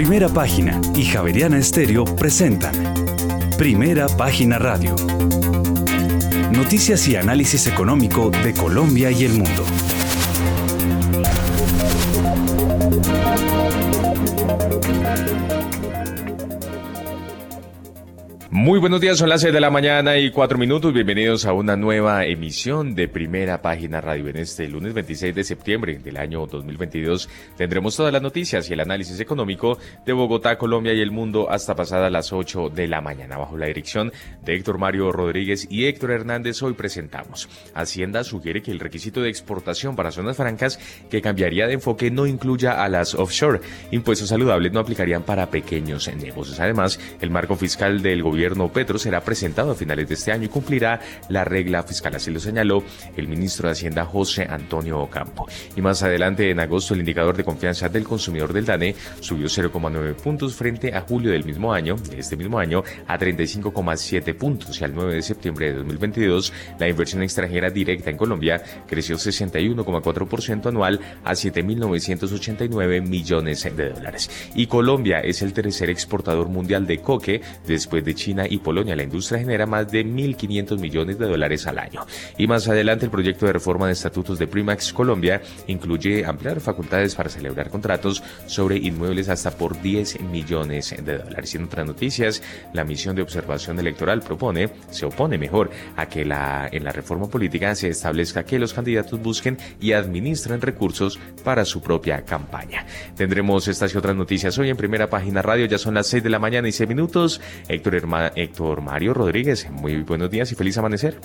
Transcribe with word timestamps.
Primera 0.00 0.30
Página 0.30 0.80
y 0.96 1.04
Javeriana 1.04 1.58
Estéreo 1.58 2.06
presentan 2.06 2.72
Primera 3.58 4.08
Página 4.08 4.58
Radio. 4.58 4.96
Noticias 6.50 7.06
y 7.06 7.16
análisis 7.16 7.66
económico 7.66 8.30
de 8.30 8.54
Colombia 8.54 9.10
y 9.10 9.24
el 9.24 9.32
mundo. 9.32 9.62
Muy 18.62 18.78
buenos 18.78 19.00
días, 19.00 19.16
son 19.16 19.30
las 19.30 19.40
6 19.40 19.54
de 19.54 19.60
la 19.60 19.70
mañana 19.70 20.18
y 20.18 20.30
4 20.30 20.58
minutos. 20.58 20.92
Bienvenidos 20.92 21.46
a 21.46 21.54
una 21.54 21.76
nueva 21.76 22.26
emisión 22.26 22.94
de 22.94 23.08
Primera 23.08 23.62
Página 23.62 24.02
Radio. 24.02 24.28
En 24.28 24.36
este 24.36 24.68
lunes 24.68 24.92
26 24.92 25.34
de 25.34 25.44
septiembre 25.44 25.98
del 25.98 26.18
año 26.18 26.44
2022 26.46 27.30
tendremos 27.56 27.96
todas 27.96 28.12
las 28.12 28.20
noticias 28.20 28.68
y 28.68 28.74
el 28.74 28.80
análisis 28.80 29.18
económico 29.18 29.78
de 30.04 30.12
Bogotá, 30.12 30.58
Colombia 30.58 30.92
y 30.92 31.00
el 31.00 31.10
mundo 31.10 31.50
hasta 31.50 31.74
pasadas 31.74 32.12
las 32.12 32.34
8 32.34 32.68
de 32.68 32.86
la 32.86 33.00
mañana. 33.00 33.38
Bajo 33.38 33.56
la 33.56 33.64
dirección 33.64 34.12
de 34.44 34.56
Héctor 34.56 34.76
Mario 34.76 35.10
Rodríguez 35.10 35.66
y 35.70 35.86
Héctor 35.86 36.10
Hernández, 36.10 36.62
hoy 36.62 36.74
presentamos. 36.74 37.48
Hacienda 37.72 38.24
sugiere 38.24 38.60
que 38.60 38.72
el 38.72 38.78
requisito 38.78 39.22
de 39.22 39.30
exportación 39.30 39.96
para 39.96 40.10
zonas 40.10 40.36
francas 40.36 40.78
que 41.08 41.22
cambiaría 41.22 41.66
de 41.66 41.72
enfoque 41.72 42.10
no 42.10 42.26
incluya 42.26 42.84
a 42.84 42.90
las 42.90 43.14
offshore. 43.14 43.60
Impuestos 43.90 44.28
saludables 44.28 44.70
no 44.70 44.80
aplicarían 44.80 45.22
para 45.22 45.48
pequeños 45.48 46.14
negocios. 46.14 46.60
Además, 46.60 47.00
el 47.22 47.30
marco 47.30 47.56
fiscal 47.56 48.02
del 48.02 48.22
gobierno 48.22 48.49
Petro 48.72 48.98
será 48.98 49.20
presentado 49.20 49.72
a 49.72 49.74
finales 49.74 50.08
de 50.08 50.14
este 50.14 50.32
año 50.32 50.44
y 50.44 50.48
cumplirá 50.48 51.00
la 51.28 51.44
regla 51.44 51.82
fiscal, 51.82 52.14
así 52.14 52.30
lo 52.30 52.40
señaló 52.40 52.82
el 53.16 53.28
ministro 53.28 53.68
de 53.68 53.72
Hacienda 53.72 54.04
José 54.04 54.46
Antonio 54.48 54.98
Ocampo. 55.00 55.46
Y 55.76 55.82
más 55.82 56.02
adelante, 56.02 56.50
en 56.50 56.60
agosto, 56.60 56.94
el 56.94 57.00
indicador 57.00 57.36
de 57.36 57.44
confianza 57.44 57.88
del 57.88 58.04
consumidor 58.04 58.52
del 58.52 58.66
DANE 58.66 58.94
subió 59.20 59.46
0,9 59.46 60.14
puntos 60.14 60.54
frente 60.54 60.94
a 60.94 61.02
julio 61.02 61.30
del 61.30 61.44
mismo 61.44 61.72
año, 61.72 61.96
este 62.16 62.36
mismo 62.36 62.58
año, 62.58 62.82
a 63.06 63.18
35,7 63.18 64.34
puntos 64.34 64.80
y 64.80 64.84
al 64.84 64.94
9 64.94 65.14
de 65.14 65.22
septiembre 65.22 65.66
de 65.66 65.78
2022, 65.78 66.52
la 66.78 66.88
inversión 66.88 67.22
extranjera 67.22 67.70
directa 67.70 68.10
en 68.10 68.16
Colombia 68.16 68.62
creció 68.86 69.16
61,4% 69.16 70.66
anual 70.66 71.00
a 71.24 71.32
7.989 71.32 73.02
millones 73.02 73.64
de 73.64 73.90
dólares. 73.90 74.30
Y 74.54 74.66
Colombia 74.66 75.20
es 75.20 75.42
el 75.42 75.52
tercer 75.52 75.90
exportador 75.90 76.48
mundial 76.48 76.86
de 76.86 76.98
coque 76.98 77.40
después 77.66 78.04
de 78.04 78.14
China 78.14 78.39
y 78.48 78.58
Polonia. 78.58 78.96
La 78.96 79.02
industria 79.02 79.40
genera 79.40 79.66
más 79.66 79.90
de 79.90 80.04
1.500 80.04 80.78
millones 80.78 81.18
de 81.18 81.26
dólares 81.26 81.66
al 81.66 81.78
año. 81.78 82.06
Y 82.38 82.46
más 82.46 82.68
adelante, 82.68 83.04
el 83.04 83.10
proyecto 83.10 83.46
de 83.46 83.52
reforma 83.52 83.86
de 83.86 83.92
estatutos 83.92 84.38
de 84.38 84.46
Primax 84.46 84.92
Colombia 84.92 85.40
incluye 85.66 86.24
ampliar 86.24 86.60
facultades 86.60 87.14
para 87.14 87.30
celebrar 87.30 87.70
contratos 87.70 88.22
sobre 88.46 88.76
inmuebles 88.76 89.28
hasta 89.28 89.50
por 89.50 89.80
10 89.80 90.20
millones 90.22 90.94
de 91.02 91.18
dólares. 91.18 91.54
Y 91.54 91.58
en 91.58 91.64
otras 91.64 91.86
noticias, 91.86 92.42
la 92.72 92.84
misión 92.84 93.16
de 93.16 93.22
observación 93.22 93.78
electoral 93.78 94.20
propone, 94.20 94.70
se 94.90 95.06
opone 95.06 95.38
mejor 95.38 95.70
a 95.96 96.06
que 96.06 96.24
la, 96.24 96.68
en 96.70 96.84
la 96.84 96.92
reforma 96.92 97.28
política 97.28 97.74
se 97.74 97.88
establezca 97.88 98.44
que 98.44 98.58
los 98.58 98.72
candidatos 98.72 99.20
busquen 99.20 99.58
y 99.80 99.92
administren 99.92 100.60
recursos 100.60 101.18
para 101.44 101.64
su 101.64 101.80
propia 101.82 102.24
campaña. 102.24 102.86
Tendremos 103.16 103.68
estas 103.68 103.94
y 103.94 103.98
otras 103.98 104.16
noticias 104.16 104.56
hoy 104.58 104.70
en 104.70 104.76
primera 104.76 105.08
página 105.08 105.42
radio. 105.42 105.66
Ya 105.66 105.78
son 105.78 105.94
las 105.94 106.06
6 106.08 106.22
de 106.22 106.30
la 106.30 106.38
mañana 106.38 106.68
y 106.68 106.72
6 106.72 106.88
minutos. 106.88 107.40
Héctor 107.68 107.94
Héctor 108.36 108.80
Mario 108.82 109.14
Rodríguez. 109.14 109.70
Muy 109.70 110.02
buenos 110.02 110.30
días 110.30 110.50
y 110.52 110.54
feliz 110.54 110.78
amanecer. 110.78 111.20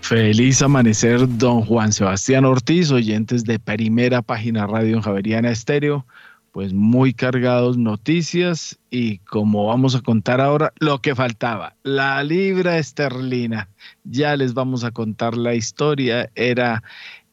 Feliz 0.00 0.62
amanecer, 0.62 1.26
don 1.36 1.62
Juan 1.62 1.92
Sebastián 1.92 2.44
Ortiz, 2.44 2.90
oyentes 2.90 3.44
de 3.44 3.58
Primera 3.58 4.22
Página 4.22 4.66
Radio 4.66 4.96
en 4.96 5.02
Javeriana 5.02 5.50
Estéreo. 5.50 6.06
Pues 6.52 6.72
muy 6.72 7.12
cargados 7.12 7.76
noticias 7.76 8.78
y 8.88 9.18
como 9.18 9.66
vamos 9.66 9.94
a 9.94 10.00
contar 10.00 10.40
ahora, 10.40 10.72
lo 10.78 11.02
que 11.02 11.14
faltaba, 11.14 11.74
la 11.82 12.22
libra 12.22 12.78
esterlina. 12.78 13.68
Ya 14.04 14.36
les 14.36 14.54
vamos 14.54 14.84
a 14.84 14.90
contar 14.90 15.36
la 15.36 15.54
historia. 15.54 16.30
Era 16.34 16.82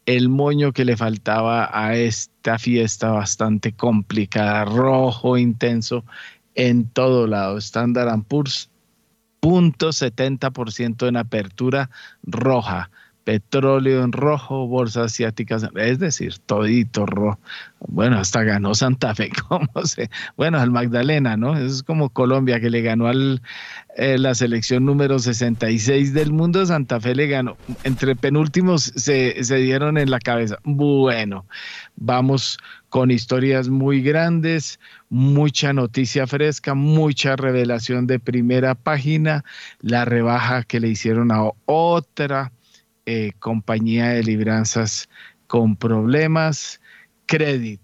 el 0.05 0.29
moño 0.29 0.73
que 0.73 0.83
le 0.83 0.97
faltaba 0.97 1.69
a 1.72 1.95
esta 1.95 2.59
fiesta 2.59 3.11
bastante 3.11 3.72
complicada, 3.72 4.66
rojo, 4.66 5.38
intenso, 5.38 6.03
en 6.55 6.89
todo 6.89 7.28
lado. 7.28 7.57
Standard 7.57 8.23
Poor's, 8.23 8.69
punto 9.43 9.89
70% 9.89 11.05
en 11.05 11.17
apertura 11.17 11.89
roja 12.23 12.89
petróleo 13.23 14.03
en 14.03 14.11
rojo, 14.11 14.67
bolsas 14.67 15.05
asiáticas, 15.05 15.67
es 15.75 15.99
decir, 15.99 16.37
todito 16.45 17.05
rojo. 17.05 17.39
Bueno, 17.79 18.19
hasta 18.19 18.43
ganó 18.43 18.75
Santa 18.75 19.13
Fe, 19.15 19.31
¿cómo 19.49 19.67
se? 19.85 20.09
Bueno, 20.37 20.59
al 20.59 20.71
Magdalena, 20.71 21.37
¿no? 21.37 21.57
Es 21.57 21.83
como 21.83 22.09
Colombia 22.09 22.59
que 22.59 22.69
le 22.69 22.81
ganó 22.81 23.07
al 23.07 23.41
eh, 23.97 24.17
la 24.17 24.35
selección 24.35 24.85
número 24.85 25.19
66 25.19 26.13
del 26.13 26.31
mundo, 26.31 26.65
Santa 26.65 26.99
Fe 26.99 27.15
le 27.15 27.27
ganó. 27.27 27.57
Entre 27.83 28.15
penúltimos 28.15 28.93
se, 28.95 29.43
se 29.43 29.57
dieron 29.57 29.97
en 29.97 30.09
la 30.09 30.19
cabeza. 30.19 30.57
Bueno, 30.63 31.45
vamos 31.95 32.57
con 32.93 33.09
historias 33.09 33.69
muy 33.69 34.03
grandes, 34.03 34.79
mucha 35.09 35.73
noticia 35.73 36.27
fresca, 36.27 36.75
mucha 36.75 37.35
revelación 37.35 38.05
de 38.05 38.19
primera 38.19 38.75
página, 38.75 39.43
la 39.81 40.05
rebaja 40.05 40.61
que 40.61 40.79
le 40.79 40.89
hicieron 40.89 41.31
a 41.31 41.49
otra 41.65 42.51
eh, 43.07 43.31
compañía 43.39 44.09
de 44.09 44.21
libranzas 44.21 45.09
con 45.47 45.75
problemas, 45.75 46.81
Credit. 47.25 47.81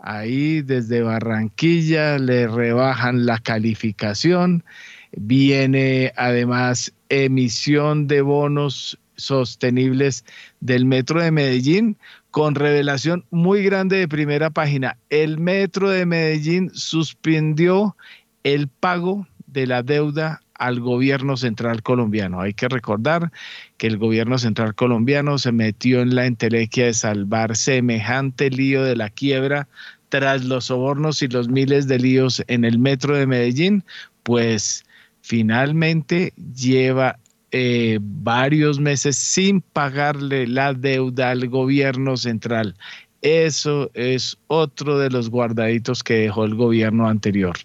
Ahí 0.00 0.62
desde 0.62 1.02
Barranquilla 1.02 2.18
le 2.18 2.48
rebajan 2.48 3.26
la 3.26 3.38
calificación. 3.38 4.64
Viene 5.12 6.12
además 6.16 6.92
emisión 7.08 8.08
de 8.08 8.20
bonos 8.22 8.98
sostenibles 9.14 10.24
del 10.58 10.86
Metro 10.86 11.22
de 11.22 11.30
Medellín 11.30 11.96
con 12.30 12.54
revelación 12.54 13.24
muy 13.30 13.62
grande 13.62 13.98
de 13.98 14.08
primera 14.08 14.50
página. 14.50 14.96
El 15.10 15.38
Metro 15.38 15.90
de 15.90 16.06
Medellín 16.06 16.70
suspendió 16.74 17.96
el 18.44 18.68
pago 18.68 19.26
de 19.46 19.66
la 19.66 19.82
deuda 19.82 20.40
al 20.54 20.78
gobierno 20.78 21.36
central 21.36 21.82
colombiano. 21.82 22.40
Hay 22.40 22.52
que 22.52 22.68
recordar 22.68 23.32
que 23.78 23.86
el 23.86 23.96
gobierno 23.96 24.38
central 24.38 24.74
colombiano 24.74 25.38
se 25.38 25.52
metió 25.52 26.02
en 26.02 26.14
la 26.14 26.26
entelequia 26.26 26.84
de 26.86 26.94
salvar 26.94 27.56
semejante 27.56 28.50
lío 28.50 28.84
de 28.84 28.94
la 28.94 29.08
quiebra 29.08 29.68
tras 30.10 30.44
los 30.44 30.66
sobornos 30.66 31.22
y 31.22 31.28
los 31.28 31.48
miles 31.48 31.88
de 31.88 31.98
líos 31.98 32.44
en 32.46 32.64
el 32.64 32.78
metro 32.78 33.16
de 33.16 33.26
Medellín, 33.26 33.84
pues 34.22 34.84
finalmente 35.22 36.34
lleva 36.54 37.18
eh, 37.52 37.98
varios 38.00 38.78
meses 38.78 39.16
sin 39.16 39.60
pagarle 39.60 40.46
la 40.46 40.72
deuda 40.72 41.30
al 41.30 41.48
gobierno 41.48 42.16
central. 42.16 42.76
Eso 43.22 43.90
es 43.92 44.38
otro 44.46 44.98
de 44.98 45.10
los 45.10 45.28
guardaditos 45.28 46.02
que 46.02 46.14
dejó 46.14 46.44
el 46.44 46.54
gobierno 46.54 47.08
anterior. 47.08 47.56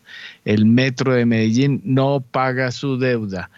El 0.44 0.66
metro 0.66 1.13
de 1.13 1.25
Medellín 1.25 1.81
no 1.85 2.19
paga 2.19 2.72
su 2.72 2.97
deuda. 2.97 3.50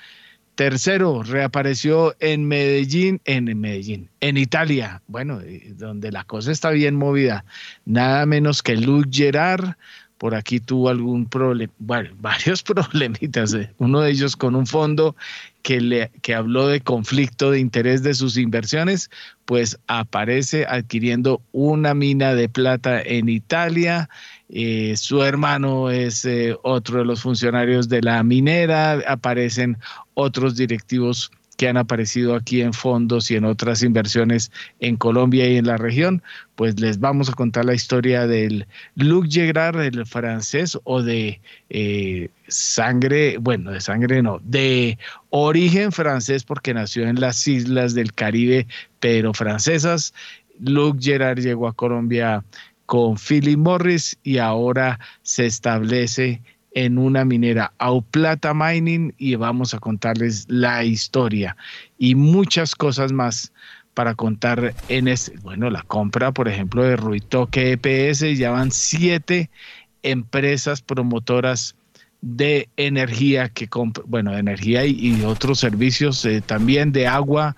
Tercero, 0.53 1.23
reapareció 1.23 2.15
en 2.19 2.47
Medellín, 2.47 3.21
en 3.25 3.45
Medellín, 3.59 4.09
en 4.21 4.37
Italia, 4.37 5.03
bueno, 5.07 5.39
eh, 5.41 5.73
donde 5.75 6.11
la 6.11 6.23
cosa 6.23 6.51
está 6.51 6.71
bien 6.71 6.95
movida. 6.95 7.45
Nada 7.85 8.25
menos 8.25 8.63
que 8.63 8.75
Luc 8.75 9.05
Gerard, 9.11 9.75
por 10.17 10.35
aquí 10.35 10.59
tuvo 10.59 10.89
algún 10.89 11.25
problema, 11.25 11.71
bueno, 11.79 12.09
varios 12.19 12.63
problemitas. 12.63 13.53
Eh. 13.53 13.71
Uno 13.77 14.01
de 14.01 14.11
ellos 14.11 14.35
con 14.35 14.55
un 14.55 14.65
fondo 14.65 15.15
que, 15.61 15.81
le, 15.81 16.11
que 16.21 16.33
habló 16.33 16.67
de 16.67 16.81
conflicto 16.81 17.51
de 17.51 17.59
interés 17.59 18.03
de 18.03 18.13
sus 18.13 18.37
inversiones, 18.37 19.09
pues 19.45 19.77
aparece 19.87 20.65
adquiriendo 20.65 21.41
una 21.51 21.93
mina 21.93 22.33
de 22.35 22.49
plata 22.49 23.01
en 23.01 23.29
Italia. 23.29 24.09
Eh, 24.49 24.95
su 24.97 25.23
hermano 25.23 25.89
es 25.89 26.23
eh, 26.25 26.55
otro 26.63 26.99
de 26.99 27.05
los 27.05 27.21
funcionarios 27.21 27.89
de 27.89 28.01
la 28.01 28.23
minera, 28.23 28.93
aparecen 29.07 29.77
otros 30.13 30.55
directivos 30.55 31.31
que 31.57 31.67
han 31.67 31.75
aparecido 31.75 32.35
aquí 32.35 32.61
en 32.61 32.71
fondos 32.71 33.29
y 33.31 33.35
en 33.35 33.43
otras 33.43 33.83
inversiones 33.83 34.51
en 34.79 34.95
Colombia 34.95 35.49
y 35.49 35.57
en 35.57 35.65
la 35.65 35.77
región, 35.77 36.21
pues 36.55 36.79
les 36.79 36.99
vamos 36.99 37.29
a 37.29 37.33
contar 37.33 37.65
la 37.65 37.73
historia 37.73 38.27
del 38.27 38.67
Luc 38.95 39.27
Gerard, 39.29 39.81
el 39.81 40.05
francés, 40.05 40.77
o 40.83 41.01
de 41.01 41.41
eh, 41.69 42.29
sangre, 42.47 43.37
bueno, 43.39 43.71
de 43.71 43.81
sangre 43.81 44.21
no, 44.21 44.39
de 44.43 44.97
origen 45.31 45.91
francés 45.91 46.43
porque 46.43 46.73
nació 46.73 47.07
en 47.07 47.19
las 47.19 47.47
islas 47.47 47.95
del 47.95 48.13
Caribe, 48.13 48.67
pero 48.99 49.33
francesas. 49.33 50.13
Luc 50.59 50.99
Gerard 51.01 51.39
llegó 51.39 51.67
a 51.67 51.73
Colombia 51.73 52.43
con 52.85 53.17
Philip 53.17 53.57
Morris 53.57 54.17
y 54.23 54.37
ahora 54.37 54.99
se 55.23 55.45
establece 55.45 56.41
en 56.77 56.99
una 56.99 57.25
minera 57.25 57.73
Auplata 57.79 58.53
Mining 58.53 59.11
y 59.17 59.33
vamos 59.33 59.73
a 59.73 59.79
contarles 59.79 60.45
la 60.47 60.83
historia 60.83 61.57
y 61.97 62.13
muchas 62.13 62.75
cosas 62.75 63.11
más 63.11 63.51
para 63.95 64.13
contar 64.13 64.75
en 64.87 65.07
este, 65.07 65.35
bueno, 65.39 65.71
la 65.71 65.81
compra, 65.81 66.31
por 66.31 66.47
ejemplo, 66.47 66.83
de 66.83 66.95
Ruitoque 66.95 67.71
EPS, 67.71 68.37
ya 68.37 68.51
van 68.51 68.69
siete 68.69 69.49
empresas 70.03 70.83
promotoras 70.83 71.75
de 72.21 72.69
energía 72.77 73.49
que 73.49 73.67
bueno, 74.05 74.33
de 74.33 74.39
energía 74.39 74.85
y, 74.85 75.19
otros 75.23 75.59
servicios 75.59 76.23
eh, 76.25 76.41
también 76.41 76.91
de 76.91 77.07
agua 77.07 77.55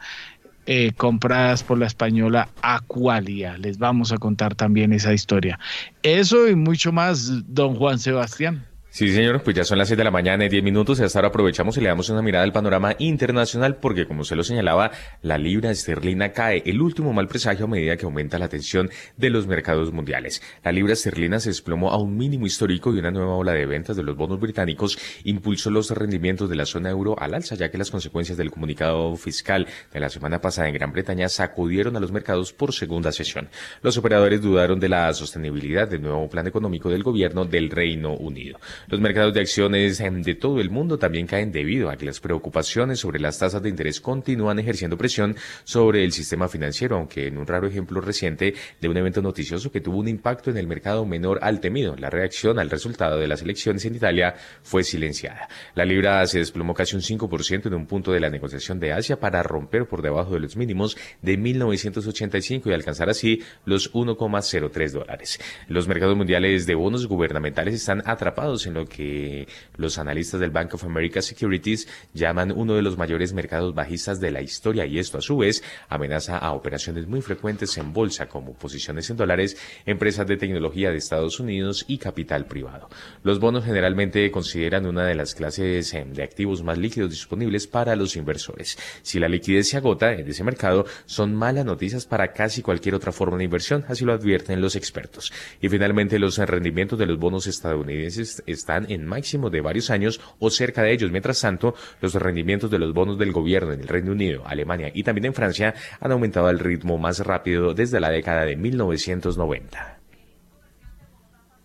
eh, 0.65 0.93
compradas 0.95 1.61
por 1.61 1.77
la 1.77 1.87
española 1.87 2.47
Aqualia. 2.61 3.57
Les 3.57 3.79
vamos 3.79 4.13
a 4.13 4.17
contar 4.17 4.55
también 4.55 4.93
esa 4.93 5.11
historia. 5.11 5.59
Eso 6.03 6.47
y 6.47 6.55
mucho 6.55 6.93
más, 6.93 7.53
don 7.53 7.75
Juan 7.75 7.99
Sebastián. 7.99 8.65
Sí, 8.99 9.13
señor, 9.13 9.41
pues 9.43 9.55
ya 9.55 9.63
son 9.63 9.77
las 9.77 9.87
6 9.87 9.97
de 9.97 10.03
la 10.03 10.11
mañana 10.11 10.43
y 10.43 10.49
10 10.49 10.61
minutos 10.61 10.99
y 10.99 11.03
hasta 11.03 11.19
ahora 11.19 11.29
aprovechamos 11.29 11.77
y 11.77 11.79
le 11.79 11.87
damos 11.87 12.09
una 12.09 12.21
mirada 12.21 12.43
al 12.43 12.51
panorama 12.51 12.97
internacional 12.99 13.77
porque, 13.77 14.05
como 14.05 14.25
se 14.25 14.35
lo 14.35 14.43
señalaba, 14.43 14.91
la 15.21 15.37
libra 15.37 15.71
esterlina 15.71 16.33
cae, 16.33 16.63
el 16.65 16.81
último 16.81 17.13
mal 17.13 17.29
presagio 17.29 17.63
a 17.63 17.69
medida 17.69 17.95
que 17.95 18.03
aumenta 18.03 18.37
la 18.37 18.49
tensión 18.49 18.89
de 19.15 19.29
los 19.29 19.47
mercados 19.47 19.93
mundiales. 19.93 20.41
La 20.65 20.73
libra 20.73 20.91
esterlina 20.91 21.39
se 21.39 21.47
desplomó 21.47 21.91
a 21.91 21.97
un 21.97 22.17
mínimo 22.17 22.45
histórico 22.45 22.93
y 22.93 22.99
una 22.99 23.09
nueva 23.09 23.37
ola 23.37 23.53
de 23.53 23.65
ventas 23.65 23.95
de 23.95 24.03
los 24.03 24.17
bonos 24.17 24.37
británicos 24.37 24.99
impulsó 25.23 25.69
los 25.69 25.91
rendimientos 25.91 26.49
de 26.49 26.57
la 26.57 26.65
zona 26.65 26.89
euro 26.89 27.15
al 27.17 27.35
alza, 27.35 27.55
ya 27.55 27.71
que 27.71 27.77
las 27.77 27.91
consecuencias 27.91 28.37
del 28.37 28.51
comunicado 28.51 29.15
fiscal 29.15 29.65
de 29.93 29.99
la 30.01 30.09
semana 30.09 30.41
pasada 30.41 30.67
en 30.67 30.73
Gran 30.73 30.91
Bretaña 30.91 31.29
sacudieron 31.29 31.95
a 31.95 32.01
los 32.01 32.11
mercados 32.11 32.51
por 32.51 32.73
segunda 32.73 33.13
sesión. 33.13 33.47
Los 33.81 33.95
operadores 33.95 34.41
dudaron 34.41 34.77
de 34.77 34.89
la 34.89 35.13
sostenibilidad 35.13 35.87
del 35.87 36.01
nuevo 36.01 36.27
plan 36.27 36.47
económico 36.47 36.89
del 36.89 37.03
gobierno 37.03 37.45
del 37.45 37.69
Reino 37.69 38.13
Unido. 38.13 38.59
Los 38.89 38.99
mercados 38.99 39.35
de 39.35 39.41
acciones 39.41 39.99
de 39.99 40.33
todo 40.33 40.59
el 40.59 40.71
mundo 40.71 40.97
también 40.97 41.27
caen 41.27 41.51
debido 41.51 41.91
a 41.91 41.95
que 41.95 42.07
las 42.07 42.19
preocupaciones 42.19 42.97
sobre 42.97 43.19
las 43.19 43.37
tasas 43.37 43.61
de 43.61 43.69
interés 43.69 44.01
continúan 44.01 44.57
ejerciendo 44.57 44.97
presión 44.97 45.35
sobre 45.63 46.03
el 46.03 46.11
sistema 46.11 46.47
financiero, 46.47 46.95
aunque 46.95 47.27
en 47.27 47.37
un 47.37 47.45
raro 47.45 47.67
ejemplo 47.67 48.01
reciente 48.01 48.55
de 48.81 48.89
un 48.89 48.97
evento 48.97 49.21
noticioso 49.21 49.71
que 49.71 49.79
tuvo 49.79 49.99
un 49.99 50.07
impacto 50.07 50.49
en 50.49 50.57
el 50.57 50.65
mercado 50.65 51.05
menor 51.05 51.37
al 51.43 51.59
temido. 51.59 51.95
La 51.97 52.09
reacción 52.09 52.57
al 52.57 52.71
resultado 52.71 53.19
de 53.19 53.27
las 53.27 53.43
elecciones 53.43 53.85
en 53.85 53.93
Italia 53.93 54.33
fue 54.63 54.83
silenciada. 54.83 55.49
La 55.75 55.85
libra 55.85 56.25
se 56.25 56.39
desplomó 56.39 56.73
casi 56.73 56.95
un 56.95 57.03
5% 57.03 57.67
en 57.67 57.75
un 57.75 57.85
punto 57.85 58.11
de 58.11 58.19
la 58.19 58.31
negociación 58.31 58.79
de 58.79 58.93
Asia 58.93 59.19
para 59.19 59.43
romper 59.43 59.87
por 59.87 60.01
debajo 60.01 60.33
de 60.33 60.39
los 60.39 60.57
mínimos 60.57 60.97
de 61.21 61.37
1985 61.37 62.71
y 62.71 62.73
alcanzar 62.73 63.07
así 63.07 63.43
los 63.65 63.93
1,03 63.93 64.91
dólares. 64.93 65.39
Los 65.67 65.87
mercados 65.87 66.17
mundiales 66.17 66.65
de 66.65 66.73
bonos 66.73 67.05
gubernamentales 67.05 67.75
están 67.75 68.01
atrapados 68.07 68.65
en 68.65 68.68
lo 68.69 68.85
que 68.85 69.47
los 69.77 69.97
analistas 69.97 70.39
del 70.39 70.51
Bank 70.51 70.73
of 70.73 70.83
America 70.83 71.21
Securities 71.21 71.87
llaman 72.13 72.51
uno 72.51 72.75
de 72.75 72.81
los 72.81 72.97
mayores 72.97 73.33
mercados 73.33 73.73
bajistas 73.73 74.19
de 74.19 74.31
la 74.31 74.41
historia 74.41 74.85
y 74.85 74.99
esto 74.99 75.17
a 75.17 75.21
su 75.21 75.37
vez 75.37 75.63
amenaza 75.87 76.37
a 76.37 76.53
operaciones 76.53 77.07
muy 77.07 77.21
frecuentes 77.21 77.77
en 77.77 77.93
bolsa 77.93 78.27
como 78.27 78.53
posiciones 78.53 79.09
en 79.09 79.17
dólares, 79.17 79.57
empresas 79.85 80.27
de 80.27 80.37
tecnología 80.37 80.91
de 80.91 80.97
Estados 80.97 81.39
Unidos 81.39 81.85
y 81.87 81.97
capital 81.97 82.45
privado. 82.45 82.89
Los 83.23 83.39
bonos 83.39 83.65
generalmente 83.65 84.29
consideran 84.31 84.85
una 84.85 85.05
de 85.05 85.15
las 85.15 85.35
clases 85.35 85.93
em, 85.93 86.13
de 86.13 86.23
activos 86.23 86.63
más 86.63 86.77
líquidos 86.77 87.09
disponibles 87.09 87.67
para 87.67 87.95
los 87.95 88.15
inversores. 88.15 88.77
Si 89.01 89.19
la 89.19 89.27
liquidez 89.27 89.69
se 89.69 89.77
agota 89.77 90.13
en 90.13 90.27
ese 90.27 90.43
mercado, 90.43 90.85
son 91.05 91.35
malas 91.35 91.65
noticias 91.65 92.05
para 92.05 92.33
casi 92.33 92.61
cualquier 92.61 92.95
otra 92.95 93.11
forma 93.11 93.37
de 93.37 93.45
inversión, 93.45 93.85
así 93.87 94.05
lo 94.05 94.13
advierten 94.13 94.61
los 94.61 94.75
expertos. 94.75 95.31
Y 95.61 95.69
finalmente, 95.69 96.19
los 96.19 96.37
rendimientos 96.37 96.99
de 96.99 97.05
los 97.05 97.19
bonos 97.19 97.47
estadounidenses 97.47 98.43
están 98.59 98.85
en 98.91 99.05
máximo 99.05 99.49
de 99.49 99.61
varios 99.61 99.89
años 99.89 100.21
o 100.37 100.49
cerca 100.49 100.83
de 100.83 100.93
ellos. 100.93 101.11
Mientras 101.11 101.41
tanto, 101.41 101.73
los 102.01 102.13
rendimientos 102.13 102.69
de 102.69 102.79
los 102.79 102.93
bonos 102.93 103.17
del 103.17 103.31
gobierno 103.31 103.73
en 103.73 103.81
el 103.81 103.87
Reino 103.87 104.11
Unido, 104.11 104.43
Alemania 104.45 104.91
y 104.93 105.03
también 105.03 105.25
en 105.25 105.33
Francia 105.33 105.73
han 105.99 106.11
aumentado 106.11 106.47
al 106.47 106.59
ritmo 106.59 106.97
más 106.97 107.19
rápido 107.19 107.73
desde 107.73 107.99
la 107.99 108.09
década 108.09 108.45
de 108.45 108.55
1990. 108.55 109.99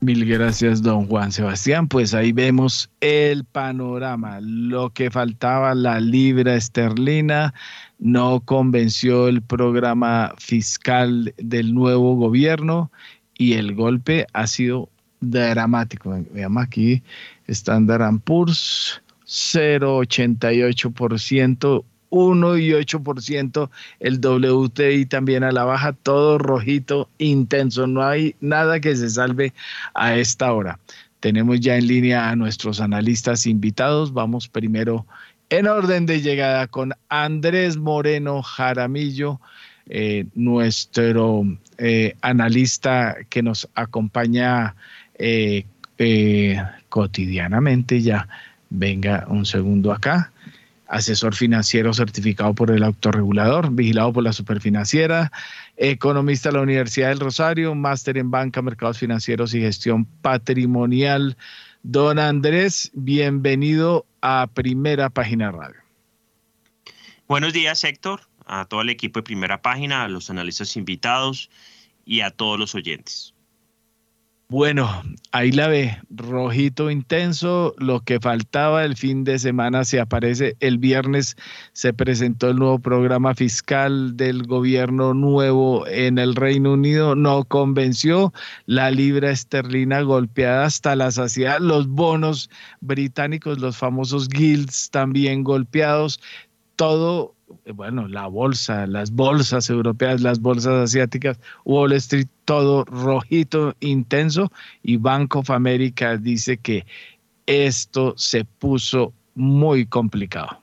Mil 0.05 0.27
gracias, 0.27 0.83
don 0.83 1.07
Juan 1.07 1.33
Sebastián. 1.33 1.89
Pues 1.89 2.13
ahí 2.13 2.33
vemos 2.33 2.91
el 3.01 3.45
panorama. 3.45 4.39
Lo 4.43 4.91
que 4.91 5.11
faltaba, 5.11 5.75
la 5.75 5.99
libra 5.99 6.57
esterlina, 6.57 7.55
no 7.99 8.41
convenció 8.41 9.29
el 9.29 9.41
programa 9.41 10.35
fiscal 10.37 11.33
del 11.39 11.73
nuevo 11.73 12.17
gobierno 12.17 12.93
y 13.39 13.55
el 13.55 13.75
golpe 13.75 14.27
ha 14.35 14.47
sido 14.47 14.91
dramático. 15.25 16.23
Veamos 16.33 16.63
aquí, 16.63 17.03
Standard 17.47 18.21
Poor's 18.21 19.03
0,88%, 19.27 21.85
1 22.11 22.59
y 22.59 22.71
8%, 22.71 23.71
el 23.99 24.21
WTI 24.21 25.07
también 25.07 25.43
a 25.43 25.51
la 25.51 25.65
baja, 25.65 25.93
todo 25.93 26.39
rojito, 26.39 27.09
intenso, 27.19 27.87
no 27.87 28.05
hay 28.05 28.37
nada 28.41 28.81
que 28.81 28.95
se 28.95 29.09
salve 29.11 29.53
a 29.95 30.17
esta 30.17 30.53
hora. 30.53 30.79
Tenemos 31.21 31.61
ya 31.61 31.77
en 31.77 31.87
línea 31.87 32.29
a 32.29 32.37
nuestros 32.37 32.81
analistas 32.81 33.47
invitados. 33.47 34.13
Vamos 34.13 34.47
primero 34.47 35.07
en 35.49 35.67
orden 35.67 36.05
de 36.05 36.21
llegada 36.21 36.67
con 36.67 36.93
Andrés 37.09 37.79
Moreno 37.79 38.43
Jaramillo, 38.43 39.41
eh, 39.87 40.27
nuestro 40.35 41.45
eh, 41.79 42.15
analista 42.21 43.17
que 43.29 43.43
nos 43.43 43.69
acompaña 43.75 44.75
eh, 45.19 45.65
eh, 45.99 46.63
cotidianamente 46.89 48.01
ya. 48.01 48.29
Venga 48.71 49.27
un 49.29 49.47
segundo 49.47 49.93
acá. 49.93 50.33
Asesor 50.87 51.35
financiero 51.35 51.93
certificado 51.95 52.55
por 52.55 52.71
el 52.71 52.83
autorregulador, 52.83 53.71
vigilado 53.73 54.13
por 54.13 54.23
la 54.23 54.33
superfinanciera, 54.33 55.33
economista 55.77 56.51
de 56.51 56.57
la 56.57 56.63
Universidad 56.63 57.09
del 57.09 57.21
Rosario, 57.21 57.75
máster 57.75 58.19
en 58.19 58.31
banca, 58.31 58.63
mercados 58.63 58.99
financieros 58.99 59.55
y 59.55 59.61
gestión 59.61 60.05
patrimonial. 60.23 61.37
Don 61.83 62.19
Andrés, 62.19 62.91
bienvenido 62.95 64.07
a 64.21 64.47
Primera 64.53 65.11
Página 65.11 65.51
Radio. 65.51 65.77
Buenos 67.27 67.53
días, 67.53 67.83
Héctor, 67.85 68.23
a 68.47 68.67
todo 68.67 68.83
el 68.83 68.91
equipo 68.91 69.19
de 69.19 69.25
Primera 69.25 69.63
Página, 69.63 70.05
a 70.05 70.09
los 70.09 70.31
analistas 70.31 70.77
invitados 70.77 71.51
y 72.05 72.21
a 72.21 72.31
todos 72.31 72.59
los 72.59 72.75
oyentes. 72.75 73.34
Bueno, 74.51 75.03
ahí 75.33 75.53
la 75.53 75.69
ve, 75.69 75.97
rojito 76.11 76.91
intenso, 76.91 77.75
lo 77.79 78.01
que 78.01 78.21
faltaba 78.21 78.85
el 78.85 78.95
fin 78.95 79.25
de 79.25 79.39
semana 79.39 79.85
se 79.85 80.01
aparece, 80.01 80.55
el 80.61 80.77
viernes 80.77 81.35
se 81.73 81.95
presentó 81.95 82.51
el 82.51 82.57
nuevo 82.59 82.79
programa 82.79 83.35
fiscal 83.35 84.19
del 84.19 84.43
gobierno 84.47 85.15
nuevo 85.15 85.87
en 85.87 86.19
el 86.19 86.35
Reino 86.37 86.75
Unido, 86.75 87.17
no 87.17 87.45
convenció, 87.45 88.35
la 88.67 88.91
libra 88.91 89.31
esterlina 89.31 90.03
golpeada 90.03 90.67
hasta 90.67 90.95
la 90.95 91.11
saciedad, 91.11 91.59
los 91.59 91.89
bonos 91.89 92.51
británicos, 92.81 93.59
los 93.59 93.79
famosos 93.79 94.29
guilds 94.29 94.91
también 94.91 95.43
golpeados, 95.43 96.21
todo 96.77 97.34
bueno, 97.75 98.09
la 98.09 98.27
bolsa, 98.27 98.87
las 98.87 99.11
bolsas 99.11 99.69
europeas, 99.71 100.21
las 100.21 100.41
bolsas 100.41 100.91
asiáticas, 100.91 101.39
Wall 101.65 101.93
Street, 101.93 102.29
todo 102.45 102.85
rojito, 102.85 103.75
intenso, 103.81 104.51
y 104.83 104.97
Bank 104.97 105.37
of 105.37 105.51
America 105.51 106.17
dice 106.17 106.57
que 106.59 106.87
esto 107.47 108.15
se 108.17 108.45
puso 108.45 109.13
muy 109.35 109.87
complicado. 109.87 110.61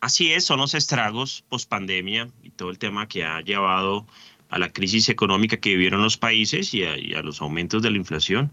Así 0.00 0.32
es, 0.32 0.44
son 0.44 0.58
los 0.58 0.74
estragos 0.74 1.44
post 1.48 1.68
pandemia 1.68 2.28
y 2.42 2.50
todo 2.50 2.70
el 2.70 2.78
tema 2.78 3.06
que 3.06 3.24
ha 3.24 3.40
llevado 3.40 4.06
a 4.48 4.58
la 4.58 4.72
crisis 4.72 5.08
económica 5.08 5.56
que 5.56 5.70
vivieron 5.70 6.02
los 6.02 6.16
países 6.16 6.74
y 6.74 6.84
a, 6.84 6.98
y 6.98 7.14
a 7.14 7.22
los 7.22 7.40
aumentos 7.40 7.82
de 7.82 7.90
la 7.90 7.96
inflación. 7.96 8.52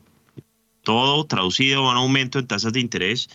Todo 0.83 1.25
traducido 1.25 1.85
a 1.87 1.91
un 1.91 1.97
aumento 1.97 2.39
en 2.39 2.47
tasas 2.47 2.73
de 2.73 2.79
interés 2.79 3.29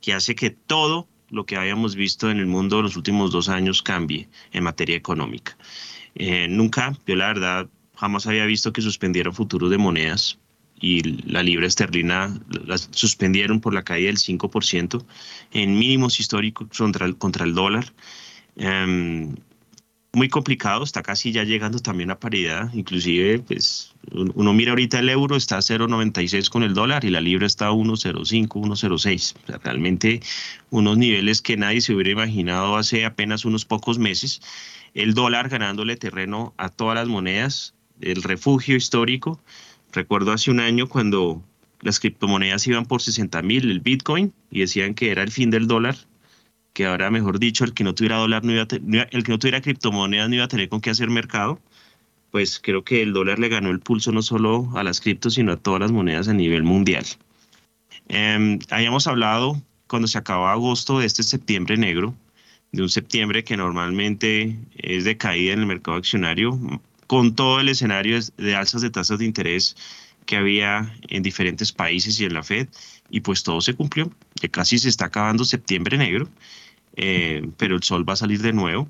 que 0.00 0.12
hace 0.12 0.34
que 0.34 0.50
todo 0.50 1.08
lo 1.30 1.46
que 1.46 1.56
habíamos 1.56 1.94
visto 1.94 2.30
en 2.30 2.38
el 2.38 2.46
mundo 2.46 2.78
en 2.78 2.84
los 2.84 2.96
últimos 2.96 3.30
dos 3.30 3.48
años 3.48 3.82
cambie 3.82 4.28
en 4.52 4.64
materia 4.64 4.96
económica. 4.96 5.56
Eh, 6.14 6.48
nunca, 6.48 6.96
yo 7.06 7.16
la 7.16 7.28
verdad, 7.28 7.68
jamás 7.94 8.26
había 8.26 8.44
visto 8.46 8.72
que 8.72 8.82
suspendieron 8.82 9.34
futuros 9.34 9.70
de 9.70 9.78
monedas 9.78 10.38
y 10.80 11.02
la 11.30 11.42
libra 11.42 11.66
esterlina 11.66 12.38
las 12.66 12.88
suspendieron 12.92 13.60
por 13.60 13.74
la 13.74 13.82
caída 13.82 14.06
del 14.06 14.18
5% 14.18 15.04
en 15.52 15.78
mínimos 15.78 16.20
históricos 16.20 16.68
contra 16.76 17.06
el, 17.06 17.16
contra 17.16 17.44
el 17.44 17.54
dólar. 17.54 17.92
Em, 18.56 19.34
muy 20.12 20.28
complicado, 20.28 20.84
está 20.84 21.02
casi 21.02 21.32
ya 21.32 21.44
llegando 21.44 21.78
también 21.80 22.10
a 22.10 22.18
paridad, 22.18 22.72
inclusive 22.74 23.40
pues 23.40 23.94
uno 24.12 24.52
mira 24.52 24.70
ahorita 24.70 24.98
el 24.98 25.08
euro 25.08 25.36
está 25.36 25.56
a 25.56 25.60
0.96 25.60 26.48
con 26.48 26.62
el 26.62 26.74
dólar 26.74 27.04
y 27.04 27.10
la 27.10 27.20
libra 27.20 27.46
está 27.46 27.68
a 27.68 27.72
1.05, 27.72 28.48
1.06, 28.48 29.34
realmente 29.62 30.20
unos 30.70 30.98
niveles 30.98 31.42
que 31.42 31.56
nadie 31.56 31.80
se 31.80 31.94
hubiera 31.94 32.10
imaginado 32.10 32.76
hace 32.76 33.04
apenas 33.04 33.44
unos 33.44 33.64
pocos 33.64 33.98
meses, 33.98 34.40
el 34.94 35.14
dólar 35.14 35.48
ganándole 35.48 35.96
terreno 35.96 36.54
a 36.56 36.68
todas 36.68 36.94
las 36.94 37.08
monedas, 37.08 37.74
el 38.00 38.22
refugio 38.22 38.76
histórico, 38.76 39.40
recuerdo 39.92 40.32
hace 40.32 40.50
un 40.50 40.60
año 40.60 40.88
cuando 40.88 41.42
las 41.80 42.00
criptomonedas 42.00 42.66
iban 42.66 42.86
por 42.86 43.02
60 43.02 43.42
mil, 43.42 43.70
el 43.70 43.80
Bitcoin, 43.80 44.32
y 44.50 44.60
decían 44.60 44.94
que 44.94 45.10
era 45.10 45.22
el 45.22 45.30
fin 45.30 45.50
del 45.50 45.66
dólar, 45.66 45.96
que 46.72 46.86
ahora, 46.86 47.10
mejor 47.10 47.38
dicho, 47.38 47.64
el 47.64 47.74
que 47.74 47.84
no 47.84 47.94
tuviera 47.94 48.18
dólar, 48.18 48.44
no 48.44 48.52
iba 48.52 48.66
el 48.70 49.22
que 49.24 49.32
no 49.32 49.38
tuviera 49.38 49.60
criptomonedas 49.60 50.28
no 50.28 50.36
iba 50.36 50.44
a 50.44 50.48
tener 50.48 50.68
con 50.68 50.80
qué 50.80 50.90
hacer 50.90 51.10
mercado. 51.10 51.60
Pues 52.30 52.60
creo 52.62 52.84
que 52.84 53.02
el 53.02 53.12
dólar 53.12 53.38
le 53.38 53.48
ganó 53.48 53.70
el 53.70 53.80
pulso 53.80 54.12
no 54.12 54.22
solo 54.22 54.70
a 54.74 54.82
las 54.82 55.00
criptos, 55.00 55.34
sino 55.34 55.52
a 55.52 55.56
todas 55.56 55.80
las 55.80 55.92
monedas 55.92 56.28
a 56.28 56.34
nivel 56.34 56.62
mundial. 56.62 57.04
Eh, 58.08 58.58
habíamos 58.70 59.06
hablado 59.06 59.60
cuando 59.86 60.08
se 60.08 60.18
acababa 60.18 60.52
agosto 60.52 60.98
de 60.98 61.06
este 61.06 61.22
septiembre 61.22 61.76
negro, 61.76 62.14
de 62.72 62.82
un 62.82 62.90
septiembre 62.90 63.44
que 63.44 63.56
normalmente 63.56 64.58
es 64.76 65.04
de 65.04 65.16
caída 65.16 65.54
en 65.54 65.60
el 65.60 65.66
mercado 65.66 65.96
accionario, 65.96 66.58
con 67.06 67.34
todo 67.34 67.60
el 67.60 67.70
escenario 67.70 68.18
de 68.36 68.54
alzas 68.54 68.82
de 68.82 68.90
tasas 68.90 69.18
de 69.18 69.24
interés 69.24 69.76
que 70.26 70.36
había 70.36 70.94
en 71.08 71.22
diferentes 71.22 71.72
países 71.72 72.20
y 72.20 72.26
en 72.26 72.34
la 72.34 72.42
Fed, 72.42 72.68
y 73.08 73.20
pues 73.20 73.42
todo 73.42 73.62
se 73.62 73.74
cumplió, 73.74 74.12
que 74.38 74.50
casi 74.50 74.78
se 74.78 74.90
está 74.90 75.06
acabando 75.06 75.44
septiembre 75.44 75.96
negro, 75.96 76.28
eh, 76.96 77.48
pero 77.56 77.76
el 77.76 77.82
sol 77.82 78.06
va 78.06 78.12
a 78.12 78.16
salir 78.16 78.42
de 78.42 78.52
nuevo. 78.52 78.88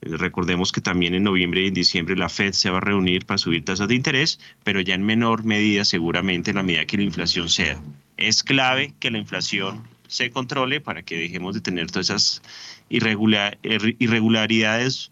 Eh, 0.00 0.16
recordemos 0.16 0.72
que 0.72 0.80
también 0.80 1.14
en 1.14 1.24
noviembre 1.24 1.62
y 1.62 1.68
en 1.68 1.74
diciembre 1.74 2.16
la 2.16 2.28
Fed 2.28 2.52
se 2.52 2.70
va 2.70 2.78
a 2.78 2.80
reunir 2.80 3.26
para 3.26 3.38
subir 3.38 3.64
tasas 3.64 3.88
de 3.88 3.94
interés, 3.94 4.40
pero 4.64 4.80
ya 4.80 4.94
en 4.94 5.04
menor 5.04 5.44
medida 5.44 5.84
seguramente 5.84 6.50
en 6.50 6.56
la 6.56 6.62
medida 6.62 6.86
que 6.86 6.96
la 6.96 7.04
inflación 7.04 7.48
sea. 7.48 7.80
Es 8.16 8.42
clave 8.42 8.94
que 9.00 9.10
la 9.10 9.18
inflación 9.18 9.82
se 10.06 10.30
controle 10.30 10.80
para 10.80 11.02
que 11.02 11.18
dejemos 11.18 11.54
de 11.54 11.60
tener 11.60 11.90
todas 11.90 12.10
esas 12.10 12.42
irregularidades 12.88 15.10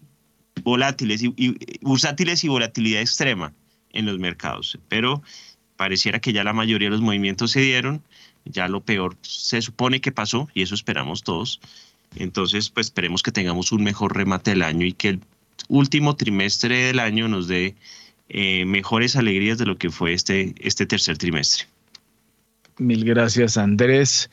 volátiles 0.63 1.23
y, 1.23 1.33
y, 1.37 1.55
bursátiles 1.81 2.43
y 2.43 2.47
volatilidad 2.47 3.01
extrema 3.01 3.53
en 3.91 4.05
los 4.05 4.19
mercados. 4.19 4.77
Pero 4.87 5.21
pareciera 5.75 6.19
que 6.19 6.33
ya 6.33 6.43
la 6.43 6.53
mayoría 6.53 6.87
de 6.87 6.91
los 6.91 7.01
movimientos 7.01 7.51
se 7.51 7.61
dieron, 7.61 8.03
ya 8.45 8.67
lo 8.67 8.81
peor 8.81 9.17
se 9.21 9.61
supone 9.61 10.01
que 10.01 10.11
pasó 10.11 10.49
y 10.53 10.63
eso 10.63 10.75
esperamos 10.75 11.23
todos. 11.23 11.59
Entonces, 12.15 12.69
pues 12.69 12.87
esperemos 12.87 13.23
que 13.23 13.31
tengamos 13.31 13.71
un 13.71 13.83
mejor 13.83 14.15
remate 14.15 14.51
del 14.51 14.63
año 14.63 14.85
y 14.85 14.93
que 14.93 15.09
el 15.09 15.21
último 15.67 16.15
trimestre 16.15 16.85
del 16.85 16.99
año 16.99 17.27
nos 17.27 17.47
dé 17.47 17.75
eh, 18.29 18.65
mejores 18.65 19.15
alegrías 19.15 19.57
de 19.57 19.65
lo 19.65 19.77
que 19.77 19.89
fue 19.89 20.13
este, 20.13 20.55
este 20.59 20.85
tercer 20.85 21.17
trimestre. 21.17 21.65
Mil 22.77 23.05
gracias, 23.05 23.57
Andrés. 23.57 24.29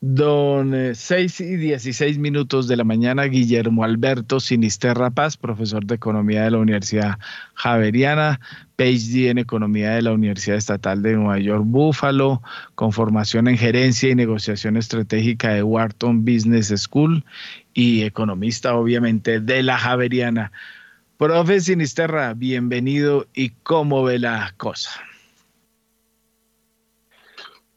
Don 0.00 0.94
6 0.94 1.40
eh, 1.40 1.44
y 1.44 1.56
16 1.56 2.18
minutos 2.18 2.68
de 2.68 2.76
la 2.76 2.84
mañana, 2.84 3.24
Guillermo 3.24 3.84
Alberto 3.84 4.38
Sinisterra 4.38 5.10
Paz, 5.10 5.38
profesor 5.38 5.86
de 5.86 5.94
Economía 5.94 6.42
de 6.44 6.50
la 6.50 6.58
Universidad 6.58 7.18
Javeriana, 7.54 8.38
PhD 8.76 9.30
en 9.30 9.38
Economía 9.38 9.92
de 9.92 10.02
la 10.02 10.12
Universidad 10.12 10.56
Estatal 10.56 11.02
de 11.02 11.14
Nueva 11.14 11.38
York, 11.38 11.62
Buffalo, 11.66 12.42
con 12.74 12.92
formación 12.92 13.48
en 13.48 13.56
Gerencia 13.56 14.10
y 14.10 14.14
Negociación 14.14 14.76
Estratégica 14.76 15.54
de 15.54 15.62
Wharton 15.62 16.24
Business 16.24 16.72
School 16.76 17.24
y 17.72 18.02
economista, 18.02 18.74
obviamente, 18.74 19.40
de 19.40 19.62
la 19.62 19.78
Javeriana. 19.78 20.52
Profe 21.16 21.60
Sinisterra, 21.60 22.34
bienvenido 22.34 23.26
y 23.34 23.50
cómo 23.62 24.02
ve 24.02 24.18
la 24.18 24.52
cosa. 24.56 24.90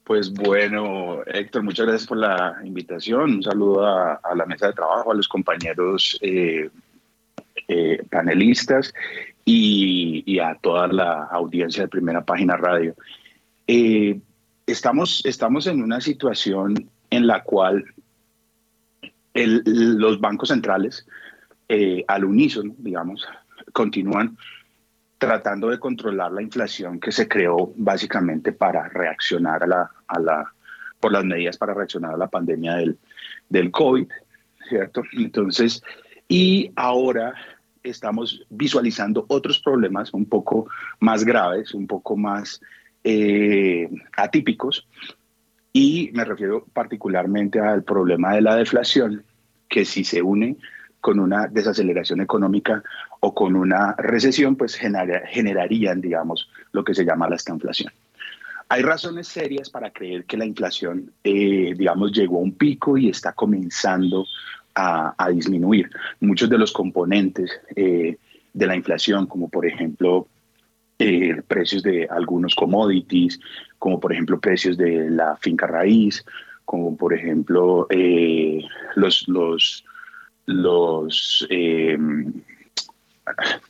Pues 0.04 0.32
bueno, 0.32 1.20
Héctor, 1.26 1.64
muchas 1.64 1.86
gracias 1.86 2.08
por 2.08 2.18
la 2.18 2.56
invitación. 2.64 3.36
Un 3.36 3.44
saludo 3.44 3.86
a, 3.86 4.20
la 4.36 4.46
mesa 4.46 4.68
de 4.68 4.74
trabajo, 4.74 5.12
a 5.12 5.16
los 5.16 5.28
compañeros 5.28 6.18
eh, 6.22 6.70
eh, 7.68 8.02
panelistas 8.10 8.94
y, 9.50 10.40
a 10.40 10.56
toda 10.56 10.88
la 10.88 11.24
audiencia 11.24 11.84
de 11.84 11.88
Primera 11.88 12.24
Página 12.24 12.58
Radio. 12.58 12.96
Eh, 13.66 14.20
estamos, 14.66 15.26
estamos 15.26 15.68
en 15.68 15.82
una 15.82 16.02
situación 16.02 16.90
en 17.10 17.28
la 17.28 17.44
cual 17.44 17.86
los 19.34 20.20
bancos 20.20 20.50
centrales, 20.50 21.08
al 22.08 22.26
unísono, 22.26 22.76
digamos, 22.80 23.26
continúan 23.72 24.38
tratando 25.18 25.70
de 25.70 25.80
controlar 25.80 26.32
la 26.32 26.42
inflación 26.42 27.00
que 27.00 27.12
se 27.12 27.28
creó 27.28 27.72
básicamente 27.78 28.52
para 28.52 28.90
reaccionar 28.90 29.64
a 29.64 29.68
la, 29.68 29.92
a 30.08 30.20
la 30.20 30.54
por 31.00 31.12
las 31.12 31.24
medidas 31.24 31.58
para 31.58 31.74
reaccionar 31.74 32.16
a 32.16 32.18
la 32.18 32.28
pandemia 32.28 32.76
del, 32.76 32.98
del 33.50 33.72
COVID, 33.72 34.08
¿cierto? 34.68 35.04
Entonces, 35.14 35.84
y 36.28 36.72
ahora 36.76 37.36
estamos 37.90 38.46
visualizando 38.50 39.26
otros 39.28 39.60
problemas 39.60 40.14
un 40.14 40.26
poco 40.26 40.68
más 41.00 41.24
graves, 41.24 41.74
un 41.74 41.88
poco 41.88 42.16
más 42.16 42.62
eh, 43.04 43.90
atípicos, 44.16 44.88
y 45.74 46.10
me 46.14 46.26
refiero 46.26 46.66
particularmente 46.74 47.60
al 47.60 47.84
problema 47.84 48.34
de 48.34 48.42
la 48.42 48.56
deflación, 48.56 49.24
que 49.70 49.86
si 49.86 50.04
se 50.04 50.22
une 50.22 50.58
con 51.02 51.20
una 51.20 51.48
desaceleración 51.48 52.22
económica 52.22 52.84
o 53.20 53.34
con 53.34 53.56
una 53.56 53.94
recesión, 53.94 54.56
pues 54.56 54.76
generarían, 54.76 56.02
digamos, 56.02 56.50
lo 56.72 56.84
que 56.84 56.94
se 56.96 57.06
llama 57.06 57.30
la 57.30 57.36
estanflación. 57.36 57.94
Hay 58.70 58.82
razones 58.82 59.28
serias 59.28 59.70
para 59.70 59.92
creer 59.92 60.26
que 60.26 60.36
la 60.36 60.46
inflación, 60.46 61.12
eh, 61.24 61.74
digamos, 61.78 62.12
llegó 62.12 62.38
a 62.38 62.42
un 62.42 62.54
pico 62.54 62.98
y 62.98 63.10
está 63.10 63.34
comenzando 63.34 64.26
a, 64.78 65.30
disminuir. 65.32 65.90
Muchos 66.20 66.50
de 66.50 66.58
los 66.58 66.72
componentes 66.72 67.52
eh, 67.76 68.18
de 68.54 68.68
la 68.68 68.76
inflación, 68.76 69.26
como 69.26 69.50
por 69.50 69.66
ejemplo 69.66 70.28
eh, 71.00 71.42
precios 71.48 71.84
de 71.84 72.08
algunos 72.10 72.54
commodities, 72.56 73.40
como 73.80 74.00
por 74.00 74.14
ejemplo 74.14 74.40
precios 74.40 74.78
de 74.78 75.10
la 75.10 75.36
finca 75.38 75.66
raíz, 75.68 76.24
como 76.66 76.96
por 76.96 77.14
ejemplo 77.14 77.88
los, 78.96 79.28
los, 79.28 79.86
los 80.46 81.48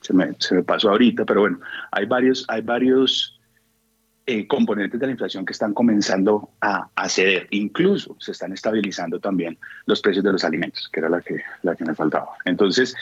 se 0.01 0.13
me, 0.13 0.35
se 0.39 0.55
me, 0.55 0.63
pasó 0.63 0.89
ahorita, 0.89 1.25
pero 1.25 1.41
bueno, 1.41 1.59
hay 1.91 2.05
varios, 2.05 2.45
hay 2.47 2.61
varios 2.61 3.36
eh, 4.27 4.45
componentes 4.45 4.99
de 4.99 5.05
la 5.05 5.11
inflación 5.13 5.45
que 5.45 5.53
están 5.53 5.73
comenzando 5.73 6.49
a, 6.61 6.89
a, 6.95 7.09
ceder. 7.09 7.47
Incluso 7.51 8.15
se 8.19 8.33
están 8.33 8.51
estabilizando 8.51 9.19
también 9.19 9.57
los 9.85 10.01
precios 10.01 10.23
de 10.23 10.33
los 10.33 10.43
alimentos, 10.43 10.89
que 10.91 10.99
era 10.99 11.09
la 11.09 11.21
que, 11.21 11.41
la 11.63 11.75
que 11.75 11.85
me 11.85 11.95
faltaba. 11.95 12.33
Entonces, 12.45 12.93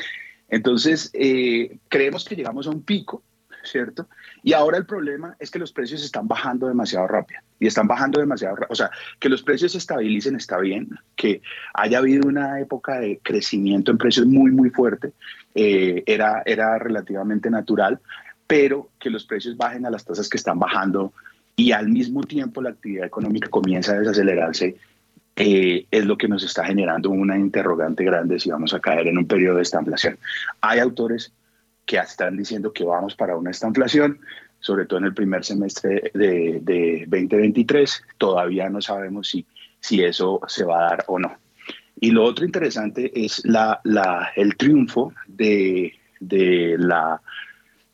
entonces 0.50 1.10
eh, 1.14 1.80
creemos 1.90 2.26
que 2.26 2.36
llegamos 2.36 2.68
a 2.68 2.70
un 2.70 2.84
pico 2.84 3.24
¿cierto? 3.66 4.08
Y 4.44 4.54
ahora 4.54 4.78
el 4.78 4.86
problema 4.86 5.36
es 5.40 5.52
que 5.52 5.60
los 5.60 5.72
precios 5.72 6.04
están 6.04 6.28
bajando 6.28 6.68
demasiado 6.68 7.08
rápido 7.08 7.42
y 7.60 7.68
están 7.68 7.88
bajando 7.88 8.20
demasiado 8.20 8.56
rápido. 8.56 8.72
O 8.72 8.76
sea, 8.76 8.92
que 9.20 9.30
los 9.30 9.44
precios 9.44 9.74
se 9.74 9.80
estabilicen 9.80 10.36
está 10.36 10.58
bien, 10.60 10.90
que 11.16 11.42
haya 11.74 11.98
habido 11.98 12.28
una 12.28 12.60
época 12.60 13.00
de 13.00 13.20
crecimiento 13.24 13.92
en 13.92 13.98
precios 13.98 14.26
muy, 14.26 14.52
muy 14.52 14.70
fuerte, 14.70 15.14
eh, 15.56 16.04
era, 16.06 16.44
era 16.46 16.78
relativamente 16.78 17.50
natural, 17.50 18.00
pero 18.48 18.90
que 19.00 19.10
los 19.10 19.26
precios 19.26 19.58
bajen 19.58 19.86
a 19.86 19.90
las 19.90 20.06
tasas 20.06 20.30
que 20.30 20.38
están 20.38 20.60
bajando 20.60 21.14
y 21.56 21.72
al 21.72 21.90
mismo 21.90 22.24
tiempo 22.24 22.62
la 22.62 22.72
actividad 22.72 23.06
económica 23.06 23.50
comienza 23.50 23.94
a 23.94 24.00
desacelerarse, 24.00 24.76
eh, 25.38 25.86
es 25.92 26.06
lo 26.06 26.18
que 26.18 26.28
nos 26.28 26.44
está 26.44 26.66
generando 26.66 27.10
una 27.10 27.38
interrogante 27.38 28.04
grande 28.04 28.40
si 28.40 28.50
vamos 28.50 28.74
a 28.74 28.80
caer 28.80 29.08
en 29.08 29.18
un 29.18 29.28
periodo 29.28 29.58
de 29.58 29.64
estanflación. 29.64 30.18
Hay 30.62 30.80
autores 30.80 31.34
que 31.86 31.98
están 31.98 32.38
diciendo 32.38 32.74
que 32.74 32.84
vamos 32.84 33.16
para 33.16 33.38
una 33.38 33.52
estanflación, 33.52 34.20
sobre 34.60 34.86
todo 34.86 35.00
en 35.00 35.06
el 35.06 35.14
primer 35.14 35.44
semestre 35.44 36.12
de, 36.14 36.60
de 36.62 37.06
2023. 37.08 38.04
Todavía 38.18 38.70
no 38.70 38.82
sabemos 38.82 39.30
si, 39.30 39.46
si 39.80 40.04
eso 40.04 40.42
se 40.48 40.64
va 40.64 40.80
a 40.80 40.90
dar 40.90 41.06
o 41.08 41.20
no. 41.20 41.38
Y 42.00 42.12
lo 42.12 42.24
otro 42.24 42.46
interesante 42.46 43.12
es 43.14 43.46
la, 43.46 43.80
la, 43.84 44.32
el 44.36 44.58
triunfo 44.58 45.14
de, 45.28 45.94
de 46.20 46.76
la 46.78 47.22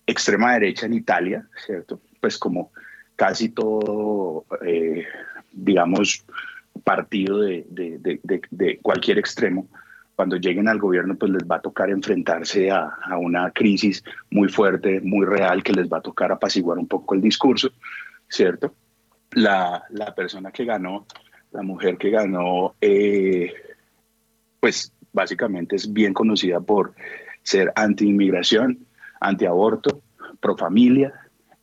extrema 0.05 0.53
derecha 0.53 0.86
en 0.86 0.93
Italia, 0.93 1.48
¿cierto? 1.65 2.01
Pues 2.20 2.38
como 2.38 2.72
casi 3.15 3.50
todo, 3.50 4.46
eh, 4.65 5.05
digamos, 5.51 6.25
partido 6.84 7.39
de, 7.39 8.79
cualquier 8.81 9.20
extremo, 9.20 9.67
cuando 10.15 10.38
lleguen 10.38 10.67
al 10.67 10.79
gobierno, 10.79 11.15
pues 11.15 11.31
les 11.31 11.43
va 11.43 11.58
a 11.58 11.62
tocar 11.62 11.89
enfrentarse 11.89 12.72
a, 12.72 12.91
una 13.20 13.51
crisis 13.51 14.03
muy 14.29 14.50
fuerte, 14.50 15.01
muy 15.01 15.25
real, 15.25 15.63
que 15.63 15.74
les 15.74 15.88
va 15.88 15.98
a 15.98 16.01
tocar 16.01 16.31
apaciguar 16.31 16.77
un 16.77 16.88
poco 16.88 17.15
el 17.15 17.22
discurso, 17.22 17.70
¿cierto? 18.27 18.74
La, 19.31 19.84
la 19.89 20.13
persona 20.13 20.51
que 20.51 20.65
ganó, 20.65 21.05
la 21.51 21.62
mujer 21.63 21.98
que 21.98 22.10
ganó, 22.10 22.75
eh, 22.81 23.53
pues 24.60 24.93
básicamente 25.12 25.75
es 25.75 25.91
bien 25.91 26.13
conocida 26.13 26.60
por 26.60 26.93
ser 27.43 27.72
anti-inmigración, 27.75 28.86
anti-aborto, 29.21 30.01
pro-familia, 30.39 31.13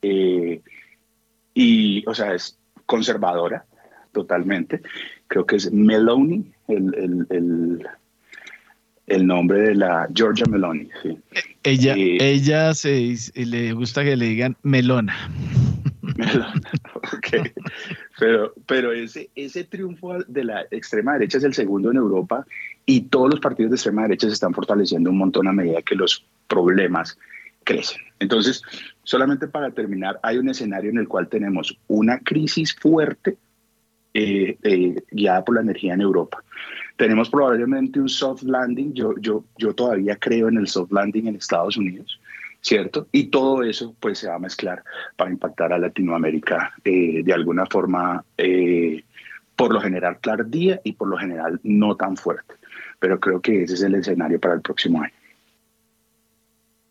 eh, 0.01 0.63
y, 1.53 2.05
o 2.09 2.15
sea, 2.15 2.33
es 2.35 2.59
conservadora 2.87 3.67
totalmente. 4.13 4.81
Creo 5.27 5.45
que 5.45 5.57
es 5.57 5.71
Meloni, 5.71 6.51
el, 6.69 7.27
el 7.29 7.87
el 9.09 9.27
nombre 9.27 9.61
de 9.61 9.75
la 9.75 10.09
Georgia 10.15 10.45
Meloni. 10.49 10.89
Ella, 11.63 11.95
eh, 11.97 12.19
ella 12.21 12.75
se, 12.75 13.17
le 13.35 13.73
gusta 13.73 14.05
que 14.05 14.17
le 14.17 14.27
digan 14.27 14.57
Melona. 14.63 15.17
Melona, 16.17 16.71
ok. 16.95 17.51
Pero, 18.19 18.53
pero 18.67 18.93
ese, 18.93 19.31
ese 19.35 19.65
triunfo 19.65 20.19
de 20.27 20.45
la 20.45 20.67
extrema 20.71 21.15
derecha 21.15 21.39
es 21.39 21.45
el 21.45 21.55
segundo 21.55 21.91
en 21.91 21.97
Europa 21.97 22.47
y 22.87 23.03
todos 23.03 23.31
los 23.31 23.41
partidos 23.41 23.71
de 23.71 23.77
extrema 23.77 24.03
derecha 24.03 24.27
se 24.27 24.35
están 24.35 24.55
fortaleciendo 24.55 25.11
un 25.11 25.19
montón 25.19 25.49
a 25.49 25.53
medida 25.53 25.83
que 25.83 25.95
los 25.95 26.27
problemas 26.47 27.19
crecen. 27.69 28.01
Entonces, 28.19 28.63
solamente 29.03 29.47
para 29.47 29.71
terminar, 29.71 30.19
hay 30.23 30.39
un 30.39 30.49
escenario 30.49 30.91
en 30.91 30.97
el 30.97 31.07
cual 31.07 31.29
tenemos 31.29 31.79
una 31.87 32.19
crisis 32.21 32.75
fuerte 32.75 33.37
eh, 34.15 34.57
eh, 34.63 34.97
guiada 35.11 35.45
por 35.45 35.57
la 35.57 35.61
energía 35.61 35.93
en 35.93 36.01
Europa. 36.01 36.43
Tenemos 36.97 37.29
probablemente 37.29 38.01
un 38.01 38.09
soft 38.09 38.43
landing, 38.43 38.95
yo, 38.95 39.15
yo, 39.21 39.45
yo 39.59 39.75
todavía 39.75 40.17
creo 40.17 40.49
en 40.49 40.57
el 40.57 40.67
soft 40.67 40.91
landing 40.93 41.27
en 41.27 41.37
Estados 41.37 41.77
Unidos, 41.77 42.19
¿cierto? 42.63 43.07
Y 43.13 43.25
todo 43.25 43.63
eso 43.63 43.95
pues 44.01 44.19
se 44.19 44.29
va 44.29 44.37
a 44.37 44.41
mezclar 44.41 44.83
para 45.17 45.31
impactar 45.31 45.75
a 45.75 45.79
Latinoamérica 45.79 46.73
eh, 46.85 47.23
de 47.23 47.33
alguna 47.35 47.67
forma, 47.67 48.25
por 49.57 49.75
lo 49.75 49.81
general 49.81 50.19
tardía 50.23 50.81
y 50.85 50.93
por 50.93 51.09
lo 51.09 51.19
general 51.19 51.61
no 51.63 51.97
tan 51.97 52.17
fuerte. 52.17 52.55
Pero 52.99 53.21
creo 53.21 53.43
que 53.43 53.65
ese 53.65 53.75
es 53.75 53.83
el 53.83 53.95
escenario 53.95 54.41
para 54.41 54.55
el 54.55 54.63
próximo 54.63 55.03
año. 55.03 55.18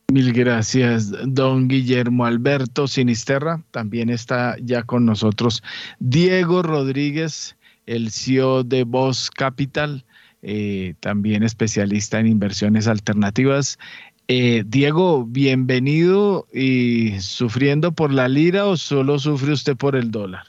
Mil 0.10 0.32
gracias, 0.32 1.12
don 1.26 1.68
Guillermo 1.68 2.26
Alberto 2.26 2.88
Sinisterra. 2.88 3.62
También 3.72 4.10
está 4.10 4.56
ya 4.64 4.84
con 4.84 5.06
nosotros 5.06 5.62
Diego 6.00 6.62
Rodríguez, 6.64 7.58
el 7.86 8.10
CEO 8.12 8.64
de 8.64 8.86
Voz 8.86 9.30
Capital, 9.30 10.06
eh, 10.44 10.94
también 11.02 11.44
especialista 11.44 12.22
en 12.22 12.28
inversiones 12.28 12.88
alternativas. 12.88 13.78
Eh, 14.30 14.64
Diego, 14.66 15.26
bienvenido 15.26 16.48
y 16.54 17.20
sufriendo 17.20 17.92
por 17.92 18.14
la 18.14 18.30
lira 18.30 18.66
o 18.66 18.78
solo 18.78 19.20
sufre 19.20 19.52
usted 19.52 19.76
por 19.76 19.98
el 19.98 20.10
dólar? 20.10 20.46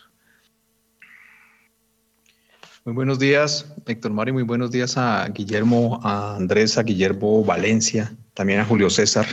Muy 2.85 2.95
buenos 2.95 3.19
días, 3.19 3.75
Héctor 3.87 4.13
Mario. 4.13 4.35
Muy 4.35 4.45
buenos 4.45 4.71
días 4.71 4.97
a 4.97 5.29
Guillermo, 5.29 5.99
a 6.05 6.37
Andrés, 6.37 6.79
a 6.79 6.85
Guillermo 6.85 7.45
Valencia, 7.45 8.17
también 8.39 8.61
a 8.61 8.65
Julio 8.65 8.89
César, 8.89 9.27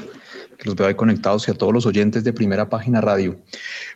que 0.57 0.65
los 0.65 0.75
veo 0.75 0.87
ahí 0.87 0.95
conectados, 0.95 1.47
y 1.47 1.51
a 1.51 1.53
todos 1.53 1.71
los 1.71 1.85
oyentes 1.85 2.23
de 2.23 2.33
Primera 2.33 2.69
Página 2.69 3.01
Radio. 3.01 3.39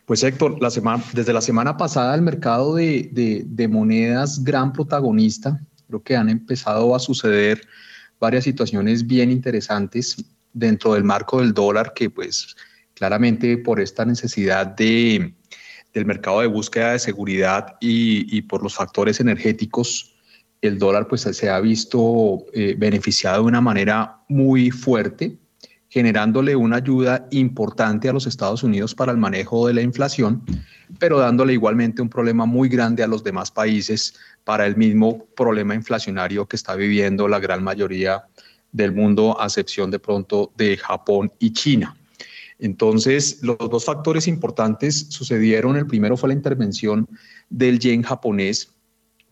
Pues 0.06 0.22
Héctor, 0.22 0.62
la 0.62 0.70
semana, 0.70 1.04
desde 1.14 1.34
la 1.34 1.42
semana 1.42 1.78
pasada 1.78 2.14
el 2.14 2.22
mercado 2.22 2.76
de, 2.76 3.10
de, 3.44 3.68
monedas 3.68 4.44
gran 4.44 4.72
protagonista, 4.72 5.60
creo 5.88 6.04
que 6.04 6.16
han 6.16 6.30
empezado 6.30 6.94
a 6.94 7.00
suceder 7.00 7.68
varias 8.20 8.44
situaciones 8.44 9.08
bien 9.08 9.32
interesantes 9.32 10.24
dentro 10.54 10.94
del 10.94 11.04
marco 11.04 11.40
del 11.40 11.56
dólar, 11.56 11.94
que 11.96 12.12
pues 12.12 12.56
claramente 12.94 13.58
por 13.58 13.80
esta 13.80 14.06
necesidad 14.06 14.68
de, 14.68 15.34
del 15.92 16.06
mercado 16.06 16.42
de 16.42 16.48
búsqueda 16.48 16.92
de 16.92 17.00
seguridad 17.00 17.78
y, 17.82 18.38
y 18.38 18.44
por 18.44 18.62
los 18.62 18.76
factores 18.76 19.20
energéticos, 19.20 20.09
el 20.62 20.78
dólar 20.78 21.08
pues 21.08 21.22
se 21.22 21.50
ha 21.50 21.60
visto 21.60 22.46
eh, 22.54 22.76
beneficiado 22.78 23.44
de 23.44 23.48
una 23.48 23.62
manera 23.62 24.22
muy 24.28 24.72
fuerte, 24.72 25.38
generándole 25.90 26.56
una 26.56 26.78
ayuda 26.78 27.28
importante 27.32 28.10
a 28.10 28.14
los 28.14 28.28
Estados 28.28 28.64
Unidos 28.64 28.94
para 28.94 29.12
el 29.12 29.18
manejo 29.18 29.68
de 29.68 29.74
la 29.74 29.82
inflación, 29.82 30.44
pero 31.00 31.18
dándole 31.18 31.54
igualmente 31.54 32.02
un 32.02 32.10
problema 32.10 32.46
muy 32.46 32.70
grande 32.70 33.04
a 33.04 33.08
los 33.08 33.24
demás 33.24 33.52
países 33.52 34.14
para 34.44 34.66
el 34.68 34.76
mismo 34.76 35.26
problema 35.36 35.74
inflacionario 35.74 36.48
que 36.48 36.56
está 36.56 36.76
viviendo 36.76 37.28
la 37.28 37.40
gran 37.40 37.64
mayoría 37.64 38.24
del 38.72 38.94
mundo, 38.94 39.40
a 39.40 39.46
excepción 39.46 39.90
de 39.90 40.00
pronto 40.00 40.52
de 40.56 40.78
Japón 40.78 41.32
y 41.40 41.54
China. 41.54 41.96
Entonces, 42.60 43.40
los 43.42 43.58
dos 43.58 43.86
factores 43.86 44.28
importantes 44.28 45.08
sucedieron. 45.10 45.78
El 45.78 45.88
primero 45.88 46.18
fue 46.18 46.30
la 46.30 46.36
intervención 46.36 47.08
del 47.50 47.80
yen 47.80 48.04
japonés, 48.04 48.74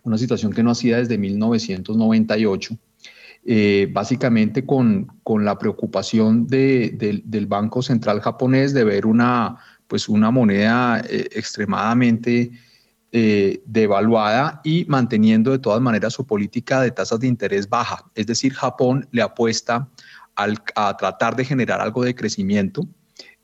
una 0.07 0.17
situación 0.17 0.53
que 0.53 0.63
no 0.63 0.71
hacía 0.71 0.97
desde 0.97 1.17
1998, 1.17 2.77
eh, 3.45 3.87
básicamente 3.91 4.65
con, 4.65 5.07
con, 5.23 5.45
la 5.45 5.57
preocupación 5.57 6.47
del 6.47 7.45
Banco 7.47 7.81
Central 7.81 8.21
japonés 8.21 8.73
de 8.73 8.83
ver 8.83 9.05
una, 9.05 9.57
pues 9.87 10.09
una 10.09 10.31
moneda 10.31 11.01
eh, 11.01 11.27
extremadamente 11.31 12.51
eh, 13.11 13.61
devaluada 13.65 14.61
y 14.63 14.85
manteniendo 14.85 15.51
de 15.51 15.59
todas 15.59 15.81
maneras 15.81 16.13
su 16.13 16.25
política 16.25 16.81
de 16.81 16.91
tasas 16.91 17.19
de 17.19 17.27
interés 17.27 17.69
baja. 17.69 18.05
Es 18.15 18.27
decir, 18.27 18.53
Japón 18.53 19.07
le 19.11 19.21
apuesta 19.21 19.89
a 20.35 20.97
tratar 20.97 21.35
de 21.35 21.45
generar 21.45 21.81
algo 21.81 22.03
de 22.03 22.13
crecimiento 22.13 22.87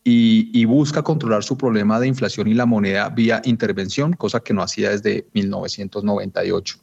y, 0.06 0.66
busca 0.66 1.02
controlar 1.02 1.44
su 1.44 1.58
problema 1.58 2.00
de 2.00 2.08
inflación 2.08 2.48
y 2.48 2.54
la 2.54 2.66
moneda 2.66 3.10
vía 3.10 3.42
intervención, 3.46 4.14
cosa 4.14 4.42
que 4.42 4.54
no 4.54 4.62
hacía 4.62 4.90
desde 4.90 5.28
1998. 5.34 6.78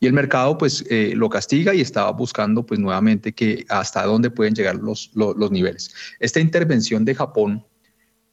Y 0.00 0.06
el 0.06 0.12
mercado 0.12 0.58
pues 0.58 0.84
eh, 0.90 1.12
lo 1.14 1.28
castiga 1.28 1.74
y 1.74 1.80
estaba 1.80 2.10
buscando 2.10 2.66
pues 2.66 2.80
nuevamente 2.80 3.32
que 3.32 3.64
hasta 3.68 4.04
dónde 4.04 4.30
pueden 4.30 4.54
llegar 4.54 4.76
los, 4.76 5.10
los, 5.14 5.50
niveles. 5.50 5.94
Esta 6.18 6.40
intervención 6.40 7.04
de 7.04 7.14
Japón, 7.14 7.64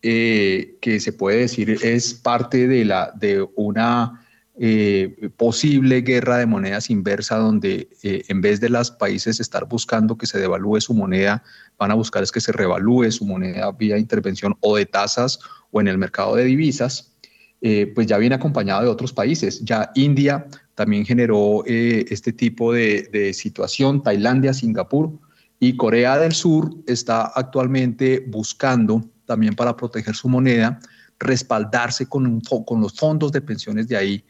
eh, 0.01 0.77
que 0.81 0.99
se 0.99 1.13
puede 1.13 1.39
decir 1.39 1.77
es 1.81 2.13
parte 2.13 2.67
de, 2.67 2.85
la, 2.85 3.13
de 3.15 3.47
una 3.55 4.22
eh, 4.55 5.31
posible 5.35 6.01
guerra 6.01 6.37
de 6.37 6.45
monedas 6.45 6.91
inversa 6.91 7.37
donde 7.37 7.89
eh, 8.03 8.21
en 8.27 8.39
vez 8.39 8.61
de 8.61 8.69
los 8.69 8.91
países 8.91 9.39
estar 9.39 9.67
buscando 9.67 10.15
que 10.15 10.27
se 10.27 10.39
devalúe 10.39 10.79
su 10.79 10.93
moneda, 10.93 11.41
van 11.79 11.89
a 11.89 11.95
buscar 11.95 12.21
es 12.21 12.31
que 12.31 12.39
se 12.39 12.51
revalúe 12.51 13.11
su 13.11 13.25
moneda 13.25 13.71
vía 13.71 13.97
intervención 13.97 14.55
o 14.59 14.75
de 14.75 14.85
tasas 14.85 15.39
o 15.71 15.81
en 15.81 15.87
el 15.87 15.97
mercado 15.97 16.35
de 16.35 16.43
divisas, 16.43 17.15
eh, 17.61 17.91
pues 17.95 18.05
ya 18.05 18.19
viene 18.19 18.35
acompañado 18.35 18.83
de 18.83 18.89
otros 18.89 19.11
países. 19.11 19.59
Ya 19.65 19.91
India 19.95 20.45
también 20.75 21.03
generó 21.03 21.63
este 21.65 22.31
tipo 22.31 22.73
de, 22.73 23.33
situación, 23.33 24.03
Tailandia, 24.03 24.53
Singapur 24.53 25.19
y 25.59 25.75
Corea 25.77 26.19
del 26.19 26.33
Sur 26.33 26.75
está 26.85 27.23
actualmente 27.23 28.23
buscando 28.27 29.03
también 29.25 29.55
para 29.55 29.75
proteger 29.75 30.13
su 30.13 30.29
moneda 30.29 30.79
respaldarse 31.17 32.05
con, 32.07 32.41
con 32.41 32.81
los 32.81 32.93
fondos 32.93 33.31
de 33.31 33.41
pensiones 33.41 33.87
de 33.87 33.97
ahí 33.97 34.23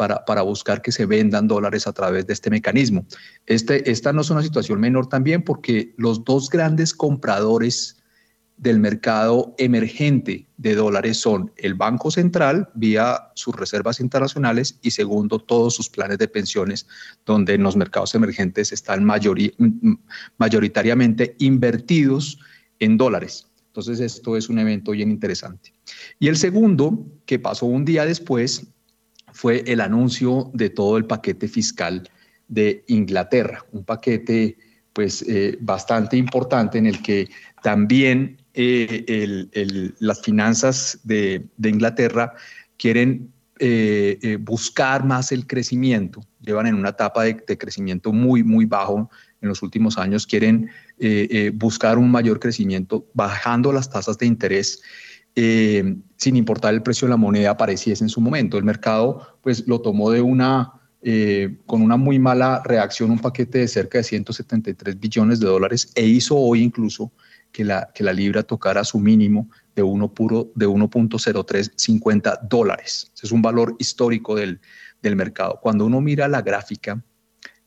para, 0.00 0.42
buscar 0.42 0.80
que 0.80 0.92
se 0.92 1.04
vendan 1.04 1.46
dólares 1.46 1.86
a 1.86 1.92
través 1.92 2.26
de 2.26 2.32
este 2.32 2.48
mecanismo. 2.48 3.04
Este, 3.44 3.90
esta 3.90 4.14
no 4.14 4.22
es 4.22 4.30
una 4.30 4.42
situación 4.42 4.80
menor 4.80 5.08
también 5.08 5.42
porque 5.42 5.92
los 5.98 6.24
dos 6.24 6.48
grandes 6.48 6.94
compradores 6.94 7.98
del 8.56 8.78
mercado 8.78 9.54
emergente 9.58 10.46
de 10.56 10.74
dólares 10.74 11.18
son 11.18 11.52
el 11.56 11.74
Banco 11.74 12.10
Central 12.10 12.70
vía 12.74 13.30
sus 13.34 13.54
reservas 13.54 14.00
internacionales 14.00 14.78
y 14.80 14.92
segundo 14.92 15.38
todos 15.38 15.74
sus 15.74 15.90
planes 15.90 16.16
de 16.16 16.28
pensiones 16.28 16.86
donde 17.26 17.54
en 17.54 17.62
los 17.62 17.76
mercados 17.76 18.14
emergentes 18.14 18.72
están 18.72 19.04
mayoritariamente 20.38 21.36
invertidos 21.38 22.38
en 22.78 22.96
dólares. 22.96 23.48
Entonces 23.66 24.00
esto 24.00 24.36
es 24.36 24.48
un 24.48 24.58
evento 24.58 24.92
bien 24.92 25.10
interesante. 25.10 25.74
Y 26.18 26.28
el 26.28 26.36
segundo, 26.36 27.06
que 27.26 27.38
pasó 27.38 27.66
un 27.66 27.84
día 27.84 28.04
después, 28.04 28.66
fue 29.40 29.64
el 29.66 29.80
anuncio 29.80 30.50
de 30.52 30.68
todo 30.68 30.98
el 30.98 31.06
paquete 31.06 31.48
fiscal 31.48 32.06
de 32.46 32.84
Inglaterra, 32.88 33.64
un 33.72 33.84
paquete 33.84 34.58
pues 34.92 35.22
eh, 35.26 35.56
bastante 35.62 36.18
importante 36.18 36.76
en 36.76 36.84
el 36.84 37.00
que 37.00 37.30
también 37.62 38.36
eh, 38.52 39.94
las 39.98 40.20
finanzas 40.20 41.00
de, 41.04 41.46
Inglaterra 41.64 42.34
quieren 42.76 43.32
eh, 43.58 44.36
buscar 44.42 45.06
más 45.06 45.32
el 45.32 45.46
crecimiento, 45.46 46.20
llevan 46.42 46.66
en 46.66 46.74
una 46.74 46.90
etapa 46.90 47.24
de, 47.24 47.42
de, 47.48 47.56
crecimiento 47.56 48.12
muy, 48.12 48.44
muy 48.44 48.66
bajo 48.66 49.08
en 49.40 49.48
los 49.48 49.62
últimos 49.62 49.96
años, 49.96 50.26
quieren 50.26 50.68
buscar 51.54 51.96
un 51.96 52.10
mayor 52.10 52.40
crecimiento 52.40 53.06
bajando 53.14 53.72
las 53.72 53.88
tasas 53.88 54.18
de 54.18 54.26
interés 54.26 54.82
eh, 55.34 55.96
sin 56.16 56.36
importar 56.36 56.74
el 56.74 56.82
precio 56.82 57.06
de 57.06 57.10
la 57.10 57.16
moneda 57.16 57.50
apareciese 57.50 58.04
en 58.04 58.08
su 58.08 58.20
momento. 58.20 58.58
El 58.58 58.64
mercado 58.64 59.38
pues 59.42 59.66
lo 59.66 59.80
tomó 59.80 60.10
de 60.10 60.20
una, 60.20 60.72
eh, 61.02 61.56
con 61.66 61.82
una 61.82 61.96
muy 61.96 62.18
mala 62.18 62.62
reacción, 62.64 63.10
un 63.10 63.18
paquete 63.18 63.58
de 63.58 63.68
cerca 63.68 63.98
de 63.98 64.04
173 64.04 65.00
billones 65.00 65.40
de 65.40 65.46
dólares 65.46 65.90
e 65.94 66.04
hizo 66.04 66.36
hoy 66.36 66.62
incluso 66.62 67.12
que 67.52 67.64
la, 67.64 67.90
que 67.94 68.04
la 68.04 68.12
libra 68.12 68.42
tocara 68.42 68.84
su 68.84 68.98
mínimo 68.98 69.48
de 69.74 69.82
1.0350 69.82 72.48
dólares. 72.48 73.10
es 73.22 73.32
un 73.32 73.42
valor 73.42 73.76
histórico 73.78 74.36
del, 74.36 74.60
del 75.02 75.16
mercado. 75.16 75.58
Cuando 75.62 75.84
uno 75.86 76.00
mira 76.00 76.28
la 76.28 76.42
gráfica, 76.42 77.02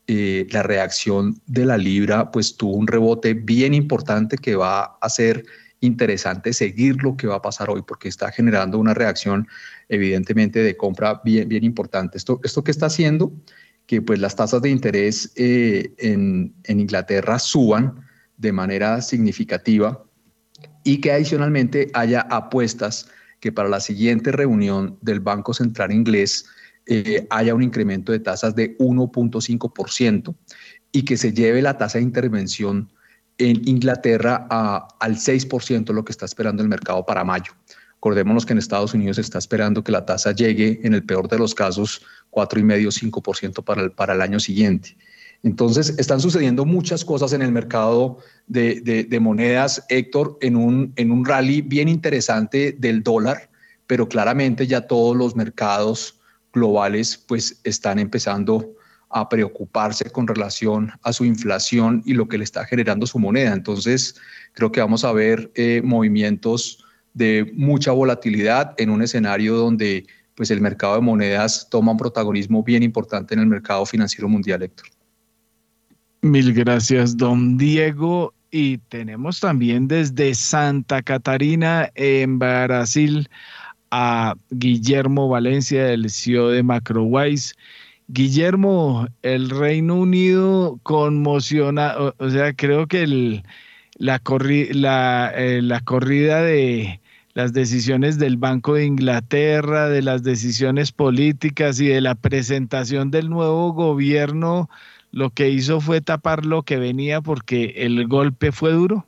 eh, 0.05 0.47
la 0.51 0.63
reacción 0.63 1.41
de 1.45 1.65
la 1.65 1.77
libra 1.77 2.29
pues 2.29 2.57
tuvo 2.57 2.73
un 2.73 2.87
rebote 2.87 3.35
bien 3.35 3.73
importante 3.73 4.37
que 4.37 4.57
va 4.57 4.97
a 4.99 5.09
ser 5.09 5.45
interesante 5.83 6.53
seguir 6.53 7.03
lo 7.03 7.17
que 7.17 7.27
va 7.27 7.35
a 7.35 7.41
pasar 7.41 7.69
hoy 7.69 7.83
porque 7.85 8.07
está 8.07 8.31
generando 8.31 8.79
una 8.79 8.93
reacción 8.93 9.47
evidentemente 9.89 10.63
de 10.63 10.77
compra 10.77 11.21
bien, 11.23 11.47
bien 11.49 11.63
importante. 11.63 12.17
Esto, 12.17 12.39
esto 12.43 12.63
que 12.63 12.71
está 12.71 12.85
haciendo 12.85 13.33
que 13.85 14.01
pues 14.01 14.19
las 14.19 14.35
tasas 14.35 14.61
de 14.61 14.69
interés 14.69 15.33
eh, 15.35 15.93
en, 15.97 16.53
en 16.63 16.79
Inglaterra 16.79 17.37
suban 17.37 18.05
de 18.37 18.51
manera 18.53 19.01
significativa 19.01 20.03
y 20.83 21.01
que 21.01 21.11
adicionalmente 21.11 21.89
haya 21.93 22.21
apuestas 22.21 23.09
que 23.39 23.51
para 23.51 23.67
la 23.67 23.81
siguiente 23.81 24.31
reunión 24.31 24.97
del 25.01 25.19
Banco 25.19 25.53
Central 25.53 25.91
inglés 25.91 26.45
eh, 26.85 27.27
haya 27.29 27.53
un 27.53 27.63
incremento 27.63 28.13
de 28.13 28.19
tasas 28.19 28.55
de 28.55 28.77
1.5% 28.77 30.35
y 30.93 31.03
que 31.03 31.17
se 31.17 31.33
lleve 31.33 31.61
la 31.61 31.77
tasa 31.77 31.97
de 31.97 32.03
intervención 32.05 32.92
en 33.37 33.67
Inglaterra 33.67 34.47
a, 34.49 34.87
al 34.99 35.15
6%, 35.15 35.91
lo 35.93 36.05
que 36.05 36.11
está 36.11 36.25
esperando 36.25 36.61
el 36.61 36.69
mercado 36.69 37.05
para 37.05 37.23
mayo. 37.23 37.53
Acordémonos 37.97 38.45
que 38.45 38.53
en 38.53 38.59
Estados 38.59 38.93
Unidos 38.93 39.15
se 39.15 39.21
está 39.21 39.37
esperando 39.37 39.83
que 39.83 39.91
la 39.91 40.05
tasa 40.05 40.33
llegue, 40.33 40.81
en 40.83 40.93
el 40.93 41.03
peor 41.03 41.29
de 41.29 41.37
los 41.37 41.55
casos, 41.55 42.01
4,5-5% 42.31 43.63
para 43.63 43.81
el, 43.81 43.91
para 43.91 44.13
el 44.13 44.21
año 44.21 44.39
siguiente. 44.39 44.97
Entonces, 45.41 45.95
están 45.97 46.21
sucediendo 46.21 46.65
muchas 46.65 47.03
cosas 47.03 47.33
en 47.33 47.41
el 47.41 47.51
mercado 47.51 48.17
de, 48.47 48.81
de, 48.81 49.19
monedas, 49.19 49.85
Héctor, 49.89 50.37
en 50.41 50.55
un, 50.55 50.93
en 50.95 51.11
un 51.11 51.25
rally 51.25 51.61
bien 51.61 51.89
interesante 51.89 52.75
del 52.79 53.03
dólar, 53.03 53.49
pero 53.87 54.07
claramente 54.07 54.67
ya 54.67 54.87
todos 54.87 55.17
los 55.17 55.35
mercados 55.35 56.19
globales 56.53 57.17
pues 57.17 57.59
están 57.63 57.99
empezando 57.99 58.73
a 59.13 59.29
preocuparse 59.29 60.09
con 60.09 60.27
relación 60.27 60.91
a 61.03 61.13
su 61.13 61.25
inflación 61.25 62.01
y 62.05 62.13
lo 62.13 62.27
que 62.27 62.37
le 62.37 62.43
está 62.43 62.65
generando 62.65 63.05
su 63.05 63.19
moneda. 63.19 63.53
Entonces, 63.53 64.15
creo 64.53 64.71
que 64.71 64.81
vamos 64.81 65.03
a 65.03 65.13
ver 65.13 65.51
eh, 65.55 65.81
movimientos 65.83 66.83
de 67.13 67.51
mucha 67.55 67.91
volatilidad 67.91 68.73
en 68.77 68.89
un 68.89 69.01
escenario 69.01 69.55
donde 69.55 70.05
pues, 70.35 70.49
el 70.51 70.61
mercado 70.61 70.95
de 70.95 71.01
monedas 71.01 71.67
toma 71.69 71.91
un 71.91 71.97
protagonismo 71.97 72.63
bien 72.63 72.83
importante 72.83 73.33
en 73.33 73.41
el 73.41 73.47
mercado 73.47 73.85
financiero 73.85 74.27
mundial, 74.27 74.63
Héctor. 74.63 74.87
Mil 76.21 76.53
gracias, 76.53 77.17
don 77.17 77.57
Diego. 77.57 78.33
Y 78.49 78.77
tenemos 78.77 79.39
también 79.39 79.87
desde 79.87 80.35
Santa 80.35 81.01
Catarina, 81.01 81.89
en 81.95 82.37
Brasil, 82.37 83.27
a 83.89 84.35
Guillermo 84.51 85.27
Valencia, 85.27 85.85
del 85.85 86.09
CEO 86.09 86.49
de 86.49 86.63
Macrowise. 86.63 87.55
Guillermo, 88.13 89.07
el 89.23 89.49
Reino 89.49 89.95
Unido 89.95 90.79
conmociona, 90.83 91.95
o, 91.97 92.29
sea, 92.29 92.53
creo 92.53 92.85
que 92.85 93.01
el, 93.01 93.43
la, 93.97 94.21
eh, 95.35 95.61
la, 95.63 95.79
corrida 95.79 96.43
de 96.43 97.01
las 97.33 97.53
decisiones 97.53 98.19
del 98.19 98.37
Banco 98.37 98.75
de 98.75 98.85
Inglaterra, 98.85 99.89
de 99.89 100.03
las 100.03 100.21
decisiones 100.21 100.91
políticas 100.91 101.79
y 101.79 101.87
de 101.87 102.01
la 102.01 102.13
presentación 102.13 103.09
del 103.09 103.31
nuevo 103.31 103.73
gobierno, 103.73 104.69
lo 105.11 105.31
que 105.31 105.49
hizo 105.49 105.81
fue 105.81 105.99
tapar 105.99 106.45
lo 106.45 106.61
que 106.61 106.77
venía 106.77 107.19
porque 107.19 107.73
el 107.77 108.07
golpe 108.07 108.51
fue 108.51 108.73
duro. 108.73 109.07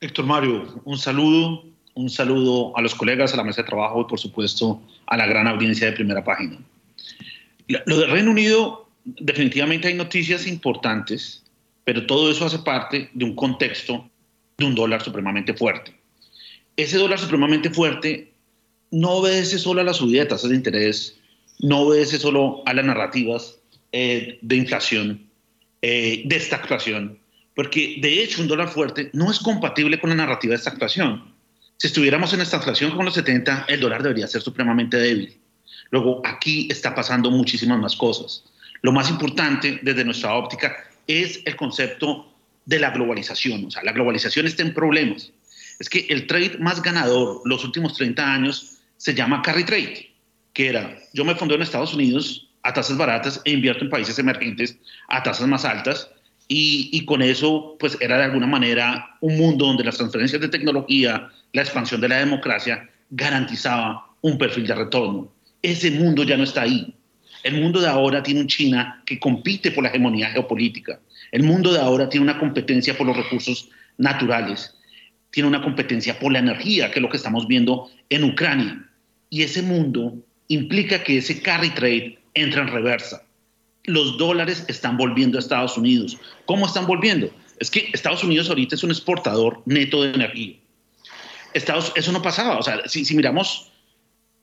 Héctor 0.00 0.26
Mario, 0.26 0.82
un 0.84 0.98
saludo 0.98 1.71
un 1.94 2.10
saludo 2.10 2.76
a 2.76 2.82
los 2.82 2.94
colegas, 2.94 3.34
a 3.34 3.36
la 3.36 3.44
mesa 3.44 3.62
de 3.62 3.68
trabajo 3.68 4.00
y 4.00 4.04
por 4.04 4.18
supuesto 4.18 4.82
a 5.06 5.16
la 5.16 5.26
gran 5.26 5.46
audiencia 5.46 5.86
de 5.86 5.92
primera 5.92 6.24
página. 6.24 6.58
Lo 7.68 7.98
del 7.98 8.10
Reino 8.10 8.30
Unido, 8.30 8.88
definitivamente 9.04 9.88
hay 9.88 9.94
noticias 9.94 10.46
importantes, 10.46 11.42
pero 11.84 12.06
todo 12.06 12.30
eso 12.30 12.46
hace 12.46 12.58
parte 12.58 13.10
de 13.12 13.24
un 13.24 13.34
contexto 13.34 14.08
de 14.58 14.66
un 14.66 14.74
dólar 14.74 15.02
supremamente 15.02 15.54
fuerte. 15.54 15.94
Ese 16.76 16.98
dólar 16.98 17.18
supremamente 17.18 17.70
fuerte 17.70 18.32
no 18.90 19.10
obedece 19.12 19.58
solo 19.58 19.80
a 19.80 19.84
la 19.84 19.94
subida 19.94 20.22
de 20.22 20.28
tasas 20.28 20.50
de 20.50 20.56
interés, 20.56 21.18
no 21.60 21.80
obedece 21.80 22.18
solo 22.18 22.62
a 22.66 22.74
las 22.74 22.84
narrativas 22.84 23.58
eh, 23.92 24.38
de 24.40 24.56
inflación, 24.56 25.26
eh, 25.82 26.22
de 26.24 26.36
estagflación, 26.36 27.18
porque 27.54 27.98
de 28.00 28.22
hecho 28.22 28.40
un 28.40 28.48
dólar 28.48 28.68
fuerte 28.68 29.10
no 29.12 29.30
es 29.30 29.38
compatible 29.38 30.00
con 30.00 30.10
la 30.10 30.16
narrativa 30.16 30.52
de 30.52 30.56
estagflación. 30.56 31.31
Si 31.82 31.88
estuviéramos 31.88 32.32
en 32.32 32.40
esta 32.40 32.58
inflación 32.58 32.92
como 32.92 33.02
los 33.02 33.14
70, 33.14 33.64
el 33.66 33.80
dólar 33.80 34.04
debería 34.04 34.28
ser 34.28 34.40
supremamente 34.40 34.98
débil. 34.98 35.36
Luego, 35.90 36.22
aquí 36.24 36.68
está 36.70 36.94
pasando 36.94 37.28
muchísimas 37.28 37.80
más 37.80 37.96
cosas. 37.96 38.44
Lo 38.82 38.92
más 38.92 39.10
importante 39.10 39.80
desde 39.82 40.04
nuestra 40.04 40.32
óptica 40.36 40.76
es 41.08 41.40
el 41.44 41.56
concepto 41.56 42.32
de 42.66 42.78
la 42.78 42.90
globalización. 42.90 43.64
O 43.64 43.70
sea, 43.72 43.82
la 43.82 43.90
globalización 43.90 44.46
está 44.46 44.62
en 44.62 44.74
problemas. 44.74 45.32
Es 45.80 45.88
que 45.88 46.06
el 46.08 46.28
trade 46.28 46.56
más 46.60 46.80
ganador 46.80 47.42
los 47.46 47.64
últimos 47.64 47.94
30 47.94 48.32
años 48.32 48.78
se 48.96 49.12
llama 49.12 49.42
carry 49.42 49.64
trade, 49.64 50.08
que 50.52 50.68
era, 50.68 50.96
yo 51.12 51.24
me 51.24 51.34
fundé 51.34 51.56
en 51.56 51.62
Estados 51.62 51.94
Unidos 51.94 52.48
a 52.62 52.72
tasas 52.72 52.96
baratas 52.96 53.40
e 53.44 53.50
invierto 53.50 53.82
en 53.82 53.90
países 53.90 54.20
emergentes 54.20 54.78
a 55.08 55.24
tasas 55.24 55.48
más 55.48 55.64
altas 55.64 56.08
y, 56.46 56.90
y, 56.92 57.04
con 57.06 57.22
eso, 57.22 57.76
pues 57.80 57.98
era 58.00 58.18
de 58.18 58.24
alguna 58.24 58.46
manera 58.46 59.16
un 59.20 59.36
mundo 59.36 59.66
donde 59.66 59.82
las 59.82 59.96
transferencias 59.96 60.40
de 60.40 60.48
tecnología, 60.48 61.28
la 61.52 61.62
expansión 61.62 62.00
de 62.00 62.08
la 62.08 62.18
democracia 62.18 62.88
garantizaba 63.10 64.06
un 64.22 64.38
perfil 64.38 64.66
de 64.66 64.74
retorno. 64.74 65.32
Ese 65.60 65.90
mundo 65.90 66.24
ya 66.24 66.36
no 66.36 66.44
está 66.44 66.62
ahí. 66.62 66.94
El 67.42 67.60
mundo 67.60 67.80
de 67.80 67.88
ahora 67.88 68.22
tiene 68.22 68.40
un 68.40 68.46
China 68.46 69.02
que 69.04 69.18
compite 69.18 69.70
por 69.70 69.82
la 69.82 69.90
hegemonía 69.90 70.30
geopolítica. 70.30 71.00
El 71.30 71.42
mundo 71.42 71.72
de 71.72 71.80
ahora 71.80 72.08
tiene 72.08 72.24
una 72.24 72.38
competencia 72.38 72.96
por 72.96 73.06
los 73.06 73.16
recursos 73.16 73.68
naturales. 73.98 74.74
Tiene 75.30 75.48
una 75.48 75.62
competencia 75.62 76.18
por 76.18 76.32
la 76.32 76.38
energía, 76.38 76.90
que 76.90 76.98
es 76.98 77.02
lo 77.02 77.08
que 77.08 77.16
estamos 77.16 77.46
viendo 77.46 77.90
en 78.08 78.24
Ucrania. 78.24 78.88
Y 79.28 79.42
ese 79.42 79.62
mundo 79.62 80.14
implica 80.48 81.02
que 81.02 81.18
ese 81.18 81.42
carry 81.42 81.70
trade 81.70 82.18
entra 82.34 82.62
en 82.62 82.68
reversa. 82.68 83.24
Los 83.84 84.18
dólares 84.18 84.64
están 84.68 84.96
volviendo 84.96 85.38
a 85.38 85.40
Estados 85.40 85.76
Unidos. 85.76 86.18
¿Cómo 86.46 86.66
están 86.66 86.86
volviendo? 86.86 87.30
Es 87.58 87.70
que 87.70 87.90
Estados 87.92 88.22
Unidos 88.22 88.48
ahorita 88.48 88.74
es 88.74 88.84
un 88.84 88.90
exportador 88.90 89.62
neto 89.66 90.02
de 90.02 90.14
energía. 90.14 90.56
Estados, 91.54 91.92
eso 91.96 92.12
no 92.12 92.22
pasaba. 92.22 92.58
O 92.58 92.62
sea, 92.62 92.82
si, 92.86 93.14
miramos 93.14 93.70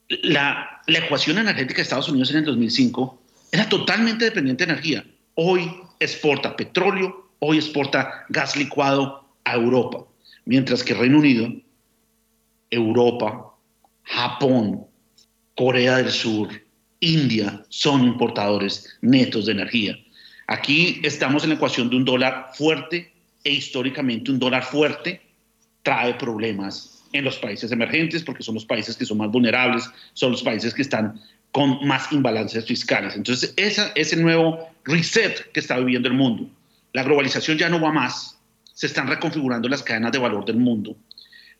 la, 0.09 0.81
la, 0.87 0.99
ecuación 0.99 1.37
energética 1.37 1.77
de 1.77 1.83
Estados 1.83 2.09
Unidos 2.09 2.31
en 2.31 2.37
el 2.37 2.45
2005, 2.45 3.21
era 3.51 3.67
totalmente 3.69 4.25
dependiente 4.25 4.65
de 4.65 4.73
energía. 4.73 5.05
Hoy 5.35 5.71
exporta 5.99 6.55
petróleo, 6.55 7.31
hoy 7.39 7.57
exporta 7.57 8.25
gas 8.29 8.55
licuado 8.55 9.27
a 9.43 9.55
Europa, 9.55 10.05
mientras 10.45 10.83
que 10.83 10.93
Reino 10.93 11.19
Unido, 11.19 11.51
Europa, 12.69 13.53
Japón, 14.03 14.85
Corea 15.55 15.97
del 15.97 16.11
Sur, 16.11 16.49
India 16.99 17.63
son 17.69 18.03
importadores 18.03 18.97
netos 19.01 19.45
de 19.45 19.53
energía. 19.53 19.97
Aquí 20.47 20.99
estamos 21.03 21.43
en 21.43 21.49
la 21.49 21.55
ecuación 21.55 21.89
de 21.89 21.97
un 21.97 22.05
dólar 22.05 22.51
fuerte 22.53 23.13
e 23.43 23.51
históricamente 23.51 24.31
un 24.31 24.39
dólar 24.39 24.63
fuerte 24.63 25.21
trae 25.83 26.13
problemas 26.15 26.98
en 27.13 27.25
los 27.25 27.37
países 27.37 27.71
emergentes, 27.71 28.23
porque 28.23 28.43
son 28.43 28.55
los 28.55 28.65
países 28.65 28.95
que 28.95 29.05
son 29.05 29.17
más 29.17 29.31
vulnerables, 29.31 29.89
son 30.13 30.31
los 30.31 30.43
países 30.43 30.73
que 30.73 30.81
están 30.81 31.19
con 31.51 31.85
más 31.85 32.11
imbalances 32.11 32.65
fiscales. 32.65 33.15
Entonces, 33.15 33.53
esa, 33.57 33.91
ese 33.95 34.15
nuevo 34.15 34.69
reset 34.83 35.51
que 35.51 35.59
está 35.59 35.77
viviendo 35.79 36.07
el 36.07 36.13
mundo, 36.13 36.49
la 36.93 37.03
globalización 37.03 37.57
ya 37.57 37.69
no 37.69 37.81
va 37.81 37.91
más, 37.91 38.37
se 38.73 38.87
están 38.87 39.07
reconfigurando 39.07 39.67
las 39.67 39.83
cadenas 39.83 40.11
de 40.11 40.19
valor 40.19 40.45
del 40.45 40.57
mundo. 40.57 40.95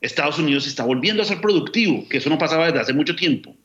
Estados 0.02 0.40
Unidos 0.40 0.68
está 0.68 0.84
volviendo 0.86 1.22
a 1.22 1.26
ser 1.26 1.42
productivo, 1.42 2.08
que 2.08 2.18
eso 2.18 2.30
no 2.30 2.38
pasaba 2.38 2.68
desde 2.68 2.80
hace 2.80 2.94
mucho 2.94 3.16
tiempo. 3.16 3.56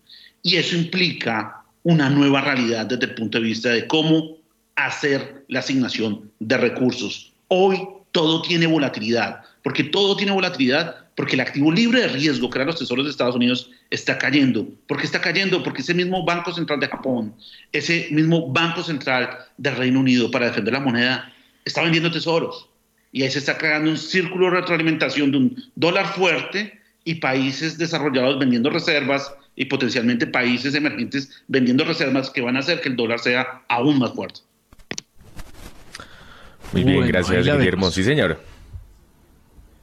Y 0.42 0.56
eso 0.56 0.76
implica 0.76 1.62
una 1.82 2.10
nueva 2.10 2.40
realidad 2.40 2.86
desde 2.86 3.06
el 3.06 3.14
punto 3.14 3.38
de 3.38 3.44
vista 3.44 3.68
de 3.68 3.86
cómo 3.86 4.38
hacer 4.74 5.44
la 5.48 5.60
asignación 5.60 6.30
de 6.40 6.56
recursos. 6.56 7.32
Hoy 7.48 7.78
todo 8.10 8.42
tiene 8.42 8.66
volatilidad, 8.66 9.42
porque 9.62 9.84
todo 9.84 10.16
tiene 10.16 10.32
volatilidad 10.32 11.03
porque 11.14 11.35
el 11.35 11.40
activo 11.40 11.70
libre 11.70 12.00
de 12.00 12.09
riesgo 12.09 12.50
que 12.50 12.59
eran 12.59 12.66
los 12.66 12.79
tesoros 12.79 13.05
de 13.05 13.11
Estados 13.11 13.37
Unidos 13.37 13.70
está 13.90 14.18
cayendo. 14.18 14.66
¿Por 14.87 14.98
qué 14.98 15.07
está 15.07 15.20
cayendo? 15.20 15.62
Porque 15.62 15.83
ese 15.83 15.94
mismo 15.94 16.24
Banco 16.24 16.53
Central 16.53 16.81
de 16.81 16.88
Japón, 16.88 17.35
ese 17.72 18.09
mismo 18.11 18.53
Banco 18.53 18.83
Central 18.83 19.38
del 19.57 19.77
Reino 19.77 20.00
Unido 20.00 20.31
para 20.31 20.46
defender 20.46 20.74
la 20.74 20.81
moneda, 20.81 21.33
está 21.64 21.83
vendiendo 21.83 22.11
tesoros. 22.11 22.68
Y 23.12 23.22
ahí 23.22 23.31
se 23.31 23.38
está 23.38 23.57
creando 23.57 23.90
un 23.90 23.96
círculo 23.96 24.46
de 24.46 24.57
retroalimentación 24.61 25.31
de 25.31 25.38
un 25.38 25.64
dólar 25.77 26.07
fuerte 26.14 26.81
y 27.05 27.16
países 27.16 27.79
desarrollados 27.79 28.38
vendiendo 28.38 28.70
reservas 28.70 29.33
y 29.55 29.66
potencialmente 29.66 30.27
países 30.27 30.74
emergentes 30.74 31.44
vendiendo 31.46 31.85
reservas 31.85 32.31
que 32.31 32.40
van 32.40 32.57
a 32.57 32.61
hacer 32.61 32.81
que 32.81 32.88
el 32.88 32.96
dólar 32.96 33.20
sea 33.20 33.62
aún 33.68 34.00
más 34.00 34.12
fuerte. 34.14 34.40
Muy 36.72 36.83
bien, 36.83 37.07
gracias 37.07 37.46
Guillermo. 37.46 37.90
Sí, 37.92 38.03
señor. 38.03 38.53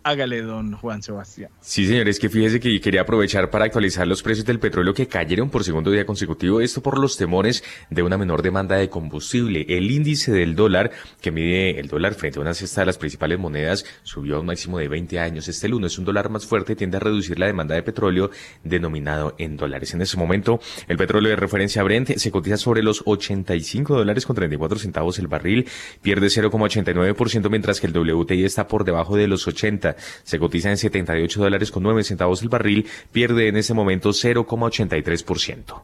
Hágale, 0.03 0.41
don 0.41 0.71
Juan 0.73 1.03
Sebastián. 1.03 1.51
Sí, 1.59 1.85
señores, 1.85 2.19
que 2.19 2.27
fíjese 2.27 2.59
que 2.59 2.81
quería 2.81 3.01
aprovechar 3.01 3.51
para 3.51 3.65
actualizar 3.65 4.07
los 4.07 4.23
precios 4.23 4.47
del 4.47 4.59
petróleo 4.59 4.95
que 4.95 5.07
cayeron 5.07 5.51
por 5.51 5.63
segundo 5.63 5.91
día 5.91 6.07
consecutivo, 6.07 6.59
esto 6.59 6.81
por 6.81 6.97
los 6.97 7.17
temores 7.17 7.63
de 7.91 8.01
una 8.01 8.17
menor 8.17 8.41
demanda 8.41 8.77
de 8.77 8.89
combustible. 8.89 9.63
El 9.69 9.91
índice 9.91 10.31
del 10.31 10.55
dólar, 10.55 10.89
que 11.21 11.29
mide 11.29 11.79
el 11.79 11.87
dólar 11.87 12.15
frente 12.15 12.39
a 12.39 12.41
una 12.41 12.55
cesta 12.55 12.81
de 12.81 12.87
las 12.87 12.97
principales 12.97 13.37
monedas, 13.37 13.85
subió 14.01 14.37
a 14.37 14.39
un 14.39 14.47
máximo 14.47 14.79
de 14.79 14.87
20 14.87 15.19
años. 15.19 15.47
Este 15.47 15.69
lunes, 15.69 15.99
un 15.99 16.05
dólar 16.05 16.31
más 16.31 16.47
fuerte 16.47 16.75
tiende 16.75 16.97
a 16.97 16.99
reducir 16.99 17.37
la 17.37 17.45
demanda 17.45 17.75
de 17.75 17.83
petróleo 17.83 18.31
denominado 18.63 19.35
en 19.37 19.55
dólares. 19.55 19.93
En 19.93 20.01
ese 20.01 20.17
momento, 20.17 20.59
el 20.87 20.97
petróleo 20.97 21.29
de 21.29 21.35
referencia 21.35 21.83
Brent 21.83 22.17
se 22.17 22.31
cotiza 22.31 22.57
sobre 22.57 22.81
los 22.81 23.03
85 23.05 23.95
dólares 23.95 24.25
con 24.25 24.35
34 24.35 24.79
centavos 24.79 25.19
el 25.19 25.27
barril, 25.27 25.67
pierde 26.01 26.25
0,89%, 26.25 27.49
mientras 27.51 27.79
que 27.79 27.85
el 27.85 27.93
WTI 27.95 28.45
está 28.45 28.67
por 28.67 28.83
debajo 28.83 29.15
de 29.15 29.27
los 29.27 29.47
80 29.47 29.90
se 30.23 30.39
cotiza 30.39 30.69
en 30.69 30.77
78 30.77 31.39
dólares 31.39 31.71
con 31.71 31.84
9 31.84 32.04
centavos 32.04 32.41
el 32.41 32.49
barril, 32.49 32.88
pierde 33.12 33.47
en 33.47 33.58
ese 33.58 33.73
momento 33.73 34.10
0,83%. 34.10 35.82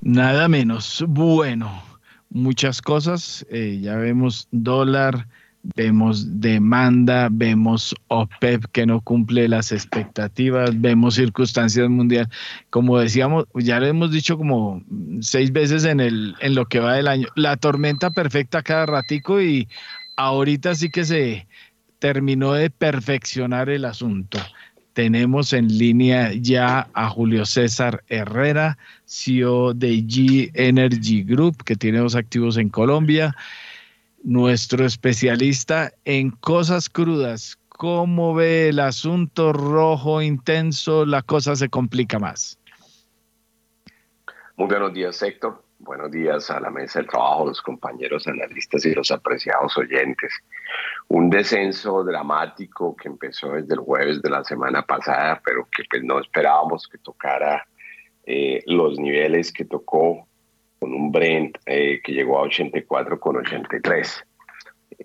Nada 0.00 0.48
menos. 0.48 1.04
Bueno. 1.08 1.82
muchas 2.32 2.82
cosas. 2.82 3.46
Eh, 3.50 3.78
ya 3.82 3.96
vemos 3.96 4.48
dólar, 4.50 5.26
vemos 5.76 6.40
demanda, 6.40 7.28
vemos 7.30 7.94
OPEP 8.08 8.64
que 8.72 8.86
no 8.86 9.00
cumple 9.00 9.48
las 9.48 9.72
expectativas, 9.72 10.80
vemos 10.80 11.14
circunstancias 11.14 11.88
mundiales. 11.88 12.28
Como 12.70 12.98
decíamos, 12.98 13.46
ya 13.54 13.80
lo 13.80 13.86
hemos 13.86 14.10
dicho 14.10 14.36
como 14.36 14.82
seis 15.20 15.52
veces 15.52 15.84
en, 15.84 16.00
el, 16.00 16.34
en 16.40 16.54
lo 16.54 16.66
que 16.66 16.80
va 16.80 16.94
del 16.94 17.08
año, 17.08 17.28
la 17.36 17.56
tormenta 17.56 18.10
perfecta 18.10 18.62
cada 18.62 18.86
ratico 18.86 19.40
y 19.40 19.68
ahorita 20.16 20.74
sí 20.74 20.90
que 20.90 21.04
se 21.04 21.46
terminó 22.02 22.54
de 22.54 22.68
perfeccionar 22.68 23.70
el 23.70 23.84
asunto. 23.84 24.36
Tenemos 24.92 25.52
en 25.52 25.68
línea 25.68 26.32
ya 26.32 26.88
a 26.94 27.08
Julio 27.08 27.46
César 27.46 28.02
Herrera, 28.08 28.76
CEO 29.06 29.72
de 29.72 29.98
G 29.98 30.50
Energy 30.54 31.22
Group, 31.22 31.62
que 31.62 31.76
tiene 31.76 31.98
dos 31.98 32.16
activos 32.16 32.56
en 32.56 32.70
Colombia 32.70 33.36
nuestro 34.24 34.84
especialista 34.84 35.92
en 36.04 36.30
cosas 36.30 36.90
crudas. 36.90 37.56
¿Cómo 37.68 38.34
ve 38.34 38.70
el 38.70 38.80
asunto 38.80 39.52
rojo 39.52 40.22
intenso? 40.22 41.06
La 41.06 41.22
cosa 41.22 41.54
se 41.54 41.68
complica 41.68 42.18
más. 42.18 42.58
Muy 44.56 44.66
buenos 44.66 44.92
días, 44.92 45.22
Héctor. 45.22 45.62
Buenos 45.78 46.10
días 46.10 46.50
a 46.50 46.58
la 46.58 46.70
mesa 46.70 47.00
de 47.00 47.06
trabajo, 47.06 47.46
los 47.46 47.62
compañeros 47.62 48.26
analistas 48.26 48.84
y 48.86 48.92
los 48.92 49.12
apreciados 49.12 49.76
oyentes. 49.78 50.32
Un 51.14 51.28
descenso 51.28 52.02
dramático 52.04 52.96
que 52.96 53.06
empezó 53.06 53.52
desde 53.52 53.74
el 53.74 53.80
jueves 53.80 54.22
de 54.22 54.30
la 54.30 54.42
semana 54.44 54.80
pasada, 54.80 55.42
pero 55.44 55.68
que 55.70 55.84
pues 55.84 56.02
no 56.02 56.18
esperábamos 56.18 56.88
que 56.88 56.96
tocara 56.96 57.66
eh, 58.24 58.62
los 58.64 58.98
niveles 58.98 59.52
que 59.52 59.66
tocó 59.66 60.26
con 60.80 60.94
un 60.94 61.12
Brent 61.12 61.58
eh, 61.66 62.00
que 62.02 62.12
llegó 62.12 62.38
a 62.38 62.44
84 62.44 63.20
con 63.20 63.36
83. 63.36 64.24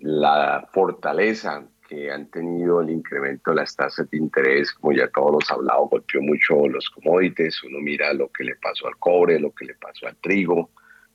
La 0.00 0.66
fortaleza 0.72 1.66
que 1.86 2.10
han 2.10 2.30
tenido 2.30 2.80
el 2.80 2.88
incremento 2.88 3.50
de 3.50 3.56
las 3.56 3.76
tasas 3.76 4.08
de 4.08 4.16
interés, 4.16 4.72
como 4.72 4.94
ya 4.94 5.08
todos 5.08 5.32
los 5.32 5.50
hablado, 5.50 5.88
golpeó 5.88 6.22
mucho 6.22 6.68
los 6.68 6.88
commodities. 6.88 7.62
Uno 7.64 7.80
mira 7.80 8.14
lo 8.14 8.28
que 8.28 8.44
le 8.44 8.54
pasó 8.56 8.86
al 8.86 8.96
cobre, 8.96 9.38
lo 9.38 9.50
que 9.50 9.66
le 9.66 9.74
pasó 9.74 10.06
al 10.06 10.16
trigo. 10.16 10.70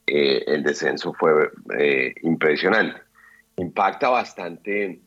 Eh, 0.06 0.44
el 0.46 0.62
descenso 0.62 1.16
fue 1.16 1.50
impresionante. 2.22 3.02
Impacta 3.58 4.10
bastante 4.10 5.00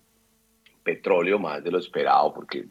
petróleo, 0.82 1.38
más 1.38 1.64
de 1.64 1.70
lo 1.70 1.78
esperado, 1.78 2.32
porque 2.32 2.66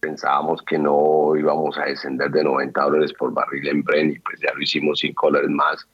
pensábamos 0.00 0.62
que 0.62 0.78
no 0.78 1.36
íbamos 1.36 1.76
a 1.78 1.84
descender 1.84 2.30
de 2.30 2.42
90 2.42 2.80
dólares 2.80 3.12
por 3.12 3.32
barril 3.32 3.68
en 3.68 3.82
Brent 3.82 4.16
y 4.16 4.18
pues 4.20 4.40
ya 4.40 4.52
lo 4.54 4.62
hicimos 4.62 5.00
5 5.00 5.26
dólares 5.26 5.50
más 5.50 5.86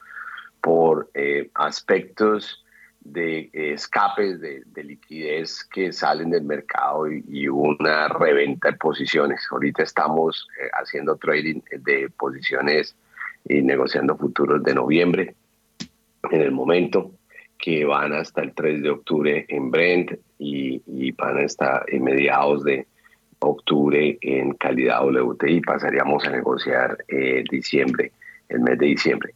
por 0.61 1.09
eh, 1.13 1.49
aspectos 1.55 2.63
de 3.01 3.49
escapes 3.53 4.39
de, 4.41 4.63
liquidez 4.83 5.63
que 5.65 5.93
salen 5.93 6.29
del 6.29 6.43
mercado 6.43 7.09
y, 7.09 7.47
una 7.47 8.07
reventa 8.09 8.71
de 8.71 8.77
posiciones. 8.77 9.41
Ahorita 9.51 9.83
estamos 9.83 10.47
eh, 10.61 10.69
haciendo 10.73 11.15
trading 11.15 11.61
de 11.71 12.09
posiciones 12.17 12.95
y 13.45 13.61
negociando 13.61 14.17
futuros 14.17 14.61
de 14.63 14.73
noviembre 14.73 15.35
en 16.31 16.41
el 16.41 16.51
momento 16.51 17.11
que 17.57 17.85
van 17.85 18.13
hasta 18.13 18.41
el 18.41 18.53
3 18.53 18.81
de 18.81 18.89
octubre 18.89 19.45
en 19.49 19.71
Brent 19.71 20.11
y, 20.39 21.11
van 21.13 21.43
hasta 21.43 21.83
mediados 21.99 22.63
de 22.63 22.87
octubre 23.39 24.17
en 24.21 24.53
calidad 24.53 25.05
WTI. 25.05 25.61
Pasaríamos 25.61 26.25
a 26.25 26.31
negociar 26.31 26.97
eh, 27.07 27.43
diciembre, 27.49 28.11
el 28.49 28.59
mes 28.61 28.77
de 28.77 28.85
diciembre. 28.85 29.33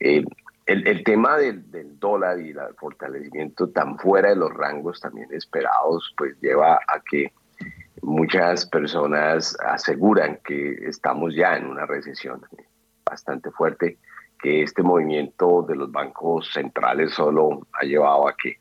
Eh, 0.00 0.24
el, 0.66 1.04
tema 1.04 1.36
del, 1.38 1.64
dólar 1.98 2.40
y 2.40 2.50
el 2.50 2.58
fortalecimiento 2.78 3.68
tan 3.70 3.98
fuera 3.98 4.30
de 4.30 4.36
los 4.36 4.52
rangos 4.54 5.00
también 5.00 5.28
esperados, 5.32 6.14
pues 6.16 6.36
lleva 6.40 6.74
a 6.74 7.00
que 7.00 7.32
muchas 8.00 8.66
personas 8.66 9.56
aseguran 9.64 10.38
que 10.44 10.72
estamos 10.86 11.34
ya 11.34 11.56
en 11.56 11.66
una 11.66 11.86
recesión 11.86 12.40
bastante 13.04 13.50
fuerte, 13.50 13.98
que 14.42 14.62
este 14.62 14.82
movimiento 14.82 15.64
de 15.68 15.76
los 15.76 15.90
bancos 15.90 16.50
centrales 16.52 17.14
solo 17.14 17.66
ha 17.72 17.84
llevado 17.84 18.28
a 18.28 18.34
que 18.36 18.56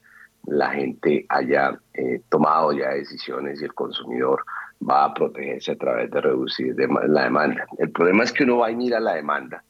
la 0.46 0.70
gente 0.70 1.26
haya 1.30 1.78
eh, 1.94 2.22
tomado 2.30 2.72
ya 2.72 2.90
decisiones 2.90 3.62
y 3.62 3.66
el 3.66 3.74
consumidor 3.74 4.44
va 4.88 5.06
a 5.06 5.14
protegerse 5.14 5.74
a 5.74 5.78
través 5.78 6.10
de 6.10 6.22
reducir 6.22 6.76
la 7.08 7.24
demanda. 7.24 7.66
El 7.78 7.92
problema 7.92 8.24
es 8.24 8.32
que 8.32 8.44
uno 8.44 8.60
va 8.60 8.72
y 8.72 8.76
mira 8.76 9.00
la 9.00 9.16
demanda 9.16 9.64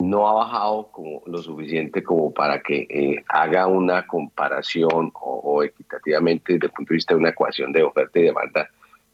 no 0.00 0.26
ha 0.26 0.32
bajado 0.32 0.90
como 0.90 1.22
lo 1.26 1.38
suficiente 1.38 2.02
como 2.02 2.32
para 2.32 2.60
que 2.60 2.86
eh, 2.88 3.22
haga 3.28 3.66
una 3.66 4.06
comparación 4.06 5.10
o, 5.14 5.62
equitativamente 5.62 6.54
desde 6.54 6.66
el 6.66 6.72
punto 6.72 6.90
de 6.90 6.96
vista 6.96 7.14
de 7.14 7.20
una 7.20 7.28
ecuación 7.30 7.72
de 7.72 7.82
oferta 7.82 8.18
y 8.18 8.22
demanda, 8.22 8.68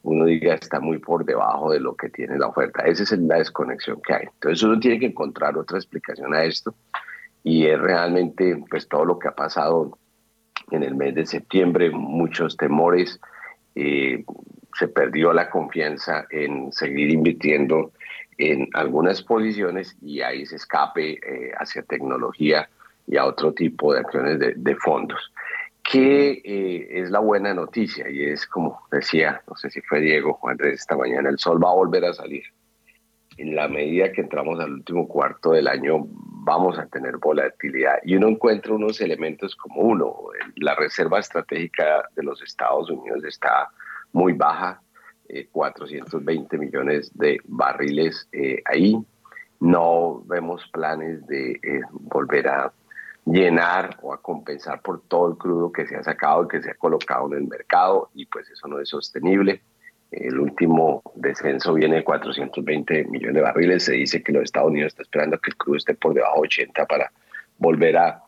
uno 0.06 0.24
diga 0.24 0.54
está 0.54 0.78
muy 0.78 0.98
por 0.98 1.24
debajo 1.24 1.72
de 1.72 1.80
lo 1.80 1.96
que 1.96 2.08
tiene 2.08 2.38
la 2.38 2.46
oferta. 2.46 2.84
Esa 2.84 3.02
es 3.02 3.12
la 3.18 3.38
desconexión 3.38 4.00
que 4.00 4.14
hay. 4.14 4.26
Entonces 4.34 4.62
uno 4.62 4.78
tiene 4.78 5.00
que 5.00 5.06
encontrar 5.06 5.58
otra 5.58 5.78
explicación 5.78 6.32
a 6.32 6.44
esto 6.44 6.74
y 7.42 7.66
es 7.66 7.78
realmente 7.80 8.56
pues 8.70 8.88
todo 8.88 9.04
lo 9.04 9.18
que 9.18 9.28
ha 9.28 9.34
pasado 9.34 9.98
en 10.70 10.84
el 10.84 10.94
mes 10.94 11.14
de 11.16 11.26
septiembre, 11.26 11.90
muchos 11.90 12.56
temores, 12.56 13.20
eh, 13.74 14.24
se 14.78 14.86
perdió 14.86 15.32
la 15.32 15.50
confianza 15.50 16.26
en 16.30 16.72
seguir 16.72 17.10
invirtiendo 17.10 17.92
en 18.38 18.68
algunas 18.74 19.22
posiciones 19.22 19.96
y 20.00 20.20
ahí 20.20 20.46
se 20.46 20.56
escape 20.56 21.14
eh, 21.14 21.52
hacia 21.58 21.82
tecnología 21.82 22.68
y 23.08 23.16
a 23.16 23.24
otro 23.24 23.52
tipo 23.52 23.92
de 23.92 24.00
acciones 24.00 24.38
de, 24.38 24.76
fondos. 24.76 25.32
¿Qué 25.90 26.42
eh, 26.44 27.00
es 27.00 27.10
la 27.10 27.20
buena 27.20 27.54
noticia? 27.54 28.08
Y 28.10 28.24
es 28.24 28.46
como 28.46 28.80
decía, 28.90 29.42
no 29.48 29.56
sé 29.56 29.70
si 29.70 29.80
fue 29.82 30.00
Diego 30.00 30.34
Juan 30.34 30.52
Andrés 30.52 30.80
esta 30.80 30.96
mañana, 30.96 31.28
el 31.28 31.38
sol 31.38 31.62
va 31.62 31.70
a 31.70 31.74
volver 31.74 32.04
a 32.04 32.12
salir. 32.12 32.42
En 33.36 33.54
la 33.54 33.68
medida 33.68 34.10
que 34.10 34.22
entramos 34.22 34.58
al 34.58 34.72
último 34.72 35.06
cuarto 35.06 35.52
del 35.52 35.68
año, 35.68 36.06
vamos 36.46 36.78
a 36.78 36.86
tener 36.86 37.18
volatilidad. 37.18 37.98
Y 38.04 38.16
uno 38.16 38.28
encuentra 38.28 38.74
unos 38.74 39.00
elementos 39.00 39.54
como 39.54 39.82
uno, 39.82 40.16
la 40.56 40.74
reserva 40.74 41.20
estratégica 41.20 42.08
de 42.16 42.22
los 42.22 42.42
Estados 42.42 42.90
Unidos 42.90 43.22
está 43.24 43.68
muy 44.12 44.32
baja, 44.32 44.80
420 45.52 46.56
eh, 46.56 46.58
millones 46.58 47.10
de 47.14 47.38
barriles 47.44 48.28
eh, 48.32 48.62
ahí. 48.64 48.96
No 49.60 50.22
vemos 50.26 50.68
planes 50.72 51.26
de 51.26 51.52
eh, 51.52 51.80
volver 51.90 52.48
a 52.48 52.72
llenar 53.26 53.98
o 54.02 54.14
a 54.14 54.22
compensar 54.22 54.80
por 54.80 55.02
todo 55.02 55.30
el 55.30 55.36
crudo 55.36 55.72
que 55.72 55.86
se 55.86 55.96
ha 55.96 56.02
sacado 56.02 56.44
y 56.44 56.48
que 56.48 56.62
se 56.62 56.70
ha 56.70 56.74
colocado 56.74 57.26
en 57.32 57.42
el 57.42 57.48
mercado 57.48 58.10
y 58.14 58.24
pues 58.26 58.48
eso 58.48 58.68
no 58.68 58.80
es 58.80 58.88
sostenible. 58.88 59.60
El 60.12 60.38
último 60.38 61.02
descenso 61.16 61.74
viene 61.74 61.96
de 61.96 62.04
420 62.04 63.04
millones 63.06 63.34
de 63.34 63.40
barriles. 63.40 63.84
Se 63.84 63.94
dice 63.94 64.22
que 64.22 64.32
los 64.32 64.44
Estados 64.44 64.70
Unidos 64.70 64.92
está 64.92 65.02
esperando 65.02 65.38
que 65.38 65.50
el 65.50 65.56
crudo 65.56 65.76
esté 65.76 65.94
por 65.94 66.14
debajo 66.14 66.36
de 66.36 66.46
80 66.46 66.86
para 66.86 67.10
volver 67.58 67.96
a 67.96 68.22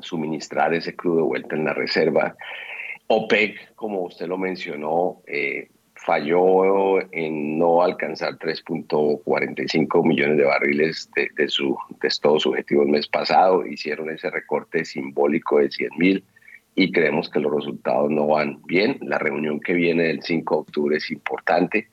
suministrar 0.00 0.72
ese 0.74 0.94
crudo 0.94 1.16
de 1.16 1.22
vuelta 1.22 1.56
en 1.56 1.64
la 1.64 1.74
reserva. 1.74 2.36
OPEC, 3.08 3.74
como 3.74 4.02
usted 4.02 4.28
lo 4.28 4.38
mencionó, 4.38 5.22
eh, 5.26 5.70
falló 6.04 7.00
en 7.12 7.58
no 7.58 7.82
alcanzar 7.82 8.38
3.45 8.38 10.06
millones 10.06 10.38
de 10.38 10.44
barriles 10.44 11.10
de, 11.14 11.28
de, 11.36 11.48
su, 11.48 11.76
de 12.00 12.08
todos 12.20 12.42
sus 12.42 12.52
objetivos 12.52 12.86
el 12.86 12.92
mes 12.92 13.08
pasado. 13.08 13.66
Hicieron 13.66 14.10
ese 14.10 14.30
recorte 14.30 14.84
simbólico 14.84 15.58
de 15.58 15.70
100 15.70 15.90
mil 15.98 16.24
y 16.74 16.92
creemos 16.92 17.28
que 17.28 17.40
los 17.40 17.52
resultados 17.52 18.10
no 18.10 18.28
van 18.28 18.62
bien. 18.64 18.98
La 19.02 19.18
reunión 19.18 19.58
que 19.60 19.72
viene 19.72 20.04
del 20.04 20.22
5 20.22 20.54
de 20.54 20.60
octubre 20.60 20.96
es 20.96 21.10
importante. 21.10 21.88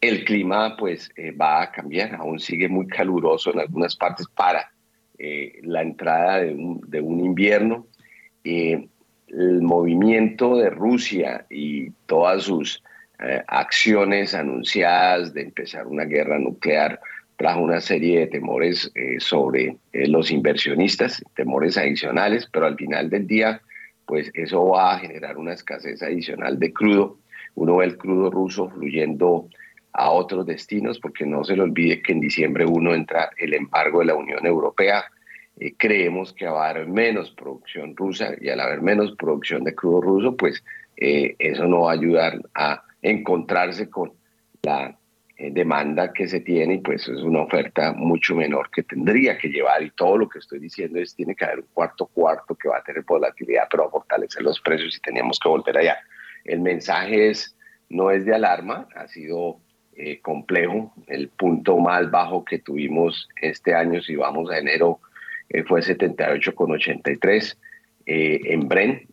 El 0.00 0.24
clima 0.24 0.76
pues 0.76 1.10
eh, 1.16 1.32
va 1.32 1.62
a 1.62 1.72
cambiar, 1.72 2.14
aún 2.14 2.38
sigue 2.38 2.68
muy 2.68 2.86
caluroso 2.86 3.52
en 3.52 3.60
algunas 3.60 3.96
partes 3.96 4.26
para 4.34 4.70
eh, 5.18 5.60
la 5.62 5.82
entrada 5.82 6.38
de 6.38 6.54
un, 6.54 6.80
de 6.88 7.00
un 7.00 7.20
invierno. 7.20 7.86
Eh, 8.44 8.86
el 9.28 9.62
movimiento 9.62 10.56
de 10.56 10.70
Rusia 10.70 11.46
y 11.50 11.90
todas 12.06 12.44
sus 12.44 12.82
eh, 13.24 13.40
acciones 13.46 14.34
anunciadas 14.34 15.32
de 15.32 15.42
empezar 15.42 15.86
una 15.86 16.04
guerra 16.04 16.40
nuclear 16.40 16.98
trajo 17.36 17.60
una 17.60 17.80
serie 17.80 18.20
de 18.20 18.26
temores 18.26 18.90
eh, 18.96 19.20
sobre 19.20 19.76
eh, 19.92 20.08
los 20.08 20.32
inversionistas, 20.32 21.22
temores 21.36 21.78
adicionales, 21.78 22.48
pero 22.52 22.66
al 22.66 22.76
final 22.76 23.10
del 23.10 23.28
día, 23.28 23.60
pues 24.06 24.28
eso 24.34 24.66
va 24.66 24.94
a 24.94 24.98
generar 24.98 25.38
una 25.38 25.52
escasez 25.52 26.02
adicional 26.02 26.58
de 26.58 26.72
crudo. 26.72 27.18
Uno 27.54 27.76
ve 27.76 27.84
el 27.86 27.96
crudo 27.96 28.28
ruso 28.28 28.68
fluyendo 28.70 29.48
a 29.92 30.10
otros 30.10 30.44
destinos, 30.44 30.98
porque 30.98 31.24
no 31.24 31.44
se 31.44 31.54
le 31.54 31.62
olvide 31.62 32.02
que 32.02 32.12
en 32.12 32.20
diciembre 32.20 32.66
uno 32.66 32.92
entra 32.92 33.30
el 33.36 33.54
embargo 33.54 34.00
de 34.00 34.06
la 34.06 34.14
Unión 34.16 34.44
Europea. 34.46 35.04
creemos 35.76 36.32
que 36.32 36.46
va 36.46 36.66
a 36.66 36.70
haber 36.70 36.88
menos 36.88 37.30
producción 37.30 37.94
rusa 37.94 38.30
y 38.40 38.48
al 38.48 38.58
haber 38.58 38.82
menos 38.82 39.14
producción 39.16 39.62
de 39.62 39.74
crudo 39.76 40.00
ruso, 40.00 40.36
pues 40.36 40.64
eso 40.96 41.66
no 41.66 41.82
va 41.82 41.90
a 41.90 41.94
ayudar 41.94 42.40
a 42.54 42.82
encontrarse 43.02 43.90
con 43.90 44.12
la 44.62 44.96
eh, 45.36 45.50
demanda 45.50 46.12
que 46.12 46.28
se 46.28 46.40
tiene 46.40 46.74
y 46.74 46.78
pues 46.78 47.08
es 47.08 47.20
una 47.20 47.42
oferta 47.42 47.92
mucho 47.92 48.34
menor 48.34 48.70
que 48.70 48.82
tendría 48.84 49.36
que 49.36 49.48
llevar 49.48 49.82
y 49.82 49.90
todo 49.90 50.16
lo 50.16 50.28
que 50.28 50.38
estoy 50.38 50.60
diciendo 50.60 51.00
es 51.00 51.14
tiene 51.14 51.34
que 51.34 51.44
haber 51.44 51.60
un 51.60 51.66
cuarto 51.74 52.06
cuarto 52.06 52.54
que 52.54 52.68
va 52.68 52.78
a 52.78 52.82
tener 52.82 53.02
volatilidad 53.02 53.64
pero 53.70 53.84
va 53.84 53.88
a 53.88 53.92
fortalecer 53.92 54.42
los 54.42 54.60
precios 54.60 54.96
y 54.96 55.00
teníamos 55.00 55.38
que 55.38 55.48
volver 55.48 55.76
allá. 55.78 55.98
El 56.44 56.60
mensaje 56.60 57.30
es, 57.30 57.56
no 57.88 58.10
es 58.10 58.24
de 58.24 58.34
alarma, 58.34 58.88
ha 58.94 59.06
sido 59.08 59.58
eh, 59.94 60.20
complejo. 60.20 60.92
El 61.06 61.28
punto 61.28 61.76
más 61.78 62.10
bajo 62.10 62.44
que 62.44 62.58
tuvimos 62.58 63.28
este 63.40 63.74
año, 63.74 64.00
si 64.00 64.16
vamos 64.16 64.50
a 64.50 64.58
enero, 64.58 65.00
eh, 65.50 65.64
fue 65.64 65.80
78,83 65.80 67.56
eh, 68.06 68.40
en 68.44 68.68
Bren. 68.68 69.06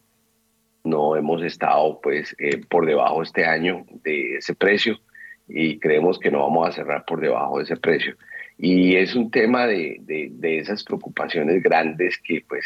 No 0.84 1.16
hemos 1.16 1.44
estado 1.44 2.00
pues 2.02 2.36
por 2.70 2.86
debajo 2.86 3.24
este 3.24 3.46
año 3.46 3.86
de 4.04 4.38
ese 4.38 4.56
precio 4.56 5.00
y 5.48 5.80
creemos 5.80 6.20
que 6.20 6.32
no 6.32 6.40
vamos 6.40 6.70
a 6.70 6.72
cerrar 6.72 7.06
por 7.06 7.20
debajo 7.20 7.58
de 7.58 7.64
ese 7.64 7.78
precio. 7.78 8.16
Y 8.58 8.96
es 8.96 9.16
un 9.16 9.32
tema 9.32 9.68
de, 9.68 9.98
de, 10.02 10.30
de 10.32 10.60
esas 10.60 10.84
preocupaciones 10.84 11.64
grandes 11.64 12.18
que 12.20 12.44
pues 12.48 12.66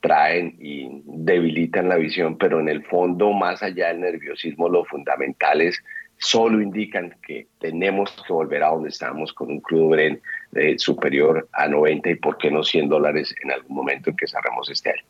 traen 0.00 0.56
y 0.58 1.02
debilitan 1.04 1.88
la 1.88 1.96
visión, 1.96 2.36
pero 2.38 2.60
en 2.60 2.68
el 2.68 2.84
fondo, 2.84 3.32
más 3.32 3.62
allá 3.62 3.88
del 3.88 4.00
nerviosismo, 4.00 4.68
lo 4.68 4.84
fundamentales 4.84 5.82
solo 6.18 6.60
indican 6.60 7.16
que 7.26 7.46
tenemos 7.58 8.10
que 8.26 8.32
volver 8.32 8.62
a 8.62 8.68
donde 8.68 8.90
estamos 8.90 9.32
con 9.32 9.50
un 9.50 9.60
crudo 9.60 9.88
Bren 9.88 10.20
eh, 10.54 10.78
superior 10.78 11.48
a 11.52 11.66
90 11.66 12.10
y 12.10 12.14
por 12.16 12.36
qué 12.36 12.50
no 12.50 12.62
100 12.62 12.88
dólares 12.88 13.34
en 13.42 13.50
algún 13.50 13.76
momento 13.76 14.10
en 14.10 14.16
que 14.16 14.26
cerremos 14.26 14.70
este 14.70 14.90
año. 14.90 15.02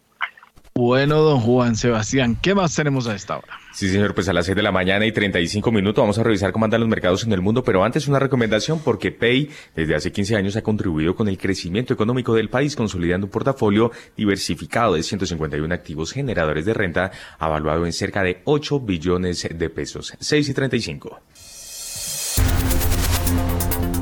Bueno, 0.80 1.20
don 1.20 1.40
Juan 1.40 1.76
Sebastián, 1.76 2.38
¿qué 2.40 2.54
más 2.54 2.74
tenemos 2.74 3.06
a 3.06 3.14
esta 3.14 3.36
hora? 3.36 3.52
Sí, 3.74 3.90
señor, 3.90 4.14
pues 4.14 4.30
a 4.30 4.32
las 4.32 4.46
6 4.46 4.56
de 4.56 4.62
la 4.62 4.72
mañana 4.72 5.04
y 5.04 5.12
35 5.12 5.70
minutos 5.70 6.02
vamos 6.02 6.18
a 6.18 6.22
revisar 6.22 6.52
cómo 6.52 6.64
andan 6.64 6.80
los 6.80 6.88
mercados 6.88 7.22
en 7.22 7.34
el 7.34 7.42
mundo, 7.42 7.62
pero 7.62 7.84
antes 7.84 8.08
una 8.08 8.18
recomendación 8.18 8.78
porque 8.78 9.12
Pay 9.12 9.50
desde 9.76 9.94
hace 9.94 10.10
15 10.10 10.36
años 10.36 10.56
ha 10.56 10.62
contribuido 10.62 11.14
con 11.14 11.28
el 11.28 11.36
crecimiento 11.36 11.92
económico 11.92 12.32
del 12.32 12.48
país, 12.48 12.76
consolidando 12.76 13.26
un 13.26 13.30
portafolio 13.30 13.92
diversificado 14.16 14.94
de 14.94 15.02
151 15.02 15.74
activos 15.74 16.12
generadores 16.12 16.64
de 16.64 16.72
renta, 16.72 17.10
avaluado 17.38 17.84
en 17.84 17.92
cerca 17.92 18.22
de 18.22 18.40
8 18.44 18.80
billones 18.80 19.46
de 19.54 19.68
pesos. 19.68 20.14
6 20.18 20.48
y 20.48 20.54
35. 20.54 21.20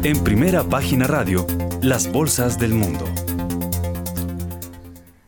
En 0.05 0.23
primera 0.23 0.63
página 0.63 1.09
radio, 1.09 1.45
las 1.83 2.13
bolsas 2.13 2.57
del 2.61 2.71
mundo. 2.71 3.05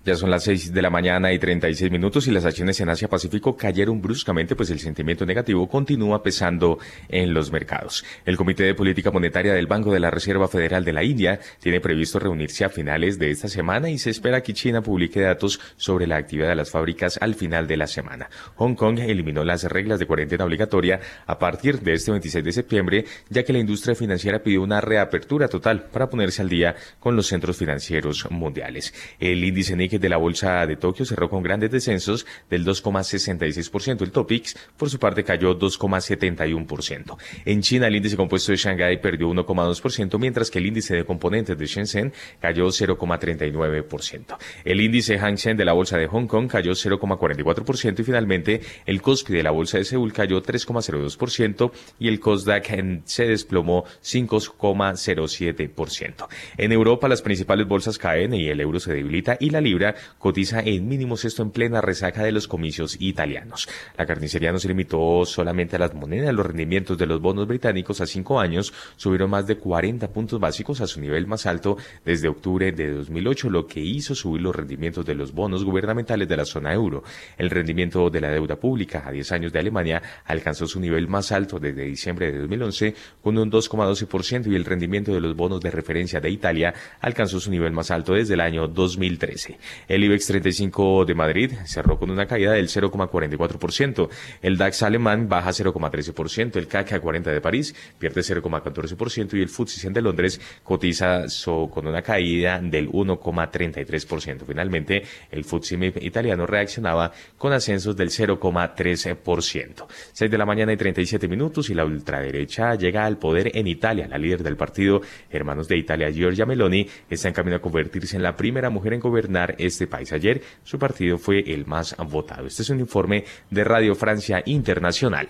Ya 0.02 0.16
son 0.16 0.30
las 0.30 0.44
6 0.44 0.72
de 0.72 0.80
la 0.80 0.88
mañana 0.88 1.30
y 1.30 1.38
36 1.38 1.90
minutos 1.90 2.26
y 2.26 2.30
las 2.30 2.46
acciones 2.46 2.80
en 2.80 2.88
Asia 2.88 3.06
Pacífico 3.06 3.54
cayeron 3.54 4.00
bruscamente, 4.00 4.56
pues 4.56 4.70
el 4.70 4.78
sentimiento 4.78 5.26
negativo 5.26 5.68
continúa 5.68 6.22
pesando 6.22 6.78
en 7.10 7.34
los 7.34 7.52
mercados. 7.52 8.02
El 8.24 8.38
Comité 8.38 8.62
de 8.62 8.74
Política 8.74 9.10
Monetaria 9.10 9.52
del 9.52 9.66
Banco 9.66 9.92
de 9.92 10.00
la 10.00 10.10
Reserva 10.10 10.48
Federal 10.48 10.86
de 10.86 10.94
la 10.94 11.04
India 11.04 11.38
tiene 11.60 11.82
previsto 11.82 12.18
reunirse 12.18 12.64
a 12.64 12.70
finales 12.70 13.18
de 13.18 13.30
esta 13.30 13.48
semana 13.48 13.90
y 13.90 13.98
se 13.98 14.08
espera 14.08 14.42
que 14.42 14.54
China 14.54 14.80
publique 14.80 15.20
datos 15.20 15.60
sobre 15.76 16.06
la 16.06 16.16
actividad 16.16 16.48
de 16.48 16.54
las 16.54 16.70
fábricas 16.70 17.18
al 17.20 17.34
final 17.34 17.66
de 17.66 17.76
la 17.76 17.86
semana. 17.86 18.30
Hong 18.54 18.76
Kong 18.76 19.00
eliminó 19.00 19.44
las 19.44 19.64
reglas 19.64 19.98
de 19.98 20.06
cuarentena 20.06 20.46
obligatoria 20.46 20.98
a 21.26 21.38
partir 21.38 21.78
de 21.80 21.92
este 21.92 22.10
26 22.10 22.42
de 22.42 22.52
septiembre, 22.52 23.04
ya 23.28 23.42
que 23.42 23.52
la 23.52 23.58
industria 23.58 23.94
financiera 23.94 24.42
pidió 24.42 24.62
una 24.62 24.80
reapertura 24.80 25.46
total 25.46 25.90
para 25.92 26.08
ponerse 26.08 26.40
al 26.40 26.48
día 26.48 26.74
con 26.98 27.16
los 27.16 27.26
centros 27.26 27.58
financieros 27.58 28.26
mundiales. 28.30 28.94
El 29.18 29.44
índice 29.44 29.76
Nikkei 29.90 29.98
de 29.98 30.08
la 30.08 30.18
bolsa 30.18 30.64
de 30.66 30.76
Tokio 30.76 31.04
cerró 31.04 31.28
con 31.28 31.42
grandes 31.42 31.70
descensos 31.70 32.24
del 32.48 32.64
2,66%. 32.64 34.02
El 34.02 34.12
Topix, 34.12 34.56
por 34.76 34.88
su 34.88 35.00
parte, 35.00 35.24
cayó 35.24 35.58
2,71%. 35.58 37.16
En 37.44 37.60
China, 37.62 37.88
el 37.88 37.96
índice 37.96 38.16
compuesto 38.16 38.52
de 38.52 38.58
Shanghái 38.58 38.98
perdió 38.98 39.28
1,2%, 39.28 40.16
mientras 40.18 40.48
que 40.50 40.60
el 40.60 40.66
índice 40.66 40.94
de 40.94 41.04
componentes 41.04 41.58
de 41.58 41.66
Shenzhen 41.66 42.12
cayó 42.40 42.66
0,39%. 42.66 44.38
El 44.64 44.80
índice 44.80 45.18
Hang 45.18 45.38
Seng 45.38 45.56
de 45.56 45.64
la 45.64 45.72
bolsa 45.72 45.98
de 45.98 46.06
Hong 46.06 46.26
Kong 46.26 46.48
cayó 46.48 46.70
0,44% 46.72 47.98
y 47.98 48.04
finalmente 48.04 48.60
el 48.86 49.02
Kospi 49.02 49.32
de 49.32 49.42
la 49.42 49.50
bolsa 49.50 49.78
de 49.78 49.84
Seúl 49.84 50.12
cayó 50.12 50.40
3,02% 50.42 51.72
y 51.98 52.06
el 52.08 52.20
Kosdaq 52.20 52.60
se 53.04 53.26
desplomó 53.26 53.84
5,07%. 54.02 56.28
En 56.56 56.72
Europa, 56.72 57.08
las 57.08 57.22
principales 57.22 57.66
bolsas 57.66 57.98
caen 57.98 58.34
y 58.34 58.48
el 58.48 58.60
euro 58.60 58.78
se 58.78 58.92
debilita 58.92 59.36
y 59.40 59.50
la 59.50 59.60
libra 59.60 59.79
cotiza 60.18 60.60
en 60.60 60.88
mínimos 60.88 61.24
esto 61.24 61.42
en 61.42 61.50
plena 61.50 61.80
resaca 61.80 62.22
de 62.22 62.32
los 62.32 62.48
comicios 62.48 62.96
italianos. 63.00 63.68
La 63.96 64.06
carnicería 64.06 64.52
no 64.52 64.58
se 64.58 64.68
limitó 64.68 65.24
solamente 65.24 65.76
a 65.76 65.78
las 65.78 65.94
monedas, 65.94 66.34
los 66.34 66.46
rendimientos 66.46 66.98
de 66.98 67.06
los 67.06 67.20
bonos 67.20 67.46
británicos 67.46 68.00
a 68.00 68.06
cinco 68.06 68.40
años 68.40 68.72
subieron 68.96 69.30
más 69.30 69.46
de 69.46 69.56
40 69.56 70.08
puntos 70.12 70.40
básicos 70.40 70.80
a 70.80 70.86
su 70.86 71.00
nivel 71.00 71.26
más 71.26 71.46
alto 71.46 71.76
desde 72.04 72.28
octubre 72.28 72.72
de 72.72 72.90
2008, 72.90 73.50
lo 73.50 73.66
que 73.66 73.80
hizo 73.80 74.14
subir 74.14 74.42
los 74.42 74.54
rendimientos 74.54 75.04
de 75.04 75.14
los 75.14 75.32
bonos 75.32 75.64
gubernamentales 75.64 76.28
de 76.28 76.36
la 76.36 76.44
zona 76.44 76.72
euro. 76.72 77.02
El 77.38 77.50
rendimiento 77.50 78.10
de 78.10 78.20
la 78.20 78.30
deuda 78.30 78.56
pública 78.56 79.02
a 79.06 79.12
10 79.12 79.32
años 79.32 79.52
de 79.52 79.58
Alemania 79.58 80.02
alcanzó 80.24 80.66
su 80.66 80.80
nivel 80.80 81.08
más 81.08 81.32
alto 81.32 81.58
desde 81.58 81.84
diciembre 81.84 82.32
de 82.32 82.38
2011 82.38 82.94
con 83.22 83.38
un 83.38 83.50
2,12% 83.50 84.50
y 84.50 84.54
el 84.54 84.64
rendimiento 84.64 85.12
de 85.12 85.20
los 85.20 85.36
bonos 85.36 85.60
de 85.60 85.70
referencia 85.70 86.20
de 86.20 86.30
Italia 86.30 86.74
alcanzó 87.00 87.40
su 87.40 87.50
nivel 87.50 87.72
más 87.72 87.90
alto 87.90 88.14
desde 88.14 88.34
el 88.34 88.40
año 88.40 88.66
2013. 88.68 89.58
El 89.88 90.04
IBEX 90.04 90.26
35 90.26 91.04
de 91.04 91.14
Madrid 91.14 91.52
cerró 91.64 91.98
con 91.98 92.10
una 92.10 92.26
caída 92.26 92.52
del 92.52 92.68
0,44%. 92.68 94.08
El 94.42 94.56
DAX 94.56 94.82
alemán 94.82 95.28
baja 95.28 95.50
0,13%. 95.50 96.56
El 96.56 96.66
CAC 96.66 97.00
40 97.00 97.30
de 97.30 97.40
París 97.40 97.74
pierde 97.98 98.20
0,14% 98.20 99.34
y 99.34 99.42
el 99.42 99.48
FTSE 99.48 99.80
100 99.80 99.92
de 99.92 100.02
Londres 100.02 100.40
cotiza 100.62 101.24
con 101.70 101.86
una 101.86 102.02
caída 102.02 102.60
del 102.60 102.88
1,33%. 102.90 104.44
Finalmente, 104.46 105.02
el 105.30 105.44
FTSE 105.44 105.92
italiano 106.00 106.46
reaccionaba 106.46 107.12
con 107.38 107.52
ascensos 107.52 107.96
del 107.96 108.10
0,13%. 108.10 109.86
6 110.12 110.30
de 110.30 110.38
la 110.38 110.46
mañana 110.46 110.72
y 110.72 110.76
37 110.76 111.28
minutos 111.28 111.70
y 111.70 111.74
la 111.74 111.84
ultraderecha 111.84 112.74
llega 112.74 113.04
al 113.04 113.18
poder 113.18 113.56
en 113.56 113.66
Italia. 113.66 114.06
La 114.08 114.18
líder 114.18 114.42
del 114.42 114.56
partido 114.56 115.00
Hermanos 115.30 115.68
de 115.68 115.76
Italia, 115.76 116.10
Giorgia 116.10 116.46
Meloni, 116.46 116.86
está 117.08 117.28
en 117.28 117.34
camino 117.34 117.56
a 117.56 117.60
convertirse 117.60 118.16
en 118.16 118.22
la 118.22 118.36
primera 118.36 118.70
mujer 118.70 118.94
en 118.94 119.00
gobernar 119.00 119.54
este 119.60 119.86
país. 119.86 120.12
Ayer 120.12 120.42
su 120.64 120.78
partido 120.78 121.18
fue 121.18 121.40
el 121.40 121.66
más 121.66 121.96
votado. 122.08 122.46
Este 122.46 122.62
es 122.62 122.70
un 122.70 122.80
informe 122.80 123.24
de 123.50 123.64
Radio 123.64 123.94
Francia 123.94 124.42
Internacional 124.46 125.28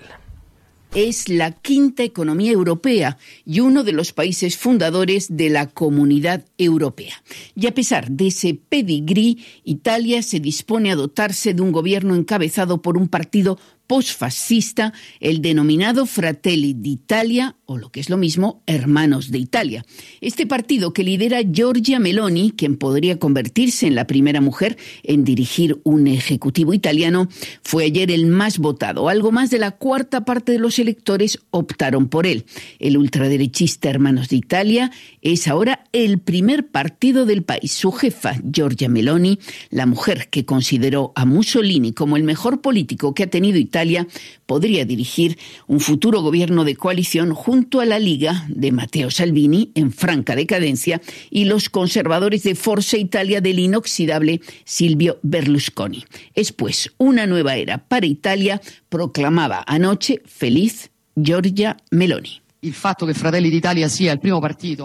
es 0.95 1.29
la 1.29 1.53
quinta 1.53 2.03
economía 2.03 2.53
europea 2.53 3.19
y 3.45 3.61
uno 3.61 3.85
de 3.85 3.93
los 3.93 4.13
países 4.13 4.57
fundadores 4.57 5.37
de 5.37 5.51
la 5.51 5.69
comunidad 5.69 6.45
europea. 6.59 7.23
Y 7.55 7.67
a 7.67 7.75
pesar 7.75 8.11
de 8.11 8.29
ese 8.29 8.55
pedigrí, 8.55 9.45
Italia 9.65 10.23
se 10.23 10.41
dispone 10.41 10.91
a 10.91 10.97
dotarse 10.97 11.55
de 11.55 11.63
un 11.63 11.73
gobierno 11.73 12.15
encabezado 12.15 12.83
por 12.83 12.97
un 12.97 13.09
partido 13.09 13.59
postfascista, 13.87 14.93
el 15.19 15.43
denominado 15.43 16.07
Fratelli 16.07 16.75
d'Italia, 16.75 17.57
o 17.71 17.79
lo 17.79 17.91
que 17.93 18.01
es 18.01 18.11
lo 18.11 18.17
mismo, 18.17 18.65
Hermanos 18.67 19.31
de 19.31 19.39
Italia. 19.39 19.87
Este 20.21 20.45
partido 20.45 20.93
que 20.93 21.05
lidera 21.05 21.41
Giorgia 21.43 22.01
Meloni, 22.01 22.51
quien 22.51 22.77
podría 22.77 23.21
convertirse 23.21 23.87
en 23.87 23.95
la 23.95 24.09
primera 24.09 24.41
mujer 24.41 24.77
en 25.05 25.23
dirigir 25.23 25.81
un 25.85 26.09
ejecutivo 26.09 26.75
italiano, 26.75 27.29
fue 27.63 27.85
ayer 27.85 28.11
el 28.11 28.27
más 28.27 28.59
votado. 28.59 29.09
Algo 29.09 29.31
más 29.31 29.51
de 29.51 29.61
la 29.61 29.71
cuarta 29.71 30.25
parte 30.25 30.51
de 30.51 30.59
los 30.59 30.81
electores 30.81 31.39
optaron 31.51 32.09
por 32.09 32.27
él. 32.27 32.45
El 32.81 32.97
ultraderechista 32.97 33.89
Hermanos 33.89 34.31
de 34.31 34.37
Italia 34.39 34.91
es 35.23 35.47
ahora 35.47 35.85
el 35.93 36.19
primer 36.19 36.71
partido 36.71 37.25
del 37.25 37.45
país. 37.45 37.71
Su 37.71 37.93
jefa, 37.93 38.35
Giorgia 38.53 38.89
Meloni, 38.89 39.39
la 39.71 39.87
mujer 39.87 40.29
que 40.29 40.45
consideró 40.45 41.13
a 41.15 41.25
Mussolini 41.25 41.93
como 41.93 42.17
el 42.17 42.25
mejor 42.25 42.63
político 42.63 43.15
que 43.15 43.23
ha 43.23 43.31
tenido 43.31 43.59
Italia, 43.59 44.09
podría 44.47 44.85
dirigir 44.85 45.39
un 45.69 45.79
futuro 45.79 46.21
gobierno 46.21 46.65
de 46.65 46.75
coalición 46.75 47.33
junto 47.33 47.60
a 47.81 47.85
la 47.85 47.99
Liga 47.99 48.47
de 48.49 48.73
Matteo 48.73 49.11
Salvini 49.11 49.71
en 49.75 49.93
franca 49.93 50.35
decadencia 50.35 51.01
y 51.31 51.45
los 51.45 51.69
conservadores 51.69 52.43
de 52.43 52.55
Forza 52.55 52.97
Italia 52.97 53.41
del 53.41 53.59
inoxidable 53.59 54.41
Silvio 54.65 55.19
Berlusconi. 55.23 56.05
Es 56.35 56.53
pues 56.53 56.91
una 56.97 57.27
nueva 57.27 57.57
era 57.57 57.79
para 57.79 58.07
Italia, 58.07 58.61
proclamaba 58.89 59.63
anoche 59.67 60.23
feliz 60.25 60.91
Giorgia 61.15 61.77
Meloni. 61.91 62.41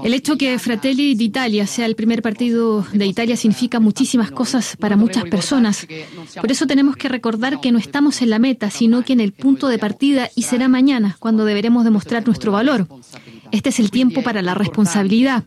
El 0.04 0.14
hecho 0.14 0.38
que 0.38 0.60
Fratelli 0.60 1.16
d'Italia 1.16 1.68
sea 1.68 1.86
el 1.86 1.96
primer 1.96 2.22
partido 2.22 2.86
de 2.94 3.06
Italia 3.06 3.36
significa 3.36 3.82
muchísimas 3.82 4.32
cosas 4.32 4.78
para 4.78 4.96
muchas 4.96 5.26
personas. 5.26 5.86
Por 6.40 6.52
eso 6.52 6.68
tenemos 6.68 6.96
que 6.96 7.10
recordar 7.10 7.60
que 7.60 7.74
no 7.74 7.78
estamos 7.78 8.22
en 8.22 8.30
la 8.30 8.40
meta, 8.40 8.70
sino 8.70 9.04
que 9.04 9.14
en 9.14 9.20
el 9.20 9.34
punto 9.34 9.68
de 9.68 9.78
partida 9.78 10.30
y 10.36 10.44
será 10.44 10.70
mañana 10.70 11.18
cuando 11.20 11.44
deberemos 11.44 11.84
demostrar 11.84 12.26
nuestro 12.26 12.54
valor. 12.54 12.88
Este 13.56 13.70
es 13.70 13.80
el 13.80 13.90
tiempo 13.90 14.22
para 14.22 14.42
la 14.42 14.54
responsabilidad. 14.54 15.46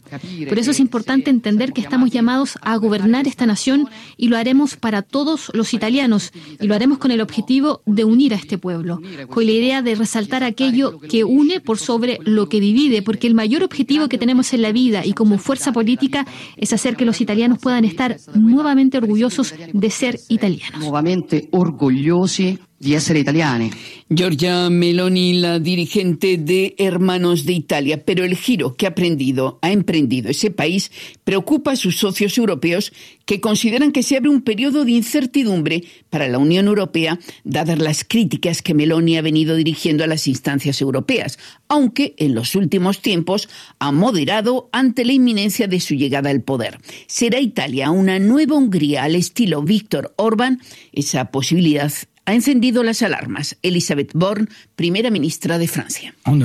Por 0.49 0.59
eso 0.59 0.71
es 0.71 0.81
importante 0.81 1.29
entender 1.29 1.75
que 1.75 1.83
estamos 1.83 2.11
llamados 2.11 2.59
a 2.63 2.75
gobernar 2.77 3.29
esta 3.29 3.45
nación 3.45 3.87
y 4.17 4.29
lo 4.29 4.39
haremos 4.39 4.77
para 4.77 5.03
todos 5.03 5.51
los 5.53 5.75
italianos 5.75 6.33
y 6.59 6.67
lo 6.67 6.75
haremos 6.75 6.97
con 6.97 7.11
el 7.11 7.21
objetivo 7.21 7.83
de 7.85 8.05
unir 8.05 8.33
a 8.33 8.37
este 8.37 8.57
pueblo, 8.57 9.03
con 9.29 9.45
la 9.45 9.53
idea 9.53 9.83
de 9.83 9.95
resaltar 9.95 10.43
aquello 10.43 10.99
que 11.01 11.25
une 11.25 11.61
por 11.61 11.77
sobre 11.77 12.19
lo 12.25 12.49
que 12.49 12.61
divide, 12.61 13.03
porque 13.03 13.27
el 13.27 13.35
mayor 13.35 13.63
objetivo 13.63 14.09
que 14.09 14.17
tenemos 14.17 14.55
en 14.55 14.63
la 14.63 14.73
vida 14.73 15.05
y 15.05 15.13
como 15.13 15.37
fuerza 15.37 15.73
política 15.73 16.27
es 16.57 16.73
hacer 16.73 16.97
que 16.97 17.05
los 17.05 17.21
italianos 17.21 17.59
puedan 17.59 17.85
estar 17.85 18.17
nuevamente 18.35 18.97
orgullosos 18.97 19.55
de 19.71 19.91
ser 19.91 20.19
italianos. 20.31 20.81
Nuevamente 20.81 21.51
orgullosi 21.53 22.59
di 22.79 22.95
essere 22.95 23.19
italiani. 23.19 23.71
Giorgia 24.07 24.69
Meloni, 24.69 25.41
la 25.41 25.59
dirigente 25.59 26.39
de 26.39 26.75
Hermanos 26.79 27.45
de 27.45 27.53
Italia, 27.53 28.03
pero 28.03 28.25
el 28.25 28.37
giro 28.37 28.77
que 28.77 28.87
ha, 28.87 28.91
aprendido, 28.91 29.59
ha 29.61 29.73
emprendido 29.73 30.31
ese 30.31 30.51
país 30.51 30.91
preocupa 31.25 31.73
a 31.73 31.77
sus 31.77 31.99
socios 31.99 32.39
europeos 32.39 32.93
que 33.27 33.41
consideran 33.41 33.93
que 33.93 34.03
se 34.03 34.17
abre 34.17 34.31
un 34.31 34.43
periodo 34.43 34.85
de 34.85 34.93
incertidumbre 34.93 35.83
para 36.09 36.29
la 36.29 36.39
Unión 36.39 36.69
Europea, 36.69 37.19
dadas 37.45 37.79
las 37.79 38.05
críticas 38.05 38.63
que 38.63 38.75
Meloni 38.75 39.19
ha 39.19 39.23
venido 39.23 39.57
dirigiendo 39.57 40.05
a 40.05 40.07
las 40.07 40.27
instancias 40.29 40.81
europeas, 40.81 41.39
aunque 41.69 42.15
en 42.17 42.35
los 42.35 42.55
últimos 42.55 43.03
tiempos 43.03 43.49
ha 43.79 43.93
moderado 43.93 44.71
ante 44.73 45.05
la 45.05 45.13
inminencia 45.13 45.67
de 45.67 45.81
su 45.81 45.95
llegada 45.95 46.31
al 46.31 46.43
poder. 46.43 46.79
¿Será 47.09 47.41
Italia 47.41 47.91
una 47.91 48.19
nueva 48.19 48.57
Hungría 48.57 49.03
al 49.03 49.17
estilo 49.17 49.63
Víctor 49.63 50.15
Orbán? 50.17 50.63
Esa 50.93 51.27
posibilidad 51.27 51.93
ha 52.29 52.35
encendido 52.35 52.83
las 52.83 53.01
alarmas. 53.01 53.57
Elisabeth 53.63 54.11
Born, 54.13 54.51
primera 54.77 55.11
ministra 55.11 55.57
de 55.57 55.67
Francia. 55.67 56.15
En 56.27 56.43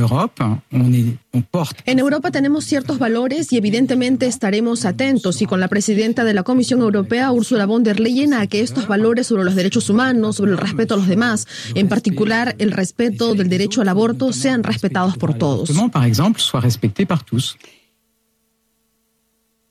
Europa 2.00 2.32
tenemos 2.32 2.64
ciertos 2.64 3.00
valores 3.00 3.52
y 3.52 3.58
evidentemente 3.58 4.28
estaremos 4.28 4.86
atentos 4.86 5.42
y 5.42 5.46
con 5.46 5.60
la 5.60 5.68
presidenta 5.68 6.24
de 6.24 6.34
la 6.34 6.44
Comisión 6.44 6.80
Europea, 6.80 7.34
Ursula 7.34 7.66
von 7.66 7.84
der 7.84 8.00
Leyen, 8.00 8.34
a 8.34 8.48
que 8.48 8.62
estos 8.62 8.88
valores 8.88 9.28
sobre 9.28 9.44
los 9.44 9.56
derechos 9.56 9.90
humanos, 9.90 10.38
sobre 10.38 10.54
el 10.54 10.58
respeto 10.58 10.94
a 10.94 10.98
los 10.98 11.10
demás, 11.10 11.48
en 11.76 11.90
particular 11.90 12.56
el 12.60 12.72
respeto 12.72 13.36
del 13.36 13.50
derecho 13.50 13.82
al 13.82 13.90
aborto, 13.90 14.32
sean 14.32 14.64
respetados 14.64 15.18
por 15.18 15.34
todos. 15.34 15.70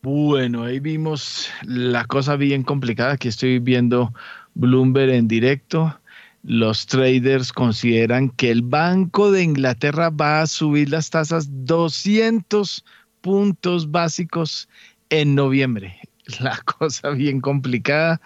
Bueno, 0.02 0.64
ahí 0.64 0.78
vimos 0.78 1.48
la 1.62 2.04
cosa 2.04 2.36
bien 2.36 2.64
complicada 2.64 3.16
que 3.16 3.28
estoy 3.28 3.60
viendo 3.60 4.12
Bloomberg 4.54 5.12
en 5.12 5.26
directo 5.26 5.98
los 6.42 6.86
traders 6.86 7.52
consideran 7.52 8.30
que 8.30 8.50
el 8.50 8.62
Banco 8.62 9.30
de 9.30 9.42
Inglaterra 9.42 10.10
va 10.10 10.42
a 10.42 10.46
subir 10.46 10.90
las 10.90 11.10
tasas 11.10 11.48
200 11.50 12.84
puntos 13.20 13.90
básicos 13.90 14.68
en 15.10 15.34
noviembre. 15.34 15.98
La 16.40 16.58
cosa 16.58 17.10
bien 17.10 17.40
complicada. 17.40 18.20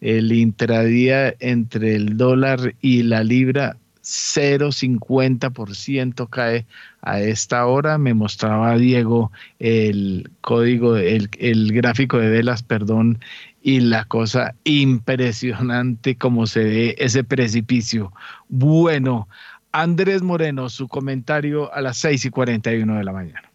El 0.00 0.30
intradía 0.30 1.34
entre 1.40 1.96
el 1.96 2.16
dólar 2.16 2.74
y 2.82 3.02
la 3.02 3.24
libra 3.24 3.78
0,50% 4.06 6.30
cae 6.30 6.64
a 7.02 7.20
esta 7.20 7.66
hora. 7.66 7.98
Me 7.98 8.14
mostraba 8.14 8.78
Diego 8.78 9.30
el 9.58 10.30
código, 10.40 10.96
el, 10.96 11.28
el 11.38 11.72
gráfico 11.72 12.16
de 12.18 12.30
velas, 12.30 12.62
perdón, 12.62 13.18
y 13.62 13.80
la 13.80 14.04
cosa 14.04 14.54
impresionante 14.62 16.14
como 16.16 16.46
se 16.46 16.62
ve 16.62 16.94
ese 16.98 17.24
precipicio. 17.24 18.12
Bueno, 18.48 19.26
Andrés 19.72 20.22
Moreno, 20.22 20.68
su 20.68 20.86
comentario 20.86 21.74
a 21.74 21.80
las 21.80 21.96
6 21.98 22.26
y 22.26 22.30
41 22.30 22.98
de 22.98 23.04
la 23.04 23.12
mañana. 23.12 23.50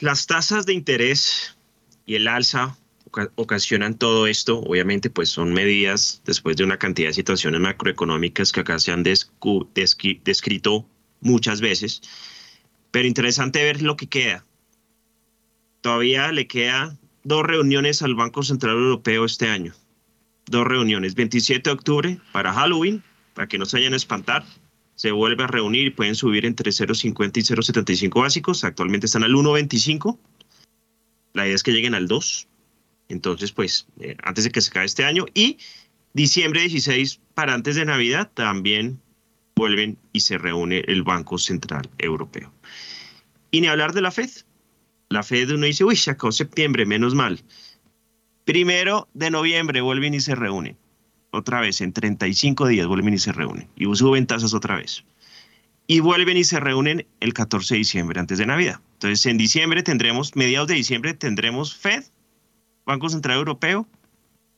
Las 0.00 0.28
tasas 0.28 0.66
de 0.66 0.74
interés 0.74 1.56
y 2.06 2.14
el 2.14 2.28
alza 2.28 2.76
ocasionan 3.34 3.94
todo 3.94 4.26
esto, 4.26 4.60
obviamente 4.60 5.10
pues 5.10 5.28
son 5.28 5.52
medidas 5.52 6.22
después 6.24 6.56
de 6.56 6.64
una 6.64 6.78
cantidad 6.78 7.08
de 7.08 7.14
situaciones 7.14 7.60
macroeconómicas 7.60 8.52
que 8.52 8.60
acá 8.60 8.78
se 8.78 8.92
han 8.92 9.02
descrito 9.02 10.86
muchas 11.20 11.60
veces, 11.60 12.02
pero 12.90 13.06
interesante 13.06 13.62
ver 13.62 13.82
lo 13.82 13.96
que 13.96 14.06
queda. 14.06 14.44
Todavía 15.80 16.32
le 16.32 16.46
queda 16.46 16.96
dos 17.24 17.44
reuniones 17.44 18.02
al 18.02 18.14
Banco 18.14 18.42
Central 18.42 18.76
Europeo 18.76 19.24
este 19.24 19.48
año. 19.48 19.74
Dos 20.46 20.66
reuniones. 20.66 21.14
27 21.14 21.68
de 21.68 21.74
octubre 21.74 22.18
para 22.32 22.52
Halloween, 22.52 23.02
para 23.34 23.48
que 23.48 23.58
no 23.58 23.66
se 23.66 23.76
vayan 23.76 23.92
a 23.92 23.96
espantar. 23.96 24.44
Se 24.94 25.12
vuelve 25.12 25.44
a 25.44 25.46
reunir 25.46 25.86
y 25.86 25.90
pueden 25.90 26.16
subir 26.16 26.44
entre 26.44 26.72
0,50 26.72 27.36
y 27.36 27.42
0,75 27.42 28.20
básicos. 28.20 28.64
Actualmente 28.64 29.06
están 29.06 29.22
al 29.22 29.32
1,25. 29.32 30.18
La 31.34 31.46
idea 31.46 31.54
es 31.54 31.62
que 31.62 31.70
lleguen 31.70 31.94
al 31.94 32.08
2. 32.08 32.47
Entonces, 33.08 33.52
pues, 33.52 33.86
eh, 34.00 34.16
antes 34.22 34.44
de 34.44 34.50
que 34.50 34.60
se 34.60 34.70
acabe 34.70 34.86
este 34.86 35.04
año. 35.04 35.26
Y 35.34 35.58
diciembre 36.12 36.60
16, 36.60 37.20
para 37.34 37.54
antes 37.54 37.76
de 37.76 37.84
Navidad, 37.84 38.30
también 38.34 39.00
vuelven 39.56 39.98
y 40.12 40.20
se 40.20 40.38
reúne 40.38 40.84
el 40.86 41.02
Banco 41.02 41.38
Central 41.38 41.88
Europeo. 41.98 42.52
Y 43.50 43.60
ni 43.60 43.66
hablar 43.66 43.92
de 43.92 44.02
la 44.02 44.10
FED 44.10 44.30
la 45.08 45.22
Fed 45.22 45.50
uno 45.50 45.66
dice, 45.66 45.84
uy, 45.84 45.96
se 45.96 46.10
acabó 46.10 46.32
septiembre, 46.32 46.84
menos 46.84 47.14
mal. 47.14 47.42
Primero 48.44 49.08
de 49.14 49.30
noviembre 49.30 49.80
vuelven 49.80 50.14
y 50.14 50.20
se 50.20 50.34
reúnen. 50.34 50.76
Otra 51.30 51.60
vez, 51.60 51.80
en 51.80 51.92
35 51.92 52.68
días 52.68 52.86
vuelven 52.86 53.14
y 53.14 53.18
se 53.18 53.32
reúnen. 53.32 53.68
Y 53.76 53.84
suben 53.94 54.26
tasas 54.26 54.54
otra 54.54 54.76
vez. 54.76 55.04
Y 55.86 56.00
vuelven 56.00 56.36
y 56.36 56.44
se 56.44 56.60
reúnen 56.60 57.06
el 57.20 57.32
14 57.32 57.74
de 57.74 57.78
diciembre, 57.78 58.20
antes 58.20 58.38
de 58.38 58.46
Navidad. 58.46 58.80
Entonces, 58.94 59.24
en 59.26 59.38
diciembre 59.38 59.82
tendremos, 59.82 60.36
mediados 60.36 60.68
de 60.68 60.74
diciembre, 60.74 61.14
tendremos 61.14 61.74
Fed, 61.74 62.04
Banco 62.88 63.10
Central 63.10 63.36
Europeo 63.36 63.86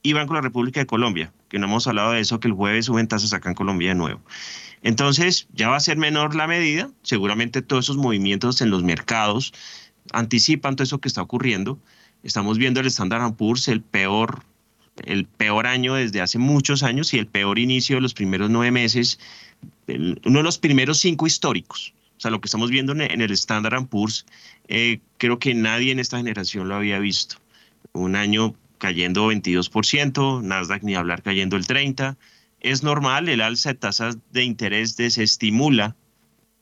y 0.04 0.12
Banco 0.12 0.34
de 0.34 0.38
la 0.38 0.42
República 0.42 0.78
de 0.78 0.86
Colombia, 0.86 1.32
que 1.48 1.58
no 1.58 1.66
hemos 1.66 1.88
hablado 1.88 2.12
de 2.12 2.20
eso, 2.20 2.38
que 2.38 2.46
el 2.46 2.54
jueves 2.54 2.86
suben 2.86 3.08
tasas 3.08 3.32
acá 3.32 3.48
en 3.48 3.56
Colombia 3.56 3.88
de 3.88 3.96
nuevo. 3.96 4.20
Entonces, 4.82 5.48
ya 5.52 5.68
va 5.68 5.74
a 5.74 5.80
ser 5.80 5.96
menor 5.96 6.36
la 6.36 6.46
medida. 6.46 6.88
Seguramente 7.02 7.60
todos 7.60 7.86
esos 7.86 7.96
movimientos 7.96 8.60
en 8.60 8.70
los 8.70 8.84
mercados 8.84 9.52
anticipan 10.12 10.76
todo 10.76 10.84
eso 10.84 11.00
que 11.00 11.08
está 11.08 11.20
ocurriendo. 11.22 11.80
Estamos 12.22 12.56
viendo 12.56 12.78
el 12.78 12.86
Standard 12.86 13.34
Poor's, 13.34 13.66
el 13.66 13.82
peor, 13.82 14.44
el 15.04 15.24
peor 15.24 15.66
año 15.66 15.94
desde 15.94 16.20
hace 16.20 16.38
muchos 16.38 16.84
años 16.84 17.12
y 17.12 17.18
el 17.18 17.26
peor 17.26 17.58
inicio 17.58 17.96
de 17.96 18.02
los 18.02 18.14
primeros 18.14 18.48
nueve 18.48 18.70
meses, 18.70 19.18
uno 19.88 20.38
de 20.38 20.44
los 20.44 20.58
primeros 20.58 21.00
cinco 21.00 21.26
históricos. 21.26 21.94
O 22.16 22.20
sea, 22.20 22.30
lo 22.30 22.40
que 22.40 22.46
estamos 22.46 22.70
viendo 22.70 22.92
en 22.92 23.20
el 23.20 23.30
Standard 23.32 23.86
Poor's, 23.86 24.24
eh, 24.68 25.00
creo 25.18 25.40
que 25.40 25.52
nadie 25.52 25.90
en 25.90 25.98
esta 25.98 26.18
generación 26.18 26.68
lo 26.68 26.76
había 26.76 27.00
visto. 27.00 27.36
Un 27.92 28.16
año 28.16 28.54
cayendo 28.78 29.30
22%, 29.30 30.42
Nasdaq 30.42 30.82
ni 30.82 30.94
hablar 30.94 31.22
cayendo 31.22 31.56
el 31.56 31.66
30%. 31.66 32.16
Es 32.60 32.82
normal, 32.82 33.28
el 33.28 33.40
alza 33.40 33.70
de 33.70 33.78
tasas 33.78 34.18
de 34.32 34.44
interés 34.44 34.96
desestimula 34.96 35.96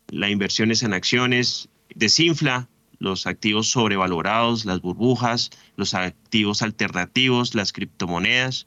las 0.09 0.31
inversiones 0.31 0.83
en 0.83 0.95
acciones, 0.95 1.69
desinfla 1.95 2.69
los 2.99 3.27
activos 3.27 3.69
sobrevalorados, 3.69 4.65
las 4.65 4.81
burbujas, 4.81 5.51
los 5.77 5.95
activos 5.95 6.63
alternativos, 6.63 7.55
las 7.55 7.73
criptomonedas. 7.73 8.67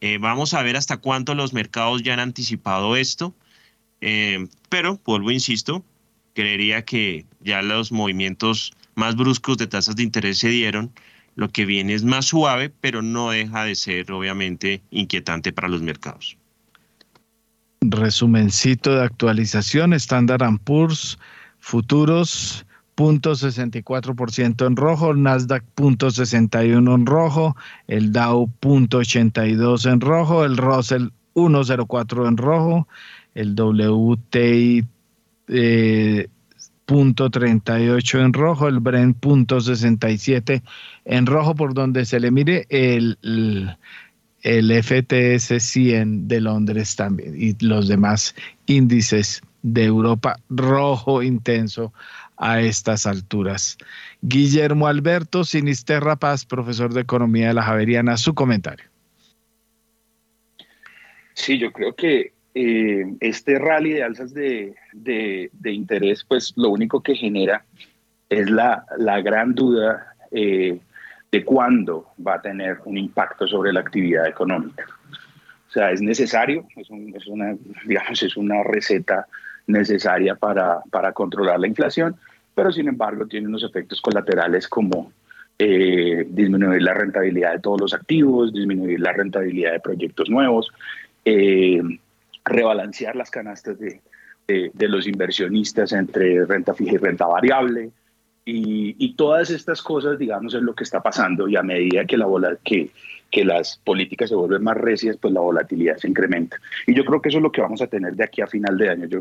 Eh, 0.00 0.18
vamos 0.18 0.54
a 0.54 0.62
ver 0.62 0.76
hasta 0.76 0.98
cuánto 0.98 1.34
los 1.34 1.52
mercados 1.52 2.02
ya 2.02 2.14
han 2.14 2.20
anticipado 2.20 2.96
esto, 2.96 3.34
eh, 4.00 4.46
pero 4.68 5.00
vuelvo, 5.04 5.30
insisto, 5.30 5.84
creería 6.34 6.84
que 6.84 7.26
ya 7.40 7.62
los 7.62 7.90
movimientos 7.90 8.72
más 8.94 9.16
bruscos 9.16 9.58
de 9.58 9.66
tasas 9.66 9.96
de 9.96 10.02
interés 10.02 10.38
se 10.38 10.48
dieron, 10.48 10.92
lo 11.38 11.48
que 11.50 11.66
viene 11.66 11.94
es 11.94 12.02
más 12.02 12.26
suave, 12.26 12.68
pero 12.68 13.00
no 13.00 13.30
deja 13.30 13.62
de 13.62 13.76
ser 13.76 14.10
obviamente 14.10 14.82
inquietante 14.90 15.52
para 15.52 15.68
los 15.68 15.80
mercados. 15.80 16.36
Resumencito 17.80 18.96
de 18.96 19.04
actualización, 19.04 19.92
Standard 19.92 20.42
Poor's, 20.64 21.16
futuros 21.60 22.66
0.64% 22.96 24.66
en 24.66 24.74
rojo, 24.74 25.14
Nasdaq 25.14 25.62
0.61 25.76 26.92
en 26.92 27.06
rojo, 27.06 27.56
el 27.86 28.10
Dow 28.10 28.50
0.82 28.60 29.92
en 29.92 30.00
rojo, 30.00 30.44
el 30.44 30.56
Russell 30.56 31.10
1.04 31.34 32.26
en 32.26 32.36
rojo, 32.36 32.88
el 33.36 33.54
WTI 33.54 34.84
eh, 35.46 36.28
0.38 36.88 38.24
en 38.24 38.32
rojo, 38.32 38.66
el 38.66 38.80
Brent 38.80 39.20
0.67 39.20 40.62
en 41.08 41.24
rojo, 41.26 41.54
por 41.54 41.74
donde 41.74 42.04
se 42.04 42.20
le 42.20 42.30
mire 42.30 42.66
el, 42.68 43.18
el, 43.22 43.76
el 44.42 44.82
FTS 44.82 45.62
100 45.62 46.28
de 46.28 46.40
Londres 46.42 46.94
también 46.96 47.34
y 47.34 47.56
los 47.64 47.88
demás 47.88 48.36
índices 48.66 49.40
de 49.62 49.84
Europa 49.84 50.38
rojo 50.50 51.22
intenso 51.22 51.94
a 52.36 52.60
estas 52.60 53.06
alturas. 53.06 53.78
Guillermo 54.20 54.86
Alberto 54.86 55.44
Sinisterra 55.44 56.16
Paz, 56.16 56.44
profesor 56.44 56.92
de 56.92 57.00
Economía 57.00 57.48
de 57.48 57.54
la 57.54 57.62
Javeriana, 57.62 58.18
su 58.18 58.34
comentario. 58.34 58.84
Sí, 61.32 61.58
yo 61.58 61.72
creo 61.72 61.94
que 61.94 62.32
eh, 62.54 63.06
este 63.20 63.58
rally 63.58 63.94
de 63.94 64.02
alzas 64.02 64.34
de, 64.34 64.74
de, 64.92 65.72
interés, 65.72 66.24
pues 66.28 66.52
lo 66.56 66.68
único 66.68 67.02
que 67.02 67.14
genera 67.14 67.64
es 68.28 68.50
la, 68.50 68.84
la 68.98 69.22
gran 69.22 69.54
duda 69.54 70.14
eh, 70.30 70.78
de 71.30 71.44
cuándo 71.44 72.06
va 72.26 72.34
a 72.34 72.42
tener 72.42 72.78
un 72.84 72.96
impacto 72.96 73.46
sobre 73.46 73.72
la 73.72 73.80
actividad 73.80 74.26
económica. 74.26 74.86
O 75.68 75.70
sea, 75.70 75.90
es 75.90 76.00
necesario, 76.00 76.66
es, 76.76 76.88
una, 77.28 77.54
digamos, 77.86 78.22
es 78.22 78.36
una 78.36 78.62
receta 78.62 79.26
necesaria 79.66 80.34
para, 80.34 80.80
para, 80.90 81.12
controlar 81.12 81.60
la 81.60 81.66
inflación, 81.66 82.16
pero 82.54 82.72
sin 82.72 82.88
embargo 82.88 83.26
tiene 83.26 83.48
unos 83.48 83.62
efectos 83.62 84.00
colaterales 84.00 84.66
como 84.66 85.12
eh, 85.58 86.26
disminuir 86.30 86.82
la 86.82 86.94
rentabilidad 86.94 87.52
de 87.52 87.60
todos 87.60 87.80
los 87.80 87.92
activos, 87.94 88.52
disminuir 88.52 88.98
la 89.00 89.12
rentabilidad 89.12 89.72
de 89.72 89.80
proyectos 89.80 90.30
nuevos, 90.30 90.70
eh, 91.24 91.82
rebalancear 92.44 93.14
las 93.14 93.30
canastas 93.30 93.78
de, 93.78 94.00
de, 94.46 94.88
los 94.88 95.06
inversionistas 95.06 95.92
entre 95.92 96.46
renta 96.46 96.72
fija 96.72 96.94
y 96.94 96.96
renta 96.96 97.26
variable. 97.26 97.90
Y, 98.50 98.96
y, 98.98 99.12
todas 99.12 99.50
estas 99.50 99.82
cosas, 99.82 100.18
digamos, 100.18 100.54
es 100.54 100.62
lo 100.62 100.74
que 100.74 100.82
está 100.82 101.02
pasando 101.02 101.48
y 101.48 101.56
a 101.56 101.62
medida 101.62 102.06
que, 102.06 102.16
la 102.16 102.26
que, 102.64 102.88
que 103.30 103.44
las 103.44 103.76
políticas 103.84 104.30
se 104.30 104.34
vuelven 104.34 104.62
más 104.62 104.78
recias, 104.78 105.18
pues 105.18 105.34
la 105.34 105.40
volatilidad 105.40 105.98
se 105.98 106.08
incrementa. 106.08 106.56
Y 106.86 106.94
yo 106.94 107.04
creo 107.04 107.20
que 107.20 107.28
eso 107.28 107.36
es 107.36 107.42
lo 107.42 107.52
que 107.52 107.60
vamos 107.60 107.82
a 107.82 107.88
tener 107.88 108.14
de 108.14 108.24
aquí 108.24 108.40
a 108.40 108.46
final 108.46 108.78
de 108.78 108.88
año. 108.88 109.06
Yo, 109.06 109.20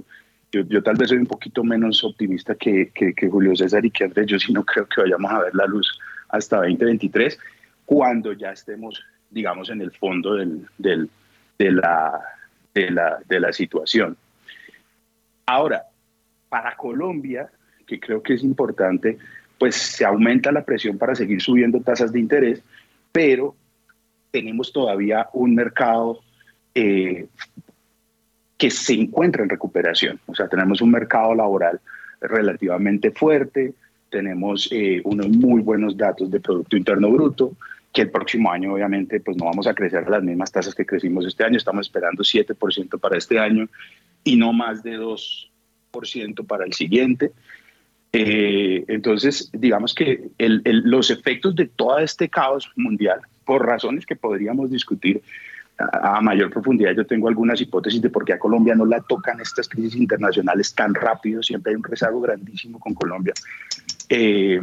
yo, 0.53 0.61
yo 0.61 0.81
tal 0.81 0.95
vez 0.95 1.09
soy 1.09 1.17
un 1.17 1.25
poquito 1.25 1.61
menos 1.61 2.05
optimista 2.05 2.55
que, 2.55 2.89
que, 2.95 3.13
que, 3.13 3.27
Julio 3.27 3.53
César 3.53 3.85
y 3.85 3.91
que 3.91 4.05
Andrés. 4.05 4.27
Yo 4.27 4.39
sí 4.39 4.53
no 4.53 4.63
creo 4.63 4.87
que 4.87 5.01
vayamos 5.01 5.29
a 5.29 5.39
ver 5.39 5.55
la 5.55 5.65
luz 5.65 5.99
hasta 6.29 6.59
2023, 6.59 7.37
cuando 7.83 8.31
ya 8.31 8.51
estemos, 8.51 9.03
digamos, 9.29 9.69
en 9.69 9.81
el 9.81 9.91
fondo 9.91 10.35
del, 10.35 10.65
del, 10.77 11.09
de 11.59 11.71
la, 11.73 12.21
de 12.73 12.91
la, 12.91 13.19
de 13.27 13.39
la 13.41 13.51
situación. 13.51 14.15
Ahora, 15.45 15.83
para 16.47 16.77
Colombia, 16.77 17.49
que 17.87 17.99
creo 17.99 18.21
que 18.21 18.33
es 18.33 18.43
importante, 18.43 19.17
pues 19.57 19.75
se 19.75 20.05
aumenta 20.05 20.51
la 20.51 20.63
presión 20.63 20.97
para 20.97 21.15
seguir 21.15 21.41
subiendo 21.41 21.81
tasas 21.81 22.11
de 22.11 22.19
interés, 22.19 22.61
pero 23.11 23.55
tenemos 24.29 24.71
todavía 24.71 25.27
un 25.33 25.55
mercado 25.55 26.19
eh, 26.75 27.27
que 28.57 28.69
se 28.69 28.93
encuentra 28.93 29.43
en 29.43 29.49
recuperación. 29.49 30.19
O 30.27 30.35
sea, 30.35 30.47
tenemos 30.47 30.81
un 30.81 30.91
mercado 30.91 31.33
laboral 31.33 31.79
relativamente 32.21 33.11
fuerte, 33.11 33.73
tenemos 34.09 34.69
eh, 34.71 35.01
unos 35.03 35.29
muy 35.29 35.61
buenos 35.61 35.95
datos 35.97 36.29
de 36.29 36.39
Producto 36.39 36.77
Interno 36.77 37.09
Bruto, 37.11 37.53
que 37.93 38.03
el 38.03 38.11
próximo 38.11 38.51
año 38.51 38.73
obviamente 38.73 39.19
pues 39.19 39.37
no 39.37 39.45
vamos 39.45 39.67
a 39.67 39.73
crecer 39.73 40.09
las 40.09 40.23
mismas 40.23 40.51
tasas 40.51 40.75
que 40.75 40.85
crecimos 40.85 41.25
este 41.25 41.43
año, 41.43 41.57
estamos 41.57 41.87
esperando 41.87 42.23
7% 42.23 42.99
para 42.99 43.17
este 43.17 43.39
año 43.39 43.67
y 44.23 44.35
no 44.35 44.53
más 44.53 44.83
de 44.83 44.99
2% 44.99 46.45
para 46.45 46.65
el 46.65 46.73
siguiente. 46.73 47.31
Eh, 48.13 48.85
entonces, 48.87 49.49
digamos 49.53 49.93
que 49.93 50.29
los 50.37 51.09
efectos 51.09 51.55
de 51.55 51.67
todo 51.67 51.99
este 51.99 52.29
caos 52.29 52.71
mundial, 52.75 53.21
por 53.45 53.65
razones 53.65 54.05
que 54.05 54.15
podríamos 54.15 54.71
discutir 54.71 55.21
a, 55.77 56.19
mayor 56.21 56.49
profundidad, 56.49 56.93
yo 56.95 57.05
tengo 57.05 57.27
algunas 57.27 57.61
hipótesis 57.61 58.01
de 58.01 58.09
por 58.09 58.25
qué 58.25 58.33
a 58.33 58.39
Colombia 58.39 58.75
no 58.75 58.85
la 58.85 59.01
tocan 59.01 59.39
estas 59.39 59.69
crisis 59.69 59.95
internacionales 59.95 60.73
tan 60.73 60.95
rápido, 60.95 61.43
siempre 61.43 61.71
hay 61.71 61.75
un 61.75 61.83
rezago 61.83 62.19
grandísimo 62.19 62.79
con 62.79 62.93
Colombia. 62.93 63.33
Eh, 64.09 64.59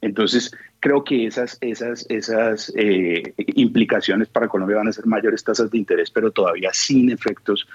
entonces, 0.00 0.52
creo 0.80 1.02
que 1.02 1.26
esas, 1.26 1.58
esas, 1.60 2.06
esas 2.08 2.72
eh, 2.76 3.34
implicaciones 3.54 4.28
para 4.28 4.48
Colombia 4.48 4.76
van 4.76 4.88
a 4.88 4.92
ser 4.92 5.06
mayores 5.06 5.42
tasas 5.42 5.70
de 5.70 5.78
interés, 5.78 6.10
pero 6.10 6.30
todavía 6.30 6.70
sin 6.72 7.10
efectos 7.10 7.66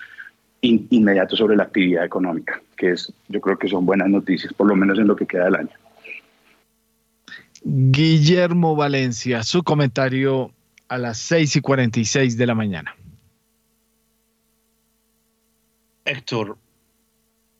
inmediatos 0.63 1.39
sobre 1.39 1.57
la 1.57 1.63
actividad 1.63 2.05
económica, 2.05 2.61
que 2.77 2.91
es, 2.91 3.11
yo 3.27 3.41
creo 3.41 3.57
que 3.57 3.67
son 3.67 3.85
buenas 3.85 4.09
noticias, 4.09 4.53
por 4.53 4.67
lo 4.67 4.75
menos 4.75 4.97
en 4.97 5.07
lo 5.07 5.15
que 5.15 5.25
queda 5.25 5.45
del 5.45 5.55
año. 5.55 5.69
Guillermo 7.63 8.75
Valencia, 8.75 9.43
su 9.43 9.63
comentario 9.63 10.51
a 10.87 10.97
las 10.97 11.17
6 11.17 11.57
y 11.57 11.61
46 11.61 12.37
de 12.37 12.47
la 12.47 12.55
mañana. 12.55 12.95
Héctor, 16.05 16.57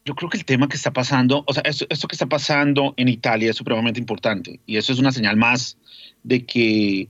yo 0.06 0.16
creo 0.16 0.30
que 0.30 0.38
el 0.38 0.46
tema 0.46 0.68
que 0.68 0.76
está 0.76 0.92
pasando, 0.92 1.44
o 1.48 1.54
sea, 1.54 1.64
esto, 1.66 2.08
que 2.08 2.16
está 2.16 2.26
pasando 2.26 2.94
en 2.98 3.08
Italia 3.08 3.50
es 3.50 3.56
supremamente 3.56 4.00
importante 4.00 4.60
y 4.66 4.78
eso 4.78 4.92
es 4.92 5.00
una 5.00 5.12
señal 5.12 5.38
más 5.38 5.78
de 6.24 6.46
que 6.46 7.08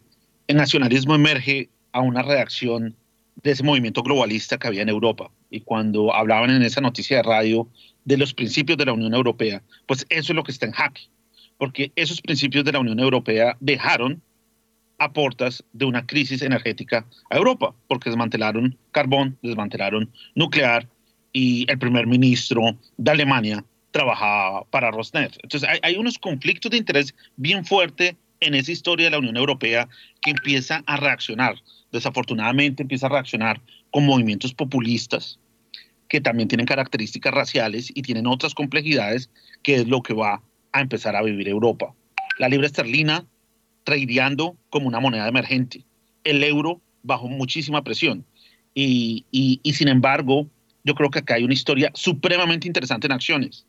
el 0.47 0.57
nacionalismo 0.57 1.15
emerge 1.15 1.69
a 1.91 2.01
una 2.01 2.21
reacción 2.21 2.95
de 3.41 3.51
ese 3.51 3.63
movimiento 3.63 4.03
globalista 4.03 4.57
que 4.57 4.67
había 4.67 4.83
en 4.83 4.89
Europa. 4.89 5.31
Y 5.53 5.61
cuando 5.61 6.11
hablaban 6.15 6.49
en 6.49 6.63
esa 6.63 6.81
noticia 6.81 7.17
de 7.17 7.23
radio 7.23 7.67
de 8.05 8.17
los 8.17 8.33
principios 8.33 8.75
de 8.75 8.85
la 8.85 8.93
Unión 8.93 9.13
Europea, 9.13 9.61
pues 9.85 10.03
eso 10.09 10.33
es 10.33 10.35
lo 10.35 10.43
que 10.43 10.51
está 10.51 10.65
en 10.65 10.71
jaque, 10.71 11.03
porque 11.59 11.91
esos 11.95 12.21
principios 12.21 12.65
de 12.65 12.71
la 12.71 12.79
Unión 12.79 12.99
Europea 12.99 13.55
dejaron 13.59 14.19
a 14.97 15.11
de 15.73 15.85
una 15.85 16.07
crisis 16.07 16.41
energética 16.41 17.05
a 17.29 17.37
Europa, 17.37 17.75
porque 17.87 18.09
desmantelaron 18.09 18.75
carbón, 18.91 19.37
desmantelaron 19.43 20.09
nuclear, 20.33 20.87
y 21.33 21.69
el 21.69 21.77
primer 21.77 22.07
ministro 22.07 22.75
de 22.97 23.11
Alemania 23.11 23.63
trabajaba 23.91 24.63
para 24.71 24.89
Rosneft. 24.89 25.37
Entonces 25.43 25.69
hay, 25.83 25.95
unos 25.97 26.17
conflictos 26.17 26.71
de 26.71 26.77
interés 26.77 27.13
bien 27.35 27.63
fuertes 27.63 28.15
en 28.39 28.55
esa 28.55 28.71
historia 28.71 29.05
de 29.05 29.11
la 29.11 29.19
Unión 29.19 29.37
Europea 29.37 29.87
que 30.21 30.31
empieza 30.31 30.83
a 30.87 30.97
reaccionar. 30.97 31.55
Desafortunadamente 31.91 32.81
empieza 32.81 33.05
a 33.05 33.09
reaccionar 33.09 33.61
con 33.91 34.05
movimientos 34.05 34.51
populistas 34.51 35.37
que 36.13 36.21
también 36.21 36.47
tienen 36.47 36.67
características 36.67 37.33
raciales 37.33 37.91
y 37.91 38.03
tienen 38.03 38.27
otras 38.27 38.53
complejidades, 38.53 39.31
que 39.63 39.77
es 39.77 39.87
lo 39.87 40.03
que 40.03 40.13
va 40.13 40.43
a 40.71 40.79
empezar 40.79 41.15
a 41.15 41.23
vivir 41.23 41.47
Europa. 41.49 41.95
La 42.37 42.49
libra 42.49 42.67
esterlina 42.67 43.25
tradeando 43.83 44.55
como 44.69 44.87
una 44.87 44.99
moneda 44.99 45.27
emergente, 45.27 45.83
el 46.23 46.43
euro 46.43 46.79
bajo 47.01 47.27
muchísima 47.27 47.83
presión 47.83 48.23
y, 48.75 49.25
y 49.31 49.73
sin 49.73 49.87
embargo 49.87 50.47
yo 50.83 50.93
creo 50.93 51.09
que 51.09 51.17
acá 51.17 51.33
hay 51.33 51.45
una 51.45 51.55
historia 51.55 51.89
supremamente 51.95 52.67
interesante 52.67 53.07
en 53.07 53.13
acciones. 53.13 53.65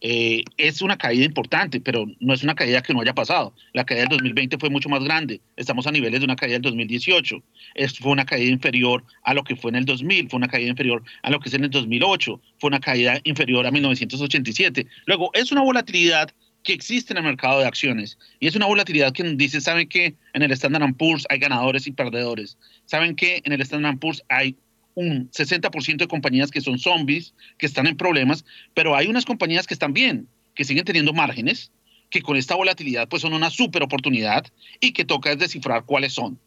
Eh, 0.00 0.44
es 0.58 0.82
una 0.82 0.98
caída 0.98 1.24
importante, 1.24 1.80
pero 1.80 2.06
no 2.20 2.34
es 2.34 2.42
una 2.42 2.54
caída 2.54 2.82
que 2.82 2.92
no 2.92 3.00
haya 3.00 3.14
pasado. 3.14 3.54
La 3.72 3.84
caída 3.84 4.02
del 4.02 4.10
2020 4.10 4.58
fue 4.58 4.70
mucho 4.70 4.88
más 4.88 5.02
grande. 5.02 5.40
Estamos 5.56 5.86
a 5.86 5.92
niveles 5.92 6.20
de 6.20 6.24
una 6.24 6.36
caída 6.36 6.54
del 6.54 6.62
2018. 6.62 7.42
Es, 7.74 7.98
fue 7.98 8.12
una 8.12 8.26
caída 8.26 8.50
inferior 8.50 9.04
a 9.22 9.34
lo 9.34 9.42
que 9.42 9.56
fue 9.56 9.70
en 9.70 9.76
el 9.76 9.84
2000, 9.84 10.28
fue 10.28 10.36
una 10.36 10.48
caída 10.48 10.68
inferior 10.68 11.02
a 11.22 11.30
lo 11.30 11.40
que 11.40 11.48
es 11.48 11.54
en 11.54 11.64
el 11.64 11.70
2008, 11.70 12.40
fue 12.58 12.68
una 12.68 12.80
caída 12.80 13.20
inferior 13.24 13.66
a 13.66 13.70
1987. 13.70 14.86
Luego, 15.06 15.30
es 15.32 15.50
una 15.50 15.62
volatilidad 15.62 16.30
que 16.62 16.72
existe 16.72 17.12
en 17.12 17.18
el 17.18 17.24
mercado 17.24 17.60
de 17.60 17.66
acciones 17.66 18.18
y 18.40 18.48
es 18.48 18.56
una 18.56 18.66
volatilidad 18.66 19.12
que 19.12 19.22
dice, 19.22 19.60
¿saben 19.60 19.88
que 19.88 20.16
en 20.34 20.42
el 20.42 20.50
Standard 20.50 20.94
Poor's 20.94 21.24
hay 21.30 21.38
ganadores 21.38 21.86
y 21.86 21.92
perdedores? 21.92 22.58
¿Saben 22.86 23.14
que 23.14 23.40
en 23.44 23.52
el 23.52 23.60
Standard 23.60 23.98
Poor's 23.98 24.22
hay 24.28 24.56
un 24.96 25.30
60% 25.30 25.98
de 25.98 26.08
compañías 26.08 26.50
que 26.50 26.60
son 26.60 26.78
zombies, 26.78 27.34
que 27.58 27.66
están 27.66 27.86
en 27.86 27.96
problemas, 27.96 28.44
pero 28.74 28.96
hay 28.96 29.06
unas 29.06 29.24
compañías 29.24 29.66
que 29.66 29.74
están 29.74 29.92
bien, 29.92 30.26
que 30.54 30.64
siguen 30.64 30.84
teniendo 30.84 31.12
márgenes, 31.12 31.70
que 32.10 32.22
con 32.22 32.36
esta 32.36 32.56
volatilidad 32.56 33.08
pues 33.08 33.22
son 33.22 33.34
una 33.34 33.50
super 33.50 33.82
oportunidad 33.82 34.46
y 34.80 34.92
que 34.92 35.04
toca 35.04 35.36
descifrar 35.36 35.84
cuáles 35.84 36.14
son. 36.14 36.38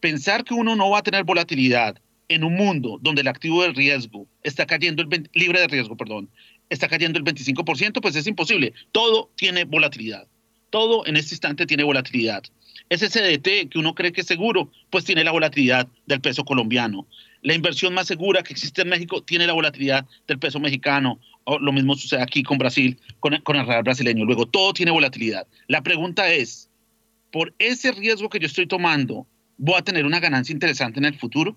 Pensar 0.00 0.44
que 0.44 0.54
uno 0.54 0.76
no 0.76 0.90
va 0.90 0.98
a 0.98 1.02
tener 1.02 1.24
volatilidad 1.24 2.00
en 2.28 2.44
un 2.44 2.54
mundo 2.54 2.98
donde 3.02 3.22
el 3.22 3.28
activo 3.28 3.62
de 3.62 3.72
riesgo 3.72 4.26
está 4.42 4.64
cayendo, 4.64 5.02
el 5.02 5.28
libre 5.34 5.60
de 5.60 5.66
riesgo, 5.66 5.96
perdón, 5.96 6.30
está 6.70 6.88
cayendo 6.88 7.18
el 7.18 7.24
25%, 7.24 8.00
pues 8.00 8.16
es 8.16 8.26
imposible. 8.26 8.72
Todo 8.92 9.30
tiene 9.34 9.64
volatilidad. 9.64 10.26
Todo 10.70 11.04
en 11.06 11.16
este 11.16 11.34
instante 11.34 11.66
tiene 11.66 11.84
volatilidad. 11.84 12.44
Ese 12.88 13.08
CDT 13.08 13.70
que 13.70 13.78
uno 13.78 13.94
cree 13.94 14.12
que 14.12 14.20
es 14.20 14.26
seguro, 14.26 14.70
pues 14.90 15.04
tiene 15.04 15.24
la 15.24 15.32
volatilidad 15.32 15.88
del 16.06 16.20
peso 16.20 16.44
colombiano. 16.44 17.06
La 17.42 17.54
inversión 17.54 17.94
más 17.94 18.06
segura 18.06 18.42
que 18.42 18.52
existe 18.52 18.82
en 18.82 18.88
México 18.88 19.22
tiene 19.22 19.46
la 19.46 19.52
volatilidad 19.52 20.06
del 20.28 20.38
peso 20.38 20.60
mexicano. 20.60 21.18
Lo 21.60 21.72
mismo 21.72 21.96
sucede 21.96 22.22
aquí 22.22 22.42
con 22.42 22.58
Brasil, 22.58 22.98
con, 23.18 23.36
con 23.38 23.56
el 23.56 23.66
real 23.66 23.82
brasileño. 23.82 24.24
Luego, 24.24 24.46
todo 24.46 24.72
tiene 24.72 24.92
volatilidad. 24.92 25.46
La 25.66 25.82
pregunta 25.82 26.30
es, 26.32 26.70
¿por 27.30 27.52
ese 27.58 27.92
riesgo 27.92 28.28
que 28.28 28.38
yo 28.38 28.46
estoy 28.46 28.66
tomando, 28.66 29.26
voy 29.56 29.76
a 29.76 29.82
tener 29.82 30.06
una 30.06 30.20
ganancia 30.20 30.52
interesante 30.52 31.00
en 31.00 31.06
el 31.06 31.18
futuro? 31.18 31.56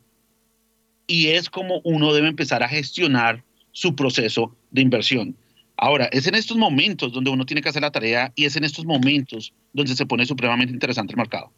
Y 1.06 1.28
es 1.28 1.50
como 1.50 1.82
uno 1.84 2.14
debe 2.14 2.30
empezar 2.30 2.64
a 2.64 2.68
gestionar 2.68 3.44
su 3.72 3.96
proceso 3.96 4.56
de 4.72 4.82
inversión. 4.82 5.36
Ahora, 5.78 6.06
es 6.06 6.26
en 6.28 6.36
estos 6.36 6.58
momentos 6.58 7.12
donde 7.12 7.30
uno 7.30 7.46
tiene 7.46 7.62
que 7.62 7.70
hacer 7.70 7.82
la 7.82 7.92
tarea 7.92 8.32
y 8.36 8.46
es 8.46 8.56
en 8.56 8.64
estos 8.64 8.86
momentos 8.86 9.54
donde 9.76 9.96
se 9.96 10.06
pone 10.06 10.26
supremamente 10.26 10.74
interesante 10.74 11.14
el 11.14 11.18
mercado. 11.18 11.52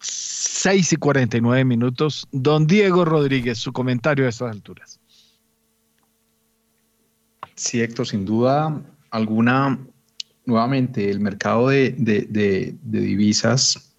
6 0.00 0.92
y 0.92 0.96
49 0.96 1.64
minutos. 1.64 2.26
Don 2.32 2.66
Diego 2.66 3.04
Rodríguez, 3.04 3.58
su 3.58 3.72
comentario 3.72 4.26
a 4.26 4.28
estas 4.28 4.50
alturas. 4.50 4.98
Sí, 7.54 7.80
Héctor, 7.80 8.06
sin 8.06 8.24
duda 8.24 8.82
alguna, 9.10 9.78
nuevamente, 10.44 11.08
el 11.08 11.20
mercado 11.20 11.68
de, 11.68 11.94
divisas 12.82 13.94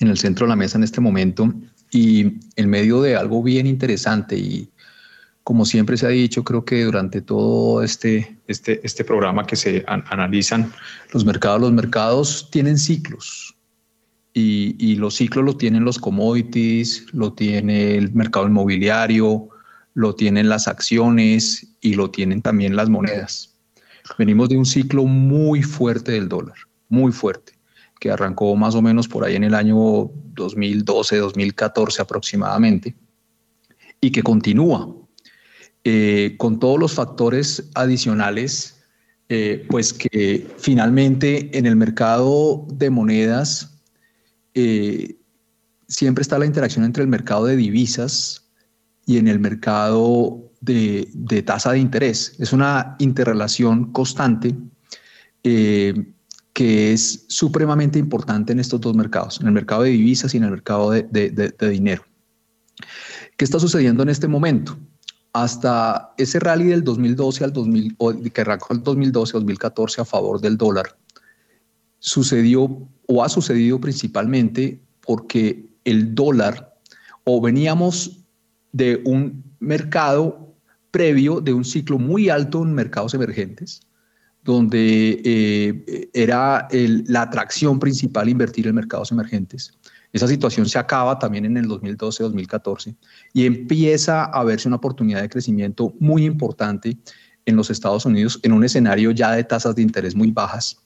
en 0.00 0.08
el 0.08 0.18
centro 0.18 0.46
de 0.46 0.50
la 0.50 0.56
mesa 0.56 0.76
en 0.76 0.84
este 0.84 1.00
momento 1.00 1.52
y 1.90 2.38
en 2.56 2.68
medio 2.70 3.00
de 3.00 3.16
algo 3.16 3.42
bien 3.42 3.66
interesante 3.66 4.36
y 4.36 4.68
como 5.44 5.64
siempre 5.64 5.96
se 5.96 6.06
ha 6.06 6.10
dicho, 6.10 6.44
creo 6.44 6.64
que 6.64 6.84
durante 6.84 7.20
todo 7.20 7.82
este, 7.82 8.38
este, 8.46 8.80
este 8.84 9.04
programa 9.04 9.46
que 9.46 9.56
se 9.56 9.84
analizan 9.86 10.72
los 11.12 11.24
mercados, 11.24 11.60
los 11.60 11.72
mercados 11.72 12.48
tienen 12.50 12.78
ciclos 12.78 13.56
y, 14.32 14.76
y, 14.78 14.96
los 14.96 15.16
ciclos 15.16 15.44
lo 15.44 15.56
tienen 15.56 15.84
los 15.84 15.98
commodities, 15.98 17.06
lo 17.12 17.32
tiene 17.32 17.96
el 17.96 18.12
mercado 18.14 18.46
inmobiliario, 18.46 19.48
lo 19.94 20.14
tienen 20.14 20.48
las 20.48 20.68
acciones 20.68 21.66
y 21.80 21.94
lo 21.94 22.10
tienen 22.10 22.40
también 22.40 22.76
las 22.76 22.88
monedas. 22.88 23.54
Venimos 24.18 24.48
de 24.48 24.56
un 24.56 24.64
ciclo 24.64 25.04
muy 25.04 25.62
fuerte 25.62 26.12
del 26.12 26.28
dólar, 26.28 26.56
muy 26.88 27.12
fuerte, 27.12 27.52
que 28.00 28.10
arrancó 28.10 28.54
más 28.56 28.74
o 28.74 28.82
menos 28.82 29.06
por 29.06 29.24
ahí 29.24 29.36
en 29.36 29.44
el 29.44 29.54
año 29.54 30.10
2012, 30.34 31.18
2014 31.18 32.00
aproximadamente, 32.00 32.94
y 34.00 34.10
que 34.10 34.22
continúa 34.22 35.01
eh, 35.84 36.36
con 36.38 36.60
todos 36.60 36.78
los 36.78 36.94
factores 36.94 37.70
adicionales, 37.74 38.84
eh, 39.28 39.66
pues 39.68 39.92
que 39.92 40.46
finalmente 40.58 41.56
en 41.58 41.66
el 41.66 41.74
mercado 41.74 42.66
de 42.72 42.88
monedas 42.90 43.80
eh, 44.54 45.16
siempre 45.88 46.22
está 46.22 46.38
la 46.38 46.46
interacción 46.46 46.84
entre 46.84 47.02
el 47.02 47.08
mercado 47.08 47.46
de 47.46 47.56
divisas 47.56 48.48
y 49.06 49.18
en 49.18 49.26
el 49.26 49.40
mercado 49.40 50.52
de, 50.60 51.42
tasa 51.44 51.72
de 51.72 51.80
interés. 51.80 52.36
Es 52.38 52.52
una 52.52 52.94
interrelación 53.00 53.90
constante 53.92 54.54
que 55.42 56.92
es 56.92 57.24
supremamente 57.26 57.98
importante 57.98 58.52
en 58.52 58.60
estos 58.60 58.80
dos 58.80 58.94
mercados, 58.94 59.40
en 59.40 59.48
el 59.48 59.52
mercado 59.52 59.82
de 59.82 59.90
divisas 59.90 60.32
y 60.34 60.36
en 60.36 60.44
el 60.44 60.50
mercado 60.50 60.92
de 60.92 61.54
dinero. 61.58 62.04
¿Qué 63.36 63.44
está 63.44 63.58
sucediendo 63.58 64.04
en 64.04 64.10
este 64.10 64.28
momento? 64.28 64.78
Hasta 65.32 66.12
ese 66.18 66.38
rally 66.40 66.66
del 66.66 66.84
2012 66.84 67.44
al 67.44 67.52
2000, 67.52 67.96
que 68.32 68.40
arrancó 68.40 68.74
el 68.74 68.82
2012-2014 68.82 70.00
a 70.00 70.04
favor 70.04 70.40
del 70.40 70.56
dólar, 70.56 70.96
sucedió 71.98 72.88
o 73.06 73.24
ha 73.24 73.28
sucedido 73.28 73.80
principalmente 73.80 74.80
porque 75.00 75.66
el 75.84 76.14
dólar 76.14 76.74
o 77.24 77.40
veníamos 77.40 78.18
de 78.72 79.02
un 79.04 79.44
mercado 79.60 80.54
previo 80.90 81.40
de 81.40 81.52
un 81.52 81.64
ciclo 81.64 81.98
muy 81.98 82.28
alto 82.28 82.62
en 82.62 82.74
mercados 82.74 83.14
emergentes, 83.14 83.80
donde 84.44 85.22
eh, 85.24 86.10
era 86.12 86.68
la 86.70 87.22
atracción 87.22 87.78
principal 87.78 88.28
invertir 88.28 88.66
en 88.66 88.74
mercados 88.74 89.12
emergentes. 89.12 89.78
Esa 90.12 90.28
situación 90.28 90.68
se 90.68 90.78
acaba 90.78 91.18
también 91.18 91.46
en 91.46 91.56
el 91.56 91.66
2012-2014 91.68 92.94
y 93.32 93.46
empieza 93.46 94.24
a 94.24 94.44
verse 94.44 94.68
una 94.68 94.76
oportunidad 94.76 95.22
de 95.22 95.28
crecimiento 95.28 95.94
muy 96.00 96.24
importante 96.24 96.98
en 97.46 97.56
los 97.56 97.70
Estados 97.70 98.04
Unidos 98.04 98.38
en 98.42 98.52
un 98.52 98.62
escenario 98.64 99.10
ya 99.10 99.32
de 99.32 99.44
tasas 99.44 99.74
de 99.74 99.82
interés 99.82 100.14
muy 100.14 100.30
bajas 100.30 100.76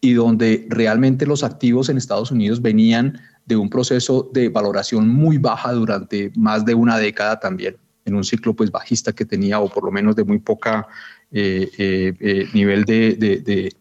y 0.00 0.12
donde 0.12 0.66
realmente 0.68 1.26
los 1.26 1.42
activos 1.42 1.88
en 1.88 1.96
Estados 1.96 2.30
Unidos 2.30 2.60
venían 2.60 3.18
de 3.46 3.56
un 3.56 3.70
proceso 3.70 4.30
de 4.32 4.48
valoración 4.48 5.08
muy 5.08 5.38
baja 5.38 5.72
durante 5.72 6.30
más 6.36 6.64
de 6.64 6.74
una 6.74 6.98
década 6.98 7.40
también, 7.40 7.76
en 8.04 8.14
un 8.14 8.24
ciclo 8.24 8.54
pues 8.54 8.70
bajista 8.70 9.12
que 9.12 9.24
tenía 9.24 9.58
o 9.58 9.68
por 9.68 9.84
lo 9.84 9.90
menos 9.90 10.14
de 10.16 10.24
muy 10.24 10.38
poca 10.38 10.86
eh, 11.32 11.70
eh, 11.78 12.14
eh, 12.20 12.48
nivel 12.52 12.84
de, 12.84 13.72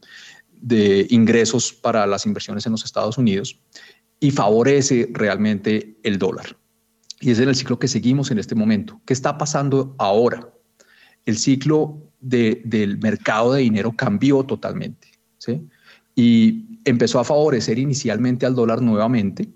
de 0.62 1.08
ingresos 1.10 1.74
para 1.74 2.08
las 2.08 2.26
inversiones 2.26 2.66
en 2.66 2.72
los 2.72 2.86
Estados 2.86 3.18
Unidos 3.18 3.60
y 4.20 4.32
favorece 4.32 5.09
realmente 5.11 5.97
el 6.03 6.18
dólar. 6.18 6.57
Y 7.20 7.32
es 7.32 7.39
en 7.39 7.49
el 7.49 7.55
ciclo 7.55 7.80
que 7.80 7.88
seguimos 7.88 8.32
en 8.32 8.39
este 8.39 8.55
momento. 8.55 9.01
¿Qué 9.05 9.13
está 9.13 9.38
pasando 9.38 9.95
ahora? 9.97 10.49
El 11.26 11.38
ciclo 11.38 11.97
del 12.20 12.97
mercado 12.99 13.53
de 13.53 13.61
dinero 13.61 13.93
cambió 13.95 14.43
totalmente. 14.43 15.09
Y 16.16 16.80
empezó 16.86 17.20
a 17.20 17.24
favorecer 17.24 17.78
inicialmente 17.78 18.45
al 18.45 18.55
dólar 18.55 18.82
nuevamente 18.82 19.49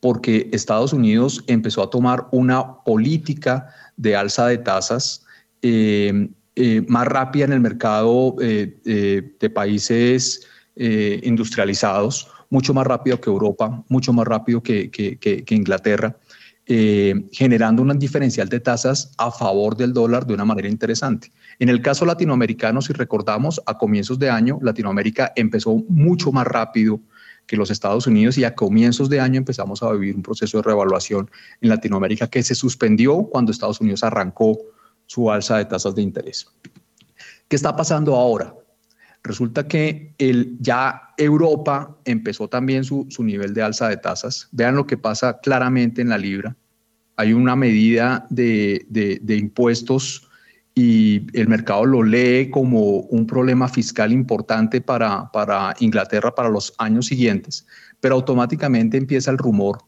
porque 0.00 0.50
Estados 0.52 0.92
Unidos 0.92 1.44
empezó 1.46 1.80
a 1.80 1.88
tomar 1.88 2.26
una 2.32 2.82
política 2.82 3.68
de 3.96 4.16
alza 4.16 4.48
de 4.48 4.58
tasas 4.58 5.24
eh, 5.62 6.28
eh, 6.56 6.84
más 6.88 7.06
rápida 7.06 7.44
en 7.44 7.52
el 7.52 7.60
mercado 7.60 8.34
eh, 8.40 9.32
de 9.38 9.50
países 9.50 10.46
industrializados 10.74 12.28
mucho 12.52 12.74
más 12.74 12.86
rápido 12.86 13.18
que 13.18 13.30
Europa, 13.30 13.82
mucho 13.88 14.12
más 14.12 14.26
rápido 14.26 14.62
que, 14.62 15.44
Inglaterra, 15.48 16.14
eh, 16.66 17.24
generando 17.32 17.80
un 17.80 17.98
diferencial 17.98 18.50
de 18.50 18.60
tasas 18.60 19.14
a 19.16 19.30
favor 19.30 19.74
del 19.74 19.94
dólar 19.94 20.26
de 20.26 20.34
una 20.34 20.44
manera 20.44 20.68
interesante. 20.68 21.32
En 21.58 21.70
el 21.70 21.80
caso 21.80 22.04
latinoamericano, 22.04 22.82
si 22.82 22.92
recordamos, 22.92 23.62
a 23.64 23.78
comienzos 23.78 24.18
de 24.18 24.28
año, 24.28 24.58
Latinoamérica 24.60 25.32
empezó 25.34 25.82
mucho 25.88 26.30
más 26.30 26.46
rápido 26.46 27.00
que 27.46 27.56
los 27.56 27.70
Estados 27.70 28.06
Unidos 28.06 28.36
y 28.36 28.44
a 28.44 28.54
comienzos 28.54 29.08
de 29.08 29.18
año 29.18 29.38
empezamos 29.38 29.82
a 29.82 29.90
vivir 29.92 30.14
un 30.14 30.22
proceso 30.22 30.58
de 30.58 30.64
revaluación 30.64 31.30
en 31.62 31.70
Latinoamérica 31.70 32.26
que 32.26 32.42
se 32.42 32.54
suspendió 32.54 33.22
cuando 33.30 33.50
Estados 33.50 33.80
Unidos 33.80 34.04
arrancó 34.04 34.58
su 35.06 35.30
alza 35.30 35.56
de 35.56 35.64
tasas 35.64 35.94
de 35.94 36.02
interés. 36.02 36.46
¿Qué 37.48 37.56
está 37.56 37.74
pasando 37.74 38.14
ahora? 38.14 38.54
Resulta 39.24 39.68
que 39.68 40.14
el, 40.18 40.56
ya 40.60 41.14
Europa 41.16 41.96
empezó 42.04 42.48
también 42.48 42.82
su, 42.84 43.06
nivel 43.20 43.54
de 43.54 43.62
alza 43.62 43.88
de 43.88 43.96
tasas. 43.96 44.48
Vean 44.50 44.74
lo 44.74 44.86
que 44.86 44.96
pasa 44.96 45.38
claramente 45.38 46.02
en 46.02 46.08
la 46.08 46.18
libra. 46.18 46.56
Hay 47.16 47.32
una 47.32 47.54
medida 47.54 48.26
de, 48.30 48.84
impuestos 49.28 50.28
y 50.74 51.26
el 51.38 51.46
mercado 51.48 51.84
lo 51.84 52.02
lee 52.02 52.50
como 52.50 53.00
un 53.00 53.26
problema 53.26 53.68
fiscal 53.68 54.10
importante 54.10 54.80
para, 54.80 55.30
para 55.30 55.74
Inglaterra 55.78 56.34
para 56.34 56.48
los 56.48 56.74
años 56.78 57.06
siguientes, 57.06 57.66
pero 58.00 58.16
automáticamente 58.16 58.96
empieza 58.96 59.30
el 59.30 59.38
rumor 59.38 59.78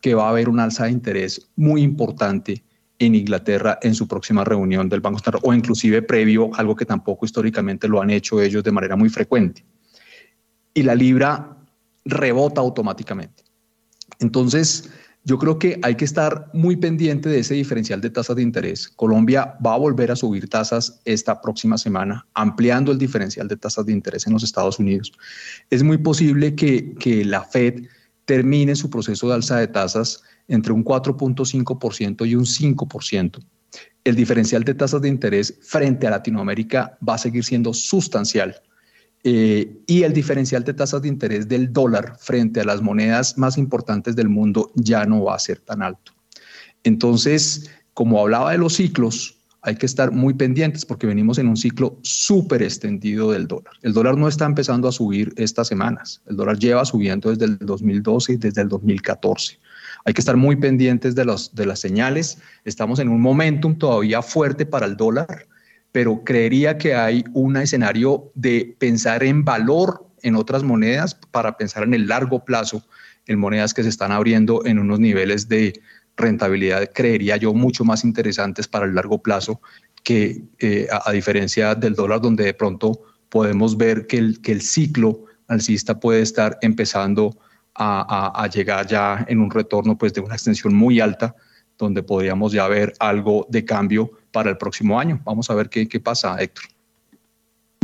que 0.00 0.14
va 0.14 0.26
a 0.26 0.30
haber 0.30 0.48
un 0.48 0.60
alza 0.60 0.84
de 0.84 0.92
interés 0.92 1.48
muy 1.56 1.82
importante 1.82 2.62
en 2.98 3.14
Inglaterra 3.14 3.78
en 3.82 3.94
su 3.94 4.06
próxima 4.06 4.44
reunión 4.44 4.88
del 4.88 5.00
Banco 5.00 5.18
Central 5.18 5.42
o 5.42 5.52
inclusive 5.52 6.02
previo, 6.02 6.50
algo 6.54 6.76
que 6.76 6.86
tampoco 6.86 7.26
históricamente 7.26 7.88
lo 7.88 8.00
han 8.00 8.10
hecho 8.10 8.40
ellos 8.40 8.62
de 8.62 8.72
manera 8.72 8.96
muy 8.96 9.08
frecuente. 9.08 9.64
Y 10.72 10.82
la 10.82 10.94
libra 10.94 11.56
rebota 12.04 12.60
automáticamente. 12.60 13.44
Entonces, 14.20 14.90
yo 15.24 15.38
creo 15.38 15.58
que 15.58 15.78
hay 15.82 15.94
que 15.94 16.04
estar 16.04 16.50
muy 16.52 16.76
pendiente 16.76 17.30
de 17.30 17.38
ese 17.38 17.54
diferencial 17.54 18.00
de 18.00 18.10
tasas 18.10 18.36
de 18.36 18.42
interés. 18.42 18.88
Colombia 18.88 19.56
va 19.64 19.74
a 19.74 19.78
volver 19.78 20.10
a 20.10 20.16
subir 20.16 20.48
tasas 20.48 21.00
esta 21.06 21.40
próxima 21.40 21.78
semana, 21.78 22.26
ampliando 22.34 22.92
el 22.92 22.98
diferencial 22.98 23.48
de 23.48 23.56
tasas 23.56 23.86
de 23.86 23.92
interés 23.92 24.26
en 24.26 24.34
los 24.34 24.42
Estados 24.42 24.78
Unidos. 24.78 25.12
Es 25.70 25.82
muy 25.82 25.96
posible 25.96 26.54
que, 26.54 26.94
que 26.96 27.24
la 27.24 27.42
Fed 27.42 27.86
termine 28.26 28.76
su 28.76 28.90
proceso 28.90 29.28
de 29.28 29.34
alza 29.34 29.56
de 29.56 29.68
tasas 29.68 30.22
entre 30.48 30.72
un 30.72 30.84
4.5% 30.84 32.26
y 32.28 32.34
un 32.34 32.44
5%. 32.44 33.44
El 34.04 34.14
diferencial 34.14 34.64
de 34.64 34.74
tasas 34.74 35.00
de 35.00 35.08
interés 35.08 35.58
frente 35.62 36.06
a 36.06 36.10
Latinoamérica 36.10 36.98
va 37.06 37.14
a 37.14 37.18
seguir 37.18 37.44
siendo 37.44 37.72
sustancial. 37.72 38.54
Eh, 39.26 39.78
y 39.86 40.02
el 40.02 40.12
diferencial 40.12 40.64
de 40.64 40.74
tasas 40.74 41.00
de 41.00 41.08
interés 41.08 41.48
del 41.48 41.72
dólar 41.72 42.18
frente 42.20 42.60
a 42.60 42.64
las 42.64 42.82
monedas 42.82 43.38
más 43.38 43.56
importantes 43.56 44.14
del 44.14 44.28
mundo 44.28 44.70
ya 44.74 45.06
no 45.06 45.24
va 45.24 45.36
a 45.36 45.38
ser 45.38 45.60
tan 45.60 45.82
alto. 45.82 46.12
Entonces, 46.82 47.70
como 47.94 48.20
hablaba 48.20 48.52
de 48.52 48.58
los 48.58 48.74
ciclos, 48.74 49.38
hay 49.62 49.76
que 49.76 49.86
estar 49.86 50.12
muy 50.12 50.34
pendientes 50.34 50.84
porque 50.84 51.06
venimos 51.06 51.38
en 51.38 51.48
un 51.48 51.56
ciclo 51.56 51.98
súper 52.02 52.62
extendido 52.62 53.32
del 53.32 53.46
dólar. 53.46 53.72
El 53.80 53.94
dólar 53.94 54.18
no 54.18 54.28
está 54.28 54.44
empezando 54.44 54.88
a 54.88 54.92
subir 54.92 55.32
estas 55.36 55.68
semanas. 55.68 56.20
El 56.26 56.36
dólar 56.36 56.58
lleva 56.58 56.84
subiendo 56.84 57.30
desde 57.30 57.46
el 57.46 57.58
2012 57.58 58.34
y 58.34 58.36
desde 58.36 58.60
el 58.60 58.68
2014. 58.68 59.58
Hay 60.04 60.12
que 60.12 60.20
estar 60.20 60.36
muy 60.36 60.56
pendientes 60.56 61.14
de, 61.14 61.24
los, 61.24 61.54
de 61.54 61.66
las 61.66 61.80
señales. 61.80 62.38
Estamos 62.64 62.98
en 62.98 63.08
un 63.08 63.20
momentum 63.20 63.76
todavía 63.76 64.22
fuerte 64.22 64.66
para 64.66 64.86
el 64.86 64.96
dólar, 64.96 65.46
pero 65.92 66.24
creería 66.24 66.76
que 66.76 66.94
hay 66.94 67.24
un 67.32 67.56
escenario 67.56 68.30
de 68.34 68.76
pensar 68.78 69.24
en 69.24 69.44
valor 69.44 70.06
en 70.22 70.36
otras 70.36 70.62
monedas 70.62 71.14
para 71.30 71.56
pensar 71.56 71.84
en 71.84 71.94
el 71.94 72.06
largo 72.06 72.44
plazo 72.44 72.84
en 73.26 73.38
monedas 73.38 73.72
que 73.72 73.82
se 73.82 73.88
están 73.88 74.12
abriendo 74.12 74.64
en 74.66 74.78
unos 74.78 75.00
niveles 75.00 75.48
de 75.48 75.80
rentabilidad, 76.16 76.90
creería 76.92 77.36
yo, 77.36 77.54
mucho 77.54 77.84
más 77.84 78.04
interesantes 78.04 78.68
para 78.68 78.86
el 78.86 78.94
largo 78.94 79.22
plazo 79.22 79.60
que 80.02 80.44
eh, 80.58 80.86
a, 80.90 81.10
diferencia 81.12 81.74
del 81.74 81.94
dólar, 81.94 82.20
donde 82.20 82.44
de 82.44 82.54
pronto 82.54 83.00
podemos 83.30 83.76
ver 83.76 84.06
que 84.06 84.18
el, 84.18 84.40
que 84.40 84.52
el 84.52 84.60
ciclo 84.60 85.24
alcista 85.48 85.98
puede 85.98 86.20
estar 86.20 86.58
empezando 86.62 87.36
a, 87.74 88.48
llegar 88.52 88.86
ya 88.86 89.24
en 89.28 89.40
un 89.40 89.50
retorno 89.50 89.98
pues 89.98 90.12
de 90.14 90.20
una 90.20 90.34
extensión 90.34 90.74
muy 90.74 91.00
alta, 91.00 91.34
donde 91.78 92.02
podríamos 92.02 92.52
ya 92.52 92.68
ver 92.68 92.94
algo 93.00 93.46
de 93.48 93.64
cambio 93.64 94.10
para 94.30 94.50
el 94.50 94.56
próximo 94.56 94.98
año. 94.98 95.20
Vamos 95.24 95.50
a 95.50 95.54
ver 95.54 95.68
qué, 95.68 95.88
qué 95.88 96.00
pasa, 96.00 96.40
Héctor. 96.40 96.64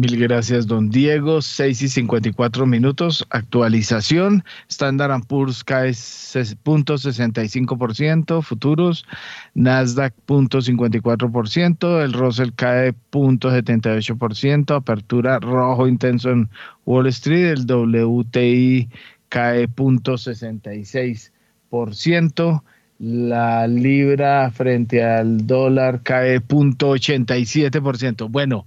Mil 0.01 0.17
gracias, 0.19 0.67
don 0.67 0.89
Diego. 0.89 1.43
6 1.43 1.83
y 1.83 1.89
54 1.89 2.65
minutos. 2.65 3.27
Actualización. 3.29 4.43
Standard 4.71 5.27
Poor's 5.27 5.63
cae 5.63 5.91
0.65%, 5.91 8.41
futuros. 8.41 9.05
Nasdaq 9.53 10.15
0.54%, 10.27 12.03
el 12.03 12.15
Russell 12.15 12.53
cae 12.57 12.95
0.78%, 13.13 14.75
apertura 14.75 15.39
rojo 15.39 15.87
intenso 15.87 16.31
en 16.31 16.49
Wall 16.87 17.07
Street, 17.09 17.51
el 17.51 17.67
WTI 17.67 18.89
cae 19.31 19.67
0.66%. 19.69 22.63
La 22.99 23.67
libra 23.67 24.51
frente 24.51 25.03
al 25.03 25.47
dólar 25.47 26.03
cae 26.03 26.43
0.87%. 26.43 28.29
Bueno, 28.31 28.67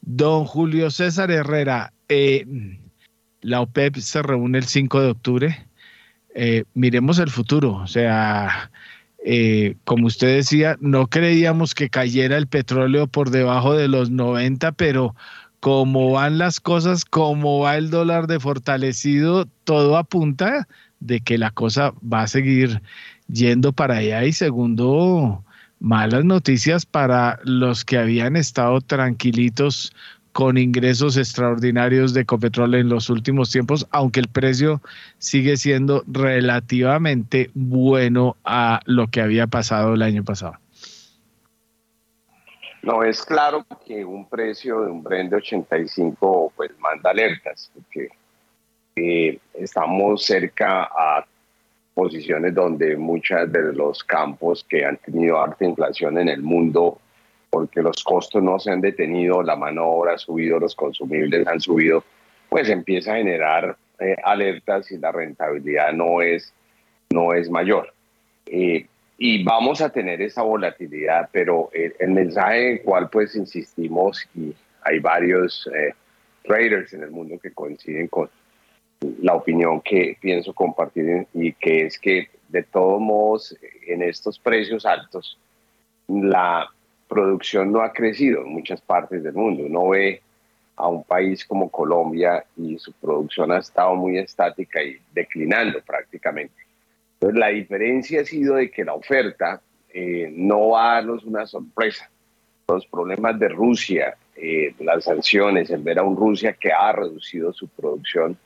don 0.00 0.46
Julio 0.46 0.90
César 0.90 1.30
Herrera, 1.30 1.92
eh, 2.08 2.46
la 3.42 3.60
OPEP 3.60 3.96
se 3.96 4.22
reúne 4.22 4.56
el 4.56 4.64
5 4.64 5.02
de 5.02 5.10
octubre. 5.10 5.66
Eh, 6.34 6.64
miremos 6.72 7.18
el 7.18 7.28
futuro. 7.28 7.74
O 7.74 7.86
sea, 7.86 8.70
eh, 9.26 9.76
como 9.84 10.06
usted 10.06 10.36
decía, 10.36 10.78
no 10.80 11.08
creíamos 11.08 11.74
que 11.74 11.90
cayera 11.90 12.38
el 12.38 12.46
petróleo 12.46 13.06
por 13.06 13.28
debajo 13.30 13.74
de 13.74 13.88
los 13.88 14.10
90, 14.10 14.72
pero 14.72 15.14
como 15.64 16.10
van 16.10 16.36
las 16.36 16.60
cosas, 16.60 17.06
como 17.06 17.60
va 17.60 17.78
el 17.78 17.88
dólar 17.88 18.26
de 18.26 18.38
fortalecido, 18.38 19.46
todo 19.64 19.96
apunta 19.96 20.68
de 21.00 21.20
que 21.20 21.38
la 21.38 21.52
cosa 21.52 21.94
va 22.00 22.20
a 22.20 22.26
seguir 22.26 22.82
yendo 23.28 23.72
para 23.72 23.96
allá 23.96 24.26
y 24.26 24.34
segundo, 24.34 25.42
malas 25.80 26.26
noticias 26.26 26.84
para 26.84 27.40
los 27.44 27.86
que 27.86 27.96
habían 27.96 28.36
estado 28.36 28.82
tranquilitos 28.82 29.94
con 30.32 30.58
ingresos 30.58 31.16
extraordinarios 31.16 32.12
de 32.12 32.20
Ecopetrol 32.20 32.74
en 32.74 32.90
los 32.90 33.08
últimos 33.08 33.50
tiempos, 33.50 33.86
aunque 33.90 34.20
el 34.20 34.28
precio 34.28 34.82
sigue 35.16 35.56
siendo 35.56 36.04
relativamente 36.06 37.50
bueno 37.54 38.36
a 38.44 38.80
lo 38.84 39.08
que 39.08 39.22
había 39.22 39.46
pasado 39.46 39.94
el 39.94 40.02
año 40.02 40.24
pasado. 40.24 40.58
No, 42.84 43.02
es 43.02 43.24
claro 43.24 43.64
que 43.86 44.04
un 44.04 44.28
precio 44.28 44.82
de 44.82 44.90
un 44.90 45.02
Brent 45.02 45.30
de 45.30 45.36
85 45.36 46.52
pues 46.54 46.70
manda 46.78 47.10
alertas, 47.10 47.70
porque 47.72 48.10
eh, 48.96 49.38
estamos 49.54 50.22
cerca 50.24 50.84
a 50.84 51.24
posiciones 51.94 52.54
donde 52.54 52.96
muchos 52.96 53.50
de 53.50 53.72
los 53.72 54.04
campos 54.04 54.66
que 54.68 54.84
han 54.84 54.98
tenido 54.98 55.40
alta 55.40 55.64
inflación 55.64 56.18
en 56.18 56.28
el 56.28 56.42
mundo, 56.42 56.98
porque 57.48 57.80
los 57.80 58.04
costos 58.04 58.42
no 58.42 58.58
se 58.58 58.70
han 58.70 58.82
detenido, 58.82 59.42
la 59.42 59.56
mano 59.56 59.86
obra 59.86 60.14
ha 60.14 60.18
subido, 60.18 60.58
los 60.58 60.74
consumibles 60.74 61.46
han 61.46 61.60
subido, 61.60 62.04
pues 62.50 62.68
empieza 62.68 63.14
a 63.14 63.16
generar 63.16 63.76
eh, 63.98 64.16
alertas 64.22 64.90
y 64.90 64.98
la 64.98 65.10
rentabilidad 65.10 65.92
no 65.94 66.20
es, 66.20 66.52
no 67.10 67.32
es 67.32 67.48
mayor. 67.48 67.94
Eh, 68.44 68.86
y 69.16 69.44
vamos 69.44 69.80
a 69.80 69.90
tener 69.90 70.20
esa 70.22 70.42
volatilidad, 70.42 71.28
pero 71.32 71.70
el, 71.72 71.94
el, 71.98 72.10
mensaje 72.10 72.66
en 72.66 72.72
el 72.74 72.82
cual 72.82 73.08
pues 73.10 73.36
insistimos 73.36 74.26
y 74.34 74.54
hay 74.82 74.98
varios 74.98 75.68
eh, 75.74 75.94
traders 76.42 76.92
en 76.92 77.04
el 77.04 77.10
mundo 77.10 77.38
que 77.38 77.52
coinciden 77.52 78.08
con, 78.08 78.28
la 79.20 79.34
opinión 79.34 79.80
que 79.80 80.16
pienso 80.20 80.52
compartir 80.52 81.26
y 81.34 81.52
que 81.52 81.86
es 81.86 81.98
que 81.98 82.28
de 82.48 82.62
todos 82.62 83.00
modos 83.00 83.56
en 83.86 84.02
estos 84.02 84.38
precios 84.38 84.86
altos 84.86 85.38
la 86.08 86.68
producción 87.08 87.72
no 87.72 87.80
ha 87.80 87.92
crecido 87.92 88.42
en 88.42 88.52
muchas 88.52 88.80
partes 88.80 89.22
del 89.22 89.34
mundo. 89.34 89.64
Uno 89.64 89.88
ve 89.88 90.22
a 90.76 90.88
un 90.88 91.04
país 91.04 91.44
como 91.44 91.70
Colombia 91.70 92.44
y 92.56 92.78
su 92.78 92.92
producción 92.92 93.52
ha 93.52 93.58
estado 93.58 93.94
muy 93.94 94.18
estática 94.18 94.82
y 94.82 94.98
declinando 95.12 95.80
prácticamente. 95.82 96.63
Entonces 97.24 97.40
la 97.40 97.48
diferencia 97.48 98.20
ha 98.20 98.24
sido 98.26 98.56
de 98.56 98.70
que 98.70 98.84
la 98.84 98.92
oferta 98.92 99.62
eh, 99.94 100.30
no 100.30 100.68
va 100.70 100.90
a 100.90 100.94
darnos 100.96 101.24
una 101.24 101.46
sorpresa. 101.46 102.10
Los 102.68 102.86
problemas 102.86 103.38
de 103.38 103.48
Rusia, 103.48 104.14
eh, 104.36 104.74
las 104.80 105.04
sanciones, 105.04 105.70
el 105.70 105.82
ver 105.82 106.00
a 106.00 106.02
un 106.02 106.18
Rusia 106.18 106.52
que 106.52 106.70
ha 106.70 106.92
reducido 106.92 107.50
su 107.54 107.66
producción, 107.68 108.36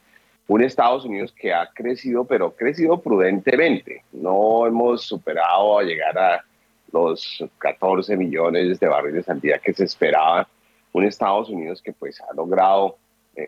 un 0.47 0.63
Estados 0.63 1.05
Unidos 1.05 1.35
que 1.37 1.53
ha 1.53 1.69
crecido, 1.75 2.25
pero 2.25 2.55
crecido 2.55 3.01
prudentemente. 3.01 4.05
No 4.13 4.65
hemos 4.65 5.03
superado 5.03 5.81
a 5.81 5.83
llegar 5.83 6.17
a 6.17 6.45
los 6.93 7.45
14 7.59 8.17
millones 8.17 8.79
de 8.79 8.87
barriles 8.87 9.29
al 9.29 9.41
día 9.41 9.59
que 9.59 9.75
se 9.75 9.87
esperaba. 9.87 10.47
Un 10.93 11.05
Estados 11.05 11.49
Unidos 11.51 11.83
que 11.83 11.93
pues 11.93 12.21
ha 12.21 12.33
logrado 12.33 12.97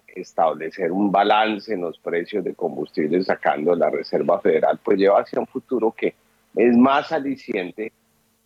establecer 0.07 0.93
un 0.93 1.11
balance 1.11 1.73
en 1.73 1.83
los 1.83 1.99
precios 1.99 2.45
de 2.45 2.55
combustible 2.55 3.23
sacando 3.23 3.75
la 3.75 3.91
Reserva 3.91 4.41
Federal, 4.41 4.79
pues 4.83 4.99
lleva 4.99 5.21
hacia 5.21 5.41
un 5.41 5.47
futuro 5.47 5.93
que 5.97 6.15
es 6.57 6.77
más 6.77 7.13
aliciente 7.13 7.93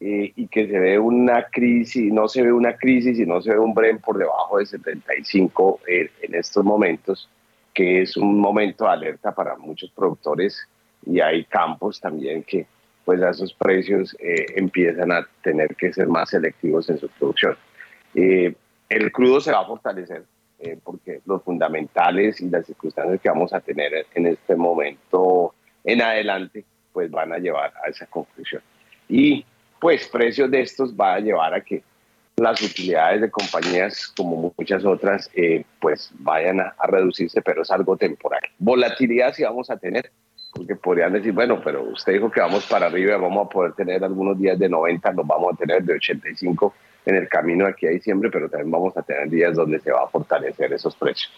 eh, 0.01 0.33
y 0.35 0.47
que 0.49 0.67
se 0.67 0.79
ve 0.79 0.99
una 0.99 1.47
crisis, 1.51 2.13
no 2.13 2.29
se 2.29 2.43
ve 2.43 2.53
una 2.53 2.77
crisis 2.77 3.19
y 3.19 3.27
no 3.27 3.41
se 3.41 3.53
ve 3.53 3.59
un 3.59 3.75
Bren 3.75 3.99
por 3.99 4.19
debajo 4.19 4.59
de 4.59 4.67
75 4.67 5.81
eh, 5.87 6.11
en 6.23 6.35
estos 6.35 6.65
momentos 6.65 7.29
que 7.75 8.03
es 8.03 8.17
un 8.17 8.39
momento 8.39 8.85
de 8.85 8.91
alerta 8.91 9.35
para 9.35 9.57
muchos 9.57 9.91
productores 9.91 10.57
y 11.05 11.21
hay 11.21 11.45
campos 11.45 12.01
también 12.01 12.45
que 12.45 12.67
pues 13.05 13.21
a 13.21 13.31
esos 13.31 13.53
precios 13.53 14.17
eh, 14.21 14.47
empiezan 14.57 15.13
a 15.13 15.29
tener 15.43 15.75
que 15.77 15.93
ser 15.93 16.07
más 16.07 16.31
selectivos 16.31 16.89
en 16.89 16.99
su 16.99 17.09
producción. 17.09 17.57
Eh, 18.15 18.55
el 18.89 19.13
crudo 19.13 19.41
se 19.41 19.53
va 19.53 19.61
a 19.61 19.67
fortalecer 19.67 20.25
eh, 20.65 20.79
porque 20.83 21.21
los 21.27 21.43
fundamentales 21.43 22.41
y 22.41 22.49
las 22.49 22.65
circunstancias 22.65 23.21
que 23.21 23.29
vamos 23.29 23.53
a 23.53 23.61
tener 23.61 24.07
en 24.15 24.27
este 24.27 24.57
momento 24.57 25.55
en 25.85 26.01
adelante 26.01 26.65
pues 26.91 27.11
van 27.11 27.33
a 27.33 27.39
llevar 27.39 27.73
a 27.85 27.91
esa 27.91 28.07
conclusión. 28.07 28.63
Y 29.07 29.45
pues 29.79 30.09
precios 30.09 30.51
de 30.51 30.63
estos 30.63 30.95
va 30.95 31.15
a 31.15 31.21
llevar 31.21 31.53
a 31.53 31.61
que 31.61 31.83
las 32.37 32.63
utilidades 32.63 33.21
de 33.21 33.31
compañías 33.31 34.09
como 34.17 34.55
muchas 34.57 34.85
otras 34.87 35.31
eh, 35.35 35.65
pues 35.81 36.11
vayan 36.19 36.61
a, 36.61 36.75
reducirse, 36.87 37.43
pero 37.43 37.61
es 37.61 37.71
algo 37.71 37.97
temporal. 37.99 38.41
Volatilidad 38.59 39.35
sí 39.35 39.43
vamos 39.43 39.69
a 39.71 39.77
tener, 39.77 40.11
porque 40.55 40.77
podrían 40.77 41.13
decir, 41.13 41.33
bueno, 41.33 41.61
pero 41.63 41.83
usted 41.83 42.15
dijo 42.15 42.31
que 42.31 42.41
vamos 42.41 42.65
para 42.67 42.87
arriba, 42.87 43.19
vamos 43.19 43.47
a 43.47 43.51
poder 43.51 43.75
tener 43.75 44.03
algunos 44.03 44.39
días 44.39 44.59
de 44.59 44.69
90, 44.69 45.13
los 45.13 45.27
vamos 45.27 45.53
a 45.53 45.57
tener 45.59 45.85
de 45.85 45.95
85 45.95 46.75
en 47.07 47.17
el 47.17 47.29
camino 47.29 47.65
de 47.65 47.71
aquí 47.71 47.87
a 47.87 47.91
diciembre, 47.91 48.31
pero 48.31 48.49
también 48.49 48.71
vamos 48.71 48.97
a 48.97 49.03
tener 49.03 49.29
días 49.29 49.55
donde 49.55 49.79
se 49.81 49.91
va 49.91 50.05
a 50.05 50.09
fortalecer 50.09 50.73
esos 50.73 50.95
precios. 50.97 51.31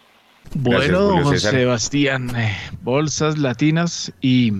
Bueno, 0.54 1.36
Sebastián, 1.36 2.30
eh, 2.36 2.56
bolsas 2.82 3.36
latinas 3.36 4.12
y 4.20 4.52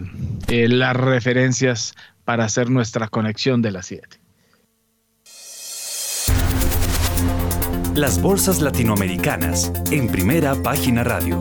eh, 0.49 0.69
las 0.69 0.97
referencias 0.97 1.95
para 2.25 2.45
hacer 2.45 2.71
nuestra 2.71 3.09
conexión 3.09 3.63
de 3.63 3.71
las 3.71 3.87
7. 3.87 4.19
Las 7.95 8.21
bolsas 8.21 8.61
latinoamericanas 8.61 9.73
en 9.91 10.09
primera 10.09 10.55
página 10.57 11.03
radio. 11.03 11.41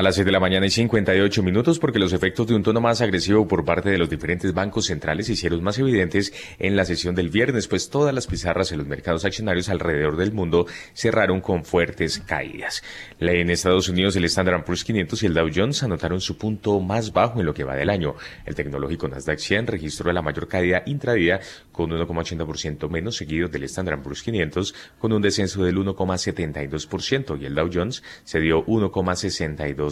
A 0.00 0.02
las 0.02 0.14
6 0.14 0.24
de 0.24 0.32
la 0.32 0.40
mañana 0.40 0.64
y 0.64 0.70
58 0.70 1.42
minutos 1.42 1.78
porque 1.78 1.98
los 1.98 2.14
efectos 2.14 2.46
de 2.46 2.54
un 2.54 2.62
tono 2.62 2.80
más 2.80 3.02
agresivo 3.02 3.46
por 3.46 3.66
parte 3.66 3.90
de 3.90 3.98
los 3.98 4.08
diferentes 4.08 4.54
bancos 4.54 4.86
centrales 4.86 5.28
hicieron 5.28 5.62
más 5.62 5.78
evidentes 5.78 6.32
en 6.58 6.74
la 6.74 6.86
sesión 6.86 7.14
del 7.14 7.28
viernes, 7.28 7.68
pues 7.68 7.90
todas 7.90 8.14
las 8.14 8.26
pizarras 8.26 8.72
en 8.72 8.78
los 8.78 8.86
mercados 8.86 9.26
accionarios 9.26 9.68
alrededor 9.68 10.16
del 10.16 10.32
mundo 10.32 10.66
cerraron 10.94 11.42
con 11.42 11.66
fuertes 11.66 12.18
caídas. 12.18 12.82
En 13.18 13.50
Estados 13.50 13.90
Unidos 13.90 14.16
el 14.16 14.24
Standard 14.24 14.64
Poor's 14.64 14.84
500 14.84 15.22
y 15.22 15.26
el 15.26 15.34
Dow 15.34 15.50
Jones 15.54 15.82
anotaron 15.82 16.22
su 16.22 16.38
punto 16.38 16.80
más 16.80 17.12
bajo 17.12 17.38
en 17.38 17.44
lo 17.44 17.52
que 17.52 17.64
va 17.64 17.76
del 17.76 17.90
año. 17.90 18.14
El 18.46 18.54
tecnológico 18.54 19.06
Nasdaq 19.06 19.38
100 19.38 19.66
registró 19.66 20.10
la 20.14 20.22
mayor 20.22 20.48
caída 20.48 20.82
intradía 20.86 21.40
con 21.72 21.90
1,80% 21.90 22.88
menos 22.88 23.16
seguido 23.16 23.48
del 23.48 23.64
Standard 23.64 24.00
Poor's 24.00 24.22
500 24.22 24.74
con 24.98 25.12
un 25.12 25.20
descenso 25.20 25.62
del 25.62 25.76
1,72% 25.76 27.38
y 27.38 27.44
el 27.44 27.54
Dow 27.54 27.68
Jones 27.70 28.02
se 28.24 28.40
dio 28.40 28.64
1,62%. 28.64 29.89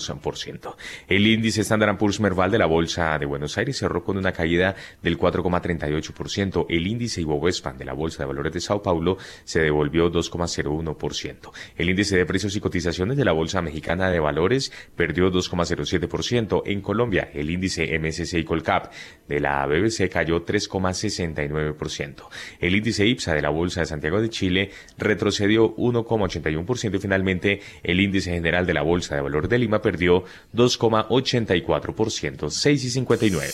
El 1.09 1.26
índice 1.26 1.62
Standard 1.62 1.96
Poor's 1.99 2.20
Merval 2.20 2.51
de 2.51 2.59
la 2.59 2.66
Bolsa 2.66 3.18
de 3.18 3.26
Buenos 3.26 3.57
Aires 3.59 3.78
cerró 3.78 4.05
con 4.05 4.16
una 4.16 4.32
caída 4.32 4.76
del 5.03 5.18
4,38%. 5.18 6.66
El 6.68 6.86
índice 6.86 7.20
Ibovespa 7.20 7.72
de 7.72 7.84
la 7.84 7.92
Bolsa 7.92 8.22
de 8.22 8.26
Valores 8.26 8.53
de 8.53 8.61
Sao 8.61 8.82
Paulo 8.82 9.18
se 9.44 9.61
devolvió 9.61 10.11
2,01%. 10.11 11.51
El 11.76 11.90
índice 11.90 12.16
de 12.16 12.26
precios 12.26 12.55
y 12.57 12.61
cotizaciones 12.61 13.16
de 13.16 13.24
la 13.24 13.32
Bolsa 13.32 13.62
Mexicana 13.62 14.11
de 14.11 14.20
Valores 14.20 14.72
perdió 14.96 15.30
2,07%. 15.30 16.62
En 16.66 16.80
Colombia, 16.80 17.30
el 17.32 17.51
índice 17.51 17.99
MSCI 17.99 18.44
Colcap 18.44 18.92
de 19.26 19.40
la 19.40 19.66
BBC 19.66 20.09
cayó 20.11 20.44
3,69%. 20.44 22.28
El 22.61 22.76
índice 22.76 23.07
IPSA 23.07 23.34
de 23.34 23.42
la 23.42 23.51
Bolsa 23.51 23.80
de 23.80 23.86
Santiago 23.86 24.20
de 24.20 24.30
Chile 24.30 24.70
retrocedió 24.96 25.74
1,81% 25.76 26.94
y 26.94 26.99
finalmente 26.99 27.61
el 27.82 28.01
índice 28.01 28.32
general 28.32 28.66
de 28.66 28.74
la 28.74 28.82
Bolsa 28.82 29.14
de 29.14 29.20
Valores 29.20 29.51
de 29.51 29.59
Lima 29.59 29.80
perdió 29.89 30.24
2,84%, 30.55 32.51
6 32.51 32.84
y 32.84 32.91
59. 32.91 33.49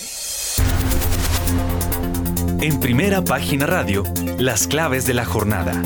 En 2.61 2.81
primera 2.81 3.23
página 3.23 3.67
radio, 3.67 4.03
las 4.41 4.67
claves 4.67 5.07
de 5.07 5.15
la 5.15 5.25
jornada. 5.25 5.81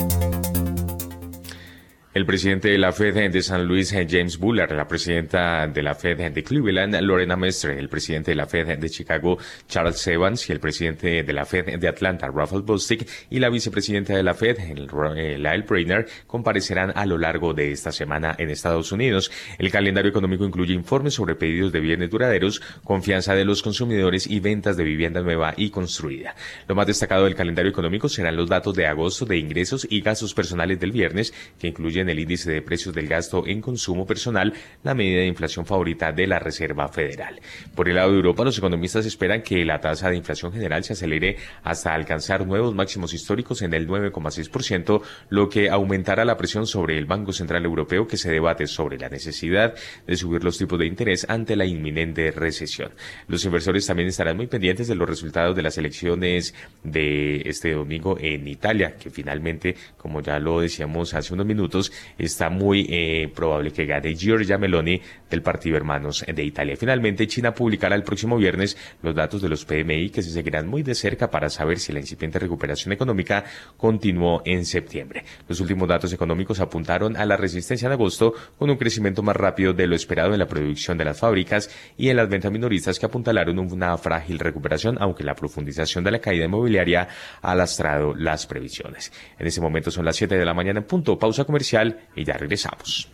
El 2.19 2.25
presidente 2.25 2.67
de 2.67 2.77
la 2.77 2.91
Fed 2.91 3.31
de 3.31 3.41
San 3.41 3.65
Luis, 3.65 3.91
James 3.93 4.39
Bullard, 4.39 4.75
la 4.75 4.89
presidenta 4.89 5.65
de 5.67 5.81
la 5.81 5.95
Fed 5.95 6.33
de 6.33 6.43
Cleveland, 6.43 6.99
Lorena 6.99 7.37
Mestre, 7.37 7.79
el 7.79 7.87
presidente 7.87 8.31
de 8.31 8.35
la 8.35 8.45
Fed 8.45 8.77
de 8.77 8.89
Chicago, 8.89 9.37
Charles 9.69 10.05
Evans, 10.05 10.49
y 10.49 10.51
el 10.51 10.59
presidente 10.59 11.23
de 11.23 11.31
la 11.33 11.45
Fed 11.45 11.79
de 11.79 11.87
Atlanta, 11.87 12.27
Rafael 12.27 12.63
Bostic, 12.63 13.07
y 13.29 13.39
la 13.39 13.47
vicepresidenta 13.49 14.17
de 14.17 14.23
la 14.23 14.33
Fed, 14.33 14.57
Lyle 14.59 15.63
Brainer, 15.65 16.07
comparecerán 16.27 16.91
a 16.93 17.05
lo 17.05 17.17
largo 17.17 17.53
de 17.53 17.71
esta 17.71 17.93
semana 17.93 18.35
en 18.37 18.49
Estados 18.49 18.91
Unidos. 18.91 19.31
El 19.57 19.71
calendario 19.71 20.09
económico 20.09 20.43
incluye 20.43 20.73
informes 20.73 21.13
sobre 21.13 21.35
pedidos 21.35 21.71
de 21.71 21.79
bienes 21.79 22.09
duraderos, 22.09 22.61
confianza 22.83 23.33
de 23.33 23.45
los 23.45 23.63
consumidores 23.63 24.27
y 24.27 24.41
ventas 24.41 24.75
de 24.75 24.83
vivienda 24.83 25.21
nueva 25.21 25.53
y 25.55 25.69
construida. 25.69 26.35
Lo 26.67 26.75
más 26.75 26.85
destacado 26.85 27.23
del 27.23 27.35
calendario 27.35 27.71
económico 27.71 28.09
serán 28.09 28.35
los 28.35 28.49
datos 28.49 28.75
de 28.75 28.87
agosto 28.87 29.25
de 29.25 29.37
ingresos 29.37 29.87
y 29.89 30.01
gastos 30.01 30.33
personales 30.33 30.81
del 30.81 30.91
viernes, 30.91 31.33
que 31.57 31.67
incluye 31.67 32.08
el 32.09 32.19
índice 32.19 32.51
de 32.51 32.61
precios 32.61 32.93
del 32.93 33.07
gasto 33.07 33.45
en 33.47 33.61
consumo 33.61 34.05
personal, 34.05 34.53
la 34.83 34.93
medida 34.93 35.19
de 35.19 35.27
inflación 35.27 35.65
favorita 35.65 36.11
de 36.11 36.27
la 36.27 36.39
Reserva 36.39 36.87
Federal. 36.87 37.39
Por 37.75 37.89
el 37.89 37.95
lado 37.95 38.11
de 38.11 38.17
Europa, 38.17 38.43
los 38.43 38.57
economistas 38.57 39.05
esperan 39.05 39.41
que 39.41 39.63
la 39.65 39.79
tasa 39.79 40.09
de 40.09 40.17
inflación 40.17 40.51
general 40.51 40.83
se 40.83 40.93
acelere 40.93 41.37
hasta 41.63 41.93
alcanzar 41.93 42.45
nuevos 42.45 42.73
máximos 42.73 43.13
históricos 43.13 43.61
en 43.61 43.73
el 43.73 43.87
9,6%, 43.87 45.01
lo 45.29 45.49
que 45.49 45.69
aumentará 45.69 46.25
la 46.25 46.37
presión 46.37 46.67
sobre 46.67 46.97
el 46.97 47.05
Banco 47.05 47.33
Central 47.33 47.65
Europeo 47.65 48.07
que 48.07 48.17
se 48.17 48.31
debate 48.31 48.67
sobre 48.67 48.97
la 48.97 49.09
necesidad 49.09 49.75
de 50.05 50.15
subir 50.15 50.43
los 50.43 50.57
tipos 50.57 50.79
de 50.79 50.85
interés 50.85 51.25
ante 51.29 51.55
la 51.55 51.65
inminente 51.65 52.31
recesión. 52.31 52.91
Los 53.27 53.45
inversores 53.45 53.85
también 53.85 54.09
estarán 54.09 54.37
muy 54.37 54.47
pendientes 54.47 54.87
de 54.87 54.95
los 54.95 55.09
resultados 55.09 55.55
de 55.55 55.61
las 55.61 55.77
elecciones 55.77 56.53
de 56.83 57.41
este 57.45 57.73
domingo 57.73 58.17
en 58.19 58.47
Italia, 58.47 58.95
que 58.97 59.09
finalmente, 59.09 59.75
como 59.97 60.21
ya 60.21 60.39
lo 60.39 60.61
decíamos 60.61 61.13
hace 61.13 61.33
unos 61.33 61.45
minutos, 61.45 61.88
está 62.17 62.49
muy 62.49 62.87
eh, 62.89 63.31
probable 63.33 63.71
que 63.71 63.85
gane 63.85 64.15
Giorgia 64.15 64.57
Meloni 64.57 65.01
del 65.29 65.41
Partido 65.41 65.77
Hermanos 65.77 66.25
de 66.27 66.43
Italia. 66.43 66.75
Finalmente, 66.77 67.27
China 67.27 67.53
publicará 67.53 67.95
el 67.95 68.03
próximo 68.03 68.37
viernes 68.37 68.77
los 69.01 69.15
datos 69.15 69.41
de 69.41 69.49
los 69.49 69.65
PMI 69.65 70.09
que 70.09 70.21
se 70.21 70.31
seguirán 70.31 70.67
muy 70.67 70.83
de 70.83 70.95
cerca 70.95 71.29
para 71.29 71.49
saber 71.49 71.79
si 71.79 71.93
la 71.93 71.99
incipiente 71.99 72.39
recuperación 72.39 72.93
económica 72.93 73.43
continuó 73.77 74.41
en 74.45 74.65
septiembre. 74.65 75.23
Los 75.47 75.59
últimos 75.59 75.87
datos 75.87 76.13
económicos 76.13 76.59
apuntaron 76.59 77.15
a 77.17 77.25
la 77.25 77.37
resistencia 77.37 77.87
en 77.87 77.93
agosto 77.93 78.33
con 78.57 78.69
un 78.69 78.77
crecimiento 78.77 79.21
más 79.21 79.35
rápido 79.35 79.73
de 79.73 79.87
lo 79.87 79.95
esperado 79.95 80.33
en 80.33 80.39
la 80.39 80.47
producción 80.47 80.97
de 80.97 81.05
las 81.05 81.19
fábricas 81.19 81.69
y 81.97 82.09
en 82.09 82.17
las 82.17 82.29
ventas 82.29 82.51
minoristas 82.51 82.99
que 82.99 83.05
apuntalaron 83.05 83.59
una 83.59 83.97
frágil 83.97 84.39
recuperación, 84.39 84.97
aunque 84.99 85.23
la 85.23 85.35
profundización 85.35 86.03
de 86.03 86.11
la 86.11 86.19
caída 86.19 86.45
inmobiliaria 86.45 87.07
ha 87.41 87.55
lastrado 87.55 88.13
las 88.15 88.45
previsiones. 88.45 89.11
En 89.37 89.47
ese 89.47 89.61
momento 89.61 89.91
son 89.91 90.05
las 90.05 90.15
7 90.15 90.37
de 90.37 90.45
la 90.45 90.53
mañana 90.53 90.79
en 90.79 90.85
punto. 90.85 91.17
Pausa 91.17 91.45
comercial 91.45 91.78
y 92.15 92.23
ya 92.23 92.33
regresamos. 92.33 93.09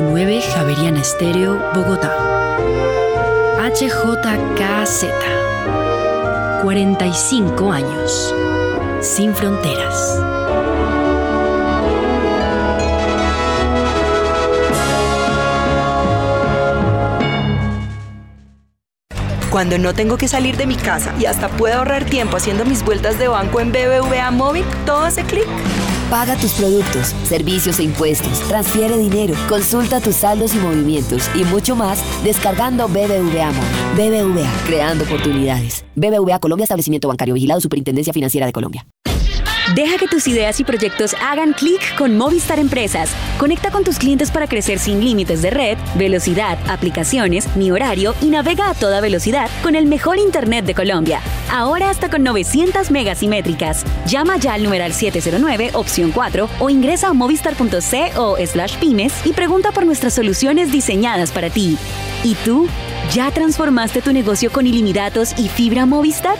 .9 0.00 0.40
Javeriana 0.54 1.00
Estéreo, 1.00 1.58
Bogotá. 1.74 2.14
HJKZ. 3.58 5.04
45 6.62 7.72
años. 7.72 8.34
Sin 9.00 9.34
fronteras. 9.34 10.37
Cuando 19.50 19.78
no 19.78 19.94
tengo 19.94 20.18
que 20.18 20.28
salir 20.28 20.58
de 20.58 20.66
mi 20.66 20.76
casa 20.76 21.14
y 21.18 21.24
hasta 21.24 21.48
puedo 21.48 21.76
ahorrar 21.76 22.04
tiempo 22.04 22.36
haciendo 22.36 22.66
mis 22.66 22.84
vueltas 22.84 23.18
de 23.18 23.28
banco 23.28 23.60
en 23.60 23.72
BBVA 23.72 24.30
Móvil, 24.30 24.64
todo 24.84 25.04
hace 25.04 25.24
clic. 25.24 25.46
Paga 26.10 26.36
tus 26.36 26.52
productos, 26.52 27.14
servicios 27.24 27.78
e 27.78 27.84
impuestos, 27.84 28.40
transfiere 28.48 28.96
dinero, 28.98 29.34
consulta 29.48 30.00
tus 30.00 30.16
saldos 30.16 30.54
y 30.54 30.58
movimientos 30.58 31.30
y 31.34 31.44
mucho 31.44 31.76
más 31.76 32.02
descargando 32.22 32.88
BBVA 32.88 33.52
Móvil. 33.52 34.34
BBVA, 34.34 34.50
creando 34.66 35.04
oportunidades. 35.04 35.84
BBVA 35.96 36.38
Colombia, 36.40 36.64
establecimiento 36.64 37.08
bancario 37.08 37.34
vigilado, 37.34 37.60
Superintendencia 37.60 38.12
Financiera 38.12 38.46
de 38.46 38.52
Colombia. 38.52 38.86
Deja 39.74 39.98
que 39.98 40.08
tus 40.08 40.26
ideas 40.26 40.58
y 40.60 40.64
proyectos 40.64 41.14
hagan 41.20 41.52
clic 41.52 41.94
con 41.96 42.16
Movistar 42.16 42.58
Empresas. 42.58 43.10
Conecta 43.38 43.70
con 43.70 43.84
tus 43.84 43.98
clientes 43.98 44.30
para 44.30 44.46
crecer 44.46 44.78
sin 44.78 45.04
límites 45.04 45.42
de 45.42 45.50
red, 45.50 45.76
velocidad, 45.94 46.58
aplicaciones, 46.68 47.54
ni 47.54 47.70
horario 47.70 48.14
y 48.22 48.26
navega 48.26 48.70
a 48.70 48.74
toda 48.74 49.02
velocidad 49.02 49.50
con 49.62 49.74
el 49.74 49.84
mejor 49.84 50.18
Internet 50.18 50.64
de 50.64 50.74
Colombia. 50.74 51.20
Ahora 51.50 51.90
hasta 51.90 52.08
con 52.08 52.22
900 52.22 52.90
megas 52.90 53.18
simétricas. 53.18 53.84
Llama 54.06 54.38
ya 54.38 54.54
al 54.54 54.62
numeral 54.62 54.94
709, 54.94 55.70
opción 55.74 56.12
4 56.12 56.48
o 56.60 56.70
ingresa 56.70 57.08
a 57.08 57.12
movistar.co 57.12 58.36
slash 58.46 58.78
pymes 58.78 59.12
y 59.26 59.34
pregunta 59.34 59.70
por 59.72 59.84
nuestras 59.84 60.14
soluciones 60.14 60.72
diseñadas 60.72 61.30
para 61.30 61.50
ti. 61.50 61.76
¿Y 62.24 62.36
tú? 62.36 62.68
¿Ya 63.12 63.30
transformaste 63.30 64.00
tu 64.00 64.14
negocio 64.14 64.50
con 64.50 64.66
ilimitados 64.66 65.38
y 65.38 65.48
fibra 65.48 65.84
Movistar? 65.84 66.36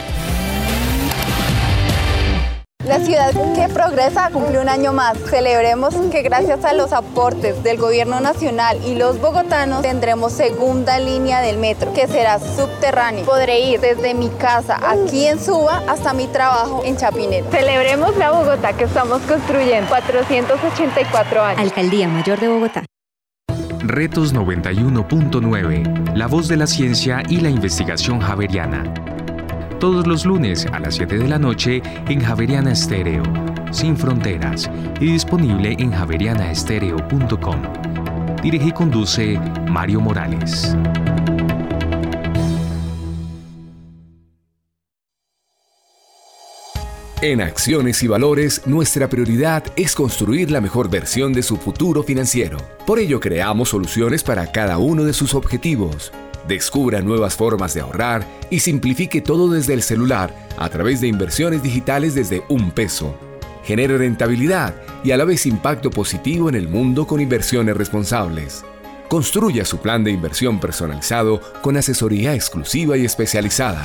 La 2.89 3.01
ciudad 3.01 3.32
que 3.55 3.68
progresa 3.68 4.30
cumple 4.32 4.59
un 4.59 4.68
año 4.70 4.95
más. 4.95 5.18
Celebremos 5.28 5.95
que 6.11 6.22
gracias 6.22 6.64
a 6.64 6.72
los 6.72 6.95
aportes 6.95 7.62
del 7.62 7.76
gobierno 7.76 8.18
nacional 8.20 8.78
y 8.82 8.95
los 8.95 9.20
bogotanos 9.20 9.82
tendremos 9.82 10.32
segunda 10.32 10.99
línea 10.99 11.43
del 11.43 11.59
metro, 11.59 11.93
que 11.93 12.07
será 12.07 12.39
subterráneo. 12.39 13.26
Podré 13.26 13.61
ir 13.61 13.80
desde 13.80 14.14
mi 14.14 14.30
casa 14.30 14.80
aquí 14.82 15.26
en 15.26 15.39
Suba 15.39 15.82
hasta 15.86 16.14
mi 16.14 16.28
trabajo 16.28 16.80
en 16.82 16.97
Chapinero. 16.97 17.51
Celebremos 17.51 18.16
la 18.16 18.30
Bogotá 18.30 18.72
que 18.72 18.84
estamos 18.84 19.20
construyendo. 19.20 19.91
484 19.91 21.43
años. 21.43 21.61
Alcaldía 21.61 22.09
Mayor 22.09 22.41
de 22.41 22.49
Bogotá. 22.49 22.84
Retos 23.80 24.34
91.9, 24.34 26.14
la 26.14 26.26
voz 26.26 26.49
de 26.49 26.57
la 26.57 26.66
ciencia 26.66 27.22
y 27.28 27.41
la 27.41 27.51
investigación 27.51 28.18
javeriana 28.18 28.82
todos 29.79 30.07
los 30.07 30.24
lunes 30.24 30.66
a 30.72 30.81
las 30.81 30.97
7 30.97 31.18
de 31.18 31.29
la 31.29 31.39
noche 31.39 31.83
en 32.09 32.20
Javeriana 32.20 32.72
Estéreo, 32.72 33.22
sin 33.70 33.97
fronteras, 33.97 34.70
y 35.01 35.12
disponible 35.12 35.76
en 35.79 35.93
javerianaestereo.com. 35.93 37.62
Dirige 38.43 38.68
y 38.68 38.72
conduce 38.72 39.41
Mario 39.68 40.01
Morales. 40.01 40.76
En 47.20 47.41
Acciones 47.41 48.03
y 48.05 48.07
Valores, 48.07 48.62
nuestra 48.66 49.09
prioridad 49.09 49.64
es 49.74 49.97
construir 49.97 50.53
la 50.53 50.61
mejor 50.61 50.89
versión 50.89 51.33
de 51.33 51.43
su 51.43 51.57
futuro 51.57 52.05
financiero. 52.05 52.59
Por 52.87 53.01
ello, 53.01 53.18
creamos 53.18 53.70
soluciones 53.70 54.22
para 54.22 54.53
cada 54.53 54.79
uno 54.79 55.03
de 55.03 55.12
sus 55.12 55.35
objetivos 55.35 56.12
Descubra 56.49 57.03
nuevas 57.03 57.37
formas 57.37 57.75
de 57.75 57.83
ahorrar 57.83 58.27
y 58.49 58.61
simplifique 58.61 59.21
todo 59.21 59.51
desde 59.51 59.75
el 59.75 59.83
celular 59.83 60.35
a 60.57 60.71
través 60.71 61.03
de 61.03 61.07
inversiones 61.07 61.63
digitales 61.63 62.15
desde 62.15 62.43
un 62.49 62.71
peso. 62.71 63.15
Genere 63.65 63.99
rentabilidad 63.99 64.75
y 65.05 65.11
a 65.11 65.19
la 65.19 65.27
vez 65.27 65.45
impacto 65.45 65.91
positivo 65.91 66.49
en 66.49 66.55
el 66.55 66.67
mundo 66.67 67.07
con 67.07 67.21
inversiones 67.21 67.77
responsables. 67.77 68.65
Construya 69.09 69.67
su 69.67 69.79
plan 69.79 70.03
de 70.05 70.11
inversión 70.11 70.59
personalizado 70.59 71.43
con 71.61 71.77
asesoría 71.77 72.35
exclusiva 72.35 72.97
y 72.97 73.05
especializada. 73.05 73.85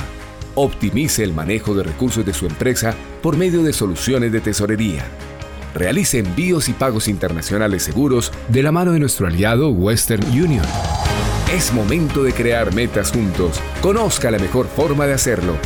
Optimice 0.54 1.22
el 1.22 1.34
manejo 1.34 1.74
de 1.74 1.82
recursos 1.82 2.24
de 2.24 2.32
su 2.32 2.46
empresa 2.46 2.94
por 3.22 3.36
medio 3.36 3.62
de 3.62 3.74
soluciones 3.74 4.32
de 4.32 4.40
tesorería. 4.40 5.04
Realice 5.74 6.18
envíos 6.18 6.70
y 6.70 6.72
pagos 6.72 7.08
internacionales 7.08 7.82
seguros 7.82 8.32
de 8.48 8.62
la 8.62 8.72
mano 8.72 8.92
de 8.92 9.00
nuestro 9.00 9.26
aliado 9.26 9.68
Western 9.68 10.24
Union. 10.28 10.64
Es 11.54 11.72
momento 11.72 12.22
de 12.24 12.32
crear 12.32 12.74
metas 12.74 13.12
juntos. 13.12 13.60
Conozca 13.80 14.32
la 14.32 14.40
mejor 14.40 14.66
forma 14.66 15.06
de 15.06 15.12
hacerlo. 15.12 15.56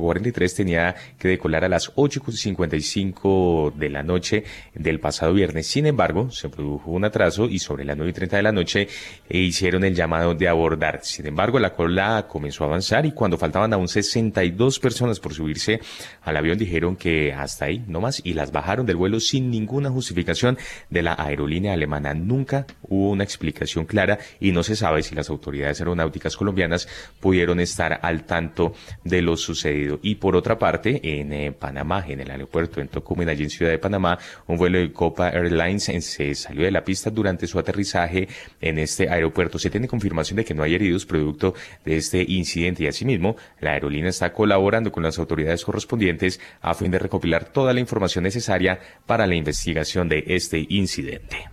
LH543, 0.00 0.56
tenía 0.56 0.94
que 1.18 1.28
decolar 1.28 1.64
a 1.64 1.68
las 1.68 1.94
8.55 1.94 3.74
de 3.74 3.90
la 3.90 4.02
noche 4.02 4.44
del 4.74 5.00
pasado 5.00 5.32
viernes. 5.34 5.66
Sin 5.66 5.86
embargo, 5.86 6.30
se 6.30 6.48
produjo 6.48 6.90
un 6.90 7.04
atraso 7.04 7.46
y 7.46 7.58
sobre 7.58 7.84
las 7.84 7.96
9.30 7.96 8.28
de 8.30 8.42
la 8.42 8.52
noche 8.52 8.88
eh, 9.28 9.38
hicieron 9.38 9.84
el 9.84 9.94
llamado 9.94 10.34
de 10.34 10.48
abordar. 10.48 11.00
Sin 11.02 11.26
embargo, 11.26 11.58
la 11.58 11.74
cola 11.74 12.26
comenzó 12.28 12.64
a 12.64 12.68
avanzar 12.68 13.06
y 13.06 13.12
cuando 13.12 13.38
faltaban 13.38 13.72
aún 13.72 13.88
62 13.88 14.78
personas 14.78 15.20
por 15.20 15.34
subirse 15.34 15.80
al 16.22 16.36
avión 16.36 16.58
dijeron 16.58 16.96
que 16.96 17.32
hasta 17.32 17.66
ahí 17.66 17.84
no 17.86 18.00
más 18.00 18.20
y 18.24 18.34
las 18.34 18.52
bajaron 18.52 18.86
del 18.86 18.96
vuelo 18.96 19.20
sin 19.20 19.50
ninguna 19.50 19.90
justificación 19.90 20.58
de 20.88 21.02
la 21.02 21.14
aerolínea 21.18 21.72
alemana. 21.72 22.14
Nunca 22.14 22.66
hubo 22.82 23.10
una 23.10 23.24
explicación 23.24 23.84
clara 23.84 24.18
y 24.38 24.52
no 24.52 24.62
se 24.62 24.76
sabe 24.76 25.02
si 25.02 25.14
las 25.14 25.30
autoridades 25.30 25.80
aeronáuticas 25.80 26.36
colombianas 26.36 26.88
pudieron 27.20 27.60
estar 27.60 28.00
al 28.02 28.24
tanto 28.24 28.74
de 29.04 29.22
lo 29.22 29.36
sucedido. 29.36 29.79
Y 30.02 30.16
por 30.16 30.36
otra 30.36 30.58
parte, 30.58 31.00
en 31.02 31.32
eh, 31.32 31.52
Panamá, 31.52 32.04
en 32.06 32.20
el 32.20 32.30
aeropuerto 32.30 32.80
en 32.80 32.88
Tocumen, 32.88 33.28
allí 33.28 33.44
en 33.44 33.50
Ciudad 33.50 33.70
de 33.70 33.78
Panamá, 33.78 34.18
un 34.46 34.56
vuelo 34.56 34.78
de 34.78 34.92
Copa 34.92 35.30
Airlines 35.30 35.84
se 35.84 36.34
salió 36.34 36.64
de 36.64 36.70
la 36.70 36.84
pista 36.84 37.10
durante 37.10 37.46
su 37.46 37.58
aterrizaje 37.58 38.28
en 38.60 38.78
este 38.78 39.08
aeropuerto. 39.08 39.58
Se 39.58 39.70
tiene 39.70 39.88
confirmación 39.88 40.36
de 40.36 40.44
que 40.44 40.54
no 40.54 40.62
hay 40.62 40.74
heridos 40.74 41.06
producto 41.06 41.54
de 41.84 41.96
este 41.96 42.24
incidente 42.26 42.84
y 42.84 42.86
asimismo 42.86 43.36
la 43.60 43.72
aerolínea 43.72 44.10
está 44.10 44.32
colaborando 44.32 44.92
con 44.92 45.02
las 45.02 45.18
autoridades 45.18 45.64
correspondientes 45.64 46.40
a 46.60 46.74
fin 46.74 46.90
de 46.90 46.98
recopilar 46.98 47.44
toda 47.44 47.72
la 47.72 47.80
información 47.80 48.24
necesaria 48.24 48.78
para 49.06 49.26
la 49.26 49.34
investigación 49.34 50.08
de 50.08 50.24
este 50.26 50.66
incidente. 50.68 51.50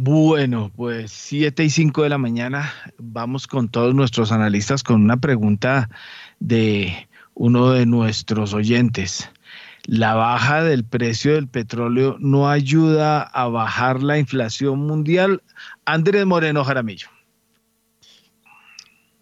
Bueno, 0.00 0.70
pues 0.76 1.10
7 1.10 1.64
y 1.64 1.70
5 1.70 2.04
de 2.04 2.08
la 2.08 2.18
mañana 2.18 2.72
vamos 2.98 3.48
con 3.48 3.68
todos 3.68 3.96
nuestros 3.96 4.30
analistas 4.30 4.84
con 4.84 5.02
una 5.02 5.16
pregunta 5.16 5.90
de 6.40 7.08
uno 7.34 7.70
de 7.70 7.86
nuestros 7.86 8.54
oyentes. 8.54 9.30
¿La 9.84 10.14
baja 10.14 10.62
del 10.62 10.84
precio 10.84 11.34
del 11.34 11.48
petróleo 11.48 12.16
no 12.20 12.50
ayuda 12.50 13.22
a 13.22 13.48
bajar 13.48 14.02
la 14.02 14.18
inflación 14.18 14.80
mundial? 14.80 15.42
Andrés 15.84 16.26
Moreno 16.26 16.64
Jaramillo. 16.64 17.08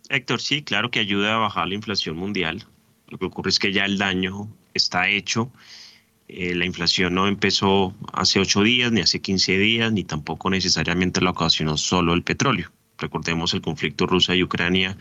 Héctor, 0.09 0.41
sí, 0.41 0.63
claro 0.63 0.91
que 0.91 1.01
ayuda 1.01 1.35
a 1.35 1.39
bajar 1.39 1.69
la 1.69 1.75
inflación 1.75 2.17
mundial. 2.17 2.65
Lo 3.09 3.19
que 3.19 3.27
ocurre 3.27 3.51
es 3.51 3.59
que 3.59 3.73
ya 3.73 3.85
el 3.85 3.99
daño 3.99 4.49
está 4.75 5.09
hecho 5.09 5.53
eh, 6.29 6.55
la 6.55 6.65
inflación 6.65 7.15
no 7.15 7.29
empezó 7.29 7.95
hace 8.13 8.41
ocho 8.41 8.63
días, 8.63 8.91
ni 8.91 9.01
hace 9.01 9.21
15 9.21 9.59
días, 9.59 9.93
ni 9.93 10.03
tampoco 10.03 10.51
necesariamente 10.51 11.21
la 11.21 11.31
ocasionó 11.31 11.77
solo 11.77 12.15
el 12.15 12.23
petróleo. 12.23 12.73
Recordemos 12.99 13.55
el 13.55 13.61
conflicto 13.61 14.07
Rusia 14.07 14.35
y 14.35 14.43
Ucrania 14.43 14.97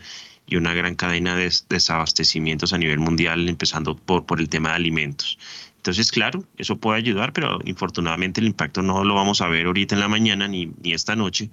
y 0.46 0.56
una 0.56 0.74
gran 0.74 0.94
cadena 0.94 1.36
de 1.36 1.52
desabastecimientos 1.68 2.72
a 2.72 2.78
nivel 2.78 2.98
mundial, 2.98 3.48
empezando 3.48 3.96
por, 3.96 4.26
por 4.26 4.40
el 4.40 4.48
tema 4.48 4.70
de 4.70 4.76
alimentos. 4.76 5.38
Entonces, 5.76 6.10
claro, 6.10 6.44
eso 6.58 6.78
puede 6.78 6.98
ayudar, 6.98 7.32
pero 7.32 7.60
infortunadamente 7.64 8.40
el 8.40 8.48
impacto 8.48 8.82
no 8.82 9.04
lo 9.04 9.14
vamos 9.14 9.40
a 9.40 9.48
ver 9.48 9.66
ahorita 9.66 9.94
en 9.94 10.00
la 10.00 10.08
mañana 10.08 10.48
ni, 10.48 10.72
ni 10.82 10.92
esta 10.92 11.14
noche. 11.14 11.48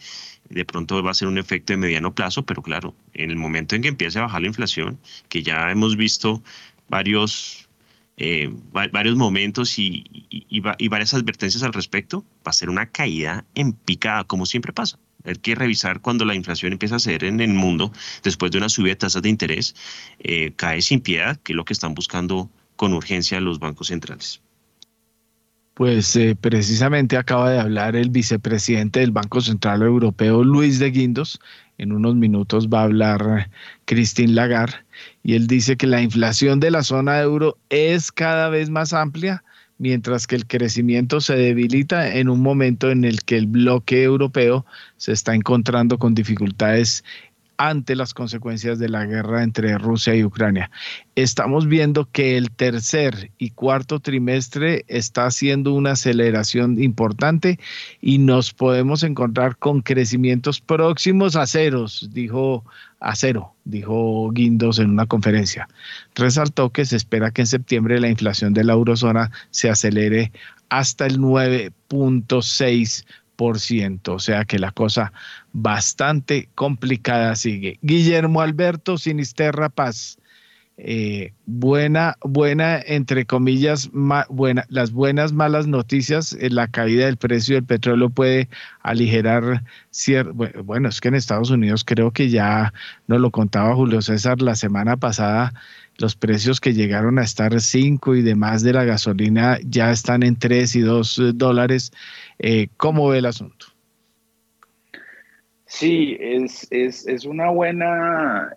De 0.50 0.66
pronto 0.66 1.04
va 1.04 1.12
a 1.12 1.14
ser 1.14 1.28
un 1.28 1.38
efecto 1.38 1.74
de 1.74 1.78
mediano 1.78 2.16
plazo, 2.16 2.44
pero 2.44 2.64
claro, 2.64 2.96
en 3.14 3.30
el 3.30 3.36
momento 3.36 3.76
en 3.76 3.84
que 3.84 3.90
empiece 3.90 4.18
a 4.18 4.24
bajar 4.24 4.42
la 4.42 4.48
inflación, 4.48 5.00
que 5.30 5.44
ya 5.44 5.70
hemos 5.70 5.96
visto 5.98 6.42
varios 6.90 7.64
eh, 8.18 8.54
varios 8.72 9.16
momentos 9.16 9.80
y, 9.80 10.04
varias 10.90 11.14
advertencias 11.14 11.64
al 11.64 11.74
respecto, 11.74 12.24
va 12.46 12.52
a 12.52 12.54
ser 12.54 12.70
una 12.70 12.88
caída 12.88 13.46
en 13.56 13.74
picada, 13.74 14.24
como 14.24 14.46
siempre 14.46 14.72
pasa. 14.72 15.00
Hay 15.26 15.36
que 15.36 15.56
revisar 15.56 16.02
cuando 16.02 16.26
la 16.26 16.36
inflación 16.36 16.74
empieza 16.74 16.98
a 16.98 17.00
ser 17.00 17.24
en 17.24 17.40
el 17.40 17.54
mundo, 17.54 17.92
después 18.24 18.52
de 18.52 18.58
una 18.58 18.70
subida 18.70 18.92
de 18.92 18.98
tasas 18.98 19.22
de 19.22 19.30
interés, 19.30 19.76
eh, 20.20 20.54
cae 20.56 20.82
sin 20.82 21.02
piedad, 21.02 21.40
que 21.44 21.54
es 21.54 21.56
lo 21.56 21.66
que 21.66 21.74
están 21.74 21.94
buscando 21.94 22.50
con 22.76 22.94
urgencia 22.94 23.40
los 23.40 23.60
bancos 23.60 23.88
centrales. 23.88 24.42
Pues 25.74 26.16
eh, 26.16 26.38
precisamente 26.40 27.18
acaba 27.18 27.50
de 27.50 27.60
hablar 27.60 27.96
el 27.96 28.12
vicepresidente 28.12 29.00
del 29.00 29.12
Banco 29.12 29.42
Central 29.42 29.82
Europeo, 29.82 30.44
Luis 30.44 30.78
de 30.78 30.92
Guindos. 30.92 31.40
En 31.80 31.92
unos 31.92 32.16
minutos 32.16 32.70
va 32.70 32.82
a 32.82 32.84
hablar 32.84 33.50
Christine 33.86 34.34
Lagarde 34.34 34.76
y 35.24 35.34
él 35.34 35.48
dice 35.48 35.76
que 35.76 35.88
la 35.88 36.02
inflación 36.02 36.60
de 36.60 36.70
la 36.70 36.84
zona 36.84 37.20
euro 37.20 37.58
es 37.70 38.12
cada 38.12 38.50
vez 38.50 38.70
más 38.70 38.94
amplia, 38.94 39.44
mientras 39.78 40.28
que 40.28 40.36
el 40.36 40.48
crecimiento 40.48 41.22
se 41.22 41.36
debilita 41.36 42.16
en 42.16 42.30
un 42.30 42.42
momento 42.42 42.92
en 42.92 43.06
el 43.06 43.24
que 43.24 43.38
el 43.38 43.48
bloque 43.48 44.04
europeo 44.04 44.66
se 44.98 45.12
está 45.12 45.36
encontrando 45.36 45.98
con 45.98 46.14
dificultades 46.14 47.04
ante 47.58 47.96
las 47.96 48.14
consecuencias 48.14 48.80
de 48.80 48.90
la 48.90 49.06
guerra 49.06 49.44
entre 49.44 49.78
Rusia 49.78 50.16
y 50.16 50.24
Ucrania. 50.24 50.72
Estamos 51.16 51.68
viendo 51.68 52.10
que 52.12 52.38
el 52.38 52.52
tercer 52.52 53.32
y 53.38 53.52
cuarto 53.52 54.00
trimestre 54.00 54.86
está 54.88 55.26
haciendo 55.26 55.74
una 55.74 55.92
aceleración 55.92 56.82
importante 56.82 57.60
y 58.02 58.18
nos 58.18 58.54
podemos 58.54 59.04
encontrar 59.04 59.58
con 59.58 59.82
crecimientos 59.82 60.62
próximos 60.62 61.36
a 61.36 61.46
ceros, 61.46 62.10
dijo 62.12 62.66
a 63.04 63.16
cero, 63.16 63.54
dijo 63.66 64.32
Guindos 64.32 64.80
en 64.80 64.90
una 64.90 65.06
conferencia. 65.06 65.68
Resaltó 66.16 66.72
que 66.72 66.86
se 66.86 66.96
espera 66.96 67.32
que 67.32 67.42
en 67.42 67.48
septiembre 67.48 68.00
la 68.00 68.10
inflación 68.10 68.54
de 68.54 68.64
la 68.64 68.74
eurozona 68.74 69.30
se 69.52 69.70
acelere 69.70 70.32
hasta 70.70 71.06
el 71.06 71.20
9.6 71.20 73.04
o 73.36 74.20
sea 74.20 74.46
que 74.46 74.60
la 74.60 74.72
cosa 74.72 75.12
bastante 75.52 76.50
complicada 76.56 77.36
sigue. 77.36 77.78
Guillermo 77.82 78.42
Alberto 78.42 78.98
Sinisterra 78.98 79.70
Paz. 79.70 80.18
Eh, 80.78 81.34
buena, 81.46 82.18
buena, 82.22 82.80
entre 82.80 83.26
comillas, 83.26 83.92
las 84.70 84.92
buenas, 84.92 85.32
malas 85.32 85.68
noticias, 85.68 86.34
eh, 86.34 86.50
la 86.50 86.68
caída 86.68 87.06
del 87.06 87.18
precio 87.18 87.56
del 87.56 87.64
petróleo 87.64 88.10
puede 88.10 88.50
aligerar 88.82 89.64
cierto, 89.92 90.34
bueno, 90.64 90.90
es 90.90 91.00
que 91.00 91.10
en 91.10 91.16
Estados 91.16 91.52
Unidos 91.52 91.84
creo 91.86 92.10
que 92.10 92.30
ya 92.30 92.74
nos 93.06 93.22
lo 93.22 93.30
contaba 93.30 93.76
Julio 93.76 94.02
César 94.02 94.42
la 94.42 94.56
semana 94.56 94.98
pasada, 94.98 95.54
los 95.98 96.16
precios 96.16 96.60
que 96.60 96.74
llegaron 96.74 97.20
a 97.20 97.24
estar 97.24 97.62
5 97.62 98.16
y 98.16 98.24
demás 98.24 98.64
de 98.64 98.74
la 98.74 98.84
gasolina 98.84 99.60
ya 99.64 99.92
están 99.92 100.24
en 100.24 100.38
3 100.38 100.76
y 100.76 100.82
2 100.82 101.20
eh, 101.20 101.32
dólares. 101.36 101.92
Eh, 102.40 102.70
¿Cómo 102.78 103.10
ve 103.10 103.20
el 103.20 103.28
asunto? 103.28 103.68
Sí, 105.68 106.18
es, 106.20 106.68
es, 106.72 107.08
es 107.08 107.26
una 107.26 107.50
buena, 107.50 108.56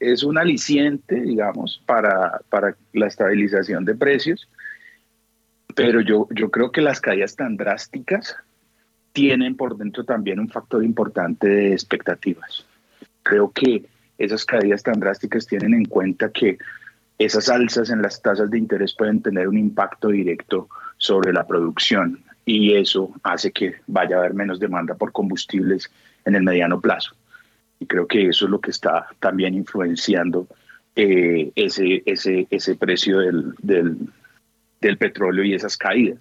es 0.00 0.22
un 0.22 0.38
aliciente, 0.38 1.20
digamos, 1.20 1.82
para, 1.86 2.40
para, 2.48 2.76
la 2.92 3.06
estabilización 3.06 3.84
de 3.84 3.94
precios, 3.94 4.48
pero 5.74 6.00
yo, 6.00 6.28
yo 6.30 6.50
creo 6.50 6.70
que 6.70 6.80
las 6.80 7.00
caídas 7.00 7.36
tan 7.36 7.56
drásticas 7.56 8.36
tienen 9.12 9.56
por 9.56 9.76
dentro 9.76 10.04
también 10.04 10.40
un 10.40 10.48
factor 10.48 10.84
importante 10.84 11.48
de 11.48 11.72
expectativas. 11.72 12.66
Creo 13.22 13.50
que 13.50 13.84
esas 14.18 14.44
caídas 14.44 14.82
tan 14.82 15.00
drásticas 15.00 15.46
tienen 15.46 15.74
en 15.74 15.84
cuenta 15.84 16.30
que 16.30 16.58
esas 17.18 17.48
alzas 17.48 17.90
en 17.90 18.02
las 18.02 18.20
tasas 18.20 18.50
de 18.50 18.58
interés 18.58 18.94
pueden 18.94 19.22
tener 19.22 19.48
un 19.48 19.56
impacto 19.56 20.08
directo 20.08 20.68
sobre 20.98 21.32
la 21.32 21.46
producción 21.46 22.20
y 22.44 22.74
eso 22.74 23.12
hace 23.22 23.52
que 23.52 23.76
vaya 23.86 24.16
a 24.16 24.18
haber 24.20 24.34
menos 24.34 24.60
demanda 24.60 24.94
por 24.94 25.12
combustibles 25.12 25.90
en 26.24 26.34
el 26.34 26.42
mediano 26.42 26.80
plazo. 26.80 27.14
Creo 27.86 28.06
que 28.06 28.28
eso 28.28 28.44
es 28.46 28.50
lo 28.50 28.60
que 28.60 28.70
está 28.70 29.06
también 29.20 29.54
influenciando 29.54 30.46
eh, 30.96 31.50
ese, 31.56 32.02
ese, 32.06 32.46
ese 32.50 32.76
precio 32.76 33.18
del, 33.18 33.54
del, 34.80 34.98
petróleo 34.98 35.44
y 35.44 35.54
esas 35.54 35.76
caídas. 35.76 36.18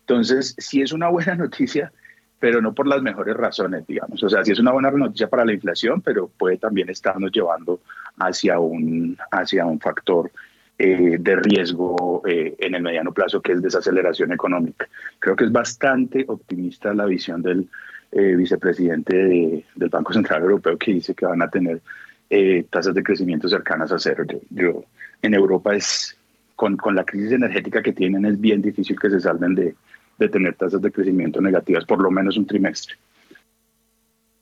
Entonces, 0.00 0.54
si 0.58 0.82
es 0.82 0.92
una 0.92 1.08
buena 1.08 1.34
noticia 1.46 1.92
pero 2.38 2.60
no 2.60 2.74
por 2.74 2.88
las 2.88 3.00
mejores 3.02 3.36
razones, 3.36 3.86
digamos. 3.86 4.20
O 4.20 4.28
sea, 4.28 4.44
sí 4.44 4.50
es 4.50 4.58
una 4.58 4.72
buena 4.72 4.90
noticia 4.90 5.28
para 5.28 5.44
la 5.44 5.52
inflación, 5.52 6.00
pero 6.00 6.26
puede 6.26 6.56
también 6.56 6.90
estarnos 6.90 7.30
llevando 7.30 7.78
hacia 8.18 8.58
un, 8.58 9.16
hacia 9.30 9.64
un 9.64 9.78
factor 9.78 10.28
eh, 10.76 11.18
de 11.20 11.36
riesgo 11.36 12.20
eh, 12.26 12.56
en 12.58 12.74
el 12.74 12.82
mediano 12.82 13.12
plazo, 13.12 13.40
que 13.40 13.52
es 13.52 13.62
desaceleración 13.62 14.32
económica. 14.32 14.88
Creo 15.20 15.36
que 15.36 15.44
es 15.44 15.52
bastante 15.52 16.24
optimista 16.26 16.92
la 16.92 17.06
visión 17.06 17.42
del 17.42 17.68
eh, 18.12 18.36
vicepresidente 18.36 19.64
del 19.74 19.88
Banco 19.88 20.12
Central 20.12 20.42
Europeo, 20.42 20.76
que 20.76 20.92
dice 20.92 21.14
que 21.14 21.24
van 21.24 21.40
a 21.40 21.48
tener 21.48 21.80
eh, 22.28 22.66
tasas 22.68 22.94
de 22.94 23.02
crecimiento 23.02 23.48
cercanas 23.48 23.90
a 23.90 23.98
cero. 23.98 24.24
Yo, 24.50 24.84
en 25.22 25.32
Europa 25.32 25.74
es, 25.74 26.14
con, 26.54 26.76
con, 26.76 26.94
la 26.94 27.04
crisis 27.04 27.32
energética 27.32 27.82
que 27.82 27.92
tienen, 27.92 28.26
es 28.26 28.38
bien 28.38 28.60
difícil 28.60 28.98
que 29.00 29.08
se 29.08 29.20
salven 29.20 29.54
de, 29.54 29.74
de 30.18 30.28
tener 30.28 30.54
tasas 30.54 30.82
de 30.82 30.92
crecimiento 30.92 31.40
negativas, 31.40 31.86
por 31.86 32.02
lo 32.02 32.10
menos 32.10 32.36
un 32.36 32.46
trimestre. 32.46 32.96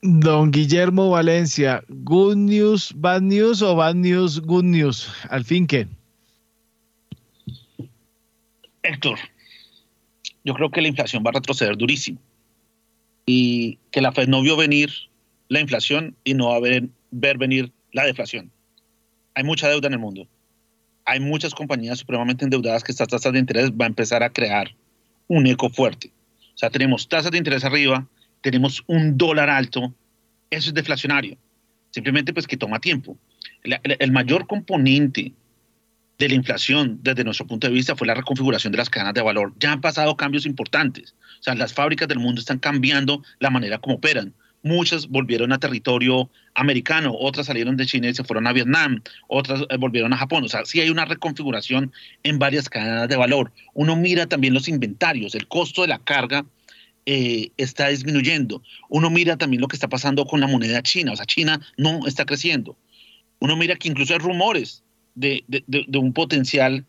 Don 0.03 0.51
Guillermo 0.51 1.11
Valencia, 1.11 1.85
good 1.89 2.37
news, 2.37 2.93
bad 2.97 3.23
news 3.23 3.63
o 3.63 3.77
bad 3.77 3.95
news, 3.95 4.41
good 4.41 4.65
news. 4.65 5.13
Al 5.29 5.45
fin, 5.45 5.67
¿qué? 5.67 5.87
Héctor, 8.83 9.19
yo 10.43 10.55
creo 10.55 10.71
que 10.71 10.81
la 10.81 10.89
inflación 10.89 11.23
va 11.25 11.31
a 11.31 11.35
retroceder 11.35 11.77
durísimo 11.77 12.19
que 13.91 14.01
la 14.01 14.13
Fed 14.13 14.29
no 14.29 14.43
vio 14.43 14.57
venir 14.57 14.91
la 15.49 15.61
inflación 15.61 16.17
y 16.25 16.35
no 16.35 16.49
va 16.49 16.57
a 16.57 16.61
ver 16.61 17.39
venir 17.39 17.73
la 17.93 18.05
deflación. 18.05 18.51
Hay 19.35 19.45
mucha 19.45 19.69
deuda 19.69 19.89
en 19.89 19.95
el 19.95 19.99
mundo. 19.99 20.29
Hay 21.05 21.21
muchas 21.21 21.55
compañías 21.55 21.99
supremamente 21.99 22.45
endeudadas 22.45 22.85
que 22.85 22.93
estas 22.93 23.09
tasas 23.09 23.33
de 23.33 23.39
interés 23.39 23.71
va 23.73 23.85
a 23.85 23.89
empezar 23.89 24.23
a 24.23 24.31
crear 24.31 24.75
un 25.29 25.47
eco 25.47 25.71
fuerte. 25.71 26.13
O 26.55 26.59
sea, 26.59 26.71
tenemos 26.71 27.09
tasas 27.09 27.31
de 27.31 27.39
interés 27.39 27.65
arriba, 27.65 28.07
tenemos 28.43 28.85
un 28.87 29.17
dólar 29.17 29.49
alto, 29.49 29.93
eso 30.51 30.69
es 30.69 30.75
deflacionario. 30.75 31.37
Simplemente 31.91 32.33
pues 32.33 32.47
que 32.47 32.57
toma 32.57 32.81
tiempo. 32.81 33.17
el 33.63 34.13
mayor 34.13 34.47
componente 34.47 35.33
de 36.21 36.29
la 36.29 36.35
inflación 36.35 37.01
desde 37.03 37.25
nuestro 37.25 37.47
punto 37.47 37.67
de 37.67 37.73
vista 37.73 37.97
fue 37.97 38.07
la 38.07 38.13
reconfiguración 38.15 38.73
de 38.73 38.77
las 38.77 38.91
cadenas 38.91 39.15
de 39.15 39.23
valor. 39.23 39.55
Ya 39.59 39.73
han 39.73 39.81
pasado 39.81 40.19
cambios 40.19 40.45
importantes. 40.45 41.15
O 41.41 41.43
sea, 41.43 41.55
las 41.55 41.73
fábricas 41.73 42.09
del 42.09 42.19
mundo 42.19 42.41
están 42.41 42.59
cambiando 42.59 43.23
la 43.39 43.49
manera 43.49 43.79
como 43.79 43.97
operan. 43.97 44.35
Muchas 44.63 45.09
volvieron 45.09 45.51
a 45.51 45.59
territorio 45.59 46.29
americano, 46.55 47.15
otras 47.19 47.47
salieron 47.47 47.79
de 47.79 47.87
China 47.87 48.11
y 48.11 48.15
se 48.15 48.23
fueron 48.23 48.47
a 48.47 48.53
Vietnam, 48.53 49.03
otras 49.29 49.63
eh, 49.71 49.79
volvieron 49.79 50.13
a 50.13 50.19
Japón. 50.19 50.45
O 50.45 50.49
sea, 50.51 50.67
sí 50.67 50.79
hay 50.83 50.91
una 50.91 51.07
reconfiguración 51.07 51.91
en 52.23 52.39
varias 52.39 52.69
cadenas 52.69 53.09
de 53.09 53.17
valor. 53.17 53.51
Uno 53.73 53.97
mira 53.97 54.27
también 54.27 54.53
los 54.53 54.69
inventarios, 54.69 55.35
el 55.35 55.49
costo 55.49 55.81
de 55.81 55.89
la 55.89 56.01
carga 56.01 56.45
eh, 57.07 57.51
está 57.57 57.89
disminuyendo. 57.89 58.63
Uno 58.91 59.09
mira 59.09 59.39
también 59.39 59.63
lo 59.63 59.69
que 59.69 59.77
está 59.77 59.89
pasando 59.89 60.27
con 60.27 60.41
la 60.41 60.47
moneda 60.47 60.83
china. 60.83 61.13
O 61.13 61.17
sea, 61.17 61.25
China 61.25 61.63
no 61.79 62.07
está 62.07 62.27
creciendo. 62.27 62.77
Uno 63.39 63.57
mira 63.57 63.77
que 63.77 63.89
incluso 63.89 64.13
hay 64.13 64.19
rumores 64.19 64.85
de, 65.15 65.45
un 65.95 66.13
potencial 66.13 66.85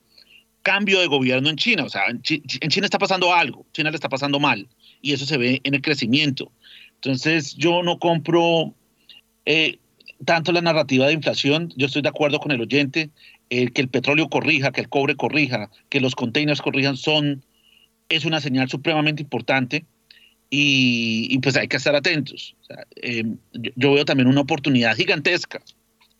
cambio 0.61 0.99
de 0.99 1.07
gobierno 1.07 1.49
en 1.49 1.55
China. 1.55 1.83
O 1.83 1.89
sea, 1.89 2.03
en, 2.07 2.21
China 2.21 2.85
está 2.85 2.99
pasando 2.99 3.33
algo, 3.33 3.65
China 3.73 3.89
le 3.89 3.95
está 3.95 4.09
pasando 4.09 4.39
mal, 4.39 4.67
y 5.01 5.13
eso 5.13 5.25
se 5.25 5.37
ve 5.37 5.61
en 5.63 5.73
el 5.73 5.81
crecimiento. 5.81 6.51
Entonces, 6.95 7.55
yo 7.55 7.81
no 7.83 7.97
compro 7.99 8.73
eh, 9.45 9.79
tanto 10.25 10.51
la 10.51 10.61
narrativa 10.61 11.07
de 11.07 11.13
inflación, 11.13 11.73
yo 11.75 11.87
estoy 11.87 12.01
de 12.01 12.09
acuerdo 12.09 12.39
con 12.39 12.51
el 12.51 12.61
oyente, 12.61 13.09
que 13.49 13.81
el 13.81 13.89
petróleo 13.89 14.29
corrija, 14.29 14.71
que 14.71 14.79
el 14.79 14.87
cobre 14.87 15.15
corrija, 15.15 15.69
que 15.89 15.99
los 15.99 16.15
containers 16.15 16.61
corrijan, 16.61 16.95
son, 16.95 17.43
es 18.07 18.23
una 18.23 18.39
señal 18.39 18.69
supremamente 18.69 19.23
importante. 19.23 19.85
Y, 20.53 21.37
pues 21.39 21.55
hay 21.55 21.69
que 21.69 21.77
estar 21.77 21.95
atentos. 21.95 22.55
Eh, 22.97 23.23
yo 23.53 23.93
veo 23.93 24.03
también 24.03 24.27
una 24.27 24.41
oportunidad 24.41 24.95
gigantesca 24.97 25.61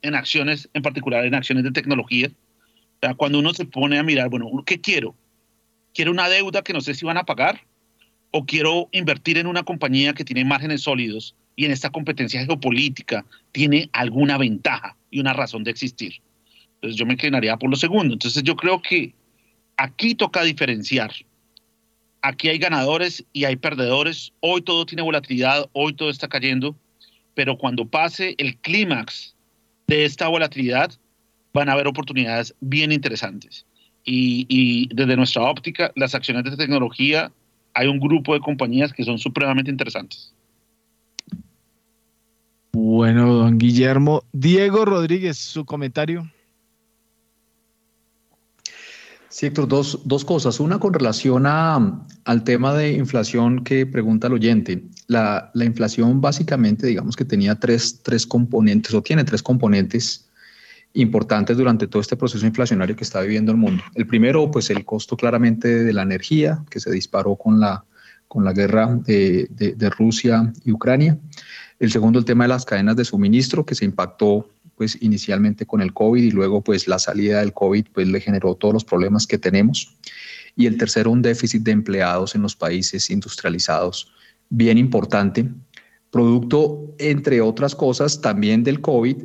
en 0.01 0.15
acciones, 0.15 0.69
en 0.73 0.81
particular 0.81 1.25
en 1.25 1.35
acciones 1.35 1.63
de 1.63 1.71
tecnología. 1.71 2.27
O 2.29 2.99
sea, 3.01 3.13
cuando 3.15 3.39
uno 3.39 3.53
se 3.53 3.65
pone 3.65 3.97
a 3.97 4.03
mirar, 4.03 4.29
bueno, 4.29 4.49
¿qué 4.65 4.79
quiero? 4.79 5.15
¿Quiero 5.93 6.11
una 6.11 6.29
deuda 6.29 6.61
que 6.61 6.73
no 6.73 6.81
sé 6.81 6.93
si 6.93 7.05
van 7.05 7.17
a 7.17 7.25
pagar? 7.25 7.61
¿O 8.31 8.45
quiero 8.45 8.87
invertir 8.91 9.37
en 9.37 9.47
una 9.47 9.63
compañía 9.63 10.13
que 10.13 10.23
tiene 10.23 10.45
márgenes 10.45 10.81
sólidos 10.81 11.35
y 11.55 11.65
en 11.65 11.71
esta 11.71 11.89
competencia 11.89 12.45
geopolítica 12.45 13.25
tiene 13.51 13.89
alguna 13.91 14.37
ventaja 14.37 14.95
y 15.09 15.19
una 15.19 15.33
razón 15.33 15.63
de 15.63 15.71
existir? 15.71 16.21
Entonces 16.75 16.97
yo 16.97 17.05
me 17.05 17.13
inclinaría 17.13 17.57
por 17.57 17.69
lo 17.69 17.75
segundo. 17.75 18.13
Entonces 18.13 18.41
yo 18.43 18.55
creo 18.55 18.81
que 18.81 19.13
aquí 19.77 20.15
toca 20.15 20.43
diferenciar. 20.43 21.11
Aquí 22.21 22.49
hay 22.49 22.57
ganadores 22.57 23.25
y 23.33 23.45
hay 23.45 23.55
perdedores. 23.55 24.31
Hoy 24.39 24.61
todo 24.61 24.85
tiene 24.85 25.01
volatilidad, 25.01 25.69
hoy 25.73 25.93
todo 25.93 26.09
está 26.09 26.27
cayendo, 26.27 26.75
pero 27.33 27.57
cuando 27.57 27.85
pase 27.85 28.35
el 28.37 28.57
clímax 28.57 29.35
de 29.91 30.05
esta 30.05 30.29
volatilidad 30.29 30.93
van 31.53 31.67
a 31.67 31.73
haber 31.73 31.85
oportunidades 31.85 32.55
bien 32.61 32.93
interesantes. 32.93 33.65
Y, 34.05 34.87
desde 34.95 35.17
nuestra 35.17 35.41
óptica, 35.43 35.91
las 35.95 36.15
acciones 36.15 36.45
de 36.45 36.55
tecnología, 36.55 37.29
hay 37.73 37.87
un 37.87 37.99
grupo 37.99 38.33
de 38.33 38.39
compañías 38.39 38.93
que 38.93 39.03
son 39.03 39.19
supremamente 39.19 39.69
interesantes. 39.69 40.33
Bueno, 42.71 43.33
don 43.33 43.57
Guillermo. 43.57 44.23
Diego 44.31 44.85
Rodríguez, 44.85 45.37
su 45.37 45.65
comentario. 45.65 46.31
Sí, 49.31 49.45
Héctor, 49.45 49.69
dos, 49.69 50.01
dos 50.03 50.25
cosas. 50.25 50.59
Una 50.59 50.77
con 50.77 50.93
relación 50.93 51.45
a, 51.45 52.05
al 52.25 52.43
tema 52.43 52.73
de 52.73 52.91
inflación 52.91 53.63
que 53.63 53.85
pregunta 53.85 54.27
el 54.27 54.33
oyente. 54.33 54.83
La, 55.07 55.49
la, 55.53 55.63
inflación 55.63 56.19
básicamente, 56.19 56.85
digamos 56.85 57.15
que 57.15 57.23
tenía 57.23 57.55
tres, 57.55 58.01
tres 58.03 58.27
componentes 58.27 58.93
o 58.93 59.01
tiene 59.01 59.23
tres 59.23 59.41
componentes 59.41 60.29
importantes 60.93 61.55
durante 61.55 61.87
todo 61.87 62.01
este 62.01 62.17
proceso 62.17 62.45
inflacionario 62.45 62.97
que 62.97 63.05
está 63.05 63.21
viviendo 63.21 63.53
el 63.53 63.57
mundo. 63.57 63.81
El 63.95 64.05
primero, 64.05 64.51
pues 64.51 64.69
el 64.69 64.83
costo 64.83 65.15
claramente 65.15 65.81
de 65.85 65.93
la 65.93 66.01
energía, 66.01 66.65
que 66.69 66.81
se 66.81 66.91
disparó 66.91 67.37
con 67.37 67.61
la, 67.61 67.85
con 68.27 68.43
la 68.43 68.51
guerra 68.51 68.99
de, 69.05 69.47
de, 69.51 69.75
de 69.75 69.89
Rusia 69.91 70.51
y 70.65 70.73
Ucrania. 70.73 71.17
El 71.79 71.89
segundo, 71.89 72.19
el 72.19 72.25
tema 72.25 72.43
de 72.43 72.49
las 72.49 72.65
cadenas 72.65 72.97
de 72.97 73.05
suministro, 73.05 73.65
que 73.65 73.75
se 73.75 73.85
impactó 73.85 74.49
pues 74.81 74.97
inicialmente 74.99 75.67
con 75.67 75.79
el 75.79 75.93
COVID 75.93 76.23
y 76.23 76.31
luego 76.31 76.63
pues 76.63 76.87
la 76.87 76.97
salida 76.97 77.41
del 77.41 77.53
COVID 77.53 77.85
pues 77.93 78.07
le 78.07 78.19
generó 78.19 78.55
todos 78.55 78.73
los 78.73 78.83
problemas 78.83 79.27
que 79.27 79.37
tenemos. 79.37 79.95
Y 80.55 80.65
el 80.65 80.75
tercero, 80.75 81.11
un 81.11 81.21
déficit 81.21 81.61
de 81.61 81.69
empleados 81.69 82.33
en 82.33 82.41
los 82.41 82.55
países 82.55 83.11
industrializados, 83.11 84.11
bien 84.49 84.79
importante, 84.79 85.47
producto, 86.09 86.95
entre 86.97 87.41
otras 87.41 87.75
cosas, 87.75 88.21
también 88.21 88.63
del 88.63 88.81
COVID, 88.81 89.17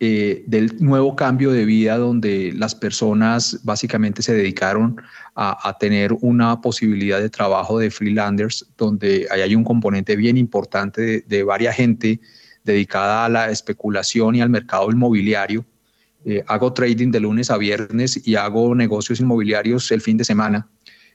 eh, 0.00 0.42
del 0.48 0.76
nuevo 0.80 1.14
cambio 1.14 1.52
de 1.52 1.64
vida 1.64 1.96
donde 1.96 2.52
las 2.56 2.74
personas 2.74 3.60
básicamente 3.62 4.20
se 4.20 4.34
dedicaron 4.34 5.00
a, 5.36 5.76
tener 5.78 6.12
una 6.22 6.60
posibilidad 6.60 7.20
de 7.20 7.30
trabajo 7.30 7.78
de 7.78 7.92
freelancers, 7.92 8.66
donde 8.76 9.28
hay 9.30 9.54
un 9.54 9.62
componente 9.62 10.16
bien 10.16 10.36
importante 10.36 11.00
de, 11.00 11.20
de 11.20 11.44
varias 11.44 11.76
gente 11.76 12.20
dedicada 12.72 13.24
a 13.24 13.28
la 13.28 13.50
especulación 13.50 14.34
y 14.34 14.40
al 14.40 14.50
mercado 14.50 14.90
inmobiliario. 14.90 15.64
Eh, 16.24 16.44
hago 16.46 16.72
trading 16.72 17.10
de 17.10 17.20
lunes 17.20 17.50
a 17.50 17.56
viernes 17.56 18.26
y 18.26 18.36
hago 18.36 18.74
negocios 18.74 19.20
inmobiliarios 19.20 19.90
el 19.92 20.00
fin 20.00 20.16
de 20.16 20.24
semana, 20.24 20.68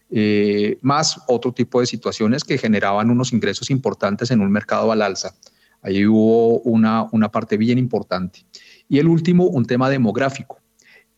eh, 0.09 0.77
más 0.81 1.19
otro 1.27 1.53
tipo 1.53 1.79
de 1.79 1.85
situaciones 1.85 2.43
que 2.43 2.57
generaban 2.57 3.09
unos 3.09 3.33
ingresos 3.33 3.69
importantes 3.69 4.31
en 4.31 4.41
un 4.41 4.51
mercado 4.51 4.91
al 4.91 5.01
alza. 5.01 5.35
Ahí 5.81 6.05
hubo 6.05 6.59
una, 6.61 7.07
una 7.11 7.29
parte 7.29 7.57
bien 7.57 7.77
importante. 7.77 8.45
Y 8.87 8.99
el 8.99 9.07
último, 9.07 9.45
un 9.45 9.65
tema 9.65 9.89
demográfico. 9.89 10.59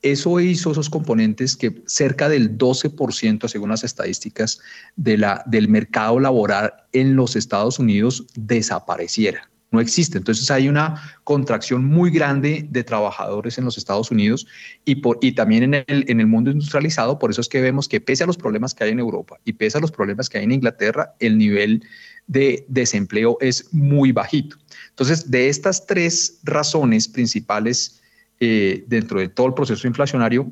Eso 0.01 0.39
hizo 0.39 0.71
esos 0.71 0.89
componentes 0.89 1.55
que 1.55 1.83
cerca 1.85 2.29
del 2.29 2.57
12%, 2.57 3.47
según 3.47 3.69
las 3.69 3.83
estadísticas, 3.83 4.59
de 4.95 5.17
la, 5.17 5.43
del 5.45 5.67
mercado 5.67 6.19
laboral 6.19 6.73
en 6.91 7.15
los 7.15 7.35
Estados 7.35 7.79
Unidos 7.79 8.25
desapareciera 8.35 9.49
no 9.71 9.79
existe. 9.81 10.17
Entonces 10.17 10.49
hay 10.51 10.69
una 10.69 11.01
contracción 11.23 11.85
muy 11.85 12.11
grande 12.11 12.67
de 12.69 12.83
trabajadores 12.83 13.57
en 13.57 13.65
los 13.65 13.77
Estados 13.77 14.11
Unidos 14.11 14.47
y, 14.85 14.95
por, 14.95 15.17
y 15.21 15.33
también 15.33 15.63
en 15.63 15.73
el, 15.87 16.05
en 16.07 16.19
el 16.19 16.27
mundo 16.27 16.51
industrializado. 16.51 17.19
Por 17.19 17.31
eso 17.31 17.41
es 17.41 17.49
que 17.49 17.61
vemos 17.61 17.87
que 17.87 17.99
pese 18.01 18.23
a 18.23 18.27
los 18.27 18.37
problemas 18.37 18.73
que 18.73 18.83
hay 18.83 18.91
en 18.91 18.99
Europa 18.99 19.37
y 19.43 19.53
pese 19.53 19.77
a 19.77 19.81
los 19.81 19.91
problemas 19.91 20.29
que 20.29 20.37
hay 20.37 20.43
en 20.45 20.51
Inglaterra, 20.51 21.13
el 21.19 21.37
nivel 21.37 21.83
de 22.27 22.65
desempleo 22.67 23.37
es 23.41 23.73
muy 23.73 24.11
bajito. 24.11 24.57
Entonces, 24.89 25.29
de 25.29 25.49
estas 25.49 25.85
tres 25.85 26.39
razones 26.43 27.07
principales 27.07 28.01
eh, 28.39 28.83
dentro 28.87 29.19
de 29.19 29.29
todo 29.29 29.47
el 29.47 29.53
proceso 29.53 29.87
inflacionario, 29.87 30.51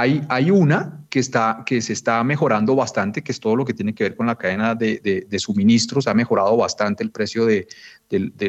hay, 0.00 0.50
una 0.50 1.04
que, 1.10 1.18
está, 1.18 1.62
que 1.66 1.82
se 1.82 1.92
está 1.92 2.22
mejorando 2.24 2.74
bastante, 2.74 3.22
que 3.22 3.32
es 3.32 3.40
todo 3.40 3.56
lo 3.56 3.64
que 3.64 3.74
tiene 3.74 3.94
que 3.94 4.04
ver 4.04 4.16
con 4.16 4.26
la 4.26 4.36
cadena 4.36 4.74
de, 4.74 5.36
suministros. 5.38 6.06
Ha 6.06 6.14
mejorado 6.14 6.56
bastante 6.56 7.02
el 7.02 7.10
precio 7.10 7.44
de, 7.46 7.66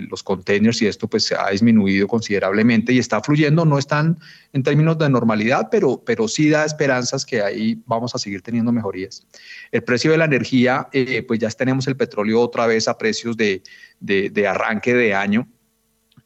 los 0.10 0.24
containers 0.24 0.82
y 0.82 0.88
esto 0.88 1.08
pues 1.08 1.32
ha 1.32 1.50
disminuido 1.52 2.08
considerablemente 2.08 2.94
y 2.94 3.00
está 3.00 3.22
fluyendo, 3.22 3.64
no 3.66 3.78
están 3.78 4.18
en 4.54 4.64
términos 4.64 4.98
de 4.98 5.10
normalidad, 5.10 5.68
pero, 5.70 6.02
pero 6.04 6.28
sí 6.28 6.50
da 6.50 6.66
esperanzas 6.66 7.26
que 7.26 7.42
ahí 7.42 7.82
vamos 7.86 8.16
a 8.16 8.18
seguir 8.18 8.42
teniendo 8.42 8.72
mejorías. 8.72 9.28
El 9.72 9.84
precio 9.84 10.12
de 10.12 10.18
la 10.18 10.26
energía, 10.26 10.88
eh, 10.92 11.24
pues 11.28 11.40
ya 11.40 11.50
tenemos 11.50 11.88
el 11.88 11.96
petróleo 11.96 12.42
otra 12.42 12.66
vez 12.66 12.88
a 12.88 12.98
precios 12.98 13.38
de, 13.38 13.62
de, 14.00 14.48
arranque 14.48 14.94
de 14.94 15.14
año, 15.14 15.48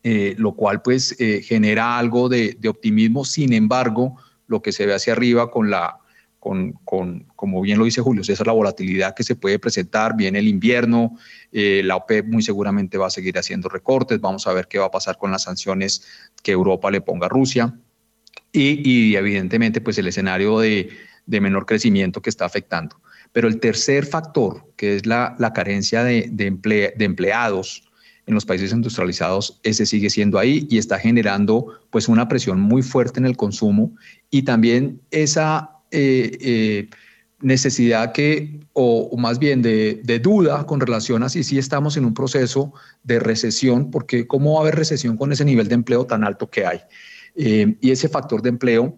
eh, 0.03 0.35
lo 0.38 0.53
cual 0.53 0.81
pues 0.81 1.15
eh, 1.19 1.41
genera 1.43 1.97
algo 1.97 2.30
de, 2.30 2.57
optimismo, 2.68 3.26
sin 3.26 3.53
embargo, 3.53 4.18
lo 4.47 4.61
que 4.61 4.72
se 4.72 4.85
ve 4.85 4.93
hacia 4.93 5.13
arriba 5.13 5.51
con 5.51 5.69
la 5.69 5.99
con, 6.45 6.73
con, 6.85 7.26
como 7.35 7.59
bien 7.61 7.80
lo 7.80 7.85
dice 7.85 8.01
Julio 8.01 8.23
César, 8.23 8.45
la 8.45 8.53
volatilidad 8.53 9.15
que 9.15 9.23
se 9.23 9.35
puede 9.35 9.57
presentar, 9.57 10.15
viene 10.15 10.38
el 10.38 10.47
invierno, 10.47 11.17
eh, 11.51 11.81
la 11.84 11.95
OPEP 11.95 12.27
muy 12.27 12.43
seguramente 12.43 12.99
va 12.99 13.07
a 13.07 13.09
seguir 13.09 13.39
haciendo 13.39 13.67
recortes, 13.67 14.22
vamos 14.22 14.45
a 14.45 14.53
ver 14.53 14.67
qué 14.67 14.77
va 14.77 14.85
a 14.85 14.91
pasar 14.91 15.17
con 15.17 15.31
las 15.31 15.41
sanciones 15.41 16.05
que 16.43 16.51
Europa 16.51 16.91
le 16.91 17.01
ponga 17.01 17.26
a 17.26 17.30
Rusia 17.30 17.73
y, 18.51 18.88
y 18.88 19.15
evidentemente 19.15 19.81
pues 19.81 19.97
el 19.97 20.07
escenario 20.07 20.59
de, 20.59 20.89
de, 21.26 21.41
menor 21.41 21.65
crecimiento 21.65 22.22
que 22.22 22.30
está 22.30 22.45
afectando. 22.45 23.01
Pero 23.31 23.47
el 23.47 23.59
tercer 23.59 24.05
factor, 24.05 24.72
que 24.76 24.97
es 24.97 25.07
la, 25.07 25.35
la 25.39 25.51
carencia 25.51 26.03
de, 26.03 26.27
de, 26.31 26.45
emple, 26.45 26.93
de 26.95 27.05
empleados, 27.05 27.89
en 28.27 28.34
los 28.34 28.45
países 28.45 28.72
industrializados 28.72 29.60
ese 29.64 29.85
sigue 29.85 30.10
siendo 30.10 30.39
ahí 30.39 30.68
y 30.69 30.77
está 30.77 30.97
generando 30.97 31.80
pues 31.89 32.07
una 32.07 32.27
presión 32.27 32.60
muy 32.60 32.81
fuerte 32.81 33.19
en 33.19 33.26
el 33.26 33.38
consumo 33.38 33.95
y 34.30 34.43
también 34.43 35.02
esa 35.11 35.72
eh, 35.91 36.38
eh, 36.41 36.89
necesidad 37.41 38.11
que, 38.11 38.60
o, 38.73 39.15
más 39.18 39.38
bien 39.38 39.61
de, 39.61 40.02
duda 40.23 40.65
con 40.65 40.80
relación 40.80 41.22
a 41.22 41.30
si 41.30 41.43
sí 41.43 41.60
estamos 41.60 41.95
en 41.97 42.06
un 42.06 42.14
proceso 42.14 42.73
de 43.03 43.19
recesión, 43.19 43.91
porque 43.91 44.26
¿cómo 44.26 44.53
va 44.53 44.60
a 44.60 44.61
haber 44.61 44.76
recesión 44.76 45.18
con 45.18 45.31
ese 45.31 45.45
nivel 45.45 45.68
de 45.68 45.76
empleo 45.76 46.06
tan 46.06 46.23
alto 46.23 46.49
que 46.49 46.65
hay? 46.65 46.80
Eh, 47.35 47.76
y 47.81 47.91
ese 47.91 48.10
factor 48.10 48.41
de 48.41 48.49
empleo, 48.49 48.97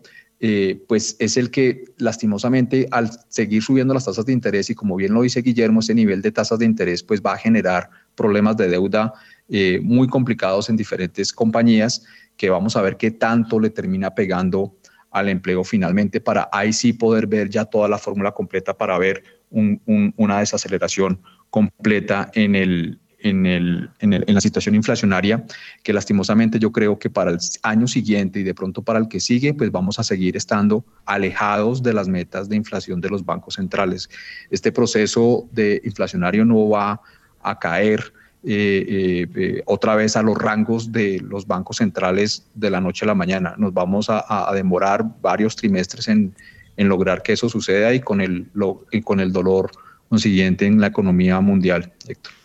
pues 0.87 1.15
es 1.17 1.35
el 1.35 1.49
que 1.49 1.85
lastimosamente 1.97 2.87
al 2.91 3.09
seguir 3.27 3.63
subiendo 3.63 3.95
las 3.95 4.05
tasas 4.05 4.23
de 4.27 4.33
interés 4.33 4.69
y 4.69 4.75
como 4.75 4.95
bien 4.95 5.13
lo 5.13 5.23
dice 5.23 5.41
Guillermo, 5.41 5.79
ese 5.79 5.95
nivel 5.95 6.21
de 6.21 6.31
tasas 6.31 6.59
de 6.59 6.65
interés 6.65 7.01
pues 7.01 7.23
va 7.23 7.33
a 7.33 7.37
generar 7.37 7.89
problemas 8.17 8.57
de 8.57 8.67
deuda 8.67 9.13
eh, 9.47 9.79
muy 9.81 10.09
complicados 10.09 10.69
en 10.69 10.75
diferentes 10.75 11.31
compañías 11.31 12.03
que 12.35 12.49
vamos 12.49 12.75
a 12.75 12.81
ver 12.81 12.97
qué 12.97 13.11
tanto 13.11 13.59
le 13.59 13.69
termina 13.69 14.13
pegando 14.13 14.75
al 15.11 15.29
empleo 15.29 15.63
finalmente 15.63 16.19
para 16.19 16.49
ahí 16.51 16.73
sí 16.73 16.91
poder 16.91 17.27
ver 17.27 17.49
ya 17.49 17.63
toda 17.63 17.87
la 17.87 17.97
fórmula 17.97 18.33
completa 18.33 18.77
para 18.77 18.97
ver 18.97 19.23
un, 19.49 19.81
un, 19.85 20.13
una 20.17 20.39
desaceleración 20.39 21.21
completa 21.49 22.29
en 22.33 22.55
el, 22.55 22.99
en, 23.19 24.25
la 24.27 24.41
situación 24.41 24.75
inflacionaria, 24.75 25.45
que 25.83 25.93
lastimosamente 25.93 26.59
yo 26.59 26.71
creo 26.71 26.99
que 26.99 27.09
para 27.09 27.31
el 27.31 27.37
año 27.63 27.87
siguiente 27.87 28.39
y 28.39 28.43
de 28.43 28.53
pronto 28.53 28.81
para 28.81 28.99
el 28.99 29.07
que 29.07 29.19
sigue, 29.19 29.53
pues 29.53 29.71
vamos 29.71 29.99
a 29.99 30.03
seguir 30.03 30.37
estando 30.37 30.85
alejados 31.05 31.81
de 31.81 31.93
las 31.93 32.07
metas 32.07 32.49
de 32.49 32.55
inflación 32.55 33.01
de 33.01 33.09
los 33.09 33.25
bancos 33.25 33.55
centrales. 33.55 34.09
Este 34.49 34.71
proceso 34.71 35.47
de 35.51 35.81
inflacionario 35.83 36.45
no 36.45 36.69
va 36.69 37.01
a 37.49 37.59
caer 37.59 38.13
eh, 38.43 38.85
eh, 38.87 39.27
eh, 39.35 39.63
otra 39.65 39.95
vez 39.95 40.15
a 40.15 40.21
los 40.21 40.37
rangos 40.37 40.91
de 40.91 41.19
los 41.19 41.47
bancos 41.47 41.77
centrales 41.77 42.47
de 42.53 42.69
la 42.69 42.79
noche 42.79 43.03
a 43.03 43.07
la 43.07 43.15
mañana. 43.15 43.55
Nos 43.57 43.73
vamos 43.73 44.07
a, 44.09 44.51
demorar 44.53 45.03
varios 45.21 45.55
trimestres 45.55 46.07
en, 46.07 46.33
en, 46.77 46.87
lograr 46.87 47.23
que 47.23 47.33
eso 47.33 47.49
suceda 47.49 47.93
y 47.93 47.99
con 47.99 48.21
el, 48.21 48.47
lo, 48.53 48.85
y 48.91 49.01
con 49.01 49.19
el 49.19 49.33
dolor 49.33 49.71
consiguiente 50.07 50.65
en 50.65 50.79
la 50.79 50.87
economía 50.87 51.41
mundial, 51.41 51.91
Héctor. 52.07 52.36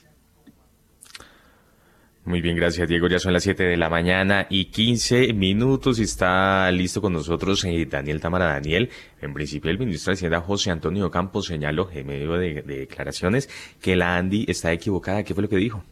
Muy 2.24 2.40
bien, 2.40 2.54
gracias 2.54 2.88
Diego. 2.88 3.08
Ya 3.08 3.18
son 3.18 3.32
las 3.32 3.42
7 3.42 3.64
de 3.64 3.76
la 3.76 3.90
mañana 3.90 4.46
y 4.48 4.66
15 4.66 5.32
minutos 5.32 5.98
está 5.98 6.70
listo 6.70 7.02
con 7.02 7.12
nosotros 7.12 7.64
eh, 7.64 7.84
Daniel 7.90 8.20
Tamara. 8.20 8.46
Daniel, 8.46 8.90
en 9.20 9.34
principio 9.34 9.72
el 9.72 9.78
ministro 9.78 10.12
de 10.12 10.14
Hacienda 10.14 10.40
José 10.40 10.70
Antonio 10.70 11.10
Campos 11.10 11.46
señaló 11.46 11.90
en 11.92 12.06
medio 12.06 12.34
de, 12.34 12.62
de 12.62 12.78
declaraciones 12.78 13.50
que 13.80 13.96
la 13.96 14.16
ANDI 14.16 14.44
está 14.48 14.72
equivocada. 14.72 15.24
¿Qué 15.24 15.34
fue 15.34 15.42
lo 15.42 15.48
que 15.48 15.56
dijo? 15.56 15.82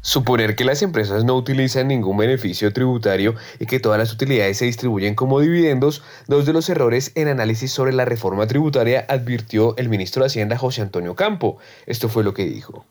Suponer 0.00 0.54
que 0.54 0.64
las 0.64 0.82
empresas 0.82 1.24
no 1.24 1.34
utilizan 1.34 1.88
ningún 1.88 2.16
beneficio 2.16 2.72
tributario 2.72 3.34
y 3.58 3.66
que 3.66 3.80
todas 3.80 3.98
las 3.98 4.12
utilidades 4.12 4.58
se 4.58 4.64
distribuyen 4.64 5.16
como 5.16 5.40
dividendos, 5.40 6.04
dos 6.28 6.46
de 6.46 6.52
los 6.52 6.68
errores 6.68 7.10
en 7.16 7.26
análisis 7.26 7.72
sobre 7.72 7.92
la 7.92 8.04
reforma 8.04 8.46
tributaria, 8.46 9.04
advirtió 9.08 9.76
el 9.76 9.88
ministro 9.88 10.22
de 10.22 10.28
Hacienda 10.28 10.56
José 10.56 10.82
Antonio 10.82 11.16
Campo. 11.16 11.58
Esto 11.86 12.08
fue 12.08 12.22
lo 12.22 12.32
que 12.32 12.44
dijo. 12.44 12.86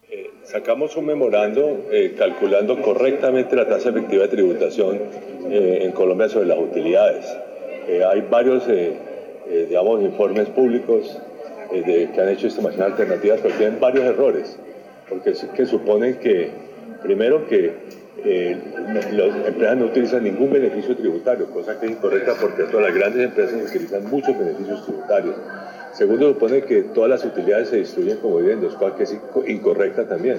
Sacamos 0.48 0.96
un 0.96 1.06
memorando 1.06 1.88
eh, 1.92 2.16
calculando 2.18 2.82
correctamente 2.82 3.54
la 3.54 3.68
tasa 3.68 3.90
efectiva 3.90 4.24
de 4.24 4.30
tributación 4.30 4.98
eh, 5.52 5.80
en 5.82 5.92
Colombia 5.92 6.30
sobre 6.30 6.48
las 6.48 6.58
utilidades. 6.58 7.26
Eh, 7.86 8.02
hay 8.06 8.22
varios, 8.22 8.64
digamos, 8.66 10.02
informes 10.02 10.48
públicos 10.48 11.20
que 11.70 12.22
han 12.22 12.30
hecho 12.30 12.48
estimaciones 12.48 12.92
alternativas, 12.92 13.42
pero 13.44 13.56
tienen 13.56 13.78
varios 13.78 14.06
errores, 14.06 14.58
porque 15.10 15.34
que 15.54 15.66
suponen 15.66 16.16
que, 16.16 16.50
primero, 17.04 17.46
que 17.48 17.74
las 19.12 19.48
empresas 19.48 19.78
no 19.78 19.86
utilizan 19.86 20.24
ningún 20.24 20.52
beneficio 20.52 20.96
tributario, 20.96 21.48
cosa 21.48 21.78
que 21.78 21.88
es 21.88 21.92
incorrecta 21.92 22.36
porque 22.40 22.64
todas 22.64 22.88
las 22.88 22.96
grandes 22.96 23.26
empresas 23.26 23.70
utilizan 23.70 24.10
muchos 24.10 24.38
beneficios 24.38 24.86
tributarios. 24.86 25.36
Segundo, 25.98 26.30
supone 26.30 26.62
que 26.62 26.84
todas 26.84 27.10
las 27.10 27.26
utilidades 27.26 27.70
se 27.70 27.78
distribuyen 27.78 28.20
como 28.20 28.38
dividendos, 28.38 28.76
cosa 28.76 28.96
que 28.96 29.04
es 29.04 29.18
incorrecta 29.48 30.08
también. 30.08 30.38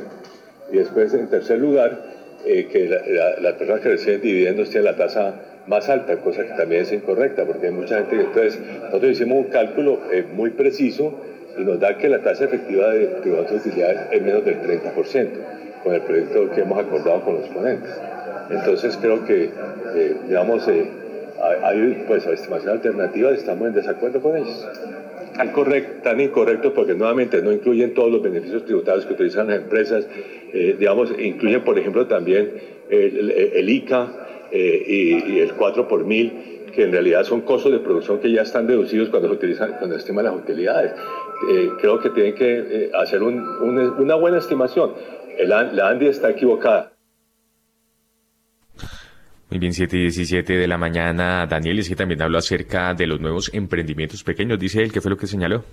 Y 0.70 0.76
después, 0.76 1.12
en 1.14 1.26
tercer 1.26 1.59
lugar, 1.59 2.01
eh, 2.47 2.68
que 2.70 2.89
las 2.89 3.05
la, 3.09 3.40
la 3.40 3.59
personas 3.59 3.82
que 3.82 3.89
reciben 3.89 4.20
dividendos 4.20 4.70
tienen 4.70 4.85
la 4.85 4.97
tasa 4.97 5.35
más 5.66 5.89
alta, 5.89 6.16
cosa 6.18 6.44
que 6.44 6.52
también 6.52 6.82
es 6.82 6.93
incorrecta, 6.93 7.44
porque 7.44 7.66
hay 7.66 7.72
mucha 7.72 7.97
gente 7.97 8.18
que 8.18 8.22
entonces 8.22 8.60
nosotros 8.85 9.10
hicimos 9.10 9.39
un 9.39 9.51
cálculo 9.51 9.98
eh, 10.12 10.24
muy 10.32 10.51
preciso 10.51 11.12
y 11.59 11.62
nos 11.62 11.80
da 11.80 11.98
que 11.98 12.09
la 12.09 12.22
tasa 12.22 12.44
efectiva 12.44 12.93
de 12.93 13.06
tributos 13.20 13.51
de 13.51 13.56
utilidades 13.56 14.01
es 14.12 14.22
menos 14.22 14.44
del 14.44 14.62
30%, 14.62 15.28
con 15.82 15.93
el 15.93 16.02
proyecto 16.02 16.51
que 16.52 16.60
hemos 16.60 16.78
acordado 16.78 17.24
con 17.24 17.35
los 17.35 17.48
ponentes. 17.48 17.90
Entonces 18.48 18.97
creo 18.97 19.24
que, 19.24 19.51
eh, 19.97 20.16
digamos, 20.28 20.68
hay 20.68 22.05
pues 22.06 22.24
estimación 22.26 22.74
alternativa, 22.74 23.32
estamos 23.32 23.66
en 23.66 23.74
desacuerdo 23.74 24.20
con 24.20 24.36
ellos 24.36 24.64
tan, 25.39 25.52
correcto, 25.52 26.02
tan 26.02 26.20
incorrectos 26.20 26.73
porque 26.73 26.94
nuevamente 26.94 27.40
no 27.40 27.52
incluyen 27.52 27.94
todos 27.94 28.10
los 28.10 28.20
beneficios 28.20 28.65
tributarios 28.65 29.06
que 29.06 29.12
utilizan 29.12 29.47
las 29.47 29.59
empresas, 29.59 30.06
eh, 30.52 30.74
digamos, 30.78 31.12
incluyen 31.16 31.62
por 31.62 31.78
ejemplo 31.78 32.06
también 32.09 32.52
el, 32.90 33.69
ICA 33.69 34.48
eh, 34.51 35.23
y, 35.28 35.39
el 35.39 35.52
4 35.52 35.86
por 35.86 36.05
mil, 36.05 36.32
que 36.74 36.82
en 36.82 36.93
realidad 36.93 37.23
son 37.23 37.43
costos 37.43 37.70
de 37.70 37.78
producción 37.78 38.19
que 38.19 38.32
ya 38.32 38.43
están 38.43 38.66
deducidos 38.66 39.10
cuando 39.10 39.32
se 39.39 39.97
estiman 39.97 40.24
las 40.24 40.35
utilidades. 40.35 40.93
Eh, 41.52 41.70
creo 41.81 42.01
que 42.01 42.10
tienen 42.10 42.35
que 42.35 42.90
hacer 42.94 43.23
un, 43.23 43.39
un, 43.39 43.78
una 43.78 44.16
buena 44.16 44.39
estimación. 44.39 44.93
La 45.47 45.89
ANDI 45.89 46.06
está 46.09 46.31
equivocada. 46.31 46.98
Muy 49.51 49.59
bien, 49.59 49.73
7 49.73 49.97
y 49.97 50.01
17 50.03 50.53
de 50.59 50.69
la 50.69 50.77
mañana. 50.77 51.47
Daniel, 51.47 51.79
es 51.79 51.89
que 51.89 51.97
también 51.97 52.20
habló 52.20 52.37
acerca 52.37 52.93
de 52.93 53.07
los 53.07 53.19
nuevos 53.19 53.51
emprendimientos 53.55 54.23
pequeños. 54.23 54.59
Dice 54.59 54.83
él, 54.83 54.93
¿qué 54.93 55.01
fue 55.01 55.11
lo 55.11 55.16
que 55.16 55.27
señaló? 55.27 55.65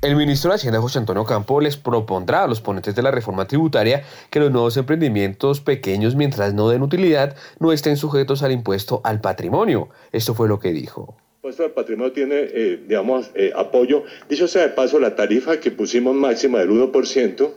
El 0.00 0.16
ministro 0.16 0.48
de 0.48 0.54
Hacienda, 0.56 0.80
José 0.80 0.98
Antonio 0.98 1.24
Campo, 1.24 1.60
les 1.60 1.76
propondrá 1.76 2.44
a 2.44 2.46
los 2.46 2.62
ponentes 2.62 2.94
de 2.94 3.02
la 3.02 3.10
reforma 3.10 3.46
tributaria 3.46 4.02
que 4.30 4.40
los 4.40 4.50
nuevos 4.50 4.78
emprendimientos 4.78 5.60
pequeños, 5.60 6.16
mientras 6.16 6.54
no 6.54 6.70
den 6.70 6.80
utilidad, 6.80 7.36
no 7.58 7.72
estén 7.72 7.98
sujetos 7.98 8.42
al 8.42 8.52
impuesto 8.52 9.02
al 9.04 9.20
patrimonio. 9.20 9.90
Esto 10.10 10.34
fue 10.34 10.48
lo 10.48 10.58
que 10.58 10.72
dijo. 10.72 11.16
El 11.18 11.36
impuesto 11.36 11.64
al 11.64 11.72
patrimonio 11.72 12.12
tiene, 12.12 12.36
eh, 12.36 12.80
digamos, 12.88 13.30
eh, 13.34 13.52
apoyo. 13.54 14.04
Dicho 14.30 14.48
sea 14.48 14.62
de 14.62 14.68
paso, 14.70 14.98
la 14.98 15.14
tarifa 15.14 15.60
que 15.60 15.70
pusimos 15.70 16.14
máxima 16.14 16.60
del 16.60 16.70
1%, 16.70 17.54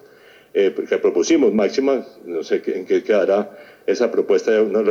eh, 0.54 0.76
que 0.90 0.98
propusimos 0.98 1.54
máxima, 1.54 2.06
no 2.26 2.44
sé 2.44 2.62
en 2.66 2.86
qué 2.86 3.02
quedará 3.02 3.50
esa 3.86 4.12
propuesta, 4.12 4.62
una, 4.62 4.82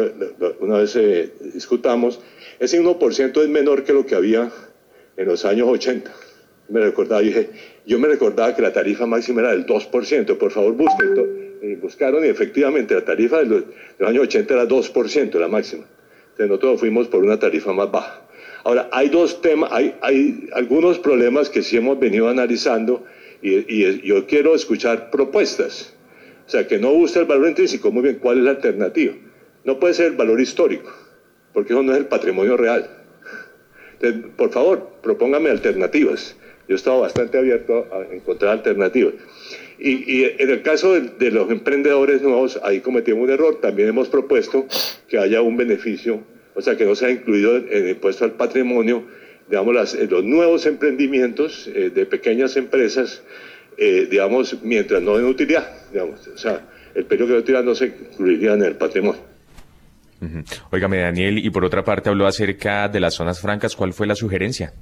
una 0.60 0.78
vez 0.78 0.96
eh, 0.96 1.32
discutamos, 1.54 2.20
ese 2.58 2.80
1% 2.80 3.42
es 3.42 3.48
menor 3.48 3.84
que 3.84 3.92
lo 3.92 4.04
que 4.04 4.14
había 4.14 4.50
en 5.16 5.26
los 5.26 5.44
años 5.44 5.68
80. 5.68 6.10
Me 6.68 6.80
recordaba, 6.80 7.22
yo, 7.22 7.28
dije, 7.28 7.50
yo 7.86 7.98
me 7.98 8.08
recordaba 8.08 8.54
que 8.54 8.62
la 8.62 8.72
tarifa 8.72 9.06
máxima 9.06 9.40
era 9.40 9.50
del 9.50 9.66
2%, 9.66 10.38
por 10.38 10.50
favor 10.50 10.72
busquen. 10.74 11.52
Y 11.62 11.76
buscaron 11.76 12.24
y 12.24 12.28
efectivamente 12.28 12.94
la 12.94 13.04
tarifa 13.04 13.38
de 13.38 13.46
los, 13.46 13.60
de 13.60 13.74
los 13.98 14.08
años 14.08 14.24
80 14.24 14.54
era 14.54 14.64
2%, 14.66 15.38
la 15.38 15.48
máxima. 15.48 15.84
Entonces 16.22 16.48
nosotros 16.48 16.80
fuimos 16.80 17.08
por 17.08 17.22
una 17.22 17.38
tarifa 17.38 17.72
más 17.72 17.90
baja. 17.90 18.22
Ahora, 18.64 18.88
hay 18.92 19.08
dos 19.08 19.40
temas, 19.42 19.70
hay, 19.72 19.94
hay 20.02 20.48
algunos 20.52 20.98
problemas 20.98 21.50
que 21.50 21.62
sí 21.62 21.76
hemos 21.76 21.98
venido 21.98 22.28
analizando 22.28 23.04
y, 23.40 23.58
y 23.68 24.02
yo 24.02 24.26
quiero 24.26 24.54
escuchar 24.54 25.10
propuestas. 25.10 25.94
O 26.52 26.54
sea, 26.54 26.66
que 26.66 26.78
no 26.78 26.92
gusta 26.92 27.20
el 27.20 27.24
valor 27.24 27.48
intrínseco, 27.48 27.90
muy 27.90 28.02
bien, 28.02 28.16
¿cuál 28.16 28.36
es 28.36 28.44
la 28.44 28.50
alternativa? 28.50 29.14
No 29.64 29.80
puede 29.80 29.94
ser 29.94 30.08
el 30.08 30.16
valor 30.18 30.38
histórico, 30.38 30.92
porque 31.54 31.72
eso 31.72 31.82
no 31.82 31.92
es 31.92 31.98
el 31.98 32.04
patrimonio 32.04 32.58
real. 32.58 32.90
Entonces, 33.94 34.30
por 34.36 34.50
favor, 34.50 34.86
propóngame 35.02 35.48
alternativas. 35.48 36.36
Yo 36.68 36.74
he 36.74 36.76
estado 36.76 37.00
bastante 37.00 37.38
abierto 37.38 37.86
a 37.90 38.14
encontrar 38.14 38.52
alternativas. 38.52 39.14
Y, 39.78 40.24
en 40.24 40.50
el 40.50 40.60
caso 40.60 40.92
de, 40.92 41.30
los 41.30 41.50
emprendedores 41.50 42.20
nuevos, 42.20 42.60
ahí 42.62 42.80
cometimos 42.80 43.24
un 43.24 43.30
error. 43.30 43.58
También 43.62 43.88
hemos 43.88 44.10
propuesto 44.10 44.66
que 45.08 45.16
haya 45.16 45.40
un 45.40 45.56
beneficio, 45.56 46.20
o 46.54 46.60
sea, 46.60 46.76
que 46.76 46.84
no 46.84 46.94
sea 46.94 47.08
incluido 47.08 47.56
en 47.56 47.66
el 47.70 47.88
impuesto 47.88 48.26
al 48.26 48.32
patrimonio, 48.32 49.04
digamos, 49.48 49.96
los 50.10 50.22
nuevos 50.22 50.66
emprendimientos 50.66 51.66
eh, 51.74 51.88
de 51.88 52.04
pequeñas 52.04 52.58
empresas 52.58 53.22
eh, 53.78 54.06
digamos, 54.10 54.56
mientras 54.62 55.02
no 55.02 55.16
den 55.16 55.26
utilidad, 55.26 55.68
digamos, 55.92 56.26
o 56.26 56.38
sea, 56.38 56.60
el 56.94 57.04
periodo 57.04 57.34
de 57.34 57.38
utilidad 57.38 57.64
no 57.64 57.74
se 57.74 57.86
incluiría 57.86 58.54
en 58.54 58.62
el 58.62 58.76
patrimonio. 58.76 59.20
Uh 60.20 60.78
Daniel, 60.78 61.38
y 61.38 61.50
por 61.50 61.64
otra 61.64 61.82
parte 61.82 62.08
habló 62.08 62.26
acerca 62.26 62.88
de 62.88 63.00
las 63.00 63.14
zonas 63.14 63.40
francas, 63.40 63.74
¿cuál 63.74 63.92
fue 63.92 64.06
la 64.06 64.14
sugerencia? 64.14 64.72